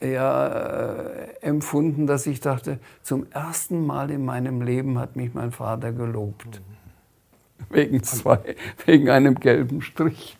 äh, 0.00 0.12
ja, 0.12 0.46
äh, 0.48 1.28
empfunden, 1.42 2.06
dass 2.06 2.26
ich 2.26 2.40
dachte, 2.40 2.78
zum 3.02 3.26
ersten 3.30 3.84
Mal 3.84 4.10
in 4.10 4.24
meinem 4.24 4.62
Leben 4.62 4.98
hat 4.98 5.16
mich 5.16 5.34
mein 5.34 5.52
Vater 5.52 5.92
gelobt. 5.92 6.60
Wegen 7.70 8.02
zwei, 8.02 8.56
wegen 8.86 9.10
einem 9.10 9.34
gelben 9.34 9.82
Strich. 9.82 10.37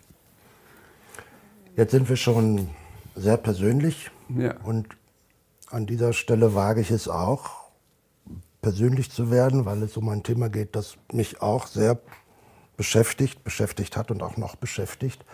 Jetzt 1.79 1.93
sind 1.93 2.09
wir 2.09 2.17
schon 2.17 2.71
sehr 3.15 3.37
persönlich 3.37 4.11
Ja. 4.29 4.57
und 4.65 4.89
an 5.71 5.87
dieser 5.87 6.13
Stelle 6.13 6.57
wage 6.57 6.81
ich 6.81 6.91
es 6.91 7.07
auch, 7.07 7.51
persönlich 8.61 9.13
zu 9.13 9.31
werden, 9.31 9.65
weil 9.65 9.85
es 9.85 9.97
um 9.97 10.09
ein 10.09 10.25
Thema 10.25 10.49
geht, 10.49 10.75
das 10.75 10.97
mich 11.13 11.41
auch 11.41 11.69
sehr 11.69 12.01
beschäftigt, 12.77 13.45
beschäftigt 13.45 13.97
hat 13.97 14.11
und 14.11 14.25
auch 14.25 14.37
noch 14.37 14.57
beschäftigt. 14.57 15.25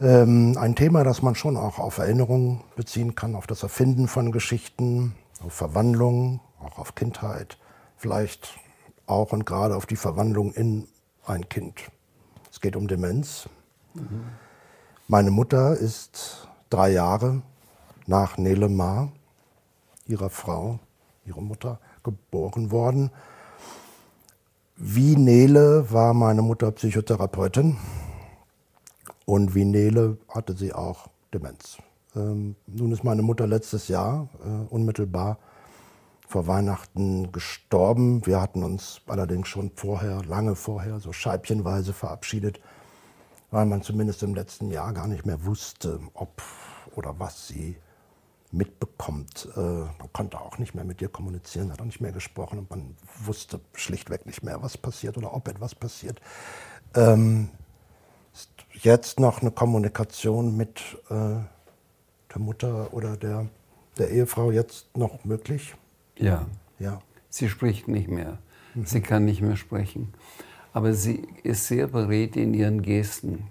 Ähm, 0.00 0.56
ein 0.60 0.76
Thema, 0.76 1.02
das 1.02 1.22
man 1.22 1.34
schon 1.34 1.56
auch 1.56 1.80
auf 1.80 1.98
Erinnerungen 1.98 2.62
beziehen 2.76 3.16
kann, 3.16 3.34
auf 3.34 3.48
das 3.48 3.64
Erfinden 3.64 4.06
von 4.06 4.30
Geschichten, 4.30 5.16
auf 5.44 5.54
Verwandlung, 5.54 6.38
auch 6.60 6.78
auf 6.78 6.94
Kindheit, 6.94 7.58
vielleicht 7.96 8.60
auch 9.06 9.32
und 9.32 9.44
gerade 9.44 9.74
auf 9.74 9.86
die 9.86 9.96
Verwandlung 9.96 10.52
in 10.52 10.86
ein 11.26 11.48
Kind. 11.48 11.90
Es 12.48 12.60
geht 12.60 12.76
um 12.76 12.86
Demenz. 12.86 13.48
Meine 15.12 15.30
Mutter 15.30 15.76
ist 15.76 16.48
drei 16.70 16.92
Jahre 16.92 17.42
nach 18.06 18.38
Nele 18.38 18.70
Maar, 18.70 19.12
ihrer 20.06 20.30
Frau, 20.30 20.78
ihre 21.26 21.42
Mutter, 21.42 21.80
geboren 22.02 22.70
worden. 22.70 23.10
Wie 24.76 25.14
Nele 25.16 25.92
war 25.92 26.14
meine 26.14 26.40
Mutter 26.40 26.70
Psychotherapeutin 26.70 27.76
und 29.26 29.54
wie 29.54 29.66
Nele 29.66 30.16
hatte 30.30 30.54
sie 30.54 30.72
auch 30.72 31.08
Demenz. 31.34 31.76
Ähm, 32.16 32.56
nun 32.66 32.90
ist 32.90 33.04
meine 33.04 33.20
Mutter 33.20 33.46
letztes 33.46 33.88
Jahr 33.88 34.30
äh, 34.42 34.72
unmittelbar 34.72 35.36
vor 36.26 36.46
Weihnachten 36.46 37.32
gestorben. 37.32 38.24
Wir 38.24 38.40
hatten 38.40 38.62
uns 38.62 39.02
allerdings 39.06 39.48
schon 39.48 39.72
vorher, 39.74 40.24
lange 40.24 40.54
vorher, 40.54 41.00
so 41.00 41.12
scheibchenweise 41.12 41.92
verabschiedet, 41.92 42.60
weil 43.52 43.66
man 43.66 43.82
zumindest 43.82 44.22
im 44.24 44.34
letzten 44.34 44.70
Jahr 44.70 44.92
gar 44.92 45.06
nicht 45.06 45.24
mehr 45.24 45.44
wusste, 45.44 46.00
ob 46.14 46.42
oder 46.96 47.20
was 47.20 47.46
sie 47.46 47.76
mitbekommt. 48.50 49.48
Äh, 49.56 49.60
man 49.60 50.12
konnte 50.12 50.40
auch 50.40 50.58
nicht 50.58 50.74
mehr 50.74 50.84
mit 50.84 51.00
ihr 51.00 51.08
kommunizieren, 51.08 51.70
hat 51.70 51.80
auch 51.80 51.86
nicht 51.86 52.00
mehr 52.00 52.12
gesprochen 52.12 52.58
und 52.58 52.70
man 52.70 52.96
wusste 53.24 53.60
schlichtweg 53.74 54.26
nicht 54.26 54.42
mehr, 54.42 54.62
was 54.62 54.76
passiert 54.76 55.16
oder 55.16 55.34
ob 55.34 55.48
etwas 55.48 55.74
passiert. 55.74 56.20
Ähm, 56.94 57.50
ist 58.32 58.50
jetzt 58.72 59.20
noch 59.20 59.42
eine 59.42 59.50
Kommunikation 59.50 60.56
mit 60.56 60.80
äh, 61.08 61.14
der 61.14 62.38
Mutter 62.38 62.92
oder 62.92 63.16
der, 63.16 63.48
der 63.98 64.10
Ehefrau 64.10 64.50
jetzt 64.50 64.96
noch 64.96 65.24
möglich? 65.24 65.74
Ja. 66.16 66.46
Ja. 66.78 67.00
Sie 67.28 67.48
spricht 67.48 67.88
nicht 67.88 68.08
mehr. 68.08 68.38
Mhm. 68.74 68.86
Sie 68.86 69.00
kann 69.00 69.24
nicht 69.24 69.42
mehr 69.42 69.56
sprechen. 69.56 70.14
Aber 70.72 70.92
sie 70.94 71.22
ist 71.42 71.66
sehr 71.66 71.86
beredt 71.86 72.36
in 72.36 72.54
ihren 72.54 72.82
Gesten 72.82 73.44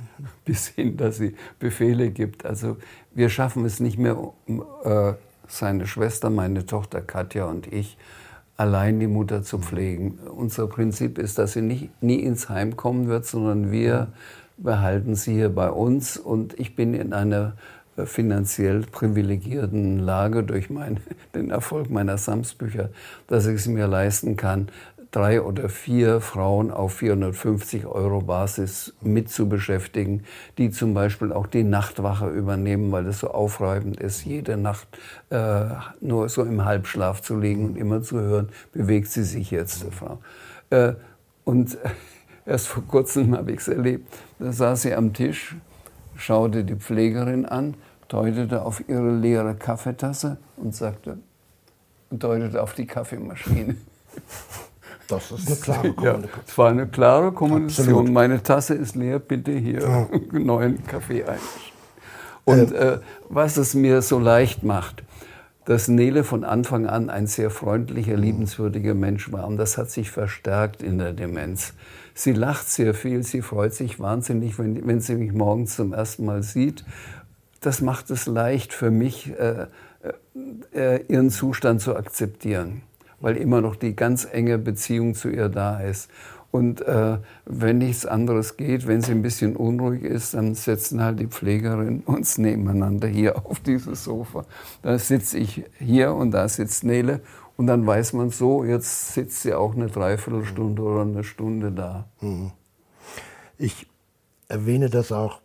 bis 0.44 0.68
hin, 0.68 0.96
dass 0.96 1.18
sie 1.18 1.34
Befehle 1.58 2.10
gibt. 2.10 2.46
Also 2.46 2.76
wir 3.12 3.28
schaffen 3.28 3.64
es 3.64 3.80
nicht 3.80 3.98
mehr, 3.98 4.16
äh, 4.84 5.12
seine 5.48 5.86
Schwester, 5.86 6.30
meine 6.30 6.64
Tochter 6.64 7.02
Katja 7.02 7.44
und 7.44 7.70
ich, 7.72 7.98
allein 8.56 9.00
die 9.00 9.06
Mutter 9.06 9.42
zu 9.42 9.58
pflegen. 9.58 10.18
Unser 10.34 10.66
Prinzip 10.66 11.18
ist, 11.18 11.38
dass 11.38 11.52
sie 11.52 11.62
nicht, 11.62 11.90
nie 12.02 12.20
ins 12.20 12.48
Heim 12.48 12.76
kommen 12.76 13.08
wird, 13.08 13.26
sondern 13.26 13.70
wir 13.70 14.12
behalten 14.56 15.14
sie 15.14 15.34
hier 15.34 15.50
bei 15.50 15.70
uns. 15.70 16.16
Und 16.16 16.58
ich 16.58 16.76
bin 16.76 16.94
in 16.94 17.12
einer 17.12 17.54
äh, 17.96 18.06
finanziell 18.06 18.82
privilegierten 18.82 19.98
Lage 19.98 20.42
durch 20.42 20.70
mein, 20.70 21.00
den 21.34 21.50
Erfolg 21.50 21.90
meiner 21.90 22.18
Samsbücher, 22.18 22.90
dass 23.26 23.46
ich 23.46 23.56
es 23.56 23.66
mir 23.66 23.86
leisten 23.86 24.36
kann, 24.36 24.68
drei 25.12 25.42
oder 25.42 25.68
vier 25.68 26.20
Frauen 26.20 26.70
auf 26.70 26.94
450 26.94 27.86
Euro 27.86 28.22
Basis 28.22 28.94
mit 29.02 29.30
zu 29.30 29.48
beschäftigen, 29.48 30.24
die 30.56 30.70
zum 30.70 30.94
Beispiel 30.94 31.32
auch 31.32 31.46
die 31.46 31.62
Nachtwache 31.62 32.28
übernehmen, 32.28 32.90
weil 32.90 33.06
es 33.06 33.20
so 33.20 33.30
aufreibend 33.30 34.00
ist, 34.00 34.24
jede 34.24 34.56
Nacht 34.56 34.88
äh, 35.30 35.66
nur 36.00 36.28
so 36.30 36.42
im 36.42 36.64
Halbschlaf 36.64 37.20
zu 37.20 37.38
liegen 37.38 37.66
und 37.66 37.76
immer 37.76 38.02
zu 38.02 38.18
hören, 38.18 38.48
bewegt 38.72 39.08
sie 39.08 39.22
sich 39.22 39.50
jetzt, 39.50 39.84
Frau. 39.92 40.18
Äh, 40.70 40.94
und 41.44 41.76
erst 42.46 42.68
vor 42.68 42.82
kurzem 42.88 43.36
habe 43.36 43.52
ich 43.52 43.60
es 43.60 43.68
erlebt, 43.68 44.12
da 44.38 44.50
saß 44.50 44.82
sie 44.82 44.94
am 44.94 45.12
Tisch, 45.12 45.56
schaute 46.16 46.64
die 46.64 46.76
Pflegerin 46.76 47.44
an, 47.44 47.74
deutete 48.08 48.62
auf 48.62 48.82
ihre 48.88 49.14
leere 49.14 49.54
Kaffeetasse 49.56 50.38
und 50.56 50.74
sagte, 50.74 51.18
deutete 52.10 52.62
auf 52.62 52.72
die 52.72 52.86
Kaffeemaschine. 52.86 53.76
Das 55.08 55.30
ist 55.30 55.48
eine 55.48 55.56
klare 55.56 55.92
Kommunikation. 55.92 56.22
Ja, 56.22 56.42
es 56.46 56.58
war 56.58 56.70
eine 56.70 56.86
klare 56.86 57.32
Kommunikation. 57.32 57.88
Absolut. 57.88 58.12
Meine 58.12 58.42
Tasse 58.42 58.74
ist 58.74 58.96
leer, 58.96 59.18
bitte 59.18 59.52
hier 59.52 59.80
ja. 59.80 60.08
neuen 60.38 60.84
Kaffee 60.86 61.24
ein. 61.24 61.38
Und 62.44 62.72
äh, 62.72 62.98
was 63.28 63.56
es 63.56 63.74
mir 63.74 64.02
so 64.02 64.18
leicht 64.18 64.62
macht, 64.62 65.04
dass 65.64 65.86
Nele 65.86 66.24
von 66.24 66.44
Anfang 66.44 66.86
an 66.86 67.08
ein 67.08 67.28
sehr 67.28 67.50
freundlicher, 67.50 68.16
liebenswürdiger 68.16 68.94
Mensch 68.94 69.30
war. 69.30 69.46
Und 69.46 69.58
das 69.58 69.78
hat 69.78 69.90
sich 69.90 70.10
verstärkt 70.10 70.82
in 70.82 70.98
der 70.98 71.12
Demenz. 71.12 71.74
Sie 72.14 72.32
lacht 72.32 72.68
sehr 72.68 72.94
viel, 72.94 73.22
sie 73.22 73.42
freut 73.42 73.72
sich 73.72 74.00
wahnsinnig, 74.00 74.58
wenn, 74.58 74.86
wenn 74.86 75.00
sie 75.00 75.14
mich 75.14 75.32
morgens 75.32 75.76
zum 75.76 75.92
ersten 75.92 76.24
Mal 76.24 76.42
sieht. 76.42 76.84
Das 77.60 77.80
macht 77.80 78.10
es 78.10 78.26
leicht 78.26 78.72
für 78.72 78.90
mich, 78.90 79.30
äh, 79.38 79.66
äh, 80.74 80.96
äh 80.96 81.04
ihren 81.06 81.30
Zustand 81.30 81.80
zu 81.80 81.94
akzeptieren 81.96 82.82
weil 83.22 83.36
immer 83.38 83.62
noch 83.62 83.76
die 83.76 83.96
ganz 83.96 84.28
enge 84.30 84.58
Beziehung 84.58 85.14
zu 85.14 85.30
ihr 85.30 85.48
da 85.48 85.80
ist. 85.80 86.10
Und 86.50 86.82
äh, 86.82 87.16
wenn 87.46 87.78
nichts 87.78 88.04
anderes 88.04 88.58
geht, 88.58 88.86
wenn 88.86 89.00
sie 89.00 89.12
ein 89.12 89.22
bisschen 89.22 89.56
unruhig 89.56 90.02
ist, 90.02 90.34
dann 90.34 90.54
setzen 90.54 91.02
halt 91.02 91.18
die 91.18 91.26
Pflegerin 91.26 92.00
uns 92.06 92.36
nebeneinander 92.36 93.08
hier 93.08 93.46
auf 93.46 93.60
dieses 93.60 94.04
Sofa. 94.04 94.44
Da 94.82 94.98
sitze 94.98 95.38
ich 95.38 95.64
hier 95.78 96.12
und 96.12 96.32
da 96.32 96.46
sitzt 96.48 96.84
Nele. 96.84 97.20
Und 97.56 97.68
dann 97.68 97.86
weiß 97.86 98.12
man 98.14 98.30
so, 98.30 98.64
jetzt 98.64 99.14
sitzt 99.14 99.42
sie 99.42 99.54
auch 99.54 99.74
eine 99.74 99.86
Dreiviertelstunde 99.86 100.82
oder 100.82 101.02
eine 101.02 101.24
Stunde 101.24 101.72
da. 101.72 102.06
Mhm. 102.20 102.52
Ich 103.56 103.86
erwähne 104.48 104.90
das 104.90 105.12
auch 105.12 105.40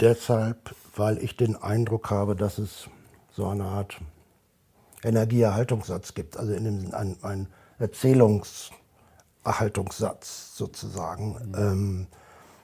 deshalb, 0.00 0.74
weil 0.96 1.18
ich 1.18 1.36
den 1.36 1.56
Eindruck 1.56 2.10
habe, 2.10 2.36
dass 2.36 2.58
es 2.58 2.88
so 3.32 3.46
eine 3.46 3.64
Art 3.64 4.00
Energieerhaltungssatz 5.04 6.14
gibt, 6.14 6.36
also 6.36 6.52
in 6.52 6.64
dem 6.64 6.92
ein, 6.94 7.16
ein 7.22 7.46
Erzählungserhaltungssatz 7.78 10.56
sozusagen. 10.56 11.30
Mhm. 11.30 11.54
Ähm, 11.56 12.06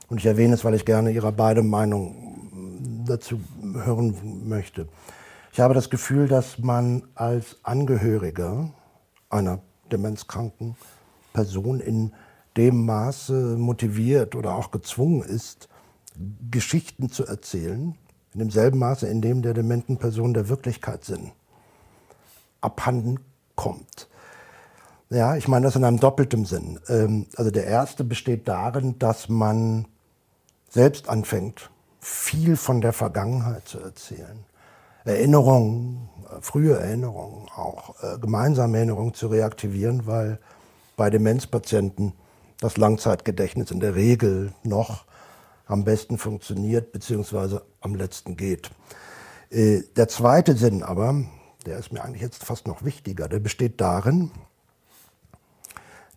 und 0.08 0.18
ich 0.18 0.26
erwähne 0.26 0.54
es, 0.54 0.64
weil 0.64 0.74
ich 0.74 0.84
gerne 0.84 1.10
Ihre 1.10 1.32
beide 1.32 1.62
Meinung 1.62 3.04
dazu 3.06 3.40
hören 3.74 4.48
möchte. 4.48 4.88
Ich 5.52 5.60
habe 5.60 5.74
das 5.74 5.90
Gefühl, 5.90 6.28
dass 6.28 6.58
man 6.58 7.02
als 7.14 7.56
Angehöriger 7.62 8.70
einer 9.30 9.60
demenzkranken 9.90 10.76
Person 11.32 11.80
in 11.80 12.12
dem 12.56 12.86
Maße 12.86 13.56
motiviert 13.58 14.34
oder 14.34 14.54
auch 14.54 14.70
gezwungen 14.70 15.22
ist, 15.22 15.68
Geschichten 16.50 17.10
zu 17.10 17.26
erzählen, 17.26 17.94
in 18.32 18.38
demselben 18.38 18.78
Maße, 18.78 19.06
in 19.06 19.20
dem 19.20 19.42
der 19.42 19.54
dementen 19.54 19.98
Person 19.98 20.34
der 20.34 20.48
Wirklichkeit 20.48 21.04
Sinn 21.04 21.32
abhanden 22.66 23.20
kommt. 23.54 24.08
Ja, 25.08 25.36
ich 25.36 25.46
meine 25.46 25.66
das 25.66 25.76
in 25.76 25.84
einem 25.84 26.00
doppelten 26.00 26.44
Sinn. 26.44 26.80
Ähm, 26.88 27.26
also 27.36 27.50
der 27.50 27.66
erste 27.66 28.02
besteht 28.02 28.48
darin, 28.48 28.98
dass 28.98 29.28
man 29.28 29.86
selbst 30.68 31.08
anfängt, 31.08 31.70
viel 32.00 32.56
von 32.56 32.80
der 32.80 32.92
Vergangenheit 32.92 33.68
zu 33.68 33.78
erzählen. 33.78 34.44
Erinnerungen, 35.04 36.08
äh, 36.28 36.40
frühe 36.40 36.76
Erinnerungen, 36.76 37.48
auch 37.54 37.94
äh, 38.02 38.18
gemeinsame 38.18 38.78
Erinnerungen 38.78 39.14
zu 39.14 39.28
reaktivieren, 39.28 40.06
weil 40.06 40.40
bei 40.96 41.08
Demenzpatienten 41.08 42.12
das 42.60 42.76
Langzeitgedächtnis 42.76 43.70
in 43.70 43.80
der 43.80 43.94
Regel 43.94 44.52
noch 44.64 45.04
am 45.66 45.84
besten 45.84 46.18
funktioniert, 46.18 46.90
beziehungsweise 46.92 47.62
am 47.80 47.94
letzten 47.94 48.36
geht. 48.36 48.70
Äh, 49.50 49.82
der 49.96 50.08
zweite 50.08 50.56
Sinn 50.56 50.82
aber, 50.82 51.24
der 51.66 51.78
ist 51.78 51.92
mir 51.92 52.02
eigentlich 52.02 52.22
jetzt 52.22 52.44
fast 52.44 52.66
noch 52.66 52.84
wichtiger, 52.84 53.28
der 53.28 53.40
besteht 53.40 53.80
darin, 53.80 54.30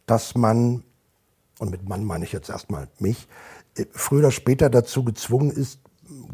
dass 0.06 0.36
man, 0.36 0.84
und 1.60 1.72
mit 1.72 1.88
Mann 1.88 2.04
meine 2.04 2.26
ich 2.26 2.32
jetzt 2.32 2.50
erstmal 2.50 2.88
mich, 3.00 3.28
äh, 3.76 3.86
früher 3.91 4.20
oder 4.20 4.32
später 4.32 4.70
dazu 4.70 5.04
gezwungen 5.04 5.52
ist, 5.52 5.80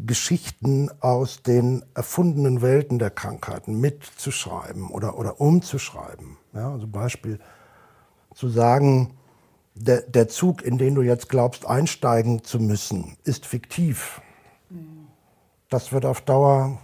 Geschichten 0.06 0.90
aus 1.00 1.42
den 1.42 1.84
erfundenen 1.94 2.62
Welten 2.62 2.98
der 2.98 3.10
Krankheiten 3.10 3.78
mitzuschreiben 3.80 4.88
oder, 4.88 5.18
oder 5.18 5.40
umzuschreiben. 5.40 6.38
Ja, 6.54 6.72
also 6.72 6.86
Beispiel 6.86 7.38
zu 8.34 8.48
sagen, 8.48 9.18
der, 9.74 10.00
der 10.02 10.28
Zug, 10.28 10.62
in 10.62 10.78
den 10.78 10.94
du 10.94 11.02
jetzt 11.02 11.28
glaubst 11.28 11.66
einsteigen 11.66 12.42
zu 12.42 12.58
müssen, 12.58 13.16
ist 13.24 13.44
fiktiv. 13.44 14.22
Mhm. 14.70 15.08
Das 15.68 15.92
wird 15.92 16.06
auf 16.06 16.22
Dauer 16.22 16.78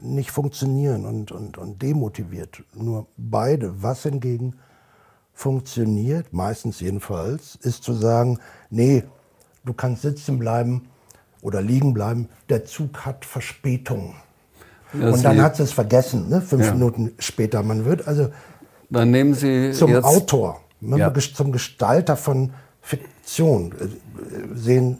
nicht 0.00 0.30
funktionieren 0.30 1.04
und, 1.04 1.32
und, 1.32 1.58
und 1.58 1.82
demotiviert. 1.82 2.62
Nur 2.74 3.06
beide. 3.16 3.82
Was 3.82 4.02
hingegen 4.02 4.56
funktioniert, 5.32 6.32
meistens 6.32 6.80
jedenfalls, 6.80 7.56
ist 7.56 7.82
zu 7.82 7.92
sagen, 7.92 8.38
nee, 8.70 9.04
du 9.64 9.72
kannst 9.72 10.02
sitzen 10.02 10.38
bleiben 10.38 10.88
oder 11.42 11.60
liegen 11.60 11.92
bleiben, 11.92 12.28
der 12.48 12.64
Zug 12.64 13.04
hat 13.04 13.24
Verspätung. 13.24 14.14
Ja, 14.92 15.10
und 15.10 15.24
dann 15.24 15.42
hat 15.42 15.56
sie 15.56 15.64
es 15.64 15.72
vergessen, 15.72 16.28
ne? 16.28 16.40
fünf 16.40 16.66
ja. 16.66 16.72
Minuten 16.72 17.12
später. 17.18 17.62
Man 17.62 17.84
wird 17.84 18.06
also 18.06 18.30
dann 18.90 19.10
nehmen 19.10 19.34
Sie 19.34 19.72
zum 19.72 19.94
Autor, 19.96 20.60
ne? 20.80 20.98
ja. 20.98 21.12
zum 21.14 21.50
Gestalter 21.50 22.16
von 22.16 22.52
Fiktion. 22.80 23.72
Äh, 23.72 24.54
sehen 24.54 24.98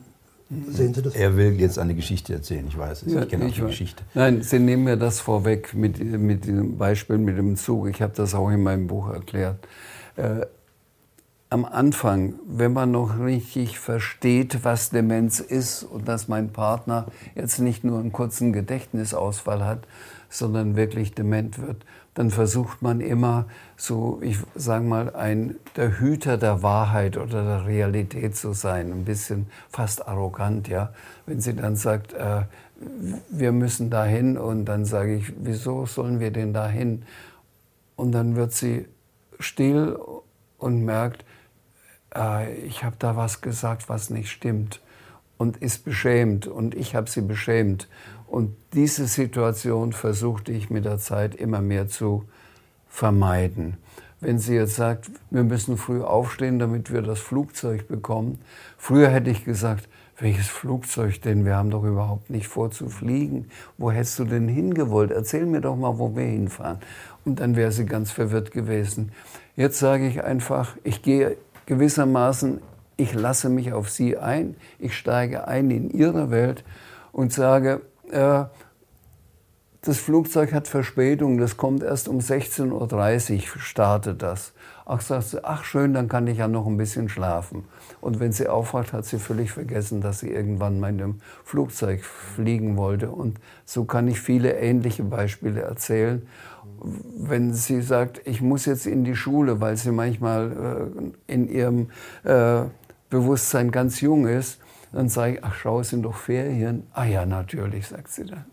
Sehen 0.68 0.94
Sie 0.94 1.02
das? 1.02 1.14
Er 1.14 1.36
will 1.36 1.58
jetzt 1.58 1.78
eine 1.78 1.94
Geschichte 1.94 2.34
erzählen, 2.34 2.66
ich 2.68 2.76
weiß 2.76 3.04
es. 3.04 3.12
Ja, 3.12 3.22
ich 3.22 3.28
kenne 3.28 3.46
auch 3.46 3.52
die 3.52 3.60
Geschichte. 3.60 4.02
Nein, 4.14 4.42
Sie 4.42 4.58
nehmen 4.58 4.84
mir 4.84 4.96
das 4.96 5.20
vorweg 5.20 5.74
mit, 5.74 5.98
mit 5.98 6.46
dem 6.46 6.76
Beispiel 6.76 7.18
mit 7.18 7.38
dem 7.38 7.56
Zug. 7.56 7.88
Ich 7.88 8.02
habe 8.02 8.12
das 8.14 8.34
auch 8.34 8.50
in 8.50 8.62
meinem 8.62 8.86
Buch 8.86 9.08
erklärt. 9.08 9.66
Äh, 10.16 10.46
am 11.50 11.64
Anfang, 11.64 12.34
wenn 12.46 12.72
man 12.72 12.90
noch 12.90 13.20
richtig 13.20 13.78
versteht, 13.78 14.64
was 14.64 14.90
Demenz 14.90 15.38
ist 15.38 15.84
und 15.84 16.08
dass 16.08 16.26
mein 16.26 16.52
Partner 16.52 17.06
jetzt 17.36 17.60
nicht 17.60 17.84
nur 17.84 18.00
einen 18.00 18.12
kurzen 18.12 18.52
Gedächtnisausfall 18.52 19.64
hat, 19.64 19.86
sondern 20.28 20.74
wirklich 20.74 21.14
dement 21.14 21.60
wird, 21.60 21.84
dann 22.14 22.30
versucht 22.30 22.80
man 22.80 23.00
immer 23.00 23.46
so, 23.76 24.20
ich 24.22 24.38
sage 24.54 24.84
mal, 24.84 25.14
ein, 25.14 25.56
der 25.76 25.98
Hüter 25.98 26.38
der 26.38 26.62
Wahrheit 26.62 27.16
oder 27.16 27.44
der 27.44 27.66
Realität 27.66 28.36
zu 28.36 28.52
sein, 28.52 28.92
ein 28.92 29.04
bisschen 29.04 29.46
fast 29.68 30.06
arrogant, 30.06 30.68
ja. 30.68 30.92
Wenn 31.26 31.40
sie 31.40 31.54
dann 31.54 31.76
sagt, 31.76 32.12
äh, 32.12 32.42
wir 33.30 33.52
müssen 33.52 33.90
dahin 33.90 34.38
und 34.38 34.64
dann 34.64 34.84
sage 34.84 35.16
ich, 35.16 35.32
wieso 35.38 35.86
sollen 35.86 36.20
wir 36.20 36.30
denn 36.30 36.52
dahin? 36.52 37.04
und 37.96 38.12
dann 38.12 38.36
wird 38.36 38.52
sie 38.52 38.86
still 39.38 39.98
und 40.58 40.84
merkt, 40.84 41.24
äh, 42.14 42.54
ich 42.58 42.84
habe 42.84 42.96
da 42.98 43.16
was 43.16 43.40
gesagt, 43.40 43.88
was 43.88 44.10
nicht 44.10 44.30
stimmt 44.30 44.80
und 45.36 45.56
ist 45.58 45.84
beschämt 45.84 46.46
und 46.46 46.74
ich 46.74 46.94
habe 46.94 47.10
sie 47.10 47.22
beschämt. 47.22 47.88
Und 48.34 48.56
diese 48.72 49.06
Situation 49.06 49.92
versuchte 49.92 50.50
ich 50.50 50.68
mit 50.68 50.84
der 50.84 50.98
Zeit 50.98 51.36
immer 51.36 51.60
mehr 51.60 51.86
zu 51.86 52.24
vermeiden. 52.88 53.76
Wenn 54.20 54.40
sie 54.40 54.56
jetzt 54.56 54.74
sagt, 54.74 55.08
wir 55.30 55.44
müssen 55.44 55.76
früh 55.76 56.02
aufstehen, 56.02 56.58
damit 56.58 56.92
wir 56.92 57.02
das 57.02 57.20
Flugzeug 57.20 57.86
bekommen. 57.86 58.40
Früher 58.76 59.08
hätte 59.08 59.30
ich 59.30 59.44
gesagt, 59.44 59.88
welches 60.18 60.48
Flugzeug 60.48 61.22
denn? 61.22 61.44
Wir 61.44 61.54
haben 61.54 61.70
doch 61.70 61.84
überhaupt 61.84 62.28
nicht 62.28 62.48
vor 62.48 62.72
zu 62.72 62.88
fliegen. 62.88 63.46
Wo 63.78 63.92
hättest 63.92 64.18
du 64.18 64.24
denn 64.24 64.48
hingewollt? 64.48 65.12
Erzähl 65.12 65.46
mir 65.46 65.60
doch 65.60 65.76
mal, 65.76 66.00
wo 66.00 66.16
wir 66.16 66.24
hinfahren. 66.24 66.78
Und 67.24 67.38
dann 67.38 67.54
wäre 67.54 67.70
sie 67.70 67.86
ganz 67.86 68.10
verwirrt 68.10 68.50
gewesen. 68.50 69.12
Jetzt 69.54 69.78
sage 69.78 70.08
ich 70.08 70.24
einfach, 70.24 70.76
ich 70.82 71.02
gehe 71.02 71.36
gewissermaßen, 71.66 72.60
ich 72.96 73.14
lasse 73.14 73.48
mich 73.48 73.72
auf 73.72 73.90
sie 73.90 74.18
ein, 74.18 74.56
ich 74.80 74.96
steige 74.96 75.46
ein 75.46 75.70
in 75.70 75.88
ihre 75.90 76.32
Welt 76.32 76.64
und 77.12 77.32
sage, 77.32 77.80
äh, 78.10 78.44
das 79.82 79.98
Flugzeug 79.98 80.54
hat 80.54 80.66
Verspätung, 80.66 81.36
das 81.36 81.58
kommt 81.58 81.82
erst 81.82 82.08
um 82.08 82.18
16.30 82.18 82.72
Uhr, 82.72 83.60
startet 83.60 84.22
das. 84.22 84.52
Ach, 84.86 85.00
sagt 85.00 85.24
sie, 85.24 85.44
ach 85.44 85.64
schön, 85.64 85.92
dann 85.92 86.08
kann 86.08 86.26
ich 86.26 86.38
ja 86.38 86.48
noch 86.48 86.66
ein 86.66 86.76
bisschen 86.76 87.08
schlafen. 87.08 87.64
Und 88.00 88.20
wenn 88.20 88.32
sie 88.32 88.48
aufwacht, 88.48 88.92
hat 88.92 89.04
sie 89.04 89.18
völlig 89.18 89.52
vergessen, 89.52 90.00
dass 90.00 90.20
sie 90.20 90.30
irgendwann 90.30 90.80
mal 90.80 90.90
in 90.90 91.02
einem 91.02 91.20
Flugzeug 91.44 92.02
fliegen 92.02 92.76
wollte. 92.76 93.10
Und 93.10 93.38
so 93.64 93.84
kann 93.84 94.08
ich 94.08 94.20
viele 94.20 94.54
ähnliche 94.54 95.04
Beispiele 95.04 95.60
erzählen. 95.60 96.26
Wenn 97.18 97.52
sie 97.54 97.82
sagt, 97.82 98.22
ich 98.26 98.40
muss 98.40 98.66
jetzt 98.66 98.86
in 98.86 99.04
die 99.04 99.16
Schule, 99.16 99.60
weil 99.60 99.76
sie 99.76 99.92
manchmal 99.92 100.92
äh, 101.28 101.32
in 101.32 101.48
ihrem 101.48 101.90
äh, 102.24 102.62
Bewusstsein 103.10 103.70
ganz 103.70 104.00
jung 104.00 104.26
ist, 104.26 104.60
dann 104.94 105.08
sage 105.08 105.34
ich, 105.34 105.44
ach 105.44 105.54
schau, 105.54 105.80
es 105.80 105.90
sind 105.90 106.02
doch 106.02 106.14
Ferien. 106.14 106.86
Ah 106.92 107.04
ja, 107.04 107.26
natürlich, 107.26 107.88
sagt 107.88 108.08
sie 108.08 108.26
dann. 108.26 108.44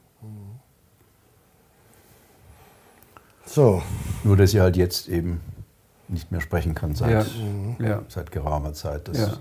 So. 3.45 3.81
Nur, 4.23 4.37
dass 4.37 4.51
sie 4.51 4.61
halt 4.61 4.75
jetzt 4.75 5.07
eben 5.07 5.39
nicht 6.07 6.31
mehr 6.31 6.41
sprechen 6.41 6.73
kann 6.73 6.95
seit, 6.95 7.27
ja. 7.79 7.85
ja. 7.85 8.01
seit 8.07 8.31
geraumer 8.31 8.73
Zeit. 8.73 9.07
Das 9.07 9.19
ja. 9.19 9.33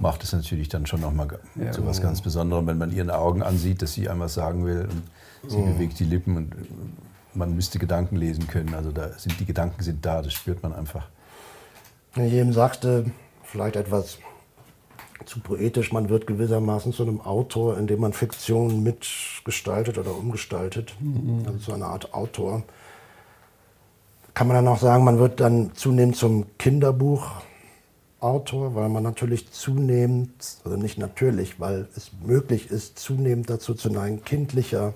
macht 0.00 0.22
es 0.22 0.32
natürlich 0.32 0.68
dann 0.68 0.86
schon 0.86 1.00
nochmal 1.00 1.40
ja. 1.56 1.72
zu 1.72 1.84
was 1.84 2.00
ganz 2.00 2.20
Besonderem, 2.20 2.66
wenn 2.66 2.78
man 2.78 2.92
ihren 2.92 3.10
Augen 3.10 3.42
ansieht, 3.42 3.82
dass 3.82 3.94
sie 3.94 4.08
einmal 4.08 4.28
sagen 4.28 4.64
will 4.64 4.88
und 5.42 5.50
sie 5.50 5.58
mhm. 5.58 5.74
bewegt 5.74 5.98
die 5.98 6.04
Lippen 6.04 6.36
und 6.36 6.54
man 7.34 7.54
müsste 7.54 7.78
Gedanken 7.78 8.16
lesen 8.16 8.46
können. 8.46 8.74
Also 8.74 8.92
da 8.92 9.08
sind 9.18 9.38
die 9.40 9.46
Gedanken 9.46 9.82
sind 9.82 10.04
da, 10.04 10.22
das 10.22 10.32
spürt 10.32 10.62
man 10.62 10.72
einfach. 10.72 11.08
Wenn 12.14 12.26
ich 12.26 12.34
eben 12.34 12.52
sagte, 12.52 13.10
vielleicht 13.42 13.76
etwas 13.76 14.18
zu 15.26 15.40
poetisch, 15.40 15.92
man 15.92 16.08
wird 16.08 16.26
gewissermaßen 16.26 16.92
zu 16.92 17.02
einem 17.02 17.20
Autor, 17.20 17.78
indem 17.78 18.00
man 18.00 18.12
Fiktion 18.12 18.82
mitgestaltet 18.82 19.98
oder 19.98 20.16
umgestaltet, 20.16 20.94
mhm. 21.00 21.44
also 21.46 21.58
zu 21.58 21.72
einer 21.72 21.86
Art 21.86 22.14
Autor. 22.14 22.62
Kann 24.34 24.48
man 24.48 24.56
dann 24.56 24.68
auch 24.68 24.78
sagen, 24.78 25.04
man 25.04 25.18
wird 25.18 25.40
dann 25.40 25.72
zunehmend 25.74 26.16
zum 26.16 26.46
Kinderbuchautor, 26.58 28.74
weil 28.74 28.88
man 28.88 29.02
natürlich 29.02 29.50
zunehmend, 29.50 30.32
also 30.64 30.76
nicht 30.76 30.98
natürlich, 30.98 31.60
weil 31.60 31.88
es 31.96 32.10
möglich 32.24 32.70
ist, 32.70 32.98
zunehmend 32.98 33.50
dazu 33.50 33.74
zu 33.74 33.90
neigen, 33.90 34.24
kindlicher 34.24 34.94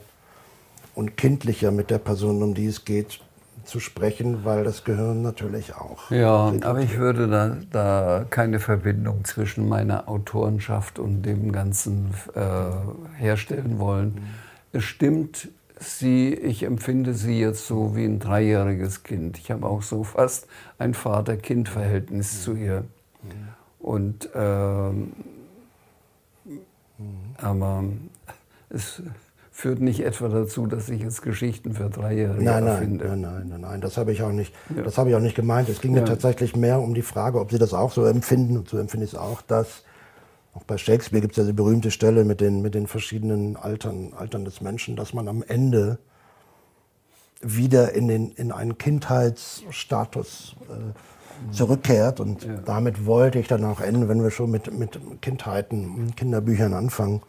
und 0.95 1.17
kindlicher 1.17 1.71
mit 1.71 1.91
der 1.91 1.99
Person, 1.99 2.43
um 2.43 2.55
die 2.55 2.67
es 2.67 2.85
geht, 2.85 3.21
zu 3.65 3.81
sprechen, 3.81 4.45
weil 4.45 4.65
das 4.65 4.85
Gehirn 4.85 5.23
natürlich 5.23 5.75
auch. 5.75 6.11
Ja, 6.11 6.53
aber 6.63 6.81
ich 6.81 6.99
würde 6.99 7.29
da, 7.29 7.57
da 7.71 8.27
keine 8.29 8.61
Verbindung 8.61 9.25
zwischen 9.25 9.69
meiner 9.69 10.09
Autorenschaft 10.09 10.99
und 10.99 11.23
dem 11.23 11.53
Ganzen 11.53 12.15
äh, 12.35 13.21
herstellen 13.21 13.79
wollen. 13.79 14.15
Mhm. 14.15 14.23
Es 14.73 14.85
stimmt, 14.85 15.49
sie, 15.79 16.35
ich 16.35 16.65
empfinde 16.65 17.15
sie 17.15 17.39
jetzt 17.39 17.67
so 17.67 17.97
wie 17.97 18.05
ein 18.05 18.19
dreijähriges 18.19 19.03
Kind. 19.03 19.39
Ich 19.39 19.51
habe 19.51 19.67
auch 19.67 19.83
so 19.83 20.05
fast 20.05 20.47
ein 20.79 20.95
Vater-Kind-Verhältnis 20.95 22.43
zu 22.43 22.55
ihr. 22.55 22.85
Und 23.79 24.29
ähm, 24.35 25.13
aber 27.39 27.85
es 28.71 29.03
führt 29.57 29.81
nicht 29.81 30.01
etwa 30.01 30.29
dazu, 30.29 30.67
dass 30.67 30.89
ich 30.89 31.01
jetzt 31.01 31.23
Geschichten 31.23 31.75
für 31.75 31.89
Dreijährige 31.89 32.43
nein, 32.43 32.65
nein, 32.65 32.79
finde. 32.79 33.05
Nein, 33.07 33.21
nein, 33.21 33.47
nein, 33.49 33.61
nein, 33.61 33.81
das 33.81 33.97
habe 33.97 34.11
ich 34.11 34.21
auch 34.25 34.33
nicht. 34.33 34.53
Ja. 34.75 34.83
Das 34.83 34.99
habe 34.99 35.11
ich 35.11 35.17
auch 35.17 35.21
nicht 35.21 35.37
gemeint. 35.37 35.69
Es 35.69 35.81
ging 35.81 35.95
ja. 35.95 36.01
mir 36.01 36.07
tatsächlich 36.09 36.57
mehr 36.57 36.81
um 36.81 36.93
die 36.93 37.03
Frage, 37.03 37.39
ob 37.39 37.53
Sie 37.53 37.59
das 37.59 37.73
auch 37.73 37.93
so 37.93 38.05
empfinden. 38.05 38.57
Und 38.57 38.69
so 38.69 38.79
empfinde 38.79 39.07
ich 39.07 39.13
es 39.13 39.19
auch, 39.19 39.43
dass 39.43 39.85
auch 40.55 40.65
bei 40.65 40.77
Shakespeare 40.77 41.21
gibt 41.21 41.35
es 41.35 41.37
ja 41.37 41.45
die 41.45 41.53
berühmte 41.53 41.93
Stelle 41.93 42.25
mit 42.25 42.41
den, 42.41 42.63
mit 42.63 42.75
den 42.75 42.89
verschiedenen 42.89 43.55
Altern, 43.55 44.13
Altern 44.19 44.45
des 44.45 44.61
Menschen, 44.61 44.97
dass 44.97 45.15
man 45.15 45.29
am 45.29 45.45
Ende 45.47 45.99
wieder 47.41 47.93
in, 47.93 48.09
den, 48.09 48.33
in 48.33 48.51
einen 48.51 48.77
Kindheitsstatus 48.77 50.57
äh, 50.69 51.53
zurückkehrt. 51.55 52.19
Und 52.19 52.43
ja. 52.43 52.57
damit 52.65 53.07
wollte 53.07 53.39
ich 53.39 53.47
dann 53.47 53.65
auch 53.65 53.81
enden, 53.81 54.09
wenn 54.09 54.21
wir 54.21 54.33
schon 54.33 54.51
mit, 54.51 54.77
mit 54.77 54.99
Kindheiten, 55.23 56.13
Kinderbüchern 56.17 56.75
anfangen. 56.75 57.23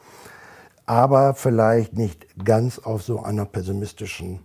Aber 0.85 1.33
vielleicht 1.33 1.93
nicht 1.93 2.27
ganz 2.43 2.79
auf 2.79 3.03
so 3.03 3.23
einer 3.23 3.45
pessimistischen 3.45 4.39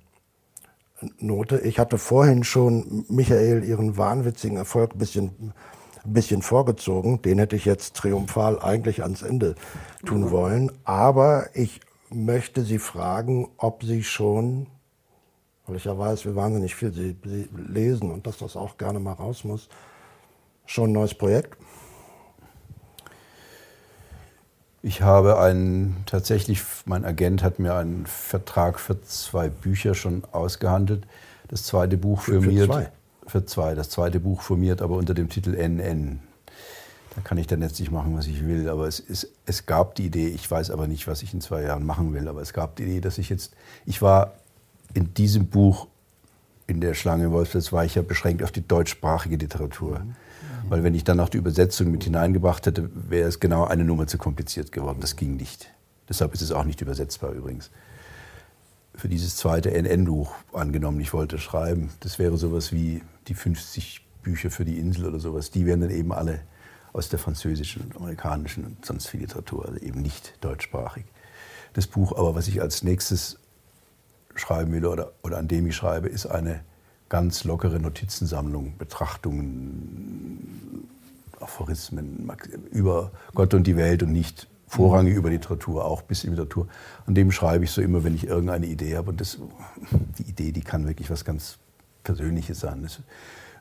Note. 1.19 1.61
Ich 1.61 1.79
hatte 1.79 1.99
vorhin 1.99 2.45
schon 2.45 3.05
Michael 3.09 3.65
ihren 3.65 3.97
wahnwitzigen 3.97 4.57
Erfolg 4.57 4.95
ein 4.95 4.99
bisschen 4.99 5.55
ein 6.05 6.13
bisschen 6.13 6.43
vorgezogen. 6.43 7.23
Den 7.23 7.39
hätte 7.39 7.57
ich 7.57 7.65
jetzt 7.65 7.97
triumphal 7.97 8.61
eigentlich 8.61 9.03
ans 9.03 9.23
Ende 9.23 9.55
tun 10.05 10.23
mhm. 10.23 10.31
wollen. 10.31 10.73
Aber 10.85 11.49
ich 11.55 11.81
möchte 12.11 12.63
Sie 12.63 12.79
fragen, 12.79 13.49
ob 13.57 13.85
Sie 13.85 14.03
schon, 14.03 14.67
weil 15.67 15.77
ich 15.77 15.85
ja 15.85 15.97
weiß, 15.97 16.27
wie 16.27 16.35
wahnsinnig 16.35 16.75
viel 16.75 16.93
Sie, 16.93 17.17
Sie 17.25 17.49
lesen 17.55 18.11
und 18.11 18.27
dass 18.27 18.39
das 18.39 18.57
auch 18.57 18.79
gerne 18.79 19.01
mal 19.01 19.13
raus 19.13 19.45
muss, 19.45 19.69
schon 20.67 20.91
ein 20.91 20.95
neues 20.95 21.15
Projekt? 21.15 21.57
Ich 24.83 25.03
habe 25.03 25.39
einen, 25.39 26.05
tatsächlich, 26.07 26.63
mein 26.87 27.05
Agent 27.05 27.43
hat 27.43 27.59
mir 27.59 27.75
einen 27.75 28.07
Vertrag 28.07 28.81
für 28.81 29.01
zwei 29.03 29.49
Bücher 29.49 29.95
schon 29.95 30.23
ausgehandelt. 30.33 31.07
Das 31.49 31.65
zweite 31.65 31.99
Buch 31.99 32.23
für, 32.23 32.41
für 32.41 32.49
mir. 32.49 32.67
Zwei 32.67 32.91
für 33.31 33.47
zwei. 33.47 33.75
Das 33.75 33.89
zweite 33.89 34.21
Buch 34.21 34.43
formiert 34.43 34.83
aber 34.83 34.97
unter 34.97 35.15
dem 35.15 35.29
Titel 35.29 35.55
NN. 35.55 36.21
Da 37.15 37.23
kann 37.23 37.39
ich 37.39 37.47
dann 37.47 37.61
letztlich 37.61 37.91
machen, 37.91 38.17
was 38.17 38.27
ich 38.27 38.47
will. 38.47 38.69
Aber 38.69 38.87
es, 38.87 39.01
es, 39.01 39.29
es 39.47 39.67
gab 39.67 39.95
die 39.95 40.07
Idee, 40.07 40.29
ich 40.29 40.49
weiß 40.51 40.71
aber 40.71 40.87
nicht, 40.87 41.07
was 41.07 41.23
ich 41.23 41.33
in 41.33 41.41
zwei 41.41 41.63
Jahren 41.63 41.87
machen 41.87 42.13
will, 42.13 42.29
aber 42.29 42.43
es 42.43 42.53
gab 42.53 42.77
die 42.77 42.85
Idee, 42.85 43.01
dass 43.01 43.19
ich 43.19 43.31
jetzt, 43.31 43.55
ich 43.87 44.03
war 44.03 44.35
in 44.95 45.15
diesem 45.15 45.47
Buch, 45.47 45.87
in 46.67 46.81
der 46.81 46.95
Schlange 46.95 47.33
Wolfswitz, 47.33 47.73
war 47.73 47.85
ich 47.85 47.95
ja 47.97 48.03
beschränkt 48.03 48.43
auf 48.43 48.53
die 48.53 48.67
deutschsprachige 48.67 49.37
Literatur. 49.37 50.01
Mhm. 50.01 50.17
Weil 50.71 50.83
wenn 50.83 50.95
ich 50.95 51.05
dann 51.05 51.19
noch 51.19 51.29
die 51.29 51.37
Übersetzung 51.37 51.91
mit 51.91 52.05
hineingebracht 52.05 52.65
hätte, 52.65 52.89
wäre 52.95 53.29
es 53.29 53.39
genau 53.41 53.65
eine 53.65 53.85
Nummer 53.85 54.07
zu 54.07 54.17
kompliziert 54.17 54.73
geworden. 54.73 54.99
Das 55.01 55.17
ging 55.17 55.37
nicht. 55.37 55.71
Deshalb 56.09 56.33
ist 56.33 56.41
es 56.41 56.53
auch 56.53 56.65
nicht 56.65 56.81
übersetzbar 56.81 57.33
übrigens 57.33 57.71
für 59.01 59.09
dieses 59.09 59.37
zweite 59.37 59.71
NN-Buch 59.71 60.35
angenommen, 60.53 61.01
ich 61.01 61.13
wollte 61.13 61.39
schreiben. 61.39 61.91
Das 62.01 62.19
wäre 62.19 62.37
sowas 62.37 62.73
wie 62.73 63.03
die 63.29 63.35
50 63.35 64.07
Bücher 64.23 64.51
für 64.51 64.65
die 64.65 64.79
Insel 64.79 65.07
oder 65.07 65.19
sowas. 65.19 65.51
Die 65.51 65.65
wären 65.65 65.81
dann 65.81 65.91
eben 65.91 66.13
alle 66.13 66.41
aus 66.93 67.09
der 67.09 67.19
französischen 67.19 67.83
und 67.83 67.97
amerikanischen 67.97 68.65
und 68.65 68.85
sonst 68.85 69.07
viel 69.07 69.21
Literatur, 69.21 69.67
also 69.67 69.81
eben 69.81 70.03
nicht 70.03 70.35
deutschsprachig. 70.43 71.05
Das 71.73 71.87
Buch 71.87 72.13
aber, 72.13 72.35
was 72.35 72.49
ich 72.49 72.61
als 72.61 72.83
nächstes 72.83 73.39
schreiben 74.35 74.73
will 74.73 74.85
oder, 74.85 75.13
oder 75.23 75.39
an 75.39 75.49
dem 75.49 75.67
ich 75.67 75.77
schreibe, 75.77 76.09
ist 76.09 76.27
eine 76.27 76.61
ganz 77.11 77.45
lockere 77.45 77.79
Notizensammlung, 77.79 78.79
Betrachtungen, 78.79 80.89
Aphorismen 81.39 82.31
über 82.71 83.11
Gott 83.35 83.53
und 83.53 83.67
die 83.67 83.77
Welt 83.77 84.03
und 84.03 84.13
nicht 84.13 84.47
vorrangig 84.67 85.17
über 85.17 85.29
Literatur, 85.29 85.85
auch 85.85 86.03
bis 86.03 86.25
in 86.25 86.31
Literatur. 86.31 86.69
An 87.07 87.15
dem 87.15 87.33
schreibe 87.33 87.65
ich 87.65 87.73
so 87.73 87.83
immer, 87.83 88.05
wenn 88.05 88.15
ich 88.15 88.27
irgendeine 88.27 88.67
Idee 88.67 88.97
habe. 88.97 89.11
Und 89.11 89.21
das, 89.21 89.39
die 90.19 90.23
Idee, 90.23 90.53
die 90.53 90.63
kann 90.63 90.87
wirklich 90.87 91.11
was 91.11 91.25
ganz 91.25 91.59
Persönliches 92.05 92.61
sein. 92.61 92.85
Es 92.85 93.01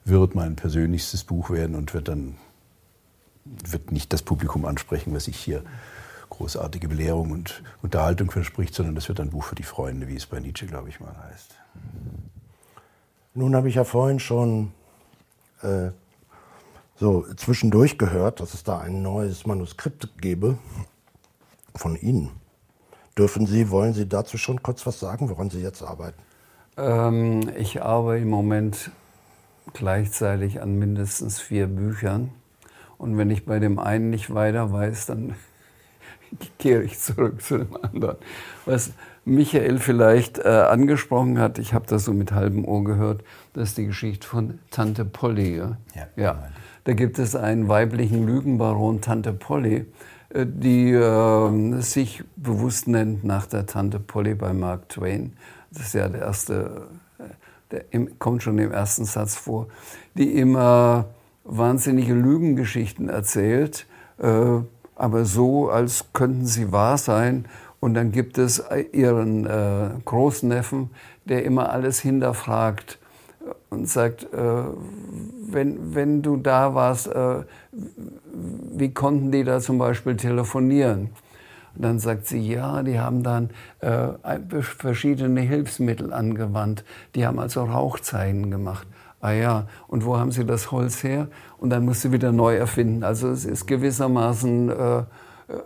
wird 0.05 0.35
mein 0.35 0.55
persönlichstes 0.55 1.23
Buch 1.23 1.49
werden 1.49 1.75
und 1.75 1.93
wird 1.93 2.07
dann 2.07 2.35
wird 3.45 3.91
nicht 3.91 4.13
das 4.13 4.21
Publikum 4.21 4.65
ansprechen, 4.65 5.13
was 5.15 5.25
sich 5.25 5.37
hier 5.37 5.63
großartige 6.29 6.87
Belehrung 6.87 7.31
und 7.31 7.63
Unterhaltung 7.81 8.29
verspricht, 8.29 8.75
sondern 8.75 8.93
das 8.93 9.07
wird 9.07 9.19
ein 9.19 9.31
Buch 9.31 9.43
für 9.43 9.55
die 9.55 9.63
Freunde, 9.63 10.07
wie 10.07 10.15
es 10.15 10.27
bei 10.27 10.39
Nietzsche, 10.39 10.67
glaube 10.67 10.89
ich, 10.89 10.99
mal 10.99 11.15
heißt. 11.31 11.55
Nun 13.33 13.55
habe 13.55 13.69
ich 13.69 13.75
ja 13.75 13.83
vorhin 13.83 14.19
schon 14.19 14.71
äh, 15.61 15.91
so 16.95 17.25
zwischendurch 17.35 17.97
gehört, 17.97 18.39
dass 18.39 18.53
es 18.53 18.63
da 18.63 18.79
ein 18.79 19.01
neues 19.01 19.45
Manuskript 19.45 20.21
gebe 20.21 20.57
von 21.75 21.95
Ihnen. 21.95 22.31
Dürfen 23.17 23.45
Sie, 23.45 23.69
wollen 23.69 23.93
Sie 23.93 24.07
dazu 24.07 24.37
schon 24.37 24.63
kurz 24.63 24.85
was 24.85 24.99
sagen, 24.99 25.29
woran 25.29 25.49
Sie 25.49 25.61
jetzt 25.61 25.83
arbeiten? 25.83 26.21
Ähm, 26.77 27.49
ich 27.57 27.81
arbeite 27.81 28.23
im 28.23 28.29
Moment 28.29 28.91
gleichzeitig 29.73 30.61
an 30.61 30.75
mindestens 30.75 31.39
vier 31.39 31.67
Büchern. 31.67 32.31
Und 32.97 33.17
wenn 33.17 33.29
ich 33.29 33.45
bei 33.45 33.59
dem 33.59 33.79
einen 33.79 34.09
nicht 34.09 34.33
weiter 34.33 34.71
weiß, 34.71 35.05
dann 35.07 35.35
kehre 36.59 36.83
ich 36.83 36.99
zurück 36.99 37.41
zu 37.41 37.59
dem 37.59 37.75
anderen. 37.83 38.17
Was 38.65 38.91
Michael 39.29 39.79
vielleicht 39.79 40.39
äh, 40.39 40.47
angesprochen 40.47 41.39
hat, 41.39 41.59
ich 41.59 41.73
habe 41.73 41.85
das 41.87 42.05
so 42.05 42.13
mit 42.13 42.31
halbem 42.31 42.65
Ohr 42.65 42.83
gehört, 42.83 43.23
das 43.53 43.69
ist 43.69 43.77
die 43.77 43.85
Geschichte 43.85 44.27
von 44.27 44.59
Tante 44.71 45.05
Polly. 45.05 45.57
Ja? 45.57 45.77
Ja, 45.95 46.07
ja. 46.15 46.43
Da 46.83 46.93
gibt 46.93 47.19
es 47.19 47.35
einen 47.35 47.67
weiblichen 47.67 48.25
Lügenbaron, 48.25 49.01
Tante 49.01 49.33
Polly, 49.33 49.85
äh, 50.29 50.45
die 50.47 50.91
äh, 50.91 51.81
sich 51.81 52.23
bewusst 52.35 52.87
nennt 52.87 53.23
nach 53.23 53.45
der 53.45 53.65
Tante 53.65 53.99
Polly 53.99 54.35
bei 54.35 54.53
Mark 54.53 54.89
Twain. 54.89 55.33
Das 55.71 55.87
ist 55.87 55.93
ja 55.93 56.07
der 56.07 56.21
erste, 56.21 56.87
äh, 57.19 57.23
der 57.71 57.85
im, 57.91 58.17
kommt 58.19 58.43
schon 58.43 58.57
im 58.57 58.71
ersten 58.71 59.05
Satz 59.05 59.35
vor, 59.35 59.67
die 60.15 60.37
immer 60.37 61.05
wahnsinnige 61.43 62.13
Lügengeschichten 62.13 63.09
erzählt, 63.09 63.85
äh, 64.19 64.61
aber 64.95 65.25
so, 65.25 65.69
als 65.69 66.05
könnten 66.13 66.45
sie 66.45 66.71
wahr 66.71 66.97
sein. 66.97 67.45
Und 67.79 67.93
dann 67.93 68.11
gibt 68.11 68.37
es 68.37 68.63
ihren 68.91 69.45
äh, 69.45 69.89
Großneffen, 70.03 70.89
der 71.25 71.45
immer 71.45 71.71
alles 71.71 71.99
hinterfragt 71.99 72.99
und 73.69 73.87
sagt, 73.87 74.23
äh, 74.33 74.63
wenn, 75.47 75.95
wenn 75.95 76.21
du 76.21 76.37
da 76.37 76.75
warst, 76.75 77.07
äh, 77.07 77.43
wie 77.71 78.93
konnten 78.93 79.31
die 79.31 79.43
da 79.43 79.59
zum 79.59 79.77
Beispiel 79.77 80.17
telefonieren? 80.17 81.09
Und 81.75 81.83
dann 81.83 81.99
sagt 81.99 82.25
sie, 82.27 82.39
ja, 82.39 82.83
die 82.83 82.99
haben 82.99 83.23
dann 83.23 83.51
äh, 83.79 84.09
verschiedene 84.61 85.41
Hilfsmittel 85.41 86.11
angewandt. 86.11 86.83
Die 87.15 87.25
haben 87.25 87.39
also 87.39 87.63
Rauchzeichen 87.63 88.51
gemacht. 88.51 88.87
Ah 89.21 89.31
ja, 89.31 89.67
und 89.87 90.05
wo 90.05 90.17
haben 90.17 90.31
sie 90.31 90.45
das 90.45 90.71
Holz 90.71 91.03
her? 91.03 91.27
Und 91.57 91.69
dann 91.69 91.85
muss 91.85 92.01
sie 92.01 92.11
wieder 92.11 92.31
neu 92.31 92.55
erfinden. 92.55 93.03
Also 93.03 93.29
es 93.29 93.45
ist 93.45 93.67
gewissermaßen 93.67 94.69
äh, 94.69 95.03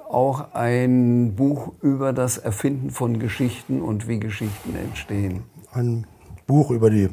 auch 0.10 0.54
ein 0.54 1.36
Buch 1.36 1.74
über 1.82 2.14
das 2.14 2.38
Erfinden 2.38 2.90
von 2.90 3.20
Geschichten 3.20 3.82
und 3.82 4.08
wie 4.08 4.20
Geschichten 4.20 4.76
entstehen. 4.76 5.44
Ein 5.72 6.06
Buch 6.48 6.72
über 6.72 6.90
die 6.90 7.10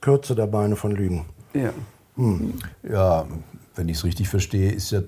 Kürze 0.00 0.34
der 0.34 0.46
Beine 0.46 0.76
von 0.76 0.92
Lügen. 0.92 1.24
Ja. 1.54 1.70
Hm. 2.16 2.54
Ja, 2.82 3.26
wenn 3.74 3.88
ich 3.88 3.98
es 3.98 4.04
richtig 4.04 4.28
verstehe, 4.28 4.70
ist 4.70 4.90
ja, 4.90 5.02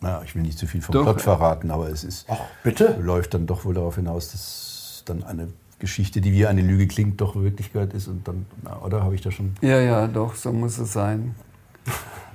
na, 0.00 0.22
ich 0.22 0.34
will 0.34 0.42
nicht 0.42 0.58
zu 0.58 0.66
viel 0.66 0.82
vom 0.82 0.92
Plot 0.92 1.22
verraten, 1.22 1.70
aber 1.70 1.88
es 1.88 2.04
ist, 2.04 2.26
Ach, 2.28 2.40
bitte? 2.62 2.98
läuft 3.00 3.34
dann 3.34 3.46
doch 3.46 3.64
wohl 3.64 3.74
darauf 3.74 3.96
hinaus, 3.96 4.32
dass 4.32 5.02
dann 5.06 5.22
eine 5.24 5.48
Geschichte, 5.78 6.20
die 6.20 6.32
wie 6.32 6.46
eine 6.46 6.62
Lüge 6.62 6.86
klingt, 6.86 7.20
doch 7.20 7.36
Wirklichkeit 7.36 7.94
ist 7.94 8.08
und 8.08 8.26
dann, 8.28 8.46
na, 8.62 8.80
oder 8.82 9.02
habe 9.02 9.14
ich 9.14 9.22
da 9.22 9.30
schon? 9.30 9.54
Ja, 9.60 9.80
ja, 9.80 10.06
doch, 10.06 10.34
so 10.34 10.52
muss 10.52 10.78
es 10.78 10.92
sein. 10.92 11.34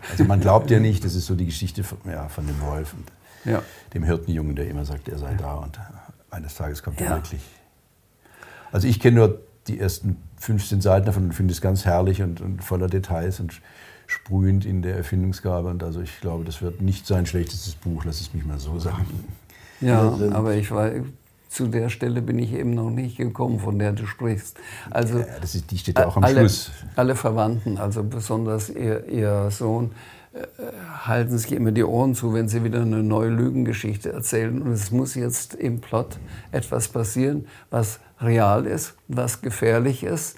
Also 0.10 0.24
man 0.24 0.40
glaubt 0.40 0.72
ja 0.72 0.80
nicht, 0.80 1.06
das 1.06 1.16
ist 1.16 1.26
so 1.26 1.36
die 1.36 1.46
Geschichte 1.46 1.84
von, 1.84 1.98
ja, 2.06 2.28
von 2.30 2.48
dem 2.48 2.60
Wolf 2.62 2.94
und 2.94 3.06
ja. 3.46 3.62
dem 3.94 4.04
Hirtenjungen, 4.04 4.56
der 4.56 4.68
immer 4.68 4.86
sagt, 4.86 5.10
er 5.10 5.18
sei 5.18 5.34
da 5.36 5.56
und 5.56 5.80
eines 6.30 6.56
Tages 6.56 6.84
kommt 6.84 7.02
er 7.02 7.16
wirklich. 7.16 7.42
Also 8.72 8.88
ich 8.88 9.00
kenne 9.00 9.18
nur 9.18 9.40
die 9.68 9.80
ersten 9.80 10.18
15 10.38 10.82
Seiten 10.82 11.06
davon 11.06 11.26
und 11.26 11.34
finde 11.34 11.52
es 11.52 11.62
ganz 11.62 11.86
herrlich 11.86 12.22
und, 12.22 12.42
und, 12.42 12.64
voller 12.64 12.88
Details 12.88 13.40
und 13.40 13.62
sprühend 14.08 14.66
in 14.66 14.82
der 14.82 14.96
Erfindungsgabe. 14.96 15.70
Und 15.70 15.84
also 15.84 16.02
ich 16.02 16.20
glaube, 16.22 16.44
das 16.46 16.62
wird 16.62 16.82
nicht 16.82 17.06
sein 17.06 17.26
schlechtestes 17.26 17.76
Buch, 17.76 18.06
lass 18.06 18.22
es 18.22 18.34
mich 18.34 18.46
mal 18.46 18.60
so 18.60 18.80
sagen. 18.80 19.06
Ja, 19.82 20.18
aber 20.32 20.56
ich 20.56 20.72
war, 20.72 20.92
zu 21.50 21.68
der 21.68 21.90
Stelle 21.90 22.22
bin 22.22 22.40
ich 22.40 22.54
eben 22.54 22.72
noch 22.72 22.90
nicht 22.90 23.18
gekommen, 23.18 23.60
von 23.60 23.80
der 23.80 23.92
du 23.94 24.06
sprichst. 24.06 24.58
Also 24.90 25.20
ja, 25.20 25.26
ist, 25.42 25.72
die 25.72 25.78
steht 25.78 25.98
ja 25.98 26.08
auch 26.08 26.18
am 26.18 26.24
alle, 26.24 26.42
Schluss. 26.42 26.72
Alle 26.96 27.16
Verwandten, 27.16 27.78
also 27.78 28.04
besonders 28.04 28.70
ihr, 28.70 29.08
ihr 29.08 29.50
Sohn, 29.52 29.92
halten 31.06 31.38
sich 31.38 31.52
immer 31.54 31.72
die 31.72 31.84
Ohren 31.84 32.14
zu, 32.14 32.34
wenn 32.34 32.48
sie 32.48 32.64
wieder 32.64 32.82
eine 32.82 33.04
neue 33.04 33.30
Lügengeschichte 33.30 34.12
erzählen. 34.12 34.62
Und 34.62 34.72
es 34.72 34.92
muss 34.92 35.16
jetzt 35.16 35.56
im 35.56 35.82
Plot 35.82 36.20
etwas 36.52 36.88
passieren, 36.88 37.48
was 37.70 38.00
real 38.22 38.66
ist, 38.66 38.96
was 39.08 39.42
gefährlich 39.42 40.04
ist. 40.04 40.38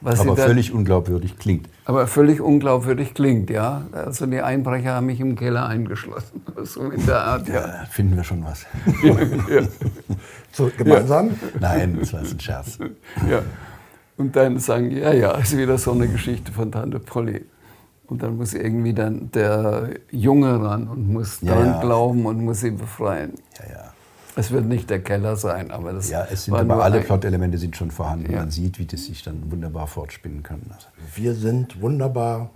Was 0.00 0.20
aber 0.20 0.36
völlig 0.36 0.72
unglaubwürdig 0.72 1.38
klingt. 1.38 1.68
Aber 1.84 2.06
völlig 2.06 2.40
unglaubwürdig 2.40 3.14
klingt, 3.14 3.50
ja. 3.50 3.86
Also 3.90 4.26
die 4.26 4.40
Einbrecher 4.40 4.94
haben 4.94 5.06
mich 5.06 5.18
im 5.18 5.34
Keller 5.34 5.66
eingeschlossen. 5.66 6.42
So 6.64 6.90
in 6.90 7.04
der 7.06 7.20
Art, 7.20 7.48
ja. 7.48 7.54
ja 7.54 7.84
finden 7.90 8.16
wir 8.16 8.24
schon 8.24 8.44
was. 8.44 8.66
ja. 9.02 9.62
So, 10.52 10.70
gemeinsam? 10.76 11.30
Nein, 11.60 11.98
das 12.00 12.12
war 12.12 12.20
ein 12.20 12.40
Scherz. 12.40 12.78
Ja. 13.28 13.42
Und 14.16 14.34
dann 14.34 14.58
sagen, 14.58 14.90
ja, 14.90 15.12
ja, 15.12 15.32
ist 15.32 15.56
wieder 15.56 15.78
so 15.78 15.92
eine 15.92 16.08
Geschichte 16.08 16.52
von 16.52 16.72
Tante 16.72 16.98
Polly. 16.98 17.44
Und 18.08 18.22
dann 18.22 18.36
muss 18.36 18.54
irgendwie 18.54 18.94
dann 18.94 19.30
der 19.32 19.90
Junge 20.10 20.62
ran 20.62 20.88
und 20.88 21.12
muss 21.12 21.40
ja, 21.42 21.54
dran 21.54 21.66
ja. 21.66 21.80
glauben 21.80 22.24
und 22.24 22.42
muss 22.42 22.60
sie 22.60 22.70
befreien. 22.70 23.34
Ja, 23.58 23.74
ja. 23.74 23.92
Es 24.34 24.50
wird 24.50 24.66
nicht 24.66 24.88
der 24.88 25.02
Keller 25.02 25.36
sein, 25.36 25.70
aber 25.70 25.92
das 25.92 26.08
Ja, 26.08 26.26
es 26.30 26.44
sind 26.44 26.54
aber 26.54 26.82
alle 26.82 27.00
Plot-Elemente 27.00 27.58
sind 27.58 27.76
schon 27.76 27.90
vorhanden. 27.90 28.32
Ja. 28.32 28.38
Man 28.38 28.50
sieht, 28.50 28.78
wie 28.78 28.86
das 28.86 29.04
sich 29.04 29.22
dann 29.22 29.50
wunderbar 29.50 29.86
fortspinnen 29.86 30.42
kann. 30.42 30.62
Also 30.72 30.86
Wir 31.16 31.34
sind 31.34 31.82
wunderbar 31.82 32.50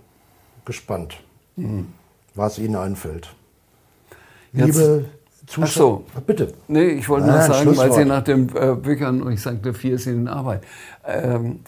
gespannt, 0.65 1.17
mhm. 1.55 1.87
was 2.35 2.57
Ihnen 2.57 2.75
einfällt. 2.75 3.35
Jetzt, 4.53 4.77
Liebe 4.77 5.05
Zuschauer, 5.45 6.03
Ach 6.07 6.15
so. 6.15 6.21
bitte. 6.25 6.53
Nee, 6.67 6.87
ich 6.87 7.09
wollte 7.09 7.27
nur 7.27 7.41
sagen, 7.41 7.75
weil 7.75 7.91
Sie 7.91 8.05
nach 8.05 8.23
den 8.23 8.49
äh, 8.55 8.75
Büchern, 8.75 9.21
und 9.21 9.33
ich 9.33 9.41
sagte, 9.41 9.73
vier 9.73 9.99
sind 9.99 10.21
in 10.21 10.27
Arbeit. 10.29 10.63
Ähm, 11.05 11.59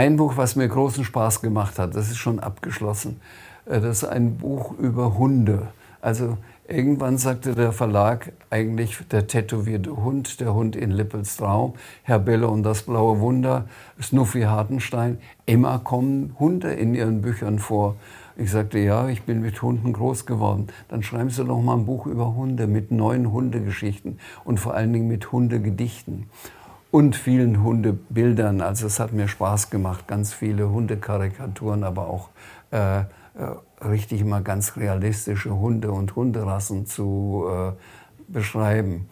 ein 0.00 0.16
Buch, 0.16 0.38
was 0.38 0.56
mir 0.56 0.66
großen 0.66 1.04
Spaß 1.04 1.42
gemacht 1.42 1.78
hat, 1.78 1.94
das 1.94 2.08
ist 2.08 2.16
schon 2.16 2.40
abgeschlossen. 2.40 3.20
Äh, 3.66 3.82
das 3.82 3.98
ist 3.98 4.08
ein 4.08 4.38
Buch 4.38 4.72
über 4.78 5.18
Hunde. 5.18 5.68
Also 6.00 6.38
irgendwann 6.66 7.18
sagte 7.18 7.54
der 7.54 7.72
Verlag 7.72 8.32
eigentlich 8.48 8.96
der 9.10 9.26
tätowierte 9.26 9.94
Hund, 9.94 10.40
der 10.40 10.54
Hund 10.54 10.74
in 10.74 10.90
Lippels 10.90 11.36
Traum, 11.36 11.74
Herr 12.02 12.18
Belle 12.18 12.48
und 12.48 12.62
das 12.62 12.84
blaue 12.84 13.20
Wunder, 13.20 13.66
Snuffy 14.00 14.44
Hartenstein. 14.44 15.18
Immer 15.44 15.80
kommen 15.80 16.34
Hunde 16.38 16.72
in 16.72 16.94
ihren 16.94 17.20
Büchern 17.20 17.58
vor. 17.58 17.96
Ich 18.38 18.50
sagte, 18.52 18.78
ja, 18.78 19.06
ich 19.08 19.24
bin 19.24 19.42
mit 19.42 19.60
Hunden 19.60 19.92
groß 19.92 20.24
geworden. 20.24 20.68
Dann 20.88 21.02
schreiben 21.02 21.28
Sie 21.28 21.44
doch 21.44 21.60
mal 21.60 21.76
ein 21.76 21.84
Buch 21.84 22.06
über 22.06 22.34
Hunde 22.34 22.66
mit 22.66 22.90
neuen 22.90 23.30
Hundegeschichten 23.32 24.18
und 24.44 24.58
vor 24.58 24.72
allen 24.72 24.94
Dingen 24.94 25.08
mit 25.08 25.30
Hundegedichten 25.30 26.30
und 26.90 27.16
vielen 27.16 27.62
Hundebildern. 27.62 28.60
Also 28.60 28.86
es 28.86 28.98
hat 28.98 29.12
mir 29.12 29.28
Spaß 29.28 29.70
gemacht, 29.70 30.08
ganz 30.08 30.32
viele 30.32 30.70
Hundekarikaturen, 30.70 31.84
aber 31.84 32.08
auch 32.08 32.28
äh, 32.72 33.00
äh, 33.00 33.04
richtig 33.84 34.24
mal 34.24 34.42
ganz 34.42 34.76
realistische 34.76 35.56
Hunde 35.56 35.92
und 35.92 36.16
Hunderassen 36.16 36.86
zu 36.86 37.46
äh, 37.48 37.72
beschreiben. 38.28 39.08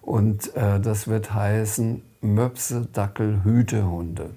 Und 0.00 0.54
äh, 0.56 0.80
das 0.80 1.06
wird 1.06 1.32
heißen 1.32 2.02
Möpse, 2.20 2.88
Dackel, 2.92 3.44
Hütehunde. 3.44 4.30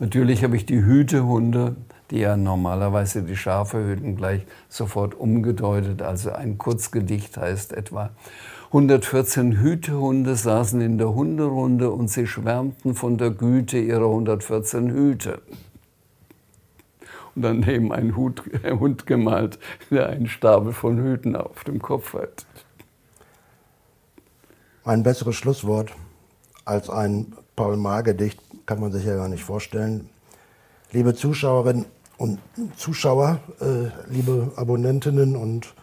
Natürlich 0.00 0.42
habe 0.42 0.56
ich 0.56 0.66
die 0.66 0.84
Hütehunde, 0.84 1.76
die 2.10 2.18
ja 2.18 2.36
normalerweise 2.36 3.22
die 3.22 3.36
Schafe 3.36 3.78
hüten, 3.78 4.16
gleich 4.16 4.44
sofort 4.68 5.14
umgedeutet. 5.14 6.02
Also 6.02 6.32
ein 6.32 6.58
Kurzgedicht 6.58 7.36
heißt 7.36 7.72
etwa 7.72 8.10
114 8.74 9.60
Hütehunde 9.60 10.34
saßen 10.34 10.80
in 10.80 10.98
der 10.98 11.14
Hunderunde 11.14 11.92
und 11.92 12.08
sie 12.08 12.26
schwärmten 12.26 12.96
von 12.96 13.18
der 13.18 13.30
Güte 13.30 13.78
ihrer 13.78 14.06
114 14.06 14.90
Hüte. 14.90 15.40
Und 17.36 17.42
daneben 17.42 17.92
ein, 17.92 18.16
Hut, 18.16 18.42
ein 18.64 18.80
Hund 18.80 19.06
gemalt, 19.06 19.60
der 19.92 20.08
einen 20.08 20.26
Stapel 20.26 20.72
von 20.72 20.98
Hüten 20.98 21.36
auf 21.36 21.62
dem 21.62 21.80
Kopf 21.80 22.14
hat. 22.14 22.46
Ein 24.82 25.04
besseres 25.04 25.36
Schlusswort 25.36 25.92
als 26.64 26.90
ein 26.90 27.32
Paul-Maar-Gedicht 27.54 28.40
kann 28.66 28.80
man 28.80 28.90
sich 28.90 29.04
ja 29.04 29.14
gar 29.14 29.28
nicht 29.28 29.44
vorstellen. 29.44 30.08
Liebe 30.90 31.14
Zuschauerinnen 31.14 31.84
und 32.18 32.40
Zuschauer, 32.76 33.38
äh, 33.60 34.12
liebe 34.12 34.50
Abonnentinnen 34.56 35.36
und 35.36 35.74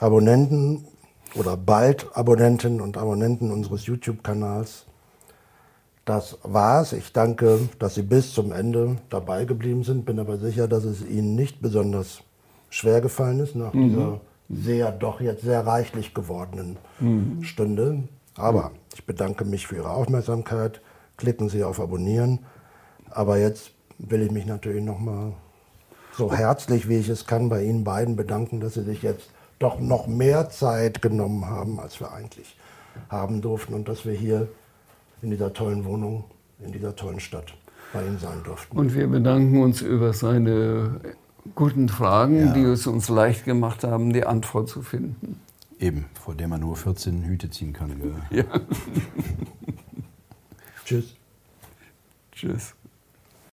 Abonnenten, 0.00 0.86
oder 1.34 1.56
bald 1.56 2.06
Abonnentinnen 2.14 2.80
und 2.80 2.96
Abonnenten 2.96 3.50
unseres 3.50 3.86
YouTube-Kanals. 3.86 4.86
Das 6.04 6.38
war's. 6.42 6.92
Ich 6.92 7.12
danke, 7.12 7.60
dass 7.78 7.94
Sie 7.94 8.02
bis 8.02 8.34
zum 8.34 8.52
Ende 8.52 8.98
dabei 9.08 9.44
geblieben 9.44 9.84
sind. 9.84 10.04
Bin 10.04 10.18
aber 10.18 10.38
sicher, 10.38 10.66
dass 10.66 10.84
es 10.84 11.04
Ihnen 11.04 11.34
nicht 11.34 11.62
besonders 11.62 12.22
schwer 12.70 13.00
gefallen 13.00 13.40
ist 13.40 13.54
nach 13.54 13.72
mhm. 13.72 13.88
dieser 13.88 14.20
sehr, 14.48 14.92
doch 14.92 15.20
jetzt 15.20 15.42
sehr 15.42 15.66
reichlich 15.66 16.12
gewordenen 16.12 16.76
mhm. 17.00 17.42
Stunde. 17.42 18.02
Aber 18.36 18.72
ich 18.94 19.06
bedanke 19.06 19.44
mich 19.44 19.66
für 19.66 19.76
Ihre 19.76 19.90
Aufmerksamkeit. 19.90 20.80
Klicken 21.16 21.48
Sie 21.48 21.62
auf 21.62 21.80
Abonnieren. 21.80 22.40
Aber 23.10 23.38
jetzt 23.38 23.70
will 23.98 24.22
ich 24.22 24.30
mich 24.30 24.46
natürlich 24.46 24.82
nochmal 24.82 25.32
so 26.16 26.32
herzlich, 26.32 26.88
wie 26.88 26.96
ich 26.96 27.08
es 27.08 27.26
kann, 27.26 27.48
bei 27.48 27.64
Ihnen 27.64 27.84
beiden 27.84 28.16
bedanken, 28.16 28.60
dass 28.60 28.74
Sie 28.74 28.82
sich 28.82 29.02
jetzt 29.02 29.30
doch 29.62 29.78
noch 29.80 30.06
mehr 30.06 30.50
Zeit 30.50 31.00
genommen 31.02 31.46
haben, 31.46 31.78
als 31.80 32.00
wir 32.00 32.12
eigentlich 32.12 32.56
haben 33.08 33.40
durften 33.40 33.74
und 33.74 33.88
dass 33.88 34.04
wir 34.04 34.12
hier 34.12 34.48
in 35.22 35.30
dieser 35.30 35.52
tollen 35.52 35.84
Wohnung 35.84 36.24
in 36.60 36.72
dieser 36.72 36.94
tollen 36.94 37.20
Stadt 37.20 37.54
bei 37.92 38.04
ihm 38.06 38.18
sein 38.18 38.42
durften. 38.44 38.76
Und 38.78 38.94
wir 38.94 39.06
bedanken 39.08 39.62
uns 39.62 39.80
über 39.82 40.12
seine 40.12 41.00
guten 41.54 41.88
Fragen, 41.88 42.46
Ja. 42.46 42.52
die 42.52 42.62
es 42.62 42.86
uns 42.86 43.08
leicht 43.08 43.44
gemacht 43.44 43.84
haben, 43.84 44.12
die 44.12 44.24
Antwort 44.24 44.68
zu 44.68 44.82
finden. 44.82 45.40
Eben, 45.78 46.04
vor 46.14 46.34
der 46.34 46.46
man 46.48 46.60
nur 46.60 46.76
14 46.76 47.24
Hüte 47.24 47.50
ziehen 47.50 47.72
kann. 47.72 47.90
Ja. 48.30 48.44
Tschüss. 50.84 51.16
Tschüss. 52.32 52.74